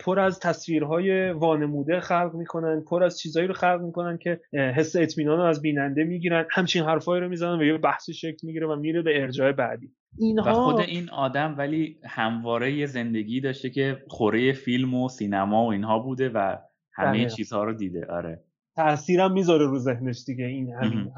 پر 0.00 0.20
از 0.20 0.40
تصویرهای 0.40 1.30
وانموده 1.30 2.00
خلق 2.00 2.34
می‌کنن 2.34 2.84
پر 2.90 3.04
از 3.04 3.18
چیزایی 3.18 3.46
رو 3.46 3.54
خلق 3.54 3.80
می‌کنن 3.80 4.18
که 4.18 4.40
حس 4.52 4.96
اطمینان 4.96 5.38
رو 5.38 5.44
از 5.44 5.62
بیننده 5.62 6.04
می‌گیرن. 6.04 6.46
همچین 6.50 6.82
حرفایی 6.82 7.20
رو 7.20 7.28
می‌زنن 7.28 7.60
و 7.60 7.64
یه 7.64 7.78
بحثی 7.78 8.14
شکل 8.14 8.46
می‌گیره 8.46 8.66
و 8.66 8.76
میره 8.76 9.02
به 9.02 9.22
ارجاع 9.22 9.52
بعدی. 9.52 9.90
اینها 10.18 10.50
و 10.50 10.54
خود 10.54 10.80
این 10.80 11.10
آدم 11.10 11.54
ولی 11.58 11.98
همواره 12.04 12.72
یه 12.72 12.86
زندگی 12.86 13.40
داشته 13.40 13.70
که 13.70 14.02
خوره 14.08 14.52
فیلم 14.52 14.94
و 14.94 15.08
سینما 15.08 15.66
و 15.66 15.72
اینها 15.72 15.98
بوده 15.98 16.28
و 16.28 16.56
همه 16.92 17.28
چیزها 17.28 17.64
رو 17.64 17.74
دیده. 17.74 18.06
آره. 18.06 18.44
تاثیرم 18.76 19.32
می‌ذاره 19.32 19.66
رو 19.66 19.78
ذهنش 19.78 20.24
دیگه 20.26 20.44
این 20.44 20.72
همین 20.72 21.10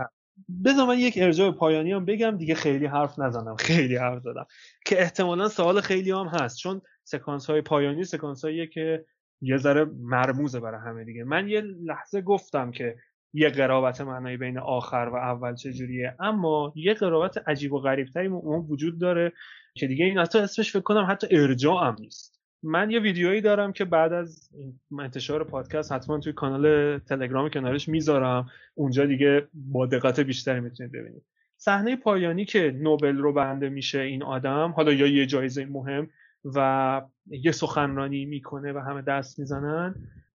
بذار 0.64 0.86
من 0.86 0.98
یک 0.98 1.14
ارجاع 1.16 1.50
پایانی 1.50 1.92
هم 1.92 2.04
بگم 2.04 2.36
دیگه 2.36 2.54
خیلی 2.54 2.86
حرف 2.86 3.18
نزنم 3.18 3.56
خیلی 3.56 3.96
حرف 3.96 4.22
زدم. 4.22 4.46
که 4.86 5.00
احتمالا 5.00 5.48
سوال 5.48 5.80
خیلی 5.80 6.10
هم 6.10 6.26
هست 6.26 6.58
چون 6.58 6.82
سکانس 7.04 7.50
های 7.50 7.60
پایانی 7.60 8.04
سکانس 8.04 8.44
هاییه 8.44 8.66
که 8.66 9.04
یه 9.40 9.56
ذره 9.56 9.84
مرموزه 9.84 10.60
برای 10.60 10.80
همه 10.80 11.04
دیگه. 11.04 11.24
من 11.24 11.48
یه 11.48 11.60
لحظه 11.60 12.20
گفتم 12.20 12.70
که 12.70 12.96
یه 13.32 13.48
قرابت 13.48 14.00
معنایی 14.00 14.36
بین 14.36 14.58
آخر 14.58 15.10
و 15.12 15.16
اول 15.16 15.54
چجوریه 15.54 16.16
اما 16.20 16.72
یه 16.76 16.94
قرابت 16.94 17.48
عجیب 17.48 17.72
و 17.72 17.78
غریب 17.78 18.08
تری 18.08 18.28
وجود 18.28 19.00
داره 19.00 19.32
که 19.74 19.86
دیگه 19.86 20.04
این 20.04 20.18
حتی 20.18 20.38
اسمش 20.38 20.72
فکر 20.72 20.82
کنم 20.82 21.06
حتی 21.10 21.26
ارجاع 21.30 21.86
هم 21.86 21.96
نیست. 22.00 22.35
من 22.62 22.90
یه 22.90 23.00
ویدیویی 23.00 23.40
دارم 23.40 23.72
که 23.72 23.84
بعد 23.84 24.12
از 24.12 24.50
انتشار 24.98 25.44
پادکست 25.44 25.92
حتما 25.92 26.18
توی 26.18 26.32
کانال 26.32 26.98
تلگرام 26.98 27.48
کنارش 27.48 27.88
می‌ذارم. 27.88 28.50
اونجا 28.74 29.06
دیگه 29.06 29.48
با 29.54 29.86
دقت 29.86 30.20
بیشتری 30.20 30.60
می‌تونید 30.60 30.92
ببینید. 30.92 31.22
صحنه 31.56 31.96
پایانی 31.96 32.44
که 32.44 32.76
نوبل 32.78 33.16
رو 33.16 33.32
بنده 33.32 33.68
میشه 33.68 34.00
این 34.00 34.22
آدم 34.22 34.70
حالا 34.76 34.92
یا 34.92 35.06
یه 35.06 35.26
جایزه 35.26 35.64
مهم 35.64 36.10
و 36.44 37.02
یه 37.26 37.52
سخنرانی 37.52 38.24
می‌کنه 38.24 38.72
و 38.72 38.78
همه 38.78 39.02
دست 39.02 39.38
می‌زنن 39.38 39.94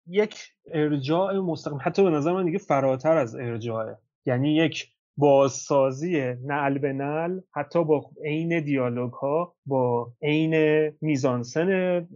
یک 0.08 0.36
ارجاع 0.72 1.40
مستقیم. 1.40 1.80
حتی 1.82 2.04
به 2.04 2.10
نظر 2.10 2.34
من 2.34 2.46
دیگه 2.46 2.58
فراتر 2.58 3.18
از 3.18 3.36
ارجاعه. 3.36 3.98
یعنی 4.26 4.56
یک 4.56 4.88
بازسازی 5.20 6.34
نل 6.46 6.78
به 6.78 6.94
نل 6.94 7.40
حتی 7.56 7.84
با 7.84 8.12
عین 8.26 8.60
دیالوگ 8.64 9.12
ها 9.12 9.56
با 9.66 10.12
عین 10.22 10.92
میزانسن 11.02 12.08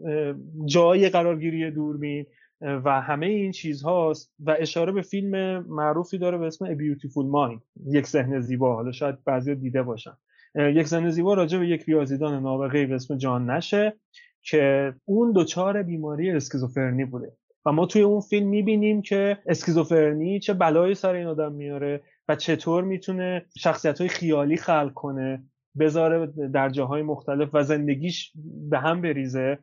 جای 0.65 1.09
قرارگیری 1.09 1.71
دوربین 1.71 2.25
و 2.61 3.01
همه 3.01 3.25
این 3.25 3.51
چیزهاست 3.51 4.33
و 4.39 4.55
اشاره 4.59 4.91
به 4.91 5.01
فیلم 5.01 5.59
معروفی 5.69 6.17
داره 6.17 6.37
به 6.37 6.45
اسم 6.45 6.65
A 6.65 6.77
Beautiful 6.77 7.25
Mind 7.33 7.61
یک 7.85 8.07
ذهن 8.07 8.39
زیبا. 8.39 8.75
حالا 8.75 8.91
شاید 8.91 9.23
بعضی 9.25 9.55
دیده 9.55 9.83
باشن. 9.83 10.13
یک 10.55 10.87
ذهن 10.87 11.09
زیبا 11.09 11.33
راجع 11.33 11.57
به 11.59 11.67
یک 11.67 11.83
ریاضیدان 11.83 12.43
نابغه 12.43 12.85
به 12.85 12.95
اسم 12.95 13.17
جان 13.17 13.49
نشه 13.49 13.93
که 14.41 14.93
اون 15.05 15.33
دچار 15.35 15.83
بیماری 15.83 16.31
اسکیزوفرنی 16.31 17.05
بوده. 17.05 17.31
و 17.65 17.71
ما 17.71 17.85
توی 17.85 18.01
اون 18.01 18.21
فیلم 18.21 18.47
می‌بینیم 18.47 19.01
که 19.01 19.37
اسکیزوفرنی 19.45 20.39
چه 20.39 20.53
بلایی 20.53 20.95
سر 20.95 21.13
این 21.13 21.27
آدم 21.27 21.51
میاره 21.51 22.01
و 22.27 22.35
چطور 22.35 22.83
می‌تونه 22.83 23.45
شخصیت 23.57 23.99
های 23.99 24.09
خیالی 24.09 24.57
خلق 24.57 24.93
کنه 24.93 25.43
بذاره 25.79 26.27
در 26.53 26.69
جاهای 26.69 27.01
مختلف 27.01 27.49
و 27.53 27.63
زندگیش 27.63 28.31
به 28.69 28.79
هم 28.79 29.01
بریزه. 29.01 29.59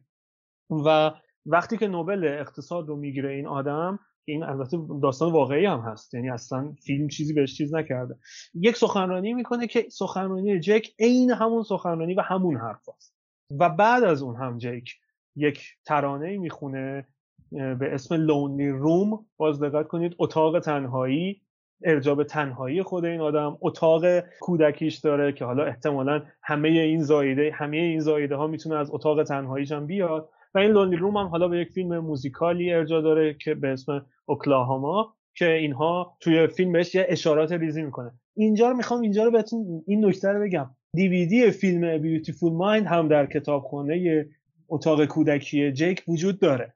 و 0.86 1.10
وقتی 1.46 1.76
که 1.76 1.88
نوبل 1.88 2.24
اقتصاد 2.24 2.88
رو 2.88 2.96
می‌گیره 2.96 3.32
این 3.32 3.46
آدم 3.46 3.98
این 4.24 4.42
البته 4.42 4.78
داستان 5.02 5.32
واقعی 5.32 5.66
هم 5.66 5.80
هست 5.80 6.14
یعنی 6.14 6.30
اصلا 6.30 6.74
فیلم 6.86 7.08
چیزی 7.08 7.34
بهش 7.34 7.56
چیز 7.56 7.74
نکرده. 7.74 8.14
یک 8.54 8.76
سخنرانی 8.76 9.34
می‌کنه 9.34 9.66
که 9.66 9.86
سخنرانی 9.90 10.60
جک 10.60 10.88
عین 10.98 11.30
همون 11.30 11.62
سخنرانی 11.62 12.14
و 12.14 12.20
همون 12.20 12.56
حرف 12.56 12.88
هست. 12.96 13.16
و 13.50 13.68
بعد 13.68 14.04
از 14.04 14.22
اون 14.22 14.36
هم 14.36 14.58
جک 14.58 14.88
یک 15.36 15.64
ترانه 15.86 16.38
می‌خونه 16.38 17.06
به 17.50 17.94
اسم 17.94 18.14
لونلی 18.14 18.68
روم 18.68 19.26
باز 19.36 19.62
دقت 19.62 19.88
کنید 19.88 20.14
اتاق 20.18 20.60
تنهایی. 20.60 21.42
ارجاب 21.84 22.24
تنهایی 22.24 22.82
خود 22.82 23.04
این 23.04 23.20
آدم 23.20 23.58
اتاق 23.60 24.04
کودکیش 24.40 24.98
داره 24.98 25.32
که 25.32 25.44
حالا 25.44 25.64
احتمالا 25.64 26.22
همه 26.42 26.68
این 26.68 27.02
زایده 27.02 27.50
همه 27.54 27.76
این 27.76 28.00
زایده 28.00 28.36
ها 28.36 28.46
می‌تونه 28.46 28.76
از 28.76 28.90
اتاق 28.90 29.22
تنهاییش 29.22 29.72
هم 29.72 29.86
بیاد. 29.86 30.28
و 30.54 30.58
این 30.58 30.70
لونلی 30.70 30.96
روم 30.96 31.16
هم 31.16 31.26
حالا 31.26 31.48
به 31.48 31.58
یک 31.58 31.68
فیلم 31.68 31.98
موزیکالی 31.98 32.72
ارجا 32.72 33.00
داره 33.00 33.34
که 33.34 33.54
به 33.54 33.68
اسم 33.68 34.06
اوکلاهاما 34.26 35.14
که 35.34 35.52
اینها 35.52 36.16
توی 36.20 36.46
فیلم 36.46 36.72
بهش 36.72 36.94
یه 36.94 37.06
اشارات 37.08 37.52
ریزی 37.52 37.82
می‌کنه. 37.82 38.12
اینجا 38.36 38.70
رو 38.70 38.76
می‌خوام 38.76 39.00
اینجا 39.00 39.24
رو 39.24 39.30
بهتون 39.30 39.82
این 39.86 40.04
نکته 40.04 40.28
رو 40.28 40.40
بگم. 40.40 40.70
دیویدی 40.94 41.50
فیلم 41.50 41.98
بیوتیفول 41.98 42.52
مایند 42.52 42.86
هم 42.86 43.08
در 43.08 43.26
کتابخانه 43.26 44.26
اتاق 44.68 45.04
کودکی 45.04 45.72
جیک 45.72 46.04
وجود 46.08 46.40
داره. 46.40 46.74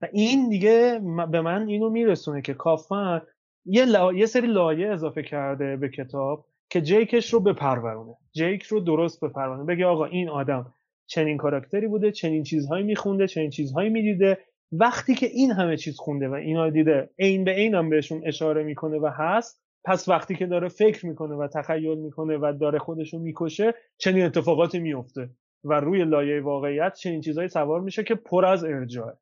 و 0.00 0.08
این 0.12 0.48
دیگه 0.48 1.00
به 1.30 1.40
من 1.40 1.68
اینو 1.68 1.90
میرسونه 1.90 2.42
که 2.42 2.54
کافمن 2.54 3.20
یه, 3.64 3.86
یه 4.14 4.26
سری 4.26 4.46
لایه 4.46 4.88
اضافه 4.88 5.22
کرده 5.22 5.76
به 5.76 5.88
کتاب 5.88 6.44
که 6.70 6.80
جیکش 6.80 7.32
رو 7.32 7.40
بپرورونه. 7.40 8.14
جیک 8.32 8.62
رو 8.62 8.80
درست 8.80 9.24
بپرورونه. 9.24 9.64
بگه 9.64 9.86
آقا 9.86 10.04
این 10.04 10.28
آدم 10.28 10.74
چنین 11.06 11.36
کاراکتری 11.36 11.86
بوده 11.86 12.12
چنین 12.12 12.42
چیزهایی 12.42 12.84
میخونده 12.84 13.26
چنین 13.26 13.50
چیزهایی 13.50 13.90
می‌دیده. 13.90 14.38
وقتی 14.72 15.14
که 15.14 15.26
این 15.26 15.52
همه 15.52 15.76
چیز 15.76 15.96
خونده 15.96 16.28
و 16.28 16.32
اینا 16.32 16.70
دیده 16.70 17.10
عین 17.18 17.44
به 17.44 17.50
عین 17.50 17.74
هم 17.74 17.90
بهشون 17.90 18.22
اشاره 18.26 18.62
می‌کنه 18.62 18.98
و 18.98 19.10
هست 19.14 19.62
پس 19.84 20.08
وقتی 20.08 20.34
که 20.34 20.46
داره 20.46 20.68
فکر 20.68 21.06
می‌کنه 21.06 21.34
و 21.34 21.48
تخیل 21.48 21.98
می‌کنه 21.98 22.36
و 22.36 22.52
داره 22.60 22.78
خودشو 22.78 23.18
می‌کشه 23.18 23.74
چنین 23.98 24.24
اتفاقاتی 24.24 24.78
میفته 24.78 25.30
و 25.64 25.80
روی 25.80 26.04
لایه 26.04 26.40
واقعیت 26.40 26.94
چنین 26.94 27.20
چیزهایی 27.20 27.48
سوار 27.48 27.80
میشه 27.80 28.04
که 28.04 28.14
پر 28.14 28.44
از 28.44 28.64
ارجاعه. 28.64 29.14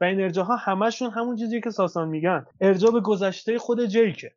و 0.00 0.04
این 0.04 0.20
ارجاها 0.20 0.56
همشون 0.56 1.10
همون 1.10 1.36
چیزی 1.36 1.60
که 1.60 1.70
ساسان 1.70 2.08
میگن. 2.08 2.46
ارجاع 2.60 2.92
به 2.92 3.00
گذشته 3.00 3.58
خود 3.58 3.84
جیکه. 3.84 4.30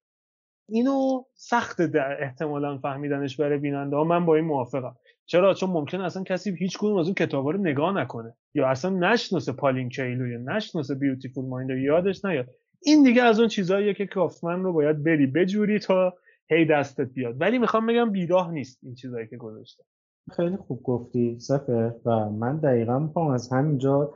اینو 0.70 1.24
سخت 1.36 1.82
احتمالا 2.20 2.78
فهمیدنش 2.78 3.38
برای 3.38 3.58
بیننده 3.58 3.96
ها. 3.96 4.04
من 4.04 4.26
با 4.26 4.36
این 4.36 4.46
موافقم. 4.46 4.96
چرا؟ 5.26 5.54
چون 5.54 5.70
ممکن 5.70 6.02
اصلا 6.02 6.24
کسی 6.24 6.56
هیچ 6.60 6.78
کدوم 6.78 6.98
از 6.98 7.06
اون 7.06 7.16
کتابا 7.16 7.52
رو 7.52 7.62
نگاه 7.62 7.94
نکنه. 7.94 8.36
یا 8.54 8.68
اصلا 8.68 8.92
نشناسه 8.92 9.52
پالین 9.52 9.90
کیلو 9.90 10.28
یا 10.28 10.40
نشناسه 10.40 10.96
بیوتیفول 10.96 11.46
مایند 11.46 11.70
یا 11.70 11.78
یادش 11.78 12.26
نیاد. 12.26 12.48
این 12.84 13.04
دیگه 13.04 13.22
از 13.22 13.40
اون 13.40 13.48
چیزهاییه 13.48 13.94
که 13.94 14.06
کافمن 14.06 14.64
رو 14.64 14.74
باید 14.74 15.04
بری 15.04 15.28
بجوری 15.28 15.80
تا 15.80 16.14
هی 16.50 16.66
دستت 16.66 17.10
بیاد. 17.14 17.42
ولی 17.42 17.58
می‌خوام 17.58 17.86
بگم 17.86 18.12
بیراه 18.12 18.52
نیست 18.52 18.80
این 18.84 18.96
چیزهایی 18.96 19.28
که 19.28 19.38
گذاشته. 19.38 19.84
خیلی 20.32 20.58
خوب 20.58 20.84
گفتی 20.84 21.40
سفر 21.40 21.94
و 22.06 22.30
من 22.30 22.58
دقیقا 22.58 23.00
می‌خوام 23.00 23.28
از 23.28 23.52
همینجا 23.52 24.14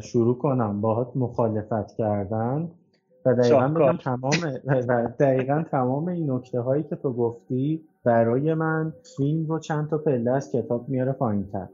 شروع 0.00 0.38
کنم. 0.38 0.80
باهات 0.80 1.16
مخالفت 1.16 1.92
کردن. 1.96 2.68
و 3.26 3.34
دقیقا 3.34 3.68
بگم 3.68 3.96
تمام 3.96 4.32
و 4.66 5.08
دقیقا 5.20 5.64
تمام 5.70 6.08
این 6.08 6.30
نکته 6.30 6.60
هایی 6.60 6.82
که 6.82 6.96
تو 6.96 7.12
گفتی 7.12 7.84
برای 8.04 8.54
من 8.54 8.92
فیلم 9.16 9.46
رو 9.46 9.58
چند 9.58 9.88
تا 9.88 9.98
پله 9.98 10.30
از 10.30 10.52
کتاب 10.52 10.88
میاره 10.88 11.12
پایین 11.12 11.46
تر 11.52 11.68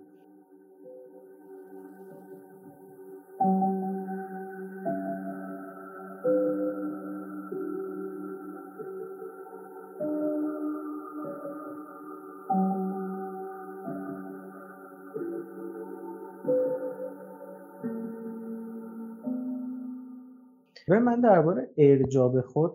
و 20.98 21.00
من 21.00 21.20
درباره 21.20 21.70
ارجاب 21.76 22.40
خود 22.40 22.72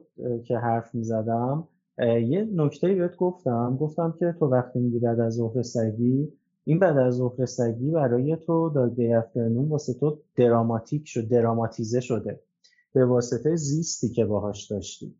که 0.47 0.57
حرف 0.57 0.95
می 0.95 1.03
زدم 1.03 1.67
یه 1.99 2.47
نکته 2.53 2.95
بهت 2.95 3.15
گفتم. 3.15 3.77
گفتم 3.79 4.15
که 4.19 4.35
تو 4.39 4.45
وقتی 4.45 4.79
میگی 4.79 4.99
بعد 4.99 5.19
از 5.19 5.33
ظهر 5.33 5.61
سگی 5.61 6.33
این 6.63 6.79
بعد 6.79 6.97
از 6.97 7.13
ظهر 7.13 7.45
سگی 7.45 7.91
برای 7.91 8.37
تو 8.37 8.69
داگ 8.69 9.11
افترنون 9.17 9.69
واسه 9.69 9.93
تو 9.93 10.19
دراماتیک 10.35 11.03
شد 11.05 11.27
دراماتیزه 11.27 11.99
شده 11.99 12.39
به 12.93 13.05
واسطه 13.05 13.55
زیستی 13.55 14.09
که 14.09 14.25
باهاش 14.25 14.71
داشتی. 14.71 15.15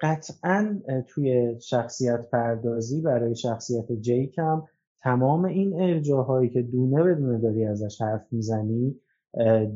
قطعا 0.00 0.80
توی 1.06 1.56
شخصیت 1.60 2.30
پردازی 2.30 3.00
برای 3.00 3.34
شخصیت 3.34 3.92
جیک 3.92 4.38
هم 4.38 4.64
تمام 5.02 5.44
این 5.44 5.82
ارجاهایی 5.82 6.50
که 6.50 6.62
دونه 6.62 7.02
بدونه 7.02 7.38
داری 7.38 7.64
ازش 7.64 8.00
حرف 8.00 8.32
می‌زنی 8.32 9.00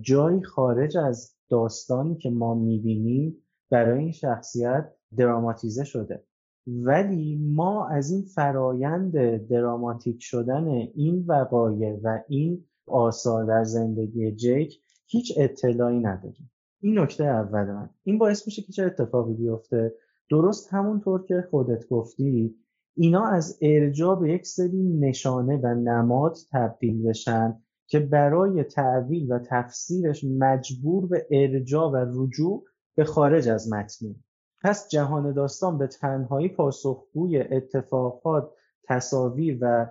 جایی 0.01 0.43
خارج 0.43 0.97
از 0.99 1.35
داستانی 1.53 2.17
که 2.17 2.31
ما 2.31 2.55
می‌بینیم 2.55 3.37
برای 3.71 3.99
این 3.99 4.13
شخصیت 4.13 4.93
دراماتیزه 5.17 5.85
شده. 5.85 6.25
ولی 6.67 7.37
ما 7.37 7.89
از 7.89 8.11
این 8.11 8.23
فرایند 8.23 9.37
دراماتیک 9.49 10.23
شدن 10.23 10.69
این 10.95 11.25
وقایع 11.29 12.01
و 12.03 12.19
این 12.29 12.65
آثار 12.87 13.45
در 13.45 13.65
زندگی 13.65 14.33
جیک 14.33 14.81
هیچ 15.07 15.33
اطلاعی 15.37 15.99
نداریم. 15.99 16.51
این 16.81 16.99
نکته 16.99 17.25
اول 17.25 17.65
من. 17.65 17.91
این 18.05 18.19
باعث 18.19 18.47
میشه 18.47 18.63
که 18.63 18.73
چه 18.73 18.85
اتفاقی 18.85 19.35
بیفته؟ 19.35 19.95
درست 20.31 20.75
همونطور 20.75 21.25
که 21.27 21.49
خودت 21.51 21.89
گفتی 21.89 22.55
اینا 22.97 23.27
از 23.27 23.59
ارجا 23.63 24.15
به 24.15 24.33
یک 24.33 24.47
سری 24.47 24.83
نشانه 24.83 25.57
و 25.57 25.67
نماد 25.67 26.37
تبدیل 26.53 27.09
بشن 27.09 27.63
که 27.93 28.01
برای 28.01 28.65
تعویل 28.65 29.33
و 29.33 29.39
تفسیرش 29.39 30.25
مجبور 30.25 31.07
به 31.07 31.27
ارجا 31.31 31.91
و 31.91 31.97
رجوع 31.97 32.65
به 32.97 33.05
خارج 33.05 33.49
از 33.49 33.73
متنی. 33.73 34.25
پس 34.65 34.89
جهان 34.89 35.33
داستان 35.33 35.79
به 35.79 35.87
تنهایی 35.87 36.49
پاسخگوی 36.49 37.39
اتفاقات 37.39 38.51
تصاویر 38.89 39.59
و 39.61 39.87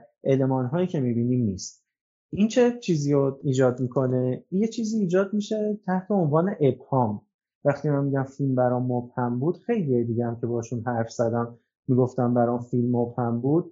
هایی 0.72 0.88
که 0.88 1.00
می‌بینیم 1.00 1.46
نیست. 1.46 1.86
این 2.32 2.48
چه 2.48 2.80
چیزی 2.80 3.14
رو 3.14 3.40
ایجاد 3.44 3.80
می‌کنه؟ 3.80 4.44
یه 4.52 4.68
چیزی 4.68 5.00
ایجاد 5.00 5.34
میشه 5.34 5.80
تحت 5.86 6.12
عنوان 6.12 6.56
ابهام. 6.60 7.22
وقتی 7.66 7.90
من 7.90 8.04
میگم 8.06 8.24
فیلم 8.24 8.56
برام 8.56 8.92
مبهم 8.92 9.40
بود 9.40 9.58
خیلی 9.58 10.04
دیگه 10.04 10.26
هم 10.26 10.40
که 10.42 10.48
باشون 10.48 10.84
حرف 10.86 11.12
زدم 11.12 11.58
می‌گفتم 11.88 12.34
برام 12.34 12.60
فیلم 12.62 12.96
مبهم 12.96 13.42
بود 13.42 13.72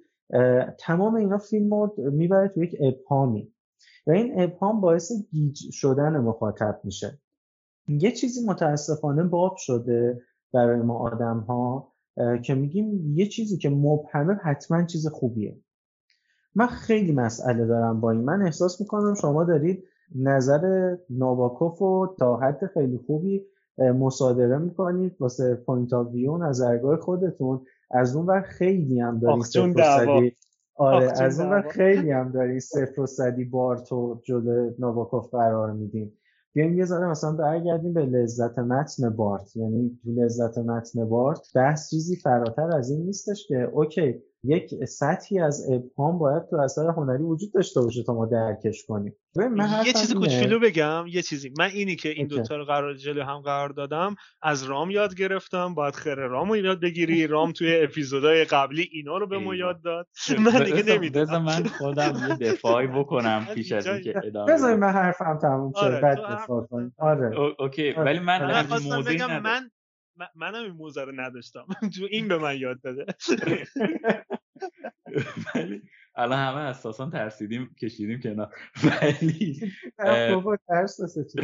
تمام 0.80 1.16
اینا 1.16 1.38
فیلم 1.38 1.74
رو 1.74 1.96
می‌بره 1.98 2.48
تو 2.48 2.64
یک 2.64 2.76
ابهامی. 2.82 3.54
و 4.08 4.12
این 4.12 4.42
ابهام 4.42 4.82
باعث 4.82 5.12
گیج 5.32 5.58
شدن 5.72 6.18
مخاطب 6.18 6.82
میشه. 6.84 7.20
یه 7.88 8.12
چیزی 8.12 8.46
متاسفانه 8.46 9.24
باب 9.24 9.56
شده 9.58 10.22
برای 10.54 10.82
ما 10.82 10.98
آدم 11.00 11.40
ها 11.40 11.94
که 12.44 12.56
میگیم 12.56 13.14
یه 13.14 13.26
چیزی 13.26 13.58
که 13.58 13.70
مبهمه 13.70 14.34
حتما 14.34 14.86
چیز 14.86 15.08
خوبیه. 15.08 15.58
من 16.56 16.68
خیلی 16.68 17.12
مسئله 17.12 17.66
دارم 17.66 18.02
با 18.02 18.12
این. 18.12 18.22
من 18.22 18.42
احساس 18.42 18.82
می‌کنم 18.82 19.14
شما 19.14 19.44
دارید 19.44 19.84
نظر 20.16 20.96
ناباکوف 21.10 21.78
رو 21.78 22.16
تا 22.20 22.38
حد 22.38 22.72
خیلی 22.74 22.98
خوبی 22.98 23.46
مصادره 23.78 24.58
می‌کنید 24.58 25.16
واسه 25.20 25.56
point 25.56 25.94
of 25.94 26.08
view 26.08 26.38
نظرگاه 26.38 26.98
خودتون. 26.98 27.66
از 27.92 28.16
اون 28.16 28.26
ور 28.26 28.42
خیلی 28.42 29.00
هم 29.00 29.20
دارید 29.20 30.38
آره 30.80 31.22
از 31.22 31.40
اون 31.40 31.62
خیلی 31.62 32.12
هم 32.12 32.32
دارید 32.32 32.60
صفر 32.60 33.02
و 33.02 33.06
صدی 33.06 33.46
بارتو 33.46 34.22
جلو 34.24 34.72
نواکوف 34.80 35.30
قرار 35.30 35.72
میدیم. 35.72 36.14
بیایم 36.54 36.78
یه 36.78 36.86
ذره 36.86 37.08
مثلا 37.08 37.32
برگردیم 37.32 37.94
به 37.94 38.06
لذت 38.06 38.60
متن 38.60 39.10
بارت. 39.10 39.56
یعنی 39.56 40.00
تو 40.04 40.12
لذت 40.12 40.58
متن 40.58 41.06
بارت 41.10 41.40
بحث 41.56 41.90
چیزی 41.90 42.16
فراتر 42.16 42.76
از 42.76 42.92
این 42.92 43.06
نیستش 43.06 43.48
که 43.48 43.56
اوکی 43.74 44.22
یک 44.44 44.86
سطحی 44.86 45.40
از 45.40 45.70
ابهام 45.72 46.18
باید 46.20 46.44
تو 46.49 46.56
اثر 46.56 46.88
هنری 46.90 47.24
وجود 47.24 47.53
داشته 47.53 47.82
باشه 47.82 48.03
تا 48.03 48.14
ما 48.14 48.26
درکش 48.26 48.86
کنیم. 48.88 49.16
من 49.36 49.70
یه 49.86 49.94
چیزی 49.94 50.14
کوچولو 50.14 50.60
بگم 50.60 51.06
یه 51.07 51.22
چیزی. 51.22 51.53
من 51.60 51.70
اینی 51.74 51.95
که 51.95 52.10
این 52.10 52.28
دوتا 52.28 52.56
رو 52.56 52.66
قرار 52.66 52.94
جلو 52.95 53.24
هم 53.24 53.40
قرار 53.40 53.70
دادم 53.70 54.16
از 54.41 54.64
رام 54.64 54.90
یاد 54.91 55.16
گرفتم 55.16 55.74
باید 55.74 55.95
خیر 55.95 56.16
رامو 56.16 56.56
یاد 56.56 56.82
بگیری. 56.82 57.28
رام 57.28 57.52
توی 57.52 57.84
اپیزودهای 57.84 58.44
قبلی 58.44 58.90
اینا 58.91 59.18
رو 59.18 59.28
به 59.28 59.38
ما 59.38 59.56
یاد 59.56 59.82
داد. 59.82 60.07
من 60.40 60.64
دیگه 60.64 60.84
نمی‌دونم. 60.95 61.26
بذار 61.26 61.40
من 61.41 61.64
خودم 61.64 62.14
یه 62.30 62.52
دفاعی 62.52 62.88
بکنم 62.88 63.45
پیش 63.56 63.72
از 63.72 63.88
اینکه 63.88 64.14
ادامه 64.24 64.53
بذار 64.53 64.76
من 64.76 64.91
حرفم 64.91 65.40
تموم 65.41 65.74
شه. 65.74 65.86
آره 65.86 66.02
بعد 66.02 66.18
دفاع 66.18 66.68
کنیم. 66.72 66.94
آره. 66.98 67.40
اوکی. 67.60 67.91
ولی 67.91 68.20
من 68.20 68.45
من 68.45 68.66
موضوع 68.70 69.28
من 69.28 69.40
من- 69.40 69.72
منم 70.36 70.64
این 70.64 70.74
موزه 70.74 71.04
رو 71.04 71.12
نداشتم. 71.22 71.66
تو 71.98 72.08
این 72.10 72.28
به 72.28 72.38
من 72.38 72.58
یاد 72.58 72.82
داده. 72.82 73.06
ولی 75.56 75.82
الان 76.16 76.40
همه 76.40 76.60
اساسا 76.60 77.10
ترسیدیم 77.10 77.76
کشیدیم 77.82 78.20
کنار. 78.20 78.56
ولی 79.02 79.62
نه 80.00 80.36
بابا 80.36 80.58
ترس 80.68 81.00
واسه 81.00 81.26
چی؟ 81.26 81.40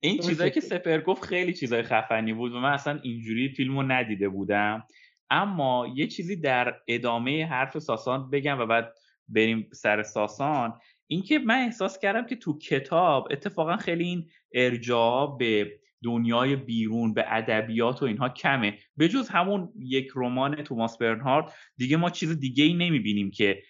این. 0.00 0.18
چیزایی 0.18 0.50
که 0.50 0.60
سپر 0.60 1.00
گفت 1.00 1.24
خیلی 1.24 1.52
چیزای 1.52 1.82
خفنی 1.82 2.32
بود 2.32 2.52
و 2.52 2.60
من 2.60 2.72
اصلا 2.72 3.00
اینجوری 3.02 3.48
فیلمو 3.48 3.82
ندیده 3.82 4.28
بودم. 4.28 4.86
اما 5.30 5.86
یه 5.94 6.06
چیزی 6.06 6.36
در 6.36 6.80
ادامه 6.88 7.46
حرف 7.46 7.78
ساسان 7.78 8.30
بگم 8.30 8.58
و 8.58 8.66
بعد 8.66 8.94
بریم 9.28 9.68
سر 9.72 10.02
ساسان. 10.02 10.80
اینکه 11.06 11.38
من 11.38 11.64
احساس 11.64 11.98
کردم 11.98 12.26
که 12.26 12.36
تو 12.36 12.58
کتاب 12.58 13.28
اتفاقا 13.30 13.76
خیلی 13.76 14.04
این 14.04 14.30
ارجاع 14.52 15.36
به 15.38 15.78
دنیای 16.04 16.56
بیرون 16.56 17.14
به 17.14 17.24
ادبیات 17.26 18.02
و 18.02 18.06
اینها 18.06 18.28
کمه. 18.28 18.78
به 18.96 19.08
جز 19.08 19.28
همون 19.28 19.72
یک 19.78 20.08
رمان 20.14 20.62
توماس 20.62 20.98
برنهارد 20.98 21.52
دیگه 21.76 21.96
ما 21.96 22.10
چیز 22.10 22.40
دیگه 22.40 22.64
ای 22.64 22.74
نمی‌بینیم 22.74 23.30
که 23.30 23.62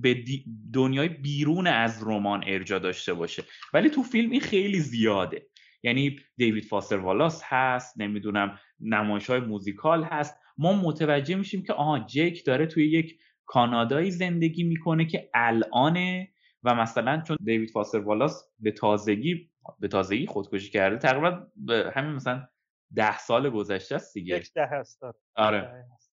به 0.00 0.24
دنیای 0.72 1.08
بیرون 1.08 1.66
از 1.66 2.02
رمان 2.06 2.44
ارجا 2.46 2.78
داشته 2.78 3.14
باشه. 3.14 3.42
ولی 3.74 3.90
تو 3.90 4.02
فیلم 4.02 4.30
این 4.30 4.40
خیلی 4.40 4.80
زیاده. 4.80 5.46
یعنی 5.82 6.16
دیوید 6.36 6.64
فاستر 6.64 6.96
والاس 6.96 7.42
هست 7.44 8.00
نمی‌دونم 8.00 8.58
نمایش 8.80 9.30
های 9.30 9.40
موزیکال 9.40 10.04
هست. 10.04 10.36
ما 10.58 10.72
متوجه 10.72 11.34
میشیم 11.34 11.62
که 11.62 11.72
آها 11.72 11.98
جک 11.98 12.42
داره 12.46 12.66
توی 12.66 12.90
یک 12.90 13.18
کانادایی 13.46 14.10
زندگی 14.10 14.64
می‌کنه 14.64 15.06
که 15.06 15.30
الانه 15.34 16.28
و 16.62 16.74
مثلا 16.74 17.22
چون 17.28 17.36
دیوید 17.44 17.70
فاستر 17.70 17.98
والاس 17.98 18.42
به 18.60 18.70
تازگی 18.70 19.50
به 19.78 19.88
تازگی 19.88 20.26
خودکشی 20.26 20.70
کرده 20.70 20.98
تقریبا 20.98 21.46
به 21.56 21.92
همین 21.94 22.12
مثلا 22.12 22.48
ده 22.94 23.18
سال 23.18 23.50
گذشته 23.50 23.94
است 23.94 24.14
دیگه. 24.14 24.36
یک 24.36 24.52
ده 24.52 24.66
هست 24.66 25.00
داره. 25.00 25.18
آره. 25.34 25.60
ده 25.60 25.84
هست. 25.94 26.12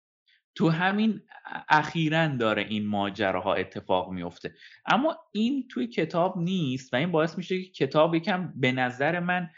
تو 0.55 0.69
همین 0.69 1.21
اخیرا 1.69 2.27
داره 2.27 2.61
این 2.61 2.87
ماجراها 2.87 3.53
اتفاق 3.53 4.11
میفته 4.11 4.53
اما 4.85 5.17
این 5.31 5.67
توی 5.67 5.87
کتاب 5.87 6.37
نیست 6.37 6.93
و 6.93 6.97
این 6.97 7.11
باعث 7.11 7.37
میشه 7.37 7.63
که 7.63 7.71
کتاب 7.71 8.15
یکم 8.15 8.53
به 8.55 8.71
نظر 8.71 9.19
من 9.19 9.49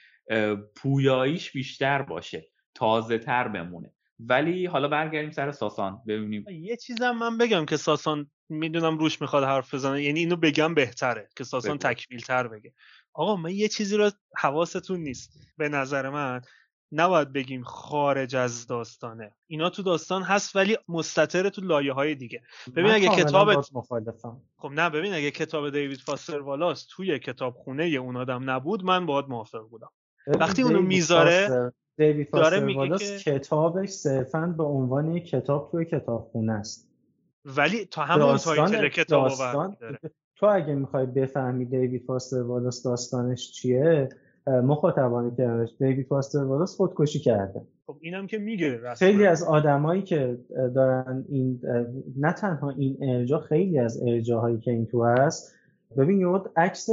پویاییش 0.76 1.52
بیشتر 1.52 2.02
باشه 2.02 2.48
تازه 2.76 3.18
تر 3.18 3.48
بمونه. 3.48 3.94
ولی 4.20 4.66
حالا 4.66 4.88
برگردیم 4.88 5.32
سر 5.32 5.52
ساسان 5.52 6.02
ببینیم. 6.08 6.46
یه 6.50 6.78
چیزم 6.78 7.12
من 7.12 7.38
بگم 7.38 7.66
که 7.66 7.78
ساسان 7.78 8.32
می‌دونم 8.50 8.98
روش 8.98 9.22
می‌خواد 9.22 9.44
حرف 9.44 9.74
بزنه 9.74 10.04
یعنی 10.04 10.20
اینو 10.20 10.36
بگم 10.36 10.74
بهتره 10.74 11.30
که 11.36 11.44
ساسان 11.44 11.78
بگو. 11.78 11.94
تکمیل 11.94 12.22
تر 12.22 12.48
بگه. 12.48 12.74
آقا 13.14 13.36
من 13.36 13.52
یه 13.52 13.68
چیزی 13.68 13.98
رو 13.98 14.12
حواستون 14.38 15.00
نیست. 15.00 15.40
به 15.58 15.70
نظر 15.70 16.10
من 16.10 16.42
نباید 16.92 17.34
بگیم 17.34 17.64
خارج 17.64 18.36
از 18.36 18.68
داستانه. 18.68 19.36
اینا 19.48 19.70
تو 19.70 19.84
داستان 19.84 20.24
هست 20.24 20.56
ولی 20.56 20.78
مستتر 20.88 21.50
تو 21.50 21.62
لایه 21.62 21.94
های 21.94 22.16
دیگه. 22.16 22.42
ببین 22.76 22.92
اگه 22.92 23.10
مخالفم. 23.74 24.42
خب 24.58 24.72
نه 24.72 24.90
ببین 24.90 25.14
اگه 25.14 25.32
کتاب 25.32 25.70
دیوید 25.70 26.00
فاستر 26.00 26.40
والاس 26.40 26.88
توی 26.90 27.20
کتابخونه 27.20 27.84
اون 27.84 28.18
آدم 28.18 28.50
نبود 28.50 28.84
من 28.84 29.06
باید 29.06 29.26
موافق 29.26 29.68
بودم. 29.70 29.90
وقتی 30.28 30.62
اونو 30.62 30.74
دیوید 30.76 30.88
می‌ذاره، 30.88 31.48
فاستر- 31.48 31.72
دیوید 31.98 32.32
داره 32.32 32.44
فاستر 32.44 32.66
میگه 32.66 32.80
والاس 32.80 33.24
که- 33.24 33.40
کتابش 33.40 33.90
صرفا 33.90 34.54
به 34.58 34.64
عنوان 34.64 35.16
یک 35.16 35.30
کتاب 35.30 35.72
توی 35.72 35.86
کتابخونه 35.86 36.54
است. 36.54 36.90
ولی 37.46 37.86
تا 37.86 38.04
همون 38.04 38.38
title 38.38 38.90
کتاب 38.90 39.28
داستان 39.28 39.78
داره 39.82 40.00
تو 40.44 40.50
اگه 40.50 40.76
می‌خوای 40.76 41.06
بفهمی 41.06 41.66
دیوید 41.66 42.04
فاستر 42.08 42.42
والاس 42.42 42.84
داستانش 42.84 43.52
چیه 43.52 44.10
مخاطبانی 44.48 45.32
که 45.36 45.66
دیوید 45.80 46.08
فاستر 46.08 46.44
والاس 46.44 46.76
خودکشی 46.76 47.20
کرده. 47.20 47.62
خب 47.88 47.98
اینم 48.02 48.28
که 48.28 48.38
میگه. 48.38 48.80
خیلی 48.98 49.26
از 49.26 49.44
آدمایی 49.44 50.02
که 50.02 50.38
دارن 50.76 51.26
این 51.30 51.62
نه 52.18 52.34
تنها 52.34 52.70
این 52.70 52.98
ارجا 53.02 53.40
خیلی 53.40 53.80
از 53.80 54.04
ارجاهایی 54.08 54.58
که 54.60 54.72
این 54.72 54.86
تو 54.86 55.04
هست. 55.04 55.56
ببین 55.98 56.20
یه 56.20 56.28
عکس 56.56 56.90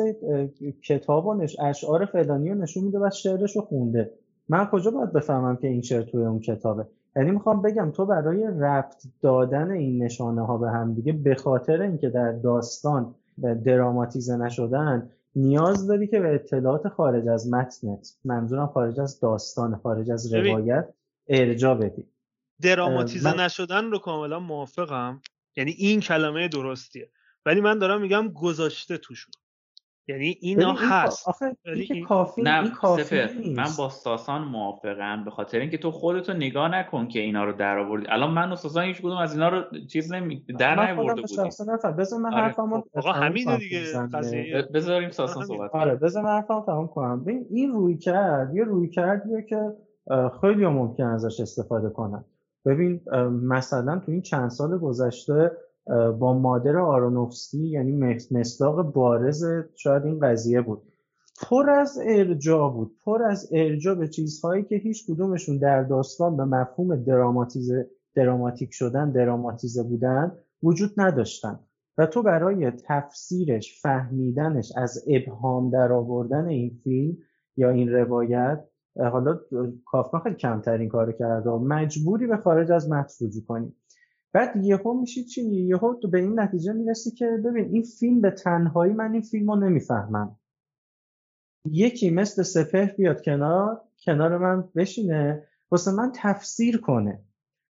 کتاب 0.84 1.26
و 1.26 1.34
نش... 1.34 1.56
اشعار 1.60 2.04
فلانی 2.04 2.48
رو 2.48 2.54
نشون 2.54 2.84
میده 2.84 2.98
و 2.98 3.10
شعرش 3.10 3.56
رو 3.56 3.62
خونده. 3.62 4.10
من 4.48 4.66
کجا 4.72 4.90
باید 4.90 5.12
بفهمم 5.12 5.56
که 5.56 5.68
این 5.68 5.82
شعر 5.82 6.02
توی 6.02 6.24
اون 6.24 6.40
کتابه؟ 6.40 6.86
یعنی 7.16 7.30
می‌خوام 7.30 7.62
بگم 7.62 7.90
تو 7.90 8.06
برای 8.06 8.46
ربط 8.60 9.02
دادن 9.22 9.70
این 9.70 10.02
نشانه 10.02 10.46
ها 10.46 10.58
به 10.58 10.70
هم 10.70 10.94
دیگه 10.94 11.12
به 11.12 11.34
خاطر 11.34 11.82
اینکه 11.82 12.08
در 12.08 12.32
داستان 12.32 13.14
دراماتیزه 13.64 14.36
نشدن 14.36 15.10
نیاز 15.36 15.86
داری 15.86 16.06
که 16.06 16.20
به 16.20 16.34
اطلاعات 16.34 16.88
خارج 16.88 17.28
از 17.28 17.48
متنت 17.50 18.16
منظورم 18.24 18.66
خارج 18.66 19.00
از 19.00 19.20
داستان 19.20 19.76
خارج 19.76 20.10
از. 20.10 20.34
روایت 20.34 20.88
ارجا 21.28 21.74
بدی. 21.74 22.06
دراماتیزه 22.62 23.34
من- 23.36 23.44
نشدن 23.44 23.84
رو 23.84 23.98
کاملا 23.98 24.40
موافقم. 24.40 25.22
یعنی 25.56 25.70
این 25.70 26.00
کلمه 26.00 26.48
درستیه. 26.48 27.10
ولی 27.46 27.60
من 27.60 27.78
دارم 27.78 28.00
میگم 28.00 28.28
گذاشته 28.28 28.98
توشون. 28.98 29.32
یعنی 30.08 30.36
اینا 30.40 30.68
این 30.68 30.76
هست 30.80 31.28
آخه 31.28 31.44
این 31.64 31.86
این- 31.90 32.04
کافی 32.04 32.40
این 32.40 32.48
نه 32.50 32.70
کافی 32.70 33.02
سفر 33.02 33.30
نیست 33.38 33.58
من 33.58 33.68
با 33.78 33.88
ساسان 33.88 34.42
موافقم 34.44 35.24
به 35.24 35.30
خاطر 35.30 35.58
اینکه 35.58 35.78
تو 35.78 35.90
خودتو 35.90 36.32
نگاه 36.32 36.68
نکن 36.68 37.08
که 37.08 37.20
اینا 37.20 37.44
رو 37.44 37.52
در 37.52 37.78
آوردی. 37.78 38.06
الان 38.08 38.30
من 38.30 38.52
و 38.52 38.56
ساسان 38.56 38.84
هیچ 38.84 38.98
کدوم 38.98 39.16
از 39.16 39.32
اینا 39.34 39.48
رو 39.48 39.64
چیز 39.92 40.12
نمی 40.12 40.44
در 40.58 40.84
نیاورده 40.86 41.20
بودیم. 41.22 41.96
بذار 41.98 42.20
من 42.20 42.34
آره. 42.34 42.42
حرفمو 42.42 42.80
خب، 42.80 42.98
آقا 42.98 43.12
همینه 43.12 43.44
کنم. 43.44 43.56
دیگه 43.58 44.62
بذاریم 44.74 45.10
ساسان 45.10 45.42
همین. 45.42 45.56
صحبت. 45.58 45.70
آره 45.74 45.94
بذار 45.94 46.22
من 46.22 46.30
حرفمو 46.30 46.62
تمام 46.66 46.88
کنم. 46.88 47.24
ببین 47.24 47.46
این 47.50 47.72
روی 47.72 47.96
کرد 47.98 48.54
یه 48.54 48.64
روی 48.64 48.88
کردیه 48.88 49.46
که 49.48 49.60
خیلی 50.40 50.66
ممکن 50.66 51.04
ازش 51.04 51.40
استفاده 51.40 51.90
کنن. 51.90 52.24
ببین 52.66 53.00
مثلا 53.42 53.98
تو 54.06 54.12
این 54.12 54.22
چند 54.22 54.50
سال 54.50 54.78
گذشته 54.78 55.50
با 56.20 56.38
مادر 56.38 56.76
آرونوفسکی 56.76 57.68
یعنی 57.68 58.18
مصداق 58.30 58.92
بارز 58.92 59.44
شاید 59.76 60.04
این 60.04 60.20
قضیه 60.20 60.60
بود. 60.60 60.82
پر 61.42 61.70
از 61.70 61.98
ارجا 62.06 62.68
بود. 62.68 62.92
پر 63.04 63.22
از 63.22 63.48
ارجا 63.52 63.94
به 63.94 64.08
چیزهایی 64.08 64.64
که 64.64 64.76
هیچ 64.76 65.10
کدومشون 65.10 65.58
در 65.58 65.82
داستان 65.82 66.36
به 66.36 66.44
مفهوم 66.44 66.96
دراماتیزه 66.96 67.90
دراماتیک 68.14 68.68
شدن 68.72 69.10
دراماتیزه 69.10 69.82
بودن 69.82 70.32
وجود 70.62 70.90
نداشتن. 70.96 71.60
و 71.98 72.06
تو 72.06 72.22
برای 72.22 72.70
تفسیرش 72.70 73.80
فهمیدنش 73.82 74.72
از 74.76 75.04
ابهام 75.08 75.70
در 75.70 75.92
آوردن 75.92 76.46
این 76.46 76.80
فیلم 76.84 77.16
یا 77.56 77.70
این 77.70 77.92
روایت 77.92 78.64
حالا 78.96 79.40
کافکا 79.84 80.20
خیلی 80.20 80.34
کمتر 80.34 80.78
این 80.78 80.88
کارو 80.88 81.12
کرده 81.12 81.50
مجبوری 81.50 82.26
به 82.26 82.36
خارج 82.36 82.72
از 82.72 82.90
متن 82.90 83.26
رجوع 83.26 83.44
کنی. 83.48 83.76
بعد 84.32 84.64
یهو 84.64 85.00
میشی 85.00 85.24
چی؟ 85.24 85.42
یهو 85.42 85.94
تو 85.94 86.08
به 86.08 86.18
این 86.18 86.40
نتیجه 86.40 86.72
می‌رسی 86.72 87.10
که 87.10 87.26
ببین 87.44 87.64
این 87.64 87.82
فیلم 87.82 88.20
به 88.20 88.30
تنهایی 88.30 88.92
من 88.92 89.12
این 89.12 89.22
فیلم 89.22 89.50
رو 89.50 89.56
نمی‌فهمم. 89.56 90.36
یکی 91.70 92.10
مثل 92.10 92.42
سپهر 92.42 92.92
بیاد 92.92 93.22
کنار 93.22 93.82
کنار 94.04 94.38
من 94.38 94.68
بشینه 94.76 95.46
واسه 95.70 95.90
من 95.92 96.12
تفسیر 96.14 96.80
کنه. 96.80 97.22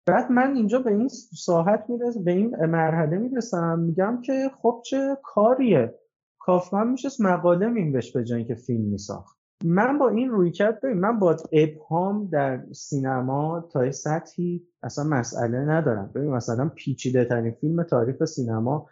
بعد 0.07 0.33
من 0.33 0.55
اینجا 0.55 0.79
به 0.79 0.93
این 0.93 1.09
ساحت 1.39 1.85
می‌رسم 1.89 2.25
به 2.25 2.33
این 2.33 2.67
مرحله 2.67 3.19
می‌رسم 3.19 3.79
میگم 3.79 4.21
که 4.25 4.51
خب 4.63 4.83
چه 4.85 5.19
کاریه. 5.23 5.95
کافمن 6.39 6.91
میشه 6.91 7.09
مقاله 7.21 7.67
مینوشت 7.69 8.15
به 8.15 8.25
جای 8.25 8.39
اینکه 8.39 8.55
فیلم 8.55 8.85
میساخت. 8.85 9.44
من 9.67 9.99
با 9.99 10.09
این 10.09 10.31
روی 10.31 10.51
کرد 10.51 10.81
ببین 10.81 11.01
من 11.01 11.19
با 11.19 11.37
ابهام 11.53 12.29
در 12.33 12.65
سینما 12.73 13.69
تا 13.73 13.93
سطحی 13.93 14.63
اصلا 14.83 15.05
مسئله 15.05 15.59
ندارم. 15.59 16.11
ببین 16.15 16.31
مثلا 16.31 16.71
پیچیده 16.75 17.25
ترین 17.25 17.53
فیلم 17.53 17.83
تاریخ 17.83 18.25
سینما 18.25 18.89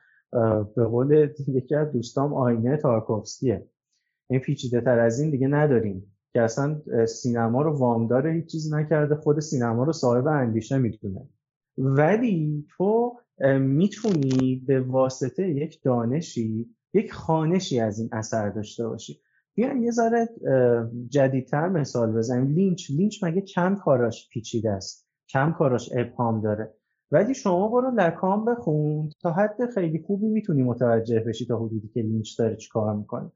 به 0.77 0.85
قول 0.85 1.31
یکی 1.49 1.75
از 1.75 1.93
دوستام 1.93 2.35
آینه 2.35 2.77
تارکوفسکیه. 2.77 3.67
این 4.31 4.41
پیچیده 4.41 4.81
تر 4.81 4.99
از 4.99 5.21
این 5.21 5.31
دیگه 5.31 5.47
نداریم 5.47 6.17
که 6.33 6.43
اصلا 6.43 6.81
سینما 7.07 7.63
رو 7.63 7.79
وامدار 7.79 8.27
هیچ 8.27 8.47
چیزی 8.47 8.77
نکرده 8.77 9.15
خود 9.15 9.41
سینما 9.41 9.85
رو 9.85 9.93
صاحب 9.93 10.27
اندیشه 10.27 10.79
می‌دونه. 10.79 11.29
ولی 11.79 12.67
تو 12.77 13.17
می‌تونی 13.61 14.65
به 14.67 14.81
واسطه 14.81 15.49
یک 15.49 15.83
دانشی 15.83 16.71
یک 16.95 17.13
خوانشی 17.13 17.81
از 17.81 17.99
این 17.99 18.09
اثر 18.13 18.51
داشته 18.51 18.89
باشی. 18.89 19.21
بیایم 19.55 19.83
یه 19.83 19.91
ذره 19.91 20.29
جدیدتر 21.09 21.69
مثال 21.69 22.13
بزنیم. 22.13 22.47
لینچ 22.47 22.91
لینچ 22.91 23.25
مگه 23.25 23.41
کم 23.41 23.75
کاراش 23.75 24.29
پیچیده 24.29 24.71
است؟ 24.71 25.09
کم 25.29 25.53
کاراش 25.53 25.91
ابهام 25.97 26.41
داره؟ 26.41 26.75
ولی 27.11 27.35
شما 27.35 27.69
برو 27.69 27.91
لکان 27.91 28.45
بخون 28.45 29.11
تا 29.21 29.33
حد 29.33 29.71
خیلی 29.75 30.05
خوبی 30.07 30.27
می‌تونی 30.27 30.63
متوجه 30.63 31.21
بشی 31.21 31.47
تا 31.47 31.59
حدودی 31.59 31.89
که 31.89 32.01
لینچ 32.01 32.39
داره 32.39 32.57
چیکار 32.57 32.97
می‌کنه. 32.97 33.33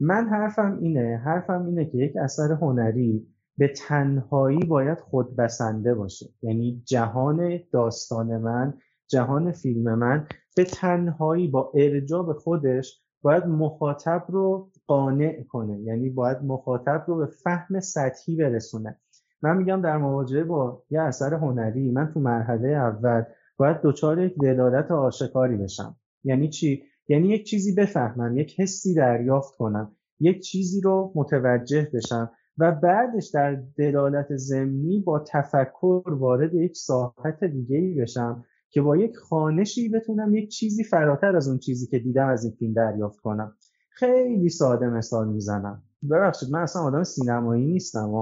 من 0.00 0.28
حرفم 0.28 0.78
اینه 0.80 1.22
حرفم 1.24 1.66
اینه 1.66 1.84
که 1.84 1.98
یک 1.98 2.16
اثر 2.16 2.52
هنری 2.52 3.26
به 3.58 3.68
تنهایی 3.68 4.58
باید 4.58 5.00
خود 5.00 5.36
بسنده 5.36 5.94
باشه. 5.94 6.26
یعنی 6.42 6.82
جهان 6.84 7.60
داستان 7.72 8.36
من 8.36 8.74
جهان 9.08 9.52
فیلم 9.52 9.94
من 9.94 10.26
به 10.56 10.64
تنهایی 10.64 11.48
با 11.48 11.72
ارجاع 11.74 12.26
به 12.26 12.34
خودش 12.34 13.02
باید 13.22 13.46
مخاطب 13.46 14.24
رو 14.28 14.69
قانع 14.90 15.42
کنه. 15.42 15.80
یعنی 15.80 16.10
باید 16.10 16.38
مخاطب 16.42 17.04
رو 17.06 17.16
به 17.16 17.26
فهم 17.26 17.80
سطحی 17.80 18.36
برسونه. 18.36 19.00
من 19.42 19.56
میگم 19.56 19.82
در 19.82 19.96
مواجهه 19.98 20.44
با 20.44 20.82
یه 20.90 21.00
اثر 21.00 21.34
هنری 21.34 21.90
من 21.90 22.10
تو 22.14 22.20
مرحله 22.20 22.68
اول 22.68 23.22
باید 23.56 23.76
دچار 23.82 24.20
یک 24.20 24.34
دلالت 24.42 24.90
آشکاری 24.90 25.56
بشم. 25.56 25.96
یعنی 26.24 26.48
چی؟ 26.48 26.82
یعنی 27.08 27.28
یک 27.28 27.46
چیزی 27.46 27.74
بفهمم 27.74 28.38
یک 28.38 28.60
حسی 28.60 28.94
دریافت 28.94 29.56
کنم 29.56 29.96
یک 30.20 30.40
چیزی 30.40 30.80
رو 30.80 31.12
متوجه 31.14 31.90
بشم 31.94 32.30
و 32.58 32.72
بعدش 32.72 33.30
در 33.34 33.62
دلالت 33.76 34.36
زمینی 34.36 35.00
با 35.00 35.24
تفکر 35.28 36.02
وارد 36.06 36.54
یک 36.54 36.76
ساحت 36.76 37.44
دیگه 37.44 37.76
ای 37.76 37.94
بشم 37.94 38.44
که 38.70 38.82
با 38.82 38.96
یک 38.96 39.16
خانشی 39.16 39.88
بتونم 39.88 40.34
یک 40.34 40.48
چیزی 40.48 40.84
فراتر 40.84 41.36
از 41.36 41.48
اون 41.48 41.58
چیزی 41.58 41.86
که 41.86 41.98
دیدم 41.98 42.28
از 42.28 42.44
این 42.44 42.54
فیلم 42.58 42.72
دریافت 42.72 43.18
کنم. 43.20 43.56
خیلی 44.00 44.48
ساده 44.48 44.86
مثال 44.86 45.28
می‌زنم. 45.28 45.82
ببخشید 46.10 46.50
من 46.50 46.60
اصلا 46.60 46.82
آدم 46.82 47.02
سینمایی 47.02 47.66
نیستم 47.66 48.12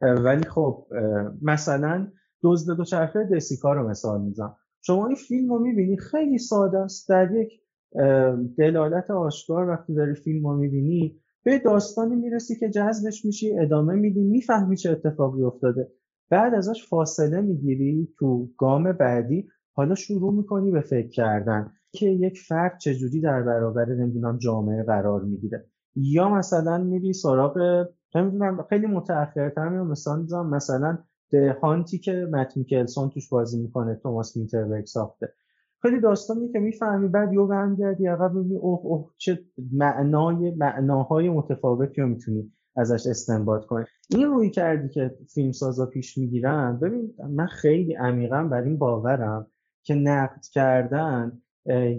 ولی 0.00 0.44
خب 0.44 0.86
مثلا 1.42 2.08
دزد 2.42 2.76
دوچرخه 2.76 3.28
دسیکا 3.32 3.72
رو 3.72 3.88
مثال 3.88 4.22
می‌زنم. 4.22 4.56
شما 4.82 5.06
این 5.06 5.16
فیلم 5.16 5.52
رو 5.52 5.58
می‌بینی؟ 5.58 5.96
خیلی 5.96 6.38
ساده 6.38 6.78
است. 6.78 7.08
در 7.08 7.30
یک 7.32 7.60
دلالت 8.58 9.10
آشکار 9.10 9.68
وقتی 9.68 9.94
داری 9.94 10.14
فیلم 10.14 10.46
رو 10.46 10.56
می‌بینی 10.56 11.20
به 11.44 11.58
داستانی 11.58 12.16
می‌رسی 12.16 12.56
که 12.56 12.70
جذبش 12.70 13.24
میشی 13.24 13.58
ادامه 13.58 13.94
میدی 13.94 14.20
می‌فهمی 14.24 14.76
چه 14.76 14.90
اتفاقی 14.90 15.42
افتاده. 15.42 15.88
بعد 16.30 16.54
ازش 16.54 16.86
فاصله 16.88 17.40
می‌گیری 17.40 18.08
تو 18.18 18.48
گام 18.58 18.92
بعدی 18.92 19.48
حالا 19.72 19.94
شروع 19.94 20.34
می‌کنی 20.34 20.70
به 20.70 20.80
فکر 20.80 21.08
کردن. 21.08 21.72
که 21.92 22.06
یک 22.06 22.38
فرد 22.38 22.78
چجوری 22.78 23.20
در 23.20 23.42
برابر 23.42 23.84
نمی‌دونم 23.84 24.38
جامعه 24.38 24.82
قرار 24.82 25.22
می‌گیره. 25.22 25.66
یا 25.96 26.28
مثلا 26.28 26.78
میری 26.78 27.12
سراغ 27.12 27.86
نمی‌دونم 28.14 28.66
خیلی 28.68 28.86
متأخرتر 28.86 29.68
میام 29.68 29.90
مثلا 29.90 30.16
می‌زنم 30.16 30.50
مثلا 30.50 30.98
هانتی 31.62 31.98
که 31.98 32.28
مت 32.32 32.56
میکلسون 32.56 33.10
توش 33.10 33.28
بازی 33.28 33.62
می‌کنه 33.62 33.94
توماس 33.94 34.36
مینتربرگ 34.36 34.86
ساخته. 34.86 35.32
خیلی 35.82 36.00
داستانی 36.00 36.48
که 36.48 36.58
می‌فهمی 36.58 37.08
بعد 37.08 37.32
یو 37.32 37.46
برمیگردی 37.46 38.06
عقب 38.06 38.34
می‌بینی 38.34 38.56
اوه 38.56 38.80
اوه 38.86 39.10
چه 39.16 39.44
معنای 39.72 40.54
معناهای 40.54 41.28
متفاوتی 41.28 42.00
رو 42.00 42.08
می‌تونی 42.08 42.52
ازش 42.76 43.06
استنباط 43.06 43.64
کنی. 43.64 43.84
این 44.10 44.26
روی 44.26 44.50
کردی 44.50 44.88
که 44.88 45.16
فیلم 45.34 45.52
سازا 45.52 45.86
پیش 45.86 46.18
می‌گیرن 46.18 46.78
ببین 46.82 47.14
من 47.30 47.46
خیلی 47.46 47.94
عمیقا 47.94 48.44
بر 48.44 48.62
این 48.62 48.78
باورم 48.78 49.46
که 49.82 49.94
نقد 49.94 50.40
کردن 50.52 51.42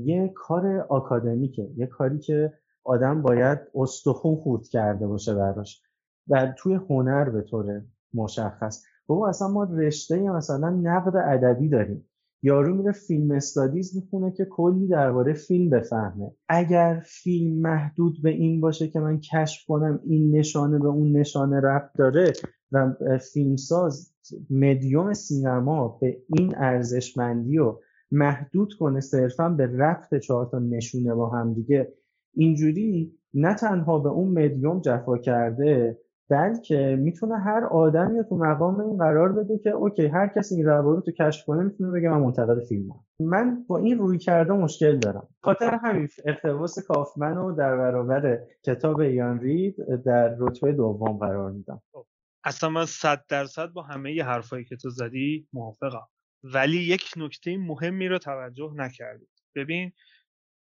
یه 0.05 0.33
کار 0.35 0.85
آکادمیکه. 0.89 1.69
یه 1.75 1.87
کاری 1.87 2.19
که 2.19 2.53
آدم 2.83 3.21
باید 3.21 3.59
استخون 3.75 4.35
خورد 4.35 4.67
کرده 4.67 5.07
باشه 5.07 5.33
براش. 5.33 5.81
و 6.27 6.53
توی 6.57 6.73
هنر 6.89 7.29
به 7.29 7.41
طور 7.41 7.81
مشخص. 8.13 8.83
بابا 9.07 9.29
اصلا 9.29 9.47
ما 9.47 9.63
رشته 9.63 10.31
مثلا 10.31 10.69
نقد 10.69 11.15
ادبی 11.15 11.69
داریم. 11.69 12.07
یارو 12.43 12.75
میره 12.75 12.91
فیلم 12.91 13.31
استادیز 13.31 13.95
می‌خونه 13.95 14.31
که 14.31 14.45
کلی 14.45 14.87
درباره 14.87 15.33
فیلم 15.33 15.69
بفهمه. 15.69 16.31
اگر 16.49 17.03
فیلم 17.05 17.61
محدود 17.61 18.21
به 18.23 18.29
این 18.29 18.61
باشه 18.61 18.87
که 18.87 18.99
من 18.99 19.19
کشف 19.19 19.65
کنم 19.67 19.99
این 20.03 20.35
نشانه 20.35 20.79
به 20.79 20.87
اون 20.87 21.17
نشانه 21.17 21.59
رفت 21.59 21.97
داره 21.97 22.33
و 22.71 22.93
فیلمساز 23.33 24.13
مدیوم 24.49 25.13
سینما 25.13 25.97
به 26.01 26.17
این 26.27 26.53
ارزشمندی 26.55 27.57
و 27.57 27.75
محدود 28.11 28.73
کنه 28.79 28.99
صرفا 28.99 29.49
به 29.49 29.69
رفت 29.77 30.15
چهار 30.15 30.45
تا 30.45 30.59
نشونه 30.59 31.13
با 31.13 31.29
هم 31.29 31.53
دیگه. 31.53 31.93
اینجوری 32.33 33.13
نه 33.33 33.55
تنها 33.55 33.99
به 33.99 34.09
اون 34.09 34.43
مدیوم 34.43 34.81
جفا 34.81 35.17
کرده 35.17 35.97
بلکه 36.29 36.97
می‌تونه 36.99 37.39
هر 37.39 37.63
آدمی 37.63 38.17
رو 38.17 38.23
تو 38.23 38.37
مقام 38.37 38.79
این 38.79 38.97
قرار 38.97 39.31
بده 39.31 39.57
که 39.57 39.69
اوکی 39.69 40.07
هر 40.07 40.27
کسی 40.27 40.55
این 40.55 40.65
رو 40.65 41.01
تو 41.01 41.11
کشف 41.11 41.45
کنه 41.45 41.63
می‌تونه 41.63 41.91
بگه 41.91 42.09
من 42.09 42.17
منتقد 42.17 42.63
فیلمم. 42.69 42.99
من 43.19 43.65
با 43.67 43.77
این 43.77 43.97
روی 43.97 44.17
کرده 44.17 44.53
مشکل 44.53 44.97
دارم. 44.97 45.27
خاطر 45.41 45.79
همین 45.83 46.07
اقتباس 46.25 46.79
کافمن 46.87 47.35
رو 47.35 47.51
در 47.51 47.77
برابر 47.77 48.39
کتاب 48.65 48.99
ایان 48.99 49.39
رید 49.39 49.75
در 50.05 50.35
رتبه 50.39 50.71
دوم 50.71 51.17
قرار 51.17 51.51
میدم. 51.51 51.81
خب، 51.91 52.05
اصلا 52.43 52.69
من 52.69 52.85
صد 52.85 53.21
درصد 53.29 53.69
با 53.69 53.81
همه 53.81 54.13
ی 54.13 54.19
حرفایی 54.19 54.65
که 54.65 54.75
تو 54.75 54.89
زدی 54.89 55.47
موافقم. 55.53 56.07
ولی 56.43 56.77
یک 56.77 57.13
نکته 57.17 57.57
مهمی 57.57 58.07
رو 58.07 58.17
توجه 58.17 58.73
نکردید. 58.75 59.29
ببین 59.55 59.91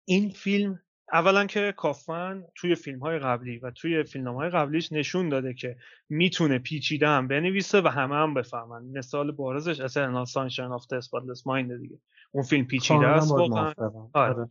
این 0.05 0.29
فیلم 0.29 0.79
اولا 1.13 1.45
که 1.45 1.73
کافمن 1.77 2.43
توی 2.55 2.75
فیلم 2.75 2.99
های 2.99 3.19
قبلی 3.19 3.57
و 3.57 3.71
توی 3.71 4.03
فیلم 4.03 4.35
های 4.35 4.49
قبلیش 4.49 4.91
نشون 4.91 5.29
داده 5.29 5.53
که 5.53 5.77
می‌تونه 6.09 6.59
پیچیده 6.59 7.07
هم 7.07 7.27
بنویسه 7.27 7.81
و 7.81 7.87
همه 7.87 8.15
هم 8.15 8.33
بفهمن. 8.33 8.83
مثال 8.83 9.31
بارزش 9.31 9.79
اصلا 9.79 10.25
سانشاین 10.25 10.71
آف 10.71 10.93
اسپاتلس 10.93 11.47
مایند 11.47 11.81
دیگه. 11.81 11.99
اون 12.31 12.43
فیلم 12.43 12.65
پیچیده 12.65 13.07
است 13.07 13.31
واقعا. 13.31 13.73
آره. 13.77 13.93
آره. 14.13 14.49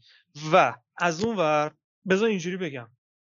و 0.53 0.75
از 0.97 1.25
اون 1.25 1.37
ور 1.37 1.71
بذار 2.09 2.29
اینجوری 2.29 2.57
بگم. 2.57 2.89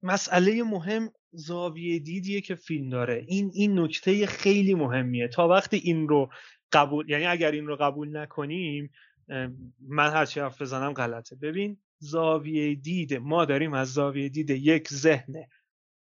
مسئله 0.03 0.63
مهم 0.63 1.09
زاویه 1.31 1.99
دیدیه 1.99 2.41
که 2.41 2.55
فیلم 2.55 2.89
داره. 2.89 3.25
این 3.27 3.51
این 3.53 3.79
نکته 3.79 4.25
خیلی 4.25 4.73
مهمیه. 4.73 5.27
تا 5.27 5.47
وقتی 5.47 5.77
این 5.77 6.07
رو 6.07 6.29
قبول 6.71 7.09
یعنی 7.09 7.25
اگر 7.25 7.51
این 7.51 7.67
رو 7.67 7.75
قبول 7.75 8.17
نکنیم 8.17 8.91
من 9.79 10.09
هرچی 10.11 10.39
حرف 10.39 10.61
بزنم 10.61 10.93
غلطه. 10.93 11.35
ببین 11.35 11.77
زاویه 11.99 12.75
دید 12.75 13.13
ما 13.13 13.45
داریم 13.45 13.73
از 13.73 13.93
زاویه 13.93 14.29
دید 14.29 14.49
یک 14.49 14.87
ذهن 14.89 15.33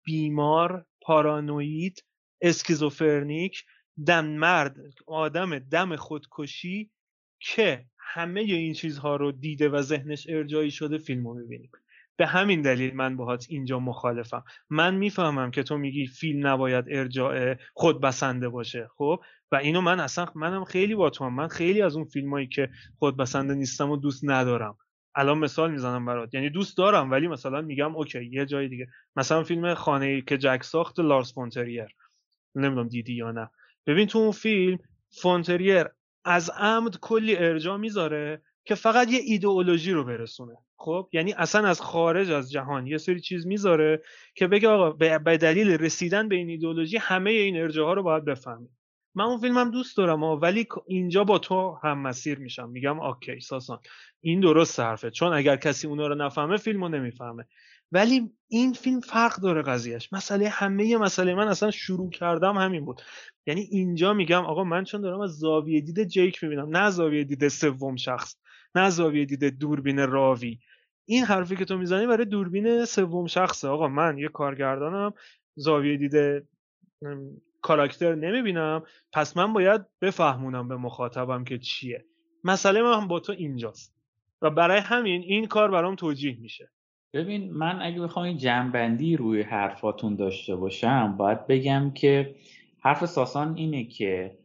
بیمار 0.05 0.85
پارانوید 1.01 2.03
اسکیزوفرنیک 2.41 3.63
دم 4.07 4.25
مرد 4.25 4.75
آدم 5.07 5.59
دم 5.59 5.95
خودکشی 5.95 6.91
که 7.39 7.85
همه 7.99 8.41
این 8.41 8.73
چیزها 8.73 9.15
رو 9.15 9.31
دیده 9.31 9.69
و 9.69 9.81
ذهنش 9.81 10.27
ارجایی 10.29 10.71
شده 10.71 10.97
فیلم 10.97 11.27
رو 11.27 11.33
می‌بینیم. 11.33 11.71
به 12.17 12.25
همین 12.25 12.61
دلیل 12.61 12.95
من 12.95 13.17
باهات 13.17 13.45
اینجا 13.49 13.79
مخالفم. 13.79 14.43
من 14.69 14.95
می‌فهمم 14.95 15.51
که 15.51 15.63
تو 15.63 15.77
میگی 15.77 16.07
فیلم 16.07 16.47
نباید 16.47 16.85
ارجاع 16.89 17.55
خود 17.73 18.01
بسنده 18.01 18.49
باشه 18.49 18.89
خب؟ 18.97 19.19
و 19.51 19.55
اینو 19.55 19.81
من 19.81 19.99
اصلا 19.99 20.27
منم 20.35 20.63
خیلی 20.63 20.95
با 20.95 21.09
تو 21.09 21.25
هم. 21.25 21.35
من 21.35 21.47
خیلی 21.47 21.81
از 21.81 21.95
اون 21.95 22.05
فیلمایی 22.05 22.47
که 22.47 22.69
خود 22.99 23.17
بسنده 23.17 23.53
نیستن 23.53 23.91
و 23.91 23.97
دوست 23.97 24.21
ندارم. 24.23 24.77
الان 25.15 25.37
مثال 25.37 25.71
می‌زنم 25.71 26.05
برات. 26.05 26.33
یعنی 26.33 26.49
دوست 26.49 26.77
دارم 26.77 27.11
ولی 27.11 27.27
مثلا 27.27 27.61
میگم 27.61 27.95
okay 27.95 28.25
یه 28.25 28.45
جای 28.45 28.67
دیگه. 28.67 28.87
مثلا 29.15 29.43
فیلم 29.43 29.73
خانه 29.73 30.21
که 30.21 30.37
جک 30.37 30.63
ساخت 30.63 30.99
لارس 30.99 31.33
فون 31.33 31.56
تریر 31.56 31.87
نمی‌دونم 32.55 32.87
دیدی 32.87 33.13
یا 33.13 33.31
نه. 33.31 33.49
ببین 33.87 34.07
تو 34.07 34.19
اون 34.19 34.31
فیلم 34.31 34.77
فون 35.21 35.49
تریر 35.49 35.85
از 36.25 36.49
عمد 36.49 36.99
کلی 36.99 37.37
ارجاع 37.37 37.77
می‌ذاره. 37.77 38.41
که 38.65 38.75
فقط 38.75 39.11
یه 39.11 39.19
ایدئولوژی 39.23 39.91
رو 39.91 40.03
برسونه. 40.03 40.57
خب؟ 40.77 41.09
یعنی 41.13 41.33
اصلا 41.33 41.67
از 41.67 41.81
خارج 41.81 42.31
از 42.31 42.51
جهان 42.51 42.87
یه 42.87 42.97
سری 42.97 43.19
چیز 43.19 43.47
می‌ذاره 43.47 44.01
که 44.35 44.47
بگه 44.47 44.67
آقا 44.67 44.91
به 45.17 45.37
دلیل 45.37 45.69
رسیدن 45.69 46.29
به 46.29 46.35
این 46.35 46.49
ایدئولوژی 46.49 46.97
همه 46.97 47.29
این 47.31 47.57
ارجاع 47.57 47.85
ها 47.85 47.93
رو 47.93 48.03
باید 48.03 48.25
بفهمیم. 48.25 48.77
من 49.15 49.25
اون 49.25 49.39
فیلمم 49.39 49.71
دوست 49.71 49.97
دارم 49.97 50.23
ولی 50.23 50.67
اینجا 50.87 51.23
با 51.23 51.39
تو 51.39 51.79
هم 51.83 51.99
مسیر 51.99 52.39
میشم. 52.39 52.69
میگم 52.69 52.99
اوکی 52.99 53.39
ساسان. 53.39 53.79
این 54.21 54.39
درست 54.39 54.79
حرفه. 54.79 55.11
چون 55.11 55.33
اگر 55.33 55.55
کسی 55.55 55.87
اونا 55.87 56.07
رو 56.07 56.15
نفهمه 56.15 56.57
فیلمو 56.57 56.89
نمی‌فهمه. 56.89 57.45
ولی 57.91 58.31
این 58.47 58.73
فیلم 58.73 58.99
فرق 58.99 59.35
داره 59.35 59.61
قضیهش 59.61 60.13
مسئله 60.13 60.49
همه 60.49 60.97
مسئله. 60.97 61.35
من 61.35 61.47
اصلا 61.47 61.71
شروع 61.71 62.09
کردم 62.09 62.57
همین 62.57 62.85
بود. 62.85 63.01
یعنی 63.47 63.61
اینجا 63.61 64.13
میگم 64.13 64.45
آقا 64.45 64.63
من 64.63 64.83
چون 64.83 65.01
دارم 65.01 65.19
از 65.19 65.31
زاویه 65.31 65.81
دید 65.81 66.03
جیک 66.03 66.43
می‌بینم 66.43 66.77
نه 66.77 66.89
زاویه 66.89 67.23
دید 67.23 67.47
سوم 67.47 67.95
شخص. 67.95 68.35
نه 68.75 68.89
زاویه 68.89 69.25
دید 69.25 69.59
دوربین 69.59 70.07
راوی. 70.07 70.59
این 71.05 71.23
حرفی 71.23 71.55
که 71.55 71.65
تو 71.65 71.77
می‌زنی 71.77 72.07
برای 72.07 72.25
دوربین 72.25 72.85
سوم 72.85 73.27
شخصه. 73.27 73.67
آقا 73.67 73.87
من 73.87 74.17
یه 74.17 74.27
کارگردانم 74.27 75.13
زاویه 75.55 75.97
دید 75.97 76.45
کاراکتر 77.61 78.15
نمی‌بینم. 78.15 78.83
پس 79.13 79.37
من 79.37 79.53
باید 79.53 79.81
بفهمونم 80.01 80.67
به 80.67 80.75
مخاطبم 80.75 81.43
که 81.43 81.57
چیه. 81.57 82.05
مسئله 82.43 82.81
من 82.81 83.07
با 83.07 83.19
تو 83.19 83.31
اینجاست 83.31 83.95
و 84.41 84.49
برای 84.49 84.79
همین 84.79 85.21
این 85.21 85.45
کار 85.45 85.71
برام 85.71 85.95
توجیه 85.95 86.37
میشه. 86.41 86.71
ببین 87.13 87.53
من 87.53 87.81
اگه 87.81 88.01
بخوام 88.01 88.25
این 88.25 88.37
جنبندی 88.37 89.17
روی 89.17 89.41
حرفاتون 89.41 90.15
داشته 90.15 90.55
باشم 90.55 91.17
باید 91.17 91.47
بگم 91.47 91.91
که 91.91 92.35
حرف 92.79 93.05
ساسان 93.05 93.55
اینه 93.57 93.85
که 93.85 94.37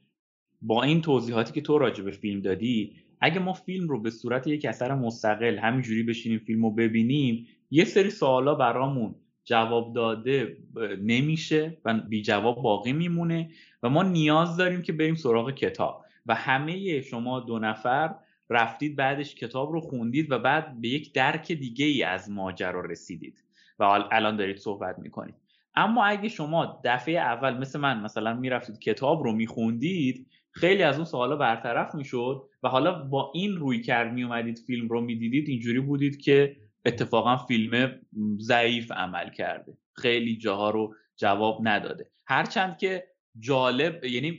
با 0.62 0.82
این 0.82 1.02
توضیحاتی 1.02 1.52
که 1.52 1.61
تو 1.61 1.78
راجع 1.78 2.05
به 2.05 2.11
فیلم 2.11 2.40
دادی 2.40 2.97
اگه 3.21 3.39
ما 3.39 3.53
فیلم 3.53 3.89
رو 3.89 4.01
به 4.01 4.11
صورت 4.11 4.47
یک 4.47 4.65
اثر 4.65 4.95
مستقل 4.95 5.59
همینجوری 5.59 6.03
بشینیم 6.03 6.39
فیلم 6.39 6.65
رو 6.65 6.71
ببینیم 6.71 7.47
یه 7.71 7.85
سری 7.85 8.11
سوالا 8.11 8.55
برامون 8.55 9.15
جواب 9.45 9.95
داده 9.95 10.57
نمیشه 11.03 11.79
و 11.85 11.95
بی 11.95 12.23
جواب 12.23 12.63
باقی 12.63 12.93
میمونه 12.93 13.51
و 13.83 13.89
ما 13.89 14.03
نیاز 14.03 14.57
داریم 14.57 14.83
که 14.83 14.93
بریم 14.93 15.15
سراغ 15.15 15.51
کتاب. 15.51 16.05
و 16.27 16.35
همه 16.35 17.01
شما 17.01 17.41
دو 17.41 17.59
نفر 17.59 18.15
رفتید 18.51 18.97
بعدش 18.97 19.35
کتاب 19.35 19.73
رو 19.73 19.81
خوندید 19.81 20.31
و 20.31 20.39
بعد 20.39 20.81
به 20.81 20.89
یک 20.89 21.15
درک 21.15 21.53
دیگه 21.53 21.87
ای 21.87 22.03
از 22.03 22.31
ماجرا 22.31 22.81
رسیدید 22.81 23.45
و 23.79 23.85
الان 24.11 24.37
دارید 24.37 24.57
صحبت 24.57 24.99
می‌کنید. 24.99 25.35
اما 25.75 26.05
اگه 26.05 26.29
شما 26.29 26.81
دفعه 26.85 27.19
اول 27.19 27.59
مثل 27.59 27.81
من 27.81 28.01
مثلا 28.01 28.35
می‌رفتید 28.35 28.79
کتاب 28.79 29.23
رو 29.23 29.33
میخوندید 29.33 30.27
خیلی 30.52 30.82
از 30.82 30.97
اون 30.97 31.05
سوالا 31.05 31.36
برطرف 31.36 31.94
می‌شد 31.94 32.48
و 32.62 32.68
حالا 32.68 33.05
با 33.05 33.32
این 33.35 33.56
روی 33.56 33.81
کرد 33.81 34.12
میومدید 34.12 34.59
فیلم 34.59 34.89
رو 34.89 35.01
می‌دیدید 35.01 35.48
اینجوری 35.48 35.81
بودید 35.81 36.20
که 36.20 36.56
اتفاقا 36.85 37.36
فیلم 37.36 38.01
ضعیف 38.39 38.93
عمل 38.93 39.31
کرده. 39.31 39.78
خیلی 39.93 40.36
جاها 40.36 40.70
رو 40.70 40.94
جواب 41.16 41.60
نداده. 41.62 42.10
هرچند 42.27 42.78
که 42.78 43.06
جالب 43.39 44.05
یعنی 44.05 44.39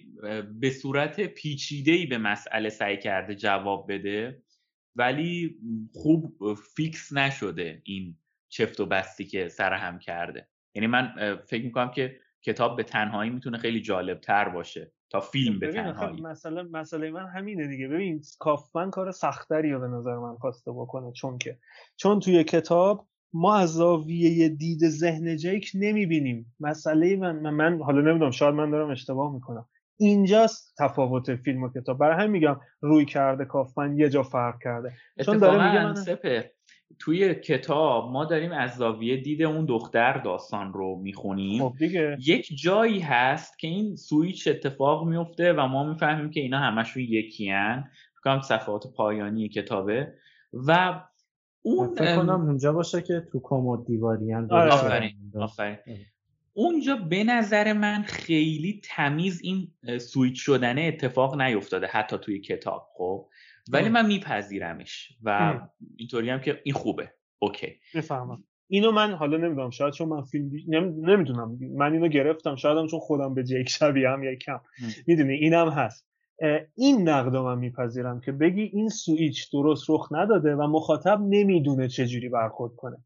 به 0.59 0.69
صورت 0.69 1.21
پیچیده 1.21 2.05
به 2.05 2.17
مسئله 2.17 2.69
سعی 2.69 2.97
کرده 2.97 3.35
جواب 3.35 3.91
بده 3.93 4.43
ولی 4.95 5.57
خوب 5.93 6.35
فیکس 6.75 7.13
نشده 7.13 7.81
این 7.85 8.17
چفت 8.49 8.79
و 8.79 8.85
بستی 8.85 9.25
که 9.25 9.47
سر 9.47 9.73
هم 9.73 9.99
کرده. 9.99 10.47
یعنی 10.75 10.87
من 10.87 11.35
فکر 11.47 11.63
می‌کنم 11.63 11.91
که 11.91 12.19
کتاب 12.41 12.77
به 12.77 12.83
تنهایی 12.83 13.29
می‌تونه 13.29 13.57
خیلی 13.57 13.81
جالب 13.81 14.19
تر 14.19 14.49
باشه. 14.49 14.91
تا 15.11 15.19
فیلم 15.19 15.59
به 15.59 15.67
تنهایی. 15.67 16.21
مثلا 16.21 16.63
مسئله 16.71 17.11
من 17.11 17.27
همینه 17.27 17.67
دیگه. 17.67 17.87
ببین 17.87 18.21
کافمن 18.39 18.91
کار 18.91 19.11
سختری 19.11 19.71
رو 19.71 19.79
به 19.79 19.87
نظر 19.87 20.15
من 20.15 20.35
خواسته 20.35 20.71
بکنه 20.71 21.11
چون 21.11 21.37
که 21.37 21.57
چون 21.95 22.19
توی 22.19 22.43
کتاب 22.43 23.07
ما 23.33 23.55
از 23.55 23.73
زاویه 23.73 24.49
دید 24.49 24.87
ذهن 24.89 25.37
جیک 25.37 25.71
نمی‌بینیم. 25.73 26.55
مسئله 26.59 27.15
من, 27.15 27.39
من 27.39 27.49
من 27.49 27.81
حالا 27.81 28.01
نمی‌دونم 28.01 28.31
شاید 28.31 28.55
من 28.55 28.71
دارم 28.71 28.89
اشتباه 28.89 29.33
می‌کنم. 29.33 29.65
اینجاست 29.97 30.75
تفاوت 30.77 31.35
فیلم 31.35 31.63
و 31.63 31.69
کتاب. 31.69 31.97
برای 31.97 32.15
همین 32.15 32.31
میگم 32.31 32.59
روی 32.81 33.05
کرده 33.05 33.45
کافمن 33.45 33.97
یه 33.97 34.09
جا 34.09 34.23
فرق 34.23 34.59
کرده. 34.63 34.91
چون 35.25 35.37
داره 35.37 35.67
میگه 35.67 35.85
من... 35.85 35.95
سپر. 35.95 36.41
توی 36.99 37.35
کتاب 37.35 38.11
ما 38.11 38.25
داریم 38.25 38.51
از 38.51 38.75
زاویه 38.75 39.17
دید 39.17 39.41
اون 39.43 39.65
دختر 39.65 40.17
داستان 40.17 40.73
رو 40.73 40.95
می‌خونیم. 40.95 41.69
خب 41.69 41.75
دیگه. 41.79 42.17
یک 42.25 42.47
جایی 42.61 42.99
هست 42.99 43.59
که 43.59 43.67
این 43.67 43.95
سویچ 43.95 44.47
اتفاق 44.47 45.07
میفته 45.07 45.53
و 45.53 45.67
ما 45.67 45.83
می‌فهمیم 45.83 46.31
که 46.31 46.39
اینا 46.39 46.59
همشون 46.59 47.03
یکی 47.03 47.49
هن. 47.49 47.89
فکرم 48.19 48.41
صفحات 48.41 48.93
پایانی 48.95 49.49
کتابه. 49.49 50.13
و 50.53 51.01
اون 51.61 51.95
فکر 51.95 52.15
کنم 52.15 52.41
اونجا 52.41 52.73
باشه 52.73 53.01
که 53.01 53.27
تو 53.31 53.39
کمد 53.43 53.85
دیواری 53.85 54.33
آره 54.33 54.71
آفرین 54.71 55.31
آفرین. 55.35 55.77
اونجا 56.53 56.95
به 56.95 57.23
نظر 57.23 57.73
من 57.73 58.03
خیلی 58.03 58.81
تمیز 58.83 59.41
این 59.43 59.71
سویچ 59.99 60.41
شدنه 60.41 60.81
اتفاق 60.81 61.41
نیفتاده 61.41 61.87
حتی 61.87 62.17
توی 62.17 62.41
کتاب 62.41 62.87
خب. 62.97 63.27
ولی 63.69 63.89
من 63.89 64.05
میپذیرمش 64.05 65.11
و 65.23 65.59
اینطوری 65.97 66.29
هم 66.29 66.41
که 66.41 66.61
این 66.63 66.73
خوبه. 66.75 67.11
اوکی. 67.39 67.79
می‌فهمم 67.93 68.43
اینو 68.67 68.91
من 68.91 69.13
حالا 69.13 69.37
نمی‌دونم 69.37 69.69
شاید 69.69 69.93
چون 69.93 70.09
من 70.09 70.21
فیلم 70.21 70.51
نمی‌دونم. 71.09 71.57
من 71.77 71.93
اینو 71.93 72.07
گرفتم 72.07 72.55
شاید 72.55 72.77
هم 72.77 72.87
چون 72.87 72.99
خودم 72.99 73.33
به 73.33 73.43
جیک 73.43 73.69
شبیه 73.69 74.09
هم 74.09 74.23
یکم 74.23 74.61
می‌دونی 75.07 75.33
اینم 75.33 75.69
هست. 75.69 76.07
این 76.75 77.09
نقد 77.09 77.35
من 77.35 77.57
میپذیرم 77.57 78.19
که 78.19 78.31
بگی 78.31 78.61
این 78.61 78.89
سویچ 78.89 79.51
درست 79.51 79.89
رخ 79.89 80.07
نداده 80.11 80.55
و 80.55 80.67
مخاطب 80.67 81.19
نمی‌دونه 81.21 81.87
چجوری 81.87 82.29
برخورد 82.29 82.75
کنه. 82.75 82.97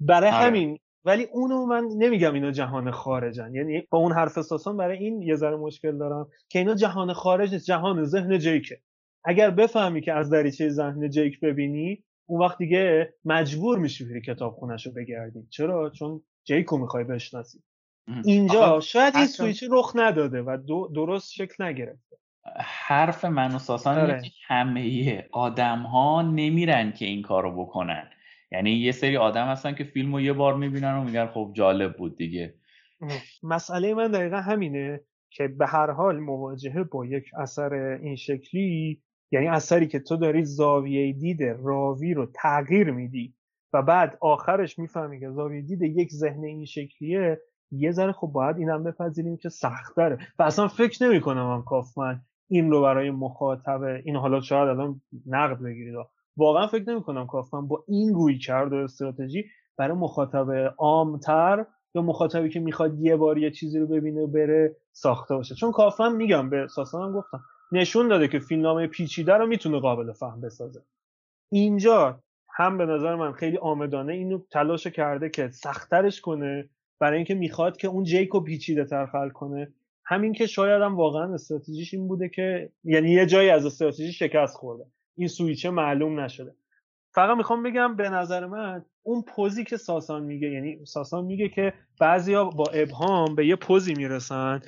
برای 0.00 0.30
آره. 0.30 0.46
همین 0.46 0.78
ولی 1.04 1.26
اونو 1.32 1.66
من 1.66 1.88
نمیگم 1.98 2.34
اینا 2.34 2.50
جهان 2.50 2.90
خارجن. 2.90 3.54
یعنی 3.54 3.82
با 3.90 3.98
اون 3.98 4.12
حرف 4.12 4.38
اساسان 4.38 4.76
برای 4.76 4.98
این 4.98 5.22
یه 5.22 5.34
ذره 5.34 5.56
مشکل 5.56 5.98
دارم 5.98 6.28
که 6.48 6.58
اینا 6.58 6.74
جهان 6.74 7.12
خارج 7.12 7.52
نیست 7.52 7.66
جهان 7.66 8.04
ذهن 8.04 8.38
جیکه. 8.38 8.80
اگر 9.24 9.50
بفهمی 9.50 10.00
که 10.00 10.12
از 10.12 10.30
دریچه 10.30 10.68
ذهن 10.68 11.10
جیک 11.10 11.40
ببینی 11.40 12.04
اون 12.26 12.40
وقت 12.40 12.58
دیگه 12.58 13.14
مجبور 13.24 13.78
میشی 13.78 14.04
بری 14.04 14.20
کتاب 14.20 14.54
خونش 14.54 14.86
رو 14.86 14.92
بگردی. 14.92 15.46
چرا؟ 15.50 15.90
چون 15.90 16.22
جیکو 16.44 16.78
می‌خوای 16.78 17.04
بشناسی. 17.04 17.58
اینجا 18.24 18.80
شاید 18.80 19.16
این 19.16 19.26
سویچ 19.26 19.64
رخ 19.70 19.92
نداده 19.94 20.42
و 20.42 20.58
درست 20.94 21.32
شکل 21.32 21.64
نگرفته. 21.64 22.16
حرف 22.64 23.24
من 23.24 23.54
اساسا 23.54 23.90
آره. 23.90 24.22
همه 24.46 25.28
آدم 25.32 25.78
ها 25.78 26.22
نمیرن 26.22 26.92
که 26.92 27.06
این 27.06 27.22
کارو 27.22 27.64
بکنن. 27.64 28.10
یعنی 28.52 28.70
یه 28.70 28.92
سری 28.92 29.16
آدم 29.16 29.46
هستن 29.46 29.74
که 29.74 29.84
فیلم 29.84 30.14
رو 30.14 30.20
یه 30.20 30.32
بار 30.32 30.56
می‌بینن 30.56 30.94
و 30.94 31.04
میگن 31.04 31.26
خب 31.26 31.52
جالب 31.54 31.96
بود 31.96 32.16
دیگه. 32.16 32.54
مسئله 33.42 33.94
من 33.94 34.10
دقیقا 34.10 34.36
همینه 34.36 35.00
که 35.30 35.48
به 35.48 35.66
هر 35.66 35.90
حال 35.90 36.18
مواجهه 36.18 36.84
با 36.84 37.06
یک 37.06 37.24
اثر 37.38 37.74
این 37.74 38.16
شکلی 38.16 39.02
یعنی 39.32 39.48
اثری 39.48 39.88
که 39.88 40.00
تو 40.00 40.16
داری 40.16 40.44
زاویه 40.44 41.12
دید 41.12 41.42
راوی 41.42 42.14
رو 42.14 42.26
تغییر 42.34 42.90
میدی 42.90 43.34
و 43.72 43.82
بعد 43.82 44.18
آخرش 44.20 44.78
می‌فهمی 44.78 45.20
که 45.20 45.30
زاویه 45.30 45.62
دید 45.62 45.82
یک 45.82 46.12
ذهن 46.12 46.44
این 46.44 46.64
شکلیه 46.64 47.40
یه 47.70 47.92
ذره 47.92 48.12
خب 48.12 48.26
باید 48.26 48.58
اینم 48.58 48.84
بپذیریم 48.84 49.36
که 49.36 49.48
سخت 49.48 49.96
داره 49.96 50.18
و 50.38 50.42
اصلا 50.42 50.68
فکر 50.68 51.04
نمی 51.04 51.20
کنم 51.20 51.52
هم 51.52 51.62
کافمن 51.62 52.20
این 52.48 52.70
رو 52.70 52.82
برای 52.82 53.10
مخاطب 53.10 53.82
این 54.04 54.16
حالا 54.16 54.40
شاید 54.40 54.68
الان 54.68 55.00
نقد 55.26 55.62
بگیرید 55.62 55.94
واقعا 56.36 56.66
فکر 56.66 56.90
نمی 56.90 57.02
کنم 57.02 57.26
کافمن 57.26 57.68
با 57.68 57.84
این 57.88 58.14
روی 58.14 58.38
کرد 58.38 58.72
و 58.72 58.76
استراتژی 58.76 59.44
برای 59.76 59.96
مخاطب 59.96 60.74
عامتر 60.78 61.66
یا 61.94 62.02
مخاطبی 62.02 62.48
که 62.48 62.60
می‌خواد 62.60 63.00
یه 63.00 63.16
بار 63.16 63.38
یه 63.38 63.50
چیزی 63.50 63.78
رو 63.78 63.86
ببینه 63.86 64.20
و 64.20 64.26
بره 64.26 64.76
ساخته 64.92 65.34
باشه. 65.34 65.54
چون 65.54 65.72
کافمن 65.72 66.16
میگم 66.16 66.50
به 66.50 66.66
ساسان 66.74 67.02
هم 67.02 67.12
گفتم 67.12 67.40
نشون 67.72 68.08
داده 68.08 68.28
که 68.28 68.38
فیلمنامه 68.38 68.86
پیچیده 68.86 69.32
رو 69.32 69.46
می‌تونه 69.46 69.80
قابل 69.80 70.12
فهم 70.12 70.40
بسازه. 70.40 70.82
اینجا 71.52 72.20
هم 72.54 72.78
به 72.78 72.86
نظر 72.86 73.14
من 73.14 73.32
خیلی 73.32 73.56
آمدانه 73.56 74.12
اینو 74.12 74.38
تلاش 74.50 74.86
کرده 74.86 75.30
که 75.30 75.48
سختترش 75.48 76.20
کنه 76.20 76.68
برای 76.98 77.16
اینکه 77.16 77.34
می‌خواد 77.34 77.76
که 77.76 77.88
اون 77.88 78.04
جیکو 78.04 78.40
پیچیده 78.40 78.84
تر 78.84 79.06
خلق 79.06 79.32
کنه. 79.32 79.72
همین 80.04 80.32
که 80.32 80.46
شاید 80.46 80.82
هم 80.82 80.96
واقعا 80.96 81.34
استراتژیش 81.34 81.94
این 81.94 82.08
بوده 82.08 82.28
که 82.28 82.70
یعنی 82.84 83.10
یه 83.10 83.26
جایی 83.26 83.50
از 83.50 83.66
استراتژی 83.66 84.12
شکست 84.12 84.56
خورده. 84.56 84.84
این 85.16 85.28
سویچه 85.28 85.70
معلوم 85.70 86.20
نشده. 86.20 86.54
فقط 87.14 87.36
می‌خوام 87.36 87.62
بگم 87.62 87.96
به 87.96 88.08
نظر 88.08 88.46
من 88.46 88.84
اون 89.02 89.22
پوزی 89.22 89.64
که 89.64 89.76
ساسان 89.76 90.22
میگه 90.22 90.50
یعنی 90.50 90.84
ساسان 90.84 91.24
میگه 91.24 91.48
که 91.48 91.72
بعضیا 92.00 92.44
با 92.44 92.64
ابهام 92.74 93.34
به 93.34 93.46
یه 93.46 93.56
پوزی 93.56 93.94
می‌رسن 93.94 94.60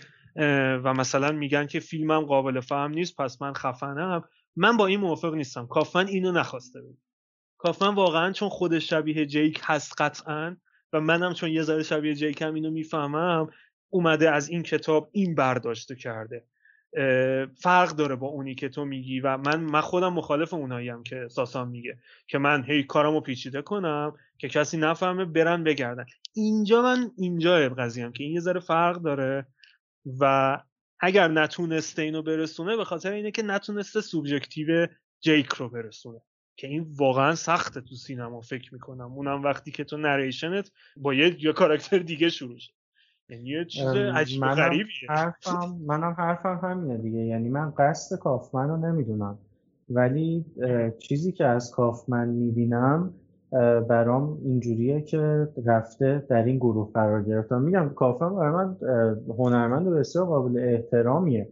و 0.85 0.95
مثلا 0.95 1.33
میگن 1.33 1.67
که 1.67 1.81
فیلمم 1.81 2.21
قابل 2.21 2.61
فهم 2.61 2.91
نیست 2.91 3.17
پس 3.17 3.43
من 3.43 3.53
خفنم. 3.53 4.25
من 4.57 4.77
با 4.77 4.87
این 4.87 5.01
موافق 5.01 5.35
نیستم. 5.35 5.67
کافمن 5.67 6.07
اینو 6.07 6.33
نخواسته 6.33 6.83
بود. 6.83 6.99
کافمن 7.59 7.95
واقعا 7.95 8.33
چون 8.33 8.49
خودش 8.49 8.91
شبیه 8.91 9.27
جیک 9.27 9.61
هست 9.63 10.01
قطعا 10.01 10.57
و 10.93 11.01
منم 11.01 11.35
چون 11.35 11.51
یه 11.51 11.63
ذره 11.63 11.83
شبیه 11.83 12.15
جیکم 12.15 12.55
اینو 12.55 12.71
می‌فهمم 12.71 13.51
اومده 13.91 14.31
از 14.31 14.49
این 14.49 14.63
کتاب 14.63 15.09
این 15.13 15.35
برداشته 15.35 15.97
کرده. 15.97 16.45
فرق 17.63 17.91
داره 17.91 18.17
با 18.17 18.27
اونی 18.27 18.55
که 18.55 18.69
تو 18.69 18.85
میگی 18.85 19.21
و 19.21 19.37
من 19.37 19.61
من 19.61 19.81
خودم 19.81 20.13
مخالف 20.13 20.55
اوناییم 20.55 21.03
که 21.03 21.29
ساسان 21.31 21.69
میگه 21.69 21.99
که 22.27 22.39
من 22.39 22.65
هی 22.65 22.83
کارمو 22.83 23.21
پیچیده 23.21 23.63
کنم 23.63 24.13
که 24.39 24.49
کسی 24.49 24.77
نفهمه 24.77 25.25
برن 25.25 25.65
بگردن. 25.65 26.07
اینجا 26.35 26.83
من 26.83 27.11
اینجا 27.19 27.69
قضیم 27.69 28.13
که 28.13 28.25
این 28.25 28.33
یه 28.33 28.41
ذره 28.41 28.61
فرق 28.61 28.97
داره. 28.97 29.47
و 30.21 30.59
اگر 31.01 31.29
نتونسته 31.29 32.03
اینو 32.03 32.23
برسونه 32.23 32.77
به 32.77 32.85
خاطر 32.85 33.13
اینه 33.13 33.31
که 33.31 33.43
نتونسته 33.43 34.01
سوبژکتیو 34.01 34.87
جیک 35.21 35.49
رو 35.49 35.69
برسونه. 35.69 36.21
که 36.57 36.67
این 36.67 36.87
واقعا 36.97 37.35
سخته 37.35 37.81
تو 37.81 37.95
سینما 37.95 38.41
فکر 38.41 38.75
می‌کنم. 38.75 39.13
اونم 39.13 39.43
وقتی 39.43 39.71
که 39.71 39.85
تو 39.85 39.97
نریشنت 39.97 40.71
با 40.97 41.15
یه, 41.15 41.45
یه 41.45 41.53
کاراکتر 41.53 41.99
دیگه 41.99 42.29
شروع 42.29 42.59
شد 42.59 42.73
یعنی 43.29 43.49
یه 43.49 43.65
چیز 43.65 43.87
عجیب 43.87 44.45
غریبیه. 44.45 45.09
حرفم 45.09 45.79
منم 45.87 46.15
حرفم 46.19 46.61
همینه 46.63 46.99
دیگه. 46.99 47.19
یعنی 47.19 47.49
من 47.49 47.73
قصد 47.79 48.19
کافمن 48.19 48.69
رو 48.69 48.77
نمی‌دونم. 48.77 49.39
ولی 49.89 50.45
چیزی 50.99 51.33
که 51.33 51.45
از 51.45 51.71
کافمن 51.71 52.29
می‌بینم 52.29 53.15
برام 53.89 54.39
اینجوریه 54.45 55.01
که 55.01 55.49
رفته 55.65 56.25
در 56.29 56.45
این 56.45 56.57
گروه 56.57 56.91
قرار 56.95 57.23
گرفتم 57.23 57.63
میگم 57.63 57.89
کافمن 57.89 58.37
برای 58.37 58.53
من 58.53 58.77
هنرمند 59.39 59.89
بسیار 59.89 60.27
قابل 60.27 60.59
احترامیه. 60.59 61.49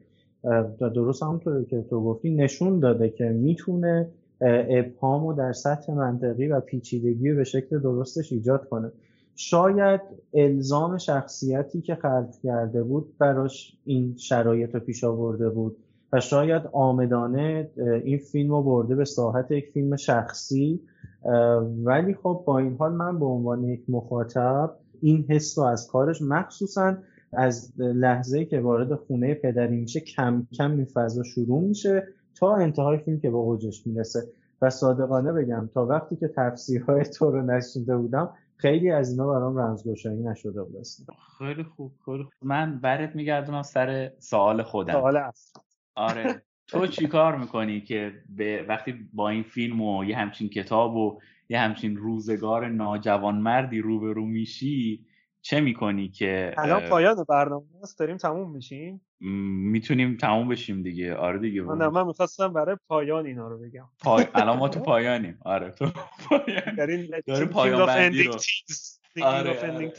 درست 0.79 1.23
همونطور 1.23 1.65
که 1.65 1.83
تو 1.91 2.05
گفتی 2.05 2.31
نشون 2.35 2.81
داده 2.81 3.09
که 3.09 3.25
می‌تونه 3.25 4.09
ابهام 4.41 5.27
رو 5.27 5.33
در 5.33 5.53
سطح 5.53 5.93
منطقی 5.93 6.49
و 6.49 6.61
پیچیدگی 6.61 7.33
به 7.33 7.45
شکل 7.45 7.79
درستش 7.79 8.33
ایجاد 8.33 8.69
کنه. 8.69 8.93
شاید 9.37 10.01
الزام 10.35 10.99
شخصیتی 10.99 11.81
که 11.81 11.95
خلق 11.95 12.31
کرده 12.43 12.83
بود 12.83 13.19
براش 13.19 13.77
این 13.85 14.17
شرایط 14.17 14.75
رو 14.75 14.81
پیش 14.81 15.05
آورده 15.05 15.49
بود 15.49 15.77
و 16.13 16.21
شاید 16.21 16.63
آمدانه 16.73 17.71
این 18.05 18.19
فیلم 18.19 18.51
رو 18.51 18.63
برده 18.63 18.95
به 18.95 19.05
ساحت 19.05 19.51
یک 19.51 19.67
فیلم 19.75 19.97
شخصی 19.97 20.81
ولی 21.85 22.15
خب 22.15 22.43
با 22.47 22.59
این 22.59 22.77
حال 22.77 22.93
من 22.93 23.19
به 23.19 23.27
عنوان 23.27 23.65
یک 23.65 23.85
مخاطب 23.89 24.77
این 25.01 25.27
حس 25.29 25.59
رو 25.59 25.65
از 25.65 25.89
کارش 25.89 26.23
مخصوصا 26.23 26.97
از 27.33 27.73
لحظه 27.79 28.45
که 28.45 28.61
وارد 28.61 28.95
خونه 28.95 29.35
پدری 29.35 29.77
میشه 29.77 30.01
کم 30.01 30.47
کم 30.53 30.71
این 30.71 30.85
فضا 30.85 31.23
شروع 31.23 31.61
میشه 31.61 32.07
تا 32.35 32.55
انتهای 32.55 32.99
فیلم 32.99 33.21
که 33.21 33.31
به 33.31 33.37
اوجش 33.37 33.87
می‌رسه. 33.87 34.21
و 34.63 34.71
صادقانه 34.71 35.33
بگم 35.33 35.71
تا 35.75 35.87
وقتی 35.87 36.17
که 36.17 36.29
تفسیرهای 36.37 37.05
تو 37.05 37.31
رو 37.31 37.43
نشیده 37.43 37.97
بودم 37.97 38.35
خیلی 38.57 38.91
از 38.91 39.11
اینا 39.11 39.27
برام 39.27 39.59
رمزگشایی 39.59 40.23
نشده 40.23 40.63
بود 40.63 40.77
اصلا. 40.77 41.07
خیلی 41.39 41.65
خوب 41.65 41.93
خیلی 42.05 42.23
خوب. 42.23 42.33
من 42.43 42.81
برات 42.81 43.17
میگردونم 43.17 43.63
سر 43.63 44.13
سوال 44.19 44.63
خودم. 44.63 44.93
سوال 44.93 45.17
اصل. 45.17 45.61
آره. 45.97 46.43
تو 46.71 46.87
چی 46.87 47.07
کار 47.07 47.37
می‌کنی 47.37 47.81
که 47.81 48.23
به 48.29 48.63
وقتی 48.69 49.09
با 49.13 49.29
این 49.29 49.43
فیلم 49.43 49.81
و 49.81 50.05
یه 50.05 50.17
همچین 50.17 50.49
کتاب 50.49 50.97
و 50.97 51.21
یه 51.49 51.61
همچین 51.61 51.97
روزگار 51.97 52.69
ناجوانمردی 52.69 53.79
روبرو 53.81 54.27
میشی 54.27 55.07
چه 55.43 55.61
می‌کنی 55.61 56.09
که 56.09 56.55
الان 56.59 56.89
پایان 56.89 57.25
برنامه 57.29 57.65
است 57.83 57.99
داریم 57.99 58.17
تموم 58.17 58.51
میشیم؟ 58.51 59.01
می‌تونیم 59.21 60.17
تموم 60.17 60.49
بشیم 60.49 60.83
دیگه. 60.83 61.15
آره 61.15 61.39
دیگه. 61.39 61.63
من 61.63 61.89
من 61.89 62.07
می‌خواستم 62.07 62.53
برای 62.53 62.77
پایان 62.89 63.27
اینا 63.27 63.49
رو 63.49 63.59
بگم. 63.59 63.89
پای... 64.01 64.27
الان 64.35 64.59
ما 64.59 64.69
تو 64.69 64.81
پایانیم. 64.91 65.39
آره 65.45 65.71
تو 65.71 65.87
پایان. 66.29 66.75
داریم 66.77 67.11
داریم 67.27 67.49
Thinking 67.49 67.53
پایان 67.53 67.83
of 67.83 67.87
بندی 67.87 68.23
رو. 68.23 68.35
آره، 69.23 69.51
آره. 69.51 69.93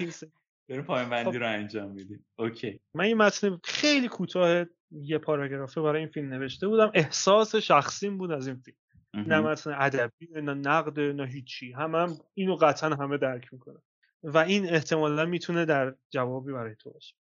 داریم 0.70 0.84
پایان 0.84 1.10
بندی 1.10 1.38
رو 1.38 1.48
انجام 1.48 1.92
میدیم. 1.92 2.26
اوکی. 2.40 2.80
من 2.94 3.04
این 3.06 3.18
متن 3.18 3.60
خیلی 3.64 4.08
کوتاه 4.08 4.66
یه 4.92 5.18
پاراگرافه 5.18 5.82
برای 5.82 6.00
این 6.00 6.10
فیلم 6.10 6.34
نوشته 6.34 6.68
بودم. 6.68 6.92
احساس 6.94 7.56
شخصیم 7.56 8.18
بود 8.18 8.32
از 8.32 8.48
این 8.48 8.56
فیلم. 8.56 8.78
نه. 9.14 9.40
متن 9.40 9.76
ادبی 9.80 10.28
نه 10.32 10.54
نقد 10.54 11.00
نه 11.00 11.28
هیچی. 11.28 11.72
هم, 11.72 11.96
هم 11.96 12.18
اینو 12.34 12.56
قطعا 12.56 12.90
همه 12.90 13.18
درک 13.18 13.54
می‌کنن. 13.54 13.82
و 14.24 14.38
این 14.38 14.70
احتمالا 14.70 15.26
می‌تونه 15.26 15.66
در 15.66 15.96
جوابی 16.10 16.52
برای 16.52 16.76
تو 16.76 16.92
باشه. 16.92 17.16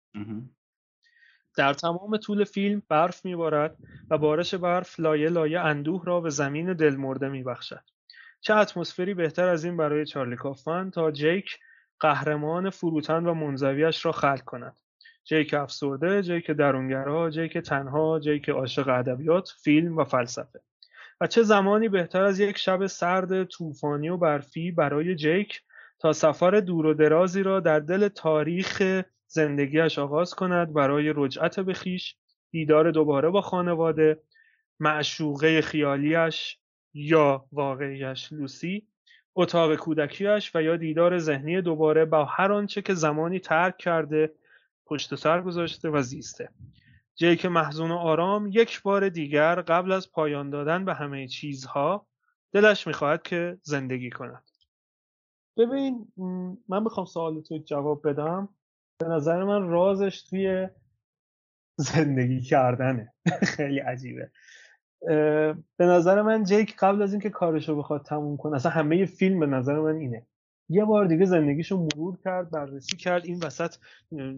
در 1.56 1.74
تمام 1.74 2.16
طول 2.16 2.44
فیلم 2.44 2.82
برف 2.88 3.24
میبارد 3.24 3.76
و 4.10 4.18
بارش 4.18 4.54
برف 4.54 5.00
لایه 5.00 5.28
لایه 5.28 5.60
اندوه 5.60 6.04
را 6.04 6.20
به 6.20 6.30
زمین 6.30 6.72
دلمرده 6.72 7.28
میبخشد. 7.28 7.84
چه 8.40 8.54
اتمسفری 8.54 9.14
بهتر 9.14 9.48
از 9.48 9.64
این 9.64 9.76
برای 9.76 10.06
چارلی 10.06 10.36
کافمن 10.36 10.90
تا 10.90 11.10
جیک 11.10 11.58
قهرمان 12.00 12.70
فروتن 12.70 13.26
و 13.26 13.34
منزویش 13.34 14.06
را 14.06 14.12
خلق 14.12 14.40
کند. 14.44 14.76
جیک 15.28 15.54
افسرده 15.54 16.22
جیک 16.22 16.50
درونگرا 16.50 17.30
جیک 17.30 17.58
تنها 17.58 18.20
جیک 18.20 18.48
عاشق 18.48 18.88
ادبیات 18.88 19.54
فیلم 19.62 19.96
و 19.96 20.04
فلسفه. 20.04 20.60
و 21.20 21.26
چه 21.26 21.42
زمانی 21.42 21.88
بهتر 21.88 22.22
از 22.22 22.40
یک 22.40 22.58
شب 22.58 22.86
سرد 22.86 23.44
طوفانی 23.44 24.08
و 24.08 24.16
برفی 24.16 24.70
برای 24.70 25.16
جیک 25.16 25.62
تا 25.98 26.12
سفر 26.12 26.50
دور 26.50 26.86
و 26.86 26.94
درازی 26.94 27.42
را 27.42 27.60
در 27.60 27.80
دل 27.80 28.08
تاریخ 28.08 29.02
زندگیش 29.26 29.98
آغاز 29.98 30.34
کند 30.34 30.72
برای 30.72 31.12
رجعت 31.16 31.60
به 31.60 31.74
خویش 31.74 32.16
دیدار 32.50 32.90
دوباره 32.90 33.28
با 33.28 33.40
خانواده 33.40 34.22
معشوقه 34.80 35.60
خیالیش 35.60 36.58
یا 36.94 37.44
واقعیش 37.52 38.32
لوسی 38.32 38.86
اتاق 39.34 39.74
کودکیش 39.74 40.56
و 40.56 40.62
یا 40.62 40.76
دیدار 40.76 41.18
ذهنی 41.18 41.60
دوباره 41.62 42.04
با 42.04 42.24
هر 42.24 42.52
آنچه 42.52 42.82
که 42.82 42.94
زمانی 42.94 43.38
ترک 43.38 43.76
کرده 43.76 44.32
پشت 44.88 45.14
سر 45.14 45.42
گذاشته 45.42 45.90
و 45.90 46.02
زیسته. 46.02 46.48
جیک 47.14 47.46
محزون 47.46 47.90
و 47.90 47.96
آرام 47.96 48.46
یک 48.46 48.82
بار 48.82 49.08
دیگر 49.08 49.60
قبل 49.60 49.92
از 49.92 50.12
پایان 50.12 50.50
دادن 50.50 50.84
به 50.84 50.94
همه 50.94 51.28
چیزها 51.28 52.06
دلش 52.52 52.86
می‌خواهد 52.86 53.22
که 53.22 53.58
زندگی 53.62 54.10
کند. 54.10 54.44
ببین 55.56 56.12
من 56.68 56.84
بخوام 56.84 57.06
سوال 57.06 57.42
تو 57.42 57.58
جواب 57.58 58.08
بدم. 58.08 58.48
به 58.98 59.08
نظر 59.08 59.44
من 59.44 59.68
رازش 59.68 60.22
توی 60.22 60.68
زندگی 61.76 62.40
کردنه. 62.40 63.12
خیلی 63.56 63.78
عجیبه. 63.78 64.30
به 65.76 65.86
نظر 65.86 66.22
من 66.22 66.44
جیک 66.44 66.76
قبل 66.76 67.02
از 67.02 67.12
اینکه 67.12 67.30
کارشو 67.30 67.76
بخواد 67.76 68.04
تموم 68.04 68.36
کنه 68.36 68.56
اصلا 68.56 68.72
همه 68.72 69.04
فیلم 69.04 69.40
به 69.40 69.46
نظر 69.46 69.80
من 69.80 69.96
اینه. 69.96 70.26
یه 70.68 70.84
بار 70.84 71.06
دیگه 71.06 71.24
زندگیشو 71.24 71.76
مرور 71.76 72.18
کرد 72.24 72.50
بررسی 72.50 72.96
کرد 72.96 73.24
این 73.24 73.40
وسط 73.44 73.74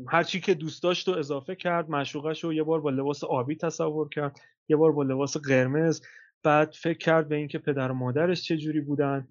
هر 0.09 0.23
چی 0.23 0.41
که 0.41 0.55
دوست 0.55 0.83
داشت 0.83 1.09
و 1.09 1.13
اضافه 1.13 1.55
کرد 1.55 1.91
معشوقش 1.91 2.45
رو 2.45 2.53
یه 2.53 2.63
بار 2.63 2.81
با 2.81 2.91
لباس 2.91 3.25
آبی 3.25 3.57
تصور 3.57 4.09
کرد 4.09 4.41
یه 4.69 4.77
بار 4.77 4.93
با 4.93 5.03
لباس 5.03 5.37
قرمز. 5.37 6.01
بعد 6.43 6.71
فکر 6.73 6.99
کرد 6.99 7.29
به 7.29 7.37
اینکه 7.37 7.59
پدر 7.59 7.91
و 7.91 7.95
مادرش 7.95 8.43
چه 8.43 8.57
جوری 8.57 8.81
بودن. 8.81 9.29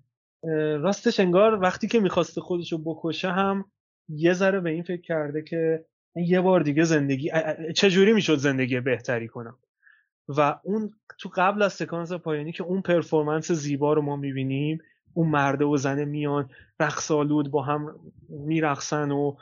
راستش 0.79 1.19
انگار 1.19 1.61
وقتی 1.61 1.87
که 1.87 1.99
می‌خواسته 1.99 2.41
خودشو 2.41 2.77
بکشه 2.77 3.31
هم 3.31 3.65
یه 4.09 4.33
ذره 4.33 4.59
به 4.59 4.69
این 4.69 4.83
فکر 4.83 5.01
کرده 5.01 5.41
که 5.41 5.85
یه 6.15 6.41
بار 6.41 6.61
دیگه 6.61 6.83
زندگی 6.83 7.31
ا- 7.31 7.71
چجوری 7.71 8.13
می‌شد 8.13 8.35
زندگی 8.35 8.79
بهتری 8.79 9.27
کنم؟ 9.27 9.57
و 10.27 10.59
اون 10.63 10.89
تو 11.19 11.29
قبل 11.35 11.61
از 11.61 11.73
سکانس 11.73 12.13
پایانی 12.13 12.51
که 12.51 12.63
اون 12.63 12.81
پرفورمنس 12.81 13.51
زیبا 13.51 13.93
رو 13.93 14.01
ما 14.01 14.15
می‌بینیم 14.15 14.81
اون 15.13 15.27
مرده 15.27 15.65
و 15.65 15.77
زنه 15.77 16.05
میان 16.05 16.49
رقص 16.79 17.11
آلود 17.11 17.51
با 17.51 17.61
هم 17.61 17.95
میرقصن 18.29 19.11
و 19.11 19.35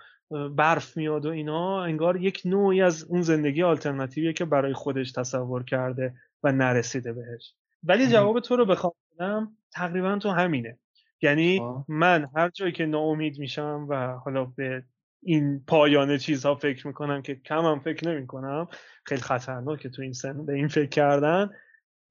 برف 0.55 0.97
میاد 0.97 1.25
و 1.25 1.29
اینا 1.29 1.83
انگار 1.83 2.17
یک 2.17 2.41
نوعی 2.45 2.81
از 2.81 3.03
اون 3.03 3.21
زندگی 3.21 3.63
آلترناتیویه 3.63 4.33
که 4.33 4.45
برای 4.45 4.73
خودش 4.73 5.11
تصور 5.11 5.63
کرده 5.63 6.13
و 6.43 6.51
نرسیده 6.51 7.13
بهش. 7.13 7.53
ولی 7.83 8.07
جواب 8.07 8.39
تو 8.39 8.55
رو 8.55 8.65
بخوام 8.65 8.93
بدم 9.15 9.51
تقریبا 9.71 10.17
تو 10.17 10.29
همینه. 10.29 10.77
یعنی 11.21 11.59
آه. 11.59 11.85
من 11.87 12.29
هر 12.35 12.49
جایی 12.49 12.71
که 12.71 12.85
ناامید 12.85 13.39
میشم 13.39 13.85
و 13.89 14.07
حالا 14.07 14.45
به 14.45 14.83
این 15.23 15.63
پایان 15.67 16.17
چیزها 16.17 16.55
فکر 16.55 16.87
می‌کنم 16.87 17.21
که 17.21 17.35
کمم 17.35 17.79
فکر 17.79 18.09
نمی‌کنم 18.09 18.67
خیلی 19.03 19.21
خطرناکه 19.21 19.89
تو 19.89 20.01
این 20.01 20.13
سن 20.13 20.45
به 20.45 20.53
این 20.53 20.67
فکر 20.67 20.89
کردن 20.89 21.49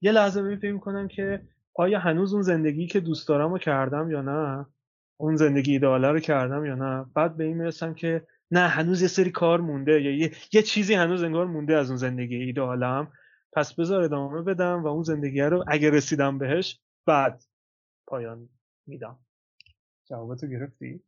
یه 0.01 0.13
لحظه 0.13 0.57
فکر 0.57 0.73
می‌کنم 0.73 1.09
که 1.09 1.43
آیا 1.79 1.99
هنوز 1.99 2.33
اون 2.33 2.43
زندگی 2.43 2.87
که 2.87 3.01
دوست 3.01 3.29
دارم 3.29 3.53
رو 3.53 3.59
کردم 3.59 4.11
یا 4.11 4.23
نه؟ 4.23 4.67
اون 5.17 5.37
زندگی 5.37 5.73
ایدئاله 5.73 6.09
رو 6.09 6.21
کردم 6.21 6.65
یا 6.65 6.75
نه؟ 6.75 7.07
بعد 7.15 7.37
به 7.37 7.45
این 7.45 7.57
می‌رسم 7.57 7.95
که 7.95 8.27
نه 8.51 8.61
هنوز 8.61 9.03
یه 9.03 9.09
سری 9.09 9.31
کار 9.31 9.61
مونده. 9.61 10.03
یا 10.03 10.17
یه, 10.17 10.33
یه 10.53 10.63
چیزی 10.63 10.95
هنوز 10.95 11.23
انگار 11.23 11.47
مونده 11.47 11.77
از 11.77 11.89
اون 11.89 11.97
زندگی 11.97 12.37
ایدئالم 12.37 13.13
پس 13.53 13.75
بذار 13.75 14.03
ادامه 14.03 14.43
بدم 14.43 14.83
و 14.83 14.87
اون 14.87 15.03
زندگی 15.03 15.41
رو 15.41 15.65
اگه 15.67 15.91
رسیدم 15.91 16.39
بهش 16.39 16.81
بعد 17.07 17.43
پایان 18.07 18.49
میدم. 18.87 19.19
جوابتو 20.09 20.47
گرفتی؟ 20.47 21.01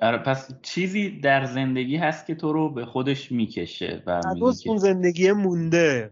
آره 0.00 0.18
پس 0.18 0.60
چیزی 0.62 1.20
در 1.20 1.44
زندگی 1.44 1.96
هست 1.96 2.26
که 2.26 2.34
تو 2.34 2.52
رو 2.52 2.70
به 2.70 2.86
خودش 2.86 3.32
می‌کشه 3.32 4.02
و 4.06 4.20
هنوز 4.24 4.66
اون 4.66 4.78
زندگی 4.78 5.32
مونده. 5.32 6.10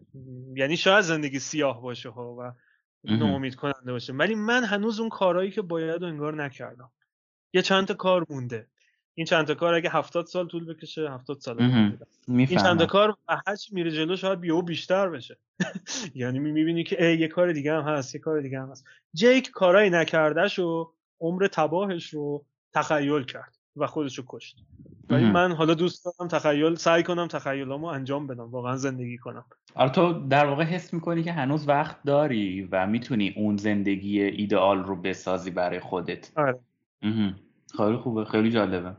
یعنی 0.56 0.76
شاید 0.76 1.00
زندگی 1.00 1.38
سیاه 1.38 1.82
باشه 1.82 2.08
ها 2.08 2.34
و 2.34 2.52
مهم. 3.04 3.18
ناامید 3.18 3.54
کننده 3.54 3.92
باشه. 3.92 4.12
ولی 4.12 4.34
من 4.34 4.64
هنوز 4.64 5.00
اون 5.00 5.08
کارهایی 5.08 5.50
که 5.50 5.62
باید 5.62 6.02
و 6.02 6.06
انگار 6.06 6.44
نکردم. 6.44 6.90
یه 7.54 7.62
چند 7.62 7.86
تا 7.86 7.94
کار 7.94 8.26
مونده. 8.30 8.66
این 9.14 9.26
چند 9.26 9.46
تا 9.46 9.54
کار 9.54 9.74
اگه 9.74 9.90
هفتاد 9.90 10.26
سال 10.26 10.48
طول 10.48 10.74
بکشه 10.74 11.10
هفتاد 11.10 11.38
سال 11.38 11.62
این 12.28 12.46
چند 12.46 12.78
تا 12.78 12.86
کار 12.86 13.16
هر 13.46 13.56
چی 13.56 13.74
میره 13.74 13.90
جلو 13.90 14.16
شاید 14.16 14.40
بیو 14.40 14.62
بیشتر 14.62 15.08
بشه. 15.08 15.38
یعنی 16.14 16.38
می‌بینی 16.38 16.84
که 16.84 17.04
ای 17.04 17.18
یه 17.18 17.28
کار 17.28 17.52
دیگه 17.52 17.72
هم 17.72 17.82
هست 17.82 18.14
یه 18.14 18.20
کار 18.20 18.40
دیگه 18.40 18.60
هم 18.60 18.70
هست. 18.70 18.84
جیک 19.14 19.50
کارایی 19.50 19.90
نکردش 19.90 20.58
و 20.58 20.92
عمر 21.20 21.46
تباهش 21.46 22.14
رو 22.14 22.46
تخیل 22.72 23.22
کرد. 23.22 23.56
و 23.76 23.86
خودش 23.86 24.18
رو 24.18 24.24
کشت 24.28 24.56
ولی. 25.10 25.24
من 25.24 25.52
حالا 25.52 25.74
دوست 25.74 26.04
دارم 26.04 26.28
تخیل 26.28 26.74
سعی 26.74 27.02
کنم 27.02 27.26
تخیلامو 27.26 27.86
انجام 27.86 28.26
بدم 28.26 28.50
واقعا 28.50 28.76
زندگی 28.76 29.18
کنم. 29.18 29.44
آره 29.74 29.90
تو 29.90 30.12
در 30.12 30.46
واقع 30.46 30.64
حس 30.64 30.94
می‌کنی 30.94 31.22
که 31.22 31.32
هنوز 31.32 31.68
وقت 31.68 32.02
داری 32.02 32.68
و 32.72 32.86
می‌تونی 32.86 33.34
اون 33.36 33.56
زندگی 33.56 34.22
ایدئال 34.22 34.84
رو 34.84 34.96
بسازی 34.96 35.50
برای 35.50 35.80
خودت. 35.80 36.32
آره. 36.36 36.60
خیلی 37.76 37.96
خوبه 37.96 38.24
خیلی 38.24 38.50
جالبه. 38.50 38.96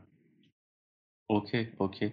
okay 1.26 1.68
okay. 1.78 2.12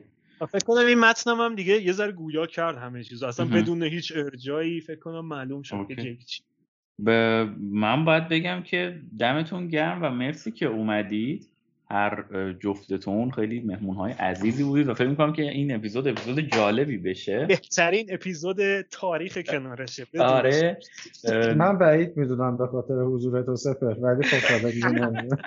فکر 0.49 0.65
کنم 0.65 0.85
این 0.85 0.99
متنم 0.99 1.41
هم 1.41 1.55
دیگه 1.55 1.81
یه 1.81 1.91
ذره 1.91 2.11
گویا 2.11 2.45
کرد 2.45 2.77
همه 2.77 3.03
چیز 3.03 3.23
اصلا 3.23 3.45
مهم. 3.45 3.61
بدون 3.61 3.83
هیچ 3.83 4.13
ارجاعی 4.15 4.81
فکر 4.81 4.99
کنم 4.99 5.25
معلوم 5.25 5.61
شد 5.61 5.85
که. 5.87 5.95
جیک 5.95 6.25
چی 6.25 6.43
به 6.99 7.49
من 7.59 8.05
باید 8.05 8.29
بگم 8.29 8.63
که 8.63 9.01
دمتون 9.19 9.67
گرم 9.67 10.03
و 10.03 10.09
مرسی 10.09 10.51
که 10.51 10.65
اومدید. 10.65 11.52
هر 11.93 12.25
جفتتون 12.59 13.31
خیلی 13.31 13.59
مهمون 13.59 13.95
های 13.95 14.11
عزیزی 14.11 14.63
بودید 14.63 14.87
و 14.87 14.93
فکر 14.93 15.07
می‌کنم 15.07 15.33
که 15.33 15.41
این 15.41 15.75
اپیزود 15.75 16.07
اپیزود 16.07 16.39
جالبی 16.39 16.97
بشه. 16.97 17.45
بهترین 17.45 18.05
اپیزود 18.09 18.81
تاریخ 18.81 19.37
کنارشه. 19.37 20.07
آره 20.19 20.77
من 21.57 21.77
بعید 21.77 22.17
می‌دونم 22.17 22.57
به 22.57 22.67
خاطر 22.67 22.93
حضور 22.93 23.41
تو 23.41 23.55
سپر 23.55 23.93
ولی 24.01 24.23
خب 24.23 24.69
دیگه 24.69 24.89
نمی‌دونم. 24.89 25.37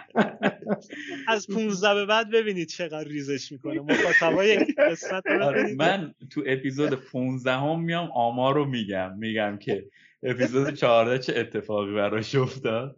از 1.28 1.46
15 1.46 1.94
به 1.94 2.06
بعد 2.06 2.30
ببینید 2.30 2.68
چقدر 2.68 3.08
ریزش 3.08 3.52
می‌کنه. 3.52 3.80
مخاطبای 3.80 4.56
قسمت 4.90 5.26
رو 5.26 5.42
آره 5.42 5.74
من 5.74 6.14
تو 6.30 6.42
اپیزود 6.46 6.94
15 7.12 7.52
هم 7.52 7.80
میام 7.80 8.08
آمار 8.14 8.54
رو 8.54 8.64
میگم. 8.64 9.18
میگم 9.18 9.58
که 9.60 9.84
اپیزود 10.22 10.74
14 10.74 11.18
چه 11.18 11.40
اتفاقی 11.40 11.94
براش 11.94 12.34
افتاد؟ 12.34 12.96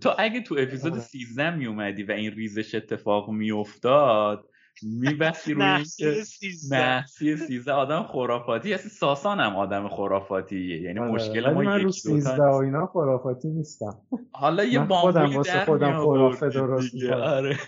تو 0.00 0.10
اگه 0.18 0.40
تو 0.40 0.56
اپیزود 0.58 0.92
آره. 0.92 1.00
13 1.00 1.56
میومدی 1.56 2.02
و 2.02 2.12
این 2.12 2.32
ریزش 2.32 2.74
اتفاق 2.74 3.30
میافتاد 3.30 4.48
میبستی 4.82 5.54
روی 5.54 5.62
نحسی 5.62 6.06
اینکه 6.06 6.24
13 6.24 6.76
نحسی 6.76 7.36
سیزده 7.36 7.72
آدم 7.72 8.02
خرافاتی 8.02 8.72
هستی 8.72 8.88
ساسان 8.88 9.40
هم 9.40 9.56
آدم 9.56 9.88
خرافاتیه. 9.88 10.82
یعنی 10.82 10.98
آره، 10.98 11.10
مشکل 11.10 11.50
ما 11.50 11.62
من 11.62 11.80
رو 11.80 11.88
یکی 11.88 12.08
دوتا 12.08 12.20
سیزده 12.20 12.42
و 12.42 12.54
اینا 12.54 12.86
خرافاتی 12.86 13.48
نیستم. 13.48 13.98
حالا 14.32 14.64
یه 14.64 14.78
بامبولی 14.78 15.38
در 15.42 15.64
خودم 15.64 15.98
خرافه 15.98 16.48
درست. 16.48 17.04
آره. 17.12 17.58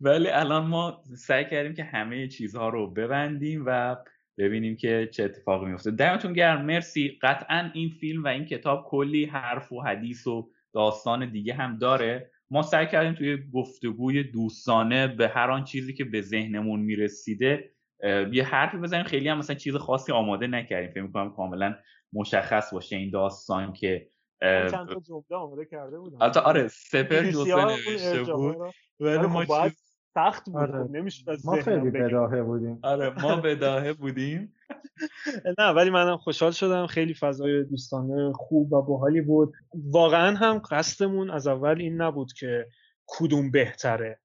ولی 0.00 0.28
الان 0.28 0.66
ما 0.66 1.02
سعی 1.16 1.44
کردیم 1.44 1.74
که 1.74 1.84
همه 1.84 2.28
چیزها 2.28 2.68
رو 2.68 2.90
ببندیم 2.90 3.62
و 3.66 3.96
ببینیم 4.38 4.76
که 4.76 5.08
چه 5.12 5.24
اتفاقی 5.24 5.66
میفته 5.66 5.90
دمتون 5.90 6.32
گرم. 6.32 6.64
مرسی. 6.64 7.18
قطعا 7.22 7.70
این 7.74 7.88
فیلم 7.88 8.24
و 8.24 8.28
این 8.28 8.44
کتاب 8.44 8.86
کلی 8.88 9.24
حرف 9.24 9.72
و 9.72 9.82
حدیث 9.82 10.26
و 10.26 10.50
داستان 10.72 11.30
دیگه 11.30 11.54
هم 11.54 11.78
داره. 11.78 12.30
ما 12.50 12.62
سعی 12.62 12.86
کردیم 12.86 13.14
توی 13.14 13.38
گفتگوی 13.54 14.22
دوستانه 14.22 15.06
به 15.06 15.28
هر 15.28 15.50
آن 15.50 15.64
چیزی 15.64 15.94
که 15.94 16.04
به 16.04 16.20
ذهنمون 16.20 16.80
می‌رسیده 16.80 17.70
یه 18.32 18.44
حرفی 18.44 18.76
بزنیم. 18.76 19.04
خیلی 19.04 19.28
هم 19.28 19.38
مثلا 19.38 19.56
چیز 19.56 19.76
خاصی 19.76 20.12
آماده 20.12 20.46
نکردیم. 20.46 20.90
فکر 20.90 21.02
می‌کنم 21.02 21.30
کاملا 21.30 21.74
مشخص 22.12 22.72
باشه 22.72 22.96
این 22.96 23.10
داستان 23.10 23.72
که 23.72 24.08
چند 24.42 24.88
تا 24.88 25.00
جمله 25.06 25.36
آماده 25.36 25.64
کرده 25.64 25.98
بودم. 25.98 26.22
البته 26.22 26.40
آره 26.40 26.68
سپر 26.68 27.30
جزوه 27.30 27.64
اون 27.64 27.78
نوشته 27.88 28.32
بود. 28.32 28.56
ولی 29.00 29.26
ما 29.26 29.44
خب 29.44 29.68
چیز 29.68 29.87
سخت 30.14 30.44
بود 30.50 30.56
آره. 30.56 30.84
خب 30.84 30.90
نمی‌شد 30.90 31.30
از 31.30 31.46
ما 31.46 31.56
خیلی. 31.56 31.90
بداهه 31.90 32.42
بودیم. 32.42 32.78
آره 32.82 33.22
ما 33.22 33.36
بداهه 33.36 33.92
بودیم. 33.92 34.54
نه 35.58 35.70
ولی 35.70 35.90
منم 35.90 36.16
خوشحال 36.16 36.50
شدم. 36.50 36.86
خیلی 36.86 37.14
فضای 37.14 37.64
دوستانه 37.64 38.32
خوب 38.32 38.72
و 38.72 38.82
باحالی 38.82 39.20
بود. 39.20 39.52
واقعا 39.74 40.36
هم 40.36 40.58
قصدمون 40.70 41.30
از 41.30 41.46
اول 41.46 41.80
این 41.80 42.00
نبود 42.00 42.32
که 42.32 42.66
کدوم 43.06 43.50
بهتره. 43.50 44.20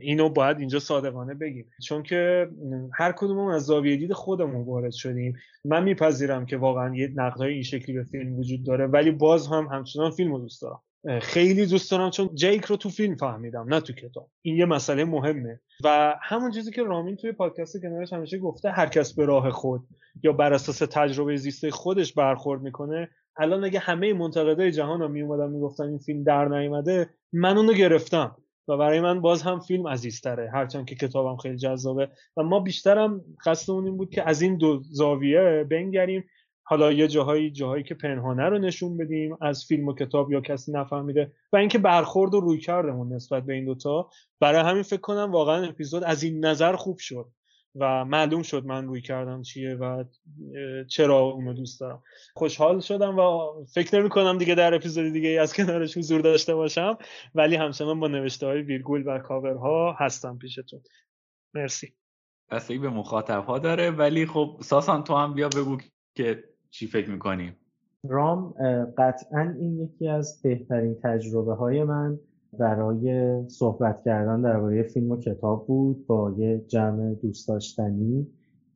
اینو 0.00 0.28
باید 0.28 0.58
اینجا 0.58 0.78
صادقانه 0.78 1.34
بگیم. 1.34 1.70
چون 1.82 2.02
که 2.02 2.48
هر 2.94 3.12
کدومون 3.12 3.52
از 3.52 3.62
زاویه 3.62 3.96
دید 3.96 4.12
خودمون 4.12 4.64
وارد 4.64 4.92
شدیم. 4.92 5.36
من 5.64 5.82
میپذیرم 5.82 6.46
که 6.46 6.56
واقعا 6.56 6.94
یه 6.94 7.12
نقدهای 7.14 7.52
این 7.52 7.62
شکلی 7.62 7.96
به 7.96 8.04
فیلم 8.04 8.38
وجود 8.38 8.66
داره 8.66 8.86
ولی 8.86 9.10
باز 9.10 9.46
هم 9.46 9.68
همچنان 9.72 10.10
فیلم 10.10 10.32
رو 10.32 10.38
دوست 10.38 10.62
دارم. 10.62 10.82
خیلی 11.22 11.66
دوست 11.66 11.90
دارم 11.90 12.10
چون 12.10 12.30
جیک 12.34 12.64
رو 12.64 12.76
تو 12.76 12.88
فیلم 12.88 13.16
فهمیدم 13.16 13.74
نه 13.74 13.80
تو 13.80 13.92
کتاب. 13.92 14.30
این 14.42 14.56
یه 14.56 14.64
مسئله 14.64 15.04
مهمه. 15.04 15.60
و 15.84 16.16
همون 16.22 16.50
چیزی 16.50 16.70
که 16.70 16.82
رامین 16.82 17.16
توی 17.16 17.32
پادکست 17.32 17.82
کنارش 17.82 18.12
همیشه 18.12 18.38
گفته 18.38 18.70
هر 18.70 18.86
کس 18.86 19.14
به 19.14 19.24
راه 19.24 19.50
خود 19.50 19.80
یا 20.22 20.32
بر 20.32 20.52
اساس 20.52 20.78
تجربه 20.78 21.36
زیسته 21.36 21.70
خودش 21.70 22.12
برخورد 22.12 22.62
می‌کنه. 22.62 23.08
الان 23.36 23.64
اگه 23.64 23.78
همه 23.78 24.12
منتقدای 24.12 24.72
جهان 24.72 25.02
هم 25.02 25.10
میومدن 25.10 25.50
می‌گفتن 25.50 25.84
این 25.84 25.98
فیلم 25.98 26.22
در 26.22 26.44
نیومده 26.44 27.10
من 27.32 27.56
اونو 27.56 27.72
گرفتم. 27.72 28.36
و 28.68 28.76
برای 28.76 29.00
من 29.00 29.20
باز 29.20 29.42
هم 29.42 29.60
فیلم 29.60 29.88
عزیزتره 29.88 30.50
هرچند 30.54 30.86
که 30.86 30.94
کتابم 30.94 31.36
خیلی 31.36 31.56
جذابه. 31.56 32.08
و 32.36 32.42
ما 32.42 32.60
بیشترم 32.60 33.20
قصدمون 33.44 33.86
این 33.86 33.96
بود 33.96 34.10
که 34.10 34.28
از 34.28 34.42
این 34.42 34.56
دو 34.56 34.82
زاویه 34.82 35.66
بنگریم 35.70 36.24
حالا 36.68 36.92
یه 36.92 37.08
جاهایی 37.08 37.50
جاهایی 37.50 37.84
که 37.84 37.94
پنهانه 37.94 38.44
رو 38.44 38.58
نشون 38.58 38.96
بدیم 38.96 39.36
از 39.40 39.64
فیلم 39.64 39.88
و 39.88 39.94
کتاب 39.94 40.32
یا 40.32 40.40
کسی 40.40 40.72
نفهمیده 40.72 41.32
و 41.52 41.56
اینکه 41.56 41.78
برخورد 41.78 42.34
و 42.34 42.40
روی 42.40 42.58
کردمون 42.58 43.12
نسبت 43.12 43.42
به 43.42 43.54
این 43.54 43.64
دوتا 43.64 44.10
برای 44.40 44.60
همین 44.60 44.82
فکر 44.82 45.00
کنم 45.00 45.32
واقعا 45.32 45.68
اپیزود 45.68 46.04
از 46.04 46.22
این 46.22 46.44
نظر 46.44 46.76
خوب 46.76 46.98
شد 46.98 47.28
و 47.76 48.04
معلوم 48.04 48.42
شد 48.42 48.64
من 48.64 48.86
روی 48.86 49.00
کردم 49.00 49.42
چیه 49.42 49.74
و 49.74 50.04
چرا 50.88 51.18
اونو 51.18 51.52
دوست 51.52 51.80
دارم. 51.80 52.02
خوشحال 52.34 52.80
شدم 52.80 53.18
و 53.18 53.52
فکر 53.74 54.00
نمی 54.00 54.08
کنم 54.08 54.38
دیگه 54.38 54.54
در 54.54 54.74
اپیزود 54.74 55.12
دیگه 55.12 55.40
از 55.40 55.54
کنارش 55.54 55.96
حضور 55.96 56.20
داشته 56.20 56.54
باشم 56.54 56.98
ولی 57.34 57.56
همچنان 57.56 58.00
با 58.00 58.08
نوشته 58.08 58.46
های 58.46 58.62
ویرگول 58.62 59.02
و 59.06 59.18
کاورها 59.18 59.96
هستم 59.98 60.38
پیشتون. 60.38 60.80
مرسی. 61.54 61.94
بستگی 62.50 62.78
به 62.78 62.88
مخاطب 62.88 63.44
ها 63.44 63.58
داره 63.58 63.90
ولی 63.90 64.26
خب 64.26 64.58
ساسان 64.62 65.04
تو 65.04 65.14
هم 65.14 65.34
بیا 65.34 65.48
بگو 65.48 65.78
که 66.14 66.44
چی 66.78 66.86
فکر 66.86 67.10
می‌کنی؟ 67.10 67.52
رام 68.08 68.54
قطعا 68.98 69.54
این 69.58 69.80
یکی 69.80 70.08
از 70.08 70.42
بهترین 70.42 70.96
تجربه 71.02 71.54
های 71.54 71.84
من 71.84 72.18
برای 72.58 73.34
صحبت 73.48 74.02
کردن 74.04 74.40
درباره 74.40 74.82
فیلم 74.82 75.10
و 75.10 75.16
کتاب 75.16 75.66
بود 75.66 76.06
با 76.06 76.34
یه 76.38 76.64
جمع 76.68 77.14
دوست 77.14 77.48
داشتنی 77.48 78.26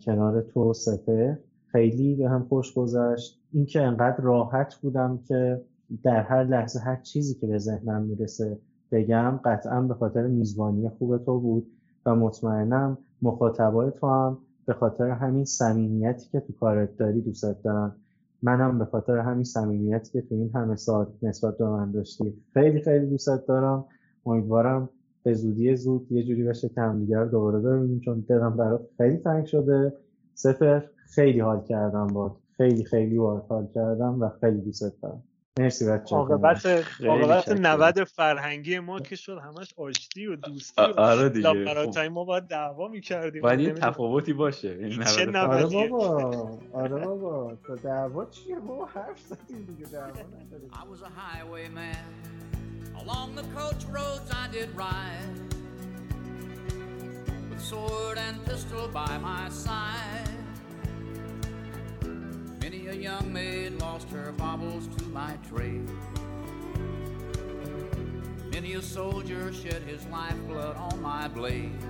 کنار 0.00 0.40
تو 0.40 0.72
سپر. 0.72 1.34
خیلی 1.66 2.14
به 2.14 2.28
هم 2.28 2.46
خوش 2.48 2.74
گذشت. 2.74 3.40
اینکه 3.52 3.82
انقدر 3.82 4.20
راحت 4.20 4.74
بودم 4.74 5.18
که 5.28 5.60
در 6.02 6.22
هر 6.22 6.44
لحظه 6.44 6.80
هر 6.80 6.96
چیزی 6.96 7.34
که 7.34 7.46
به 7.46 7.58
ذهنم 7.58 8.02
می‌رسه 8.02 8.58
بگم 8.92 9.40
قطعا 9.44 9.80
به 9.80 9.94
خاطر 9.94 10.26
میزبانی 10.26 10.88
خوب 10.88 11.18
تو 11.18 11.40
بود 11.40 11.66
و 12.06 12.14
مطمئنم 12.14 12.98
مخاطبای 13.22 13.90
تو 14.00 14.06
هم 14.06 14.38
به 14.66 14.74
خاطر 14.74 15.10
همین 15.10 15.44
صمیمیتی 15.44 16.28
که 16.32 16.40
تو 16.40 16.52
کارت 16.52 16.96
داری 16.96 17.20
دوستت 17.20 17.62
دارن 17.62 17.96
منم 18.42 18.78
به 18.78 18.84
خاطر 18.84 19.18
همین 19.18 19.44
صمیمیتی 19.44 20.12
که 20.12 20.20
تو 20.28 20.34
این 20.34 20.50
همه 20.54 20.76
سال 20.76 21.06
نسبت 21.22 21.58
به 21.58 21.66
من 21.66 21.90
داشتی 21.92 22.34
خیلی 22.54 22.80
خیلی 22.80 23.06
دوستت 23.06 23.46
دارم. 23.46 23.84
امیدوارم 24.26 24.88
به 25.22 25.34
زودی 25.34 25.76
زود 25.76 26.12
یه 26.12 26.22
جوری 26.22 26.44
بشه 26.44 26.68
که 26.68 26.80
همدیگه 26.80 27.18
رو 27.18 27.28
دوباره 27.28 27.58
ببینیم 27.58 28.00
چون 28.00 28.24
دلم 28.28 28.56
برات 28.56 28.88
خیلی 28.96 29.16
تنگ 29.16 29.46
شده. 29.46 29.92
سفر 30.34 30.88
خیلی 31.14 31.40
حال 31.40 31.64
کردم 31.64 32.06
با 32.06 32.36
خیلی 32.56 32.84
خیلی 32.84 33.18
باهات 33.18 33.44
حال 33.48 33.66
کردم 33.74 34.22
و 34.22 34.28
خیلی 34.40 34.60
دوستت 34.60 34.92
دارم. 35.02 35.22
مرسی 35.58 35.86
بچه 35.86 36.16
عاقبت 36.16 36.66
عاقبت 37.06 37.40
شکرم. 37.42 37.58
90 37.66 38.04
فرهنگی 38.04 38.78
ما 38.78 39.00
که 39.00 39.16
شد 39.16 39.38
همش 39.38 39.74
آشتی 39.76 40.26
و 40.26 40.36
دوستی 40.36 40.82
آ- 40.82 40.92
و 40.92 41.00
آره 41.00 41.28
دیگه 41.28 41.42
لاپراتای 41.42 42.08
ما 42.08 42.24
باید 42.24 42.44
دعوا 42.44 42.88
می‌کردیم 42.88 43.42
باید 43.42 43.60
یه 43.60 43.70
تفاوتی 43.70 44.32
باشه 44.32 44.68
این 44.68 45.04
چه 45.04 45.26
نود 45.26 45.36
آره 45.36 45.62
نودیه. 45.62 45.88
بابا 45.88 46.58
آره 46.72 46.98
بابا 46.98 47.56
تا 47.66 47.76
دعوا 47.76 48.26
چیه 48.26 48.60
بابا 48.60 48.86
حرف 48.86 49.20
زدیم 49.20 49.66
دیگه 49.66 49.86
دعوا 49.86 50.10
نداریم 50.10 50.70
I 50.72 50.84
was 50.94 51.02
a 51.02 51.10
highwayman. 51.22 52.04
Along 53.02 53.34
the 53.40 53.46
coach 53.58 53.84
roads 53.96 54.30
I 54.42 54.46
did 54.56 54.70
ride. 54.76 55.30
With 57.50 57.62
sword 57.72 58.18
and 58.26 58.36
pistol 58.46 58.88
by 59.00 59.14
my 59.30 59.44
side. 59.66 60.39
Many 62.70 62.86
a 62.86 62.94
young 62.94 63.32
maid 63.32 63.80
lost 63.80 64.08
her 64.10 64.30
baubles 64.30 64.86
to 64.96 65.04
my 65.06 65.36
trade. 65.48 65.90
Many 68.52 68.74
a 68.74 68.82
soldier 68.82 69.52
shed 69.52 69.82
his 69.82 70.06
lifeblood 70.06 70.76
on 70.76 71.02
my 71.02 71.26
blade. 71.26 71.80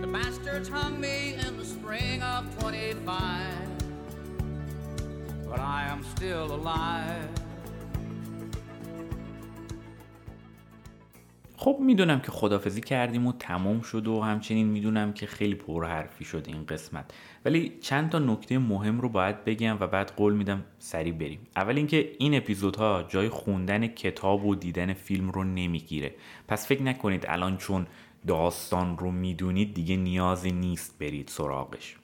The 0.00 0.06
bastards 0.06 0.68
hung 0.68 1.00
me 1.00 1.34
in 1.34 1.56
the 1.56 1.64
spring 1.64 2.22
of 2.22 2.56
25 2.60 3.52
but 5.48 5.58
I 5.58 5.88
am 5.88 6.04
still 6.14 6.54
alive. 6.54 7.28
خب 11.58 11.76
می‌دونم 11.80 12.20
که 12.20 12.30
خدافزی 12.30 12.80
کردیم 12.80 13.26
و 13.26 13.32
تمام 13.32 13.80
شد 13.80 14.06
و 14.08 14.20
همچنین 14.20 14.66
می‌دونم 14.66 15.12
که 15.12 15.26
خیلی 15.26 15.54
پرحرفی 15.54 16.24
شد 16.24 16.44
این 16.48 16.66
قسمت. 16.66 17.10
ولی 17.44 17.72
چند 17.80 18.10
تا 18.10 18.18
نکته 18.18 18.58
مهم 18.58 19.00
رو 19.00 19.08
باید 19.08 19.44
بگم 19.44 19.76
و 19.80 19.86
بعد 19.86 20.12
قول 20.16 20.34
میدم 20.34 20.64
سریع 20.78 21.12
بریم. 21.12 21.40
اول 21.56 21.76
اینکه 21.76 22.12
این 22.18 22.34
اپیزودها 22.34 23.02
جای 23.08 23.28
خوندن 23.28 23.86
کتاب 23.86 24.46
و 24.46 24.54
دیدن 24.54 24.92
فیلم 24.92 25.30
رو 25.30 25.44
نمی‌گیره. 25.44 26.14
پس 26.48 26.66
فکر 26.66 26.82
نکنید 26.82 27.24
الان 27.28 27.56
چون 27.56 27.86
داستان 28.26 28.98
رو 28.98 29.10
می‌دونید 29.10 29.74
دیگه 29.74 29.96
نیازی 29.96 30.52
نیست 30.52 30.98
برید 30.98 31.28
سراغش. 31.28 31.96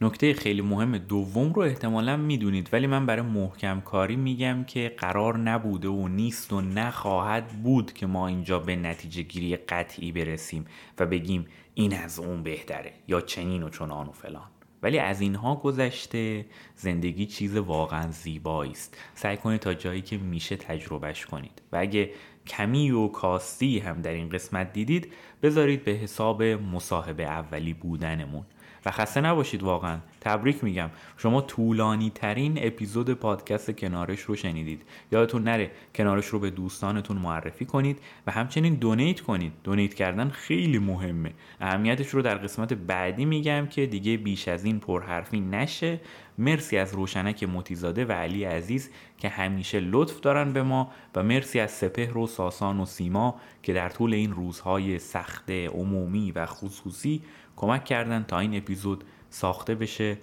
نکته 0.00 0.34
خیلی 0.34 0.62
مهم 0.62 0.98
دوم 0.98 1.52
رو 1.52 1.62
احتمالا 1.62 2.16
می‌دونید 2.16 2.68
ولی 2.72 2.86
من 2.86 3.06
برای 3.06 3.22
محکم 3.22 3.80
کاری 3.80 4.16
میگم 4.16 4.64
که 4.64 4.94
قرار 4.96 5.38
نبوده 5.38 5.88
و 5.88 6.08
نیست 6.08 6.52
و 6.52 6.60
نخواهد 6.60 7.48
بود 7.62 7.92
که 7.92 8.06
ما 8.06 8.26
اینجا 8.26 8.58
به 8.58 8.76
نتیجه 8.76 9.22
گیری 9.22 9.56
قطعی 9.56 10.12
برسیم 10.12 10.64
و 10.98 11.06
بگیم 11.06 11.46
این 11.74 11.96
از 11.96 12.18
اون 12.18 12.42
بهتره 12.42 12.92
یا 13.08 13.20
چنین 13.20 13.62
و 13.62 13.68
چنان 13.68 14.06
و 14.06 14.12
فلان. 14.12 14.48
ولی 14.82 14.98
از 14.98 15.20
اینها 15.20 15.54
گذشته 15.54 16.46
زندگی 16.74 17.26
چیز 17.26 17.56
واقعا 17.56 18.10
زیبایی 18.10 18.70
است. 18.70 18.96
سعی 19.14 19.36
کنید 19.36 19.60
تا 19.60 19.74
جایی 19.74 20.02
که 20.02 20.18
میشه 20.18 20.56
تجربهش 20.56 21.26
کنید. 21.26 21.62
و 21.72 21.76
اگه 21.76 22.10
کمی 22.46 22.90
و 22.90 23.08
کاستی 23.08 23.78
هم 23.78 24.02
در 24.02 24.12
این 24.12 24.28
قسمت 24.28 24.72
دیدید 24.72 25.12
بذارید 25.42 25.84
به 25.84 25.90
حساب 25.90 26.42
مصاحبه 26.42 27.24
اولی 27.24 27.74
بودنمون. 27.74 28.44
و 28.86 28.90
خسته 28.90 29.20
نباشید 29.20 29.62
واقعا. 29.62 29.98
تبریک 30.20 30.64
میگم. 30.64 30.90
شما 31.16 31.40
طولانی 31.40 32.10
ترین 32.10 32.58
اپیزود 32.66 33.14
پادکست 33.14 33.70
کنارش 33.70 34.20
رو 34.20 34.36
شنیدید. 34.36 34.82
یادتون 35.12 35.42
نره 35.42 35.70
کنارش 35.94 36.26
رو 36.26 36.38
به 36.38 36.50
دوستانتون 36.50 37.16
معرفی 37.16 37.64
کنید 37.64 37.98
و 38.26 38.30
همچنین 38.30 38.74
دونیت 38.74 39.20
کنید. 39.20 39.52
دونیت 39.64 39.94
کردن 39.94 40.28
خیلی 40.28 40.78
مهمه. 40.78 41.32
اهمیتش 41.60 42.08
رو 42.08 42.22
در 42.22 42.34
قسمت 42.34 42.72
بعدی 42.72 43.24
میگم 43.24 43.66
که 43.66 43.86
دیگه 43.86 44.16
بیش 44.16 44.48
از 44.48 44.64
این 44.64 44.80
پرحرفی 44.80 45.40
نشه. 45.40 46.00
مرسی 46.38 46.76
از 46.76 46.94
روشنک 46.94 47.44
متیزاده 47.44 48.04
و 48.04 48.12
علی 48.12 48.44
عزیز 48.44 48.90
که 49.18 49.28
همیشه 49.28 49.80
لطف 49.80 50.20
دارن 50.20 50.52
به 50.52 50.62
ما 50.62 50.90
و 51.14 51.22
مرسی 51.22 51.60
از 51.60 51.70
سپهر 51.70 52.18
و 52.18 52.26
ساسان 52.26 52.80
و 52.80 52.86
سیما 52.86 53.40
که 53.62 53.72
در 53.72 53.88
طول 53.88 54.14
این 54.14 54.32
روزهای 54.32 54.98
سخت 54.98 55.50
عمومی 55.50 56.32
و 56.32 56.46
خصوصی 56.46 57.22
کمک 57.58 57.84
کردن 57.84 58.24
تا 58.28 58.38
این 58.38 58.56
اپیزود 58.56 59.04
ساخته 59.30 59.74
بشه 59.74 60.18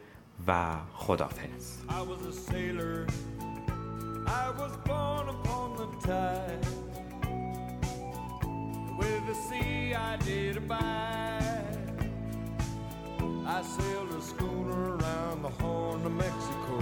و 0.48 0.76
abide. 10.58 11.76
I 13.58 13.62
sailed 13.76 14.12
a 14.20 14.22
schooner 14.22 14.84
around 14.98 15.38
the 15.48 15.54
Horn 15.60 16.02
of 16.06 16.16
Mexico. 16.26 16.78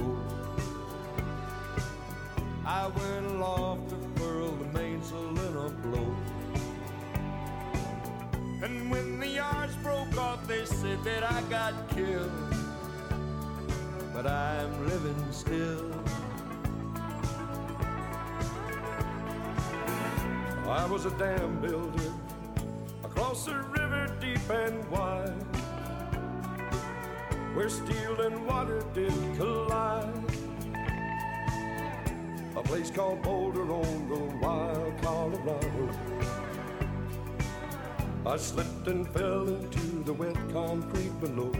I 2.65 2.83
went 2.97 3.25
aloft 3.33 3.89
to 3.91 3.97
furl 4.15 4.51
the 4.61 4.79
mainsail 4.79 5.37
in 5.47 5.53
a 5.67 5.69
blow. 5.83 6.32
And 8.63 8.89
when 8.89 9.19
the 9.19 9.27
yards 9.27 9.75
broke 9.77 10.17
off, 10.17 10.47
they 10.47 10.65
said 10.65 11.03
that 11.03 11.23
I 11.23 11.41
got 11.49 11.73
killed 11.89 12.31
but 14.13 14.27
I'm 14.27 14.87
living 14.87 15.25
still. 15.31 15.91
I 20.67 20.85
was 20.85 21.05
a 21.05 21.11
dam 21.17 21.59
builder 21.61 22.13
across 23.03 23.47
a 23.47 23.57
river 23.57 24.15
deep 24.21 24.49
and 24.49 24.87
wide, 24.91 25.29
where 27.55 27.69
steel 27.69 28.21
and 28.21 28.45
water 28.45 28.83
did 28.93 29.13
collide. 29.35 30.13
A 32.55 32.61
place 32.61 32.91
called 32.91 33.23
Boulder 33.23 33.71
on 33.71 34.09
the 34.09 34.45
wild 34.45 35.01
Colorado. 35.01 36.42
I 38.25 38.37
slipped 38.37 38.87
and 38.87 39.05
fell 39.09 39.47
into 39.47 40.03
the 40.03 40.13
wet 40.13 40.37
concrete 40.53 41.19
below. 41.19 41.51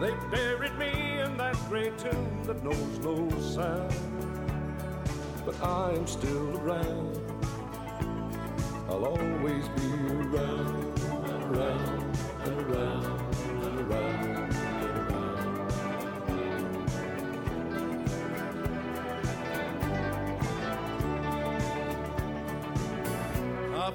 They 0.00 0.12
buried 0.30 0.76
me 0.78 1.20
in 1.20 1.36
that 1.36 1.56
great 1.68 1.96
tomb 1.96 2.42
that 2.44 2.64
knows 2.64 2.98
no 2.98 3.30
sound. 3.38 3.94
But 5.46 5.62
I 5.62 5.92
am 5.92 6.06
still 6.08 6.58
around. 6.58 7.20
I'll 8.88 9.04
always 9.04 9.68
be 9.68 9.86
around 10.10 10.90
around 11.50 12.18
and 12.44 12.60
around 12.62 13.34
and 13.64 13.80
around 13.80 14.29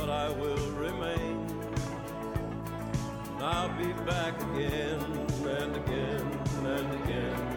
but 0.00 0.08
I 0.08 0.30
will 0.30 0.70
remain. 0.70 1.46
And 3.34 3.42
I'll 3.42 3.68
be 3.76 3.92
back 4.04 4.40
again 4.42 4.98
and 5.44 5.76
again 5.76 6.38
and 6.64 7.04
again. 7.04 7.49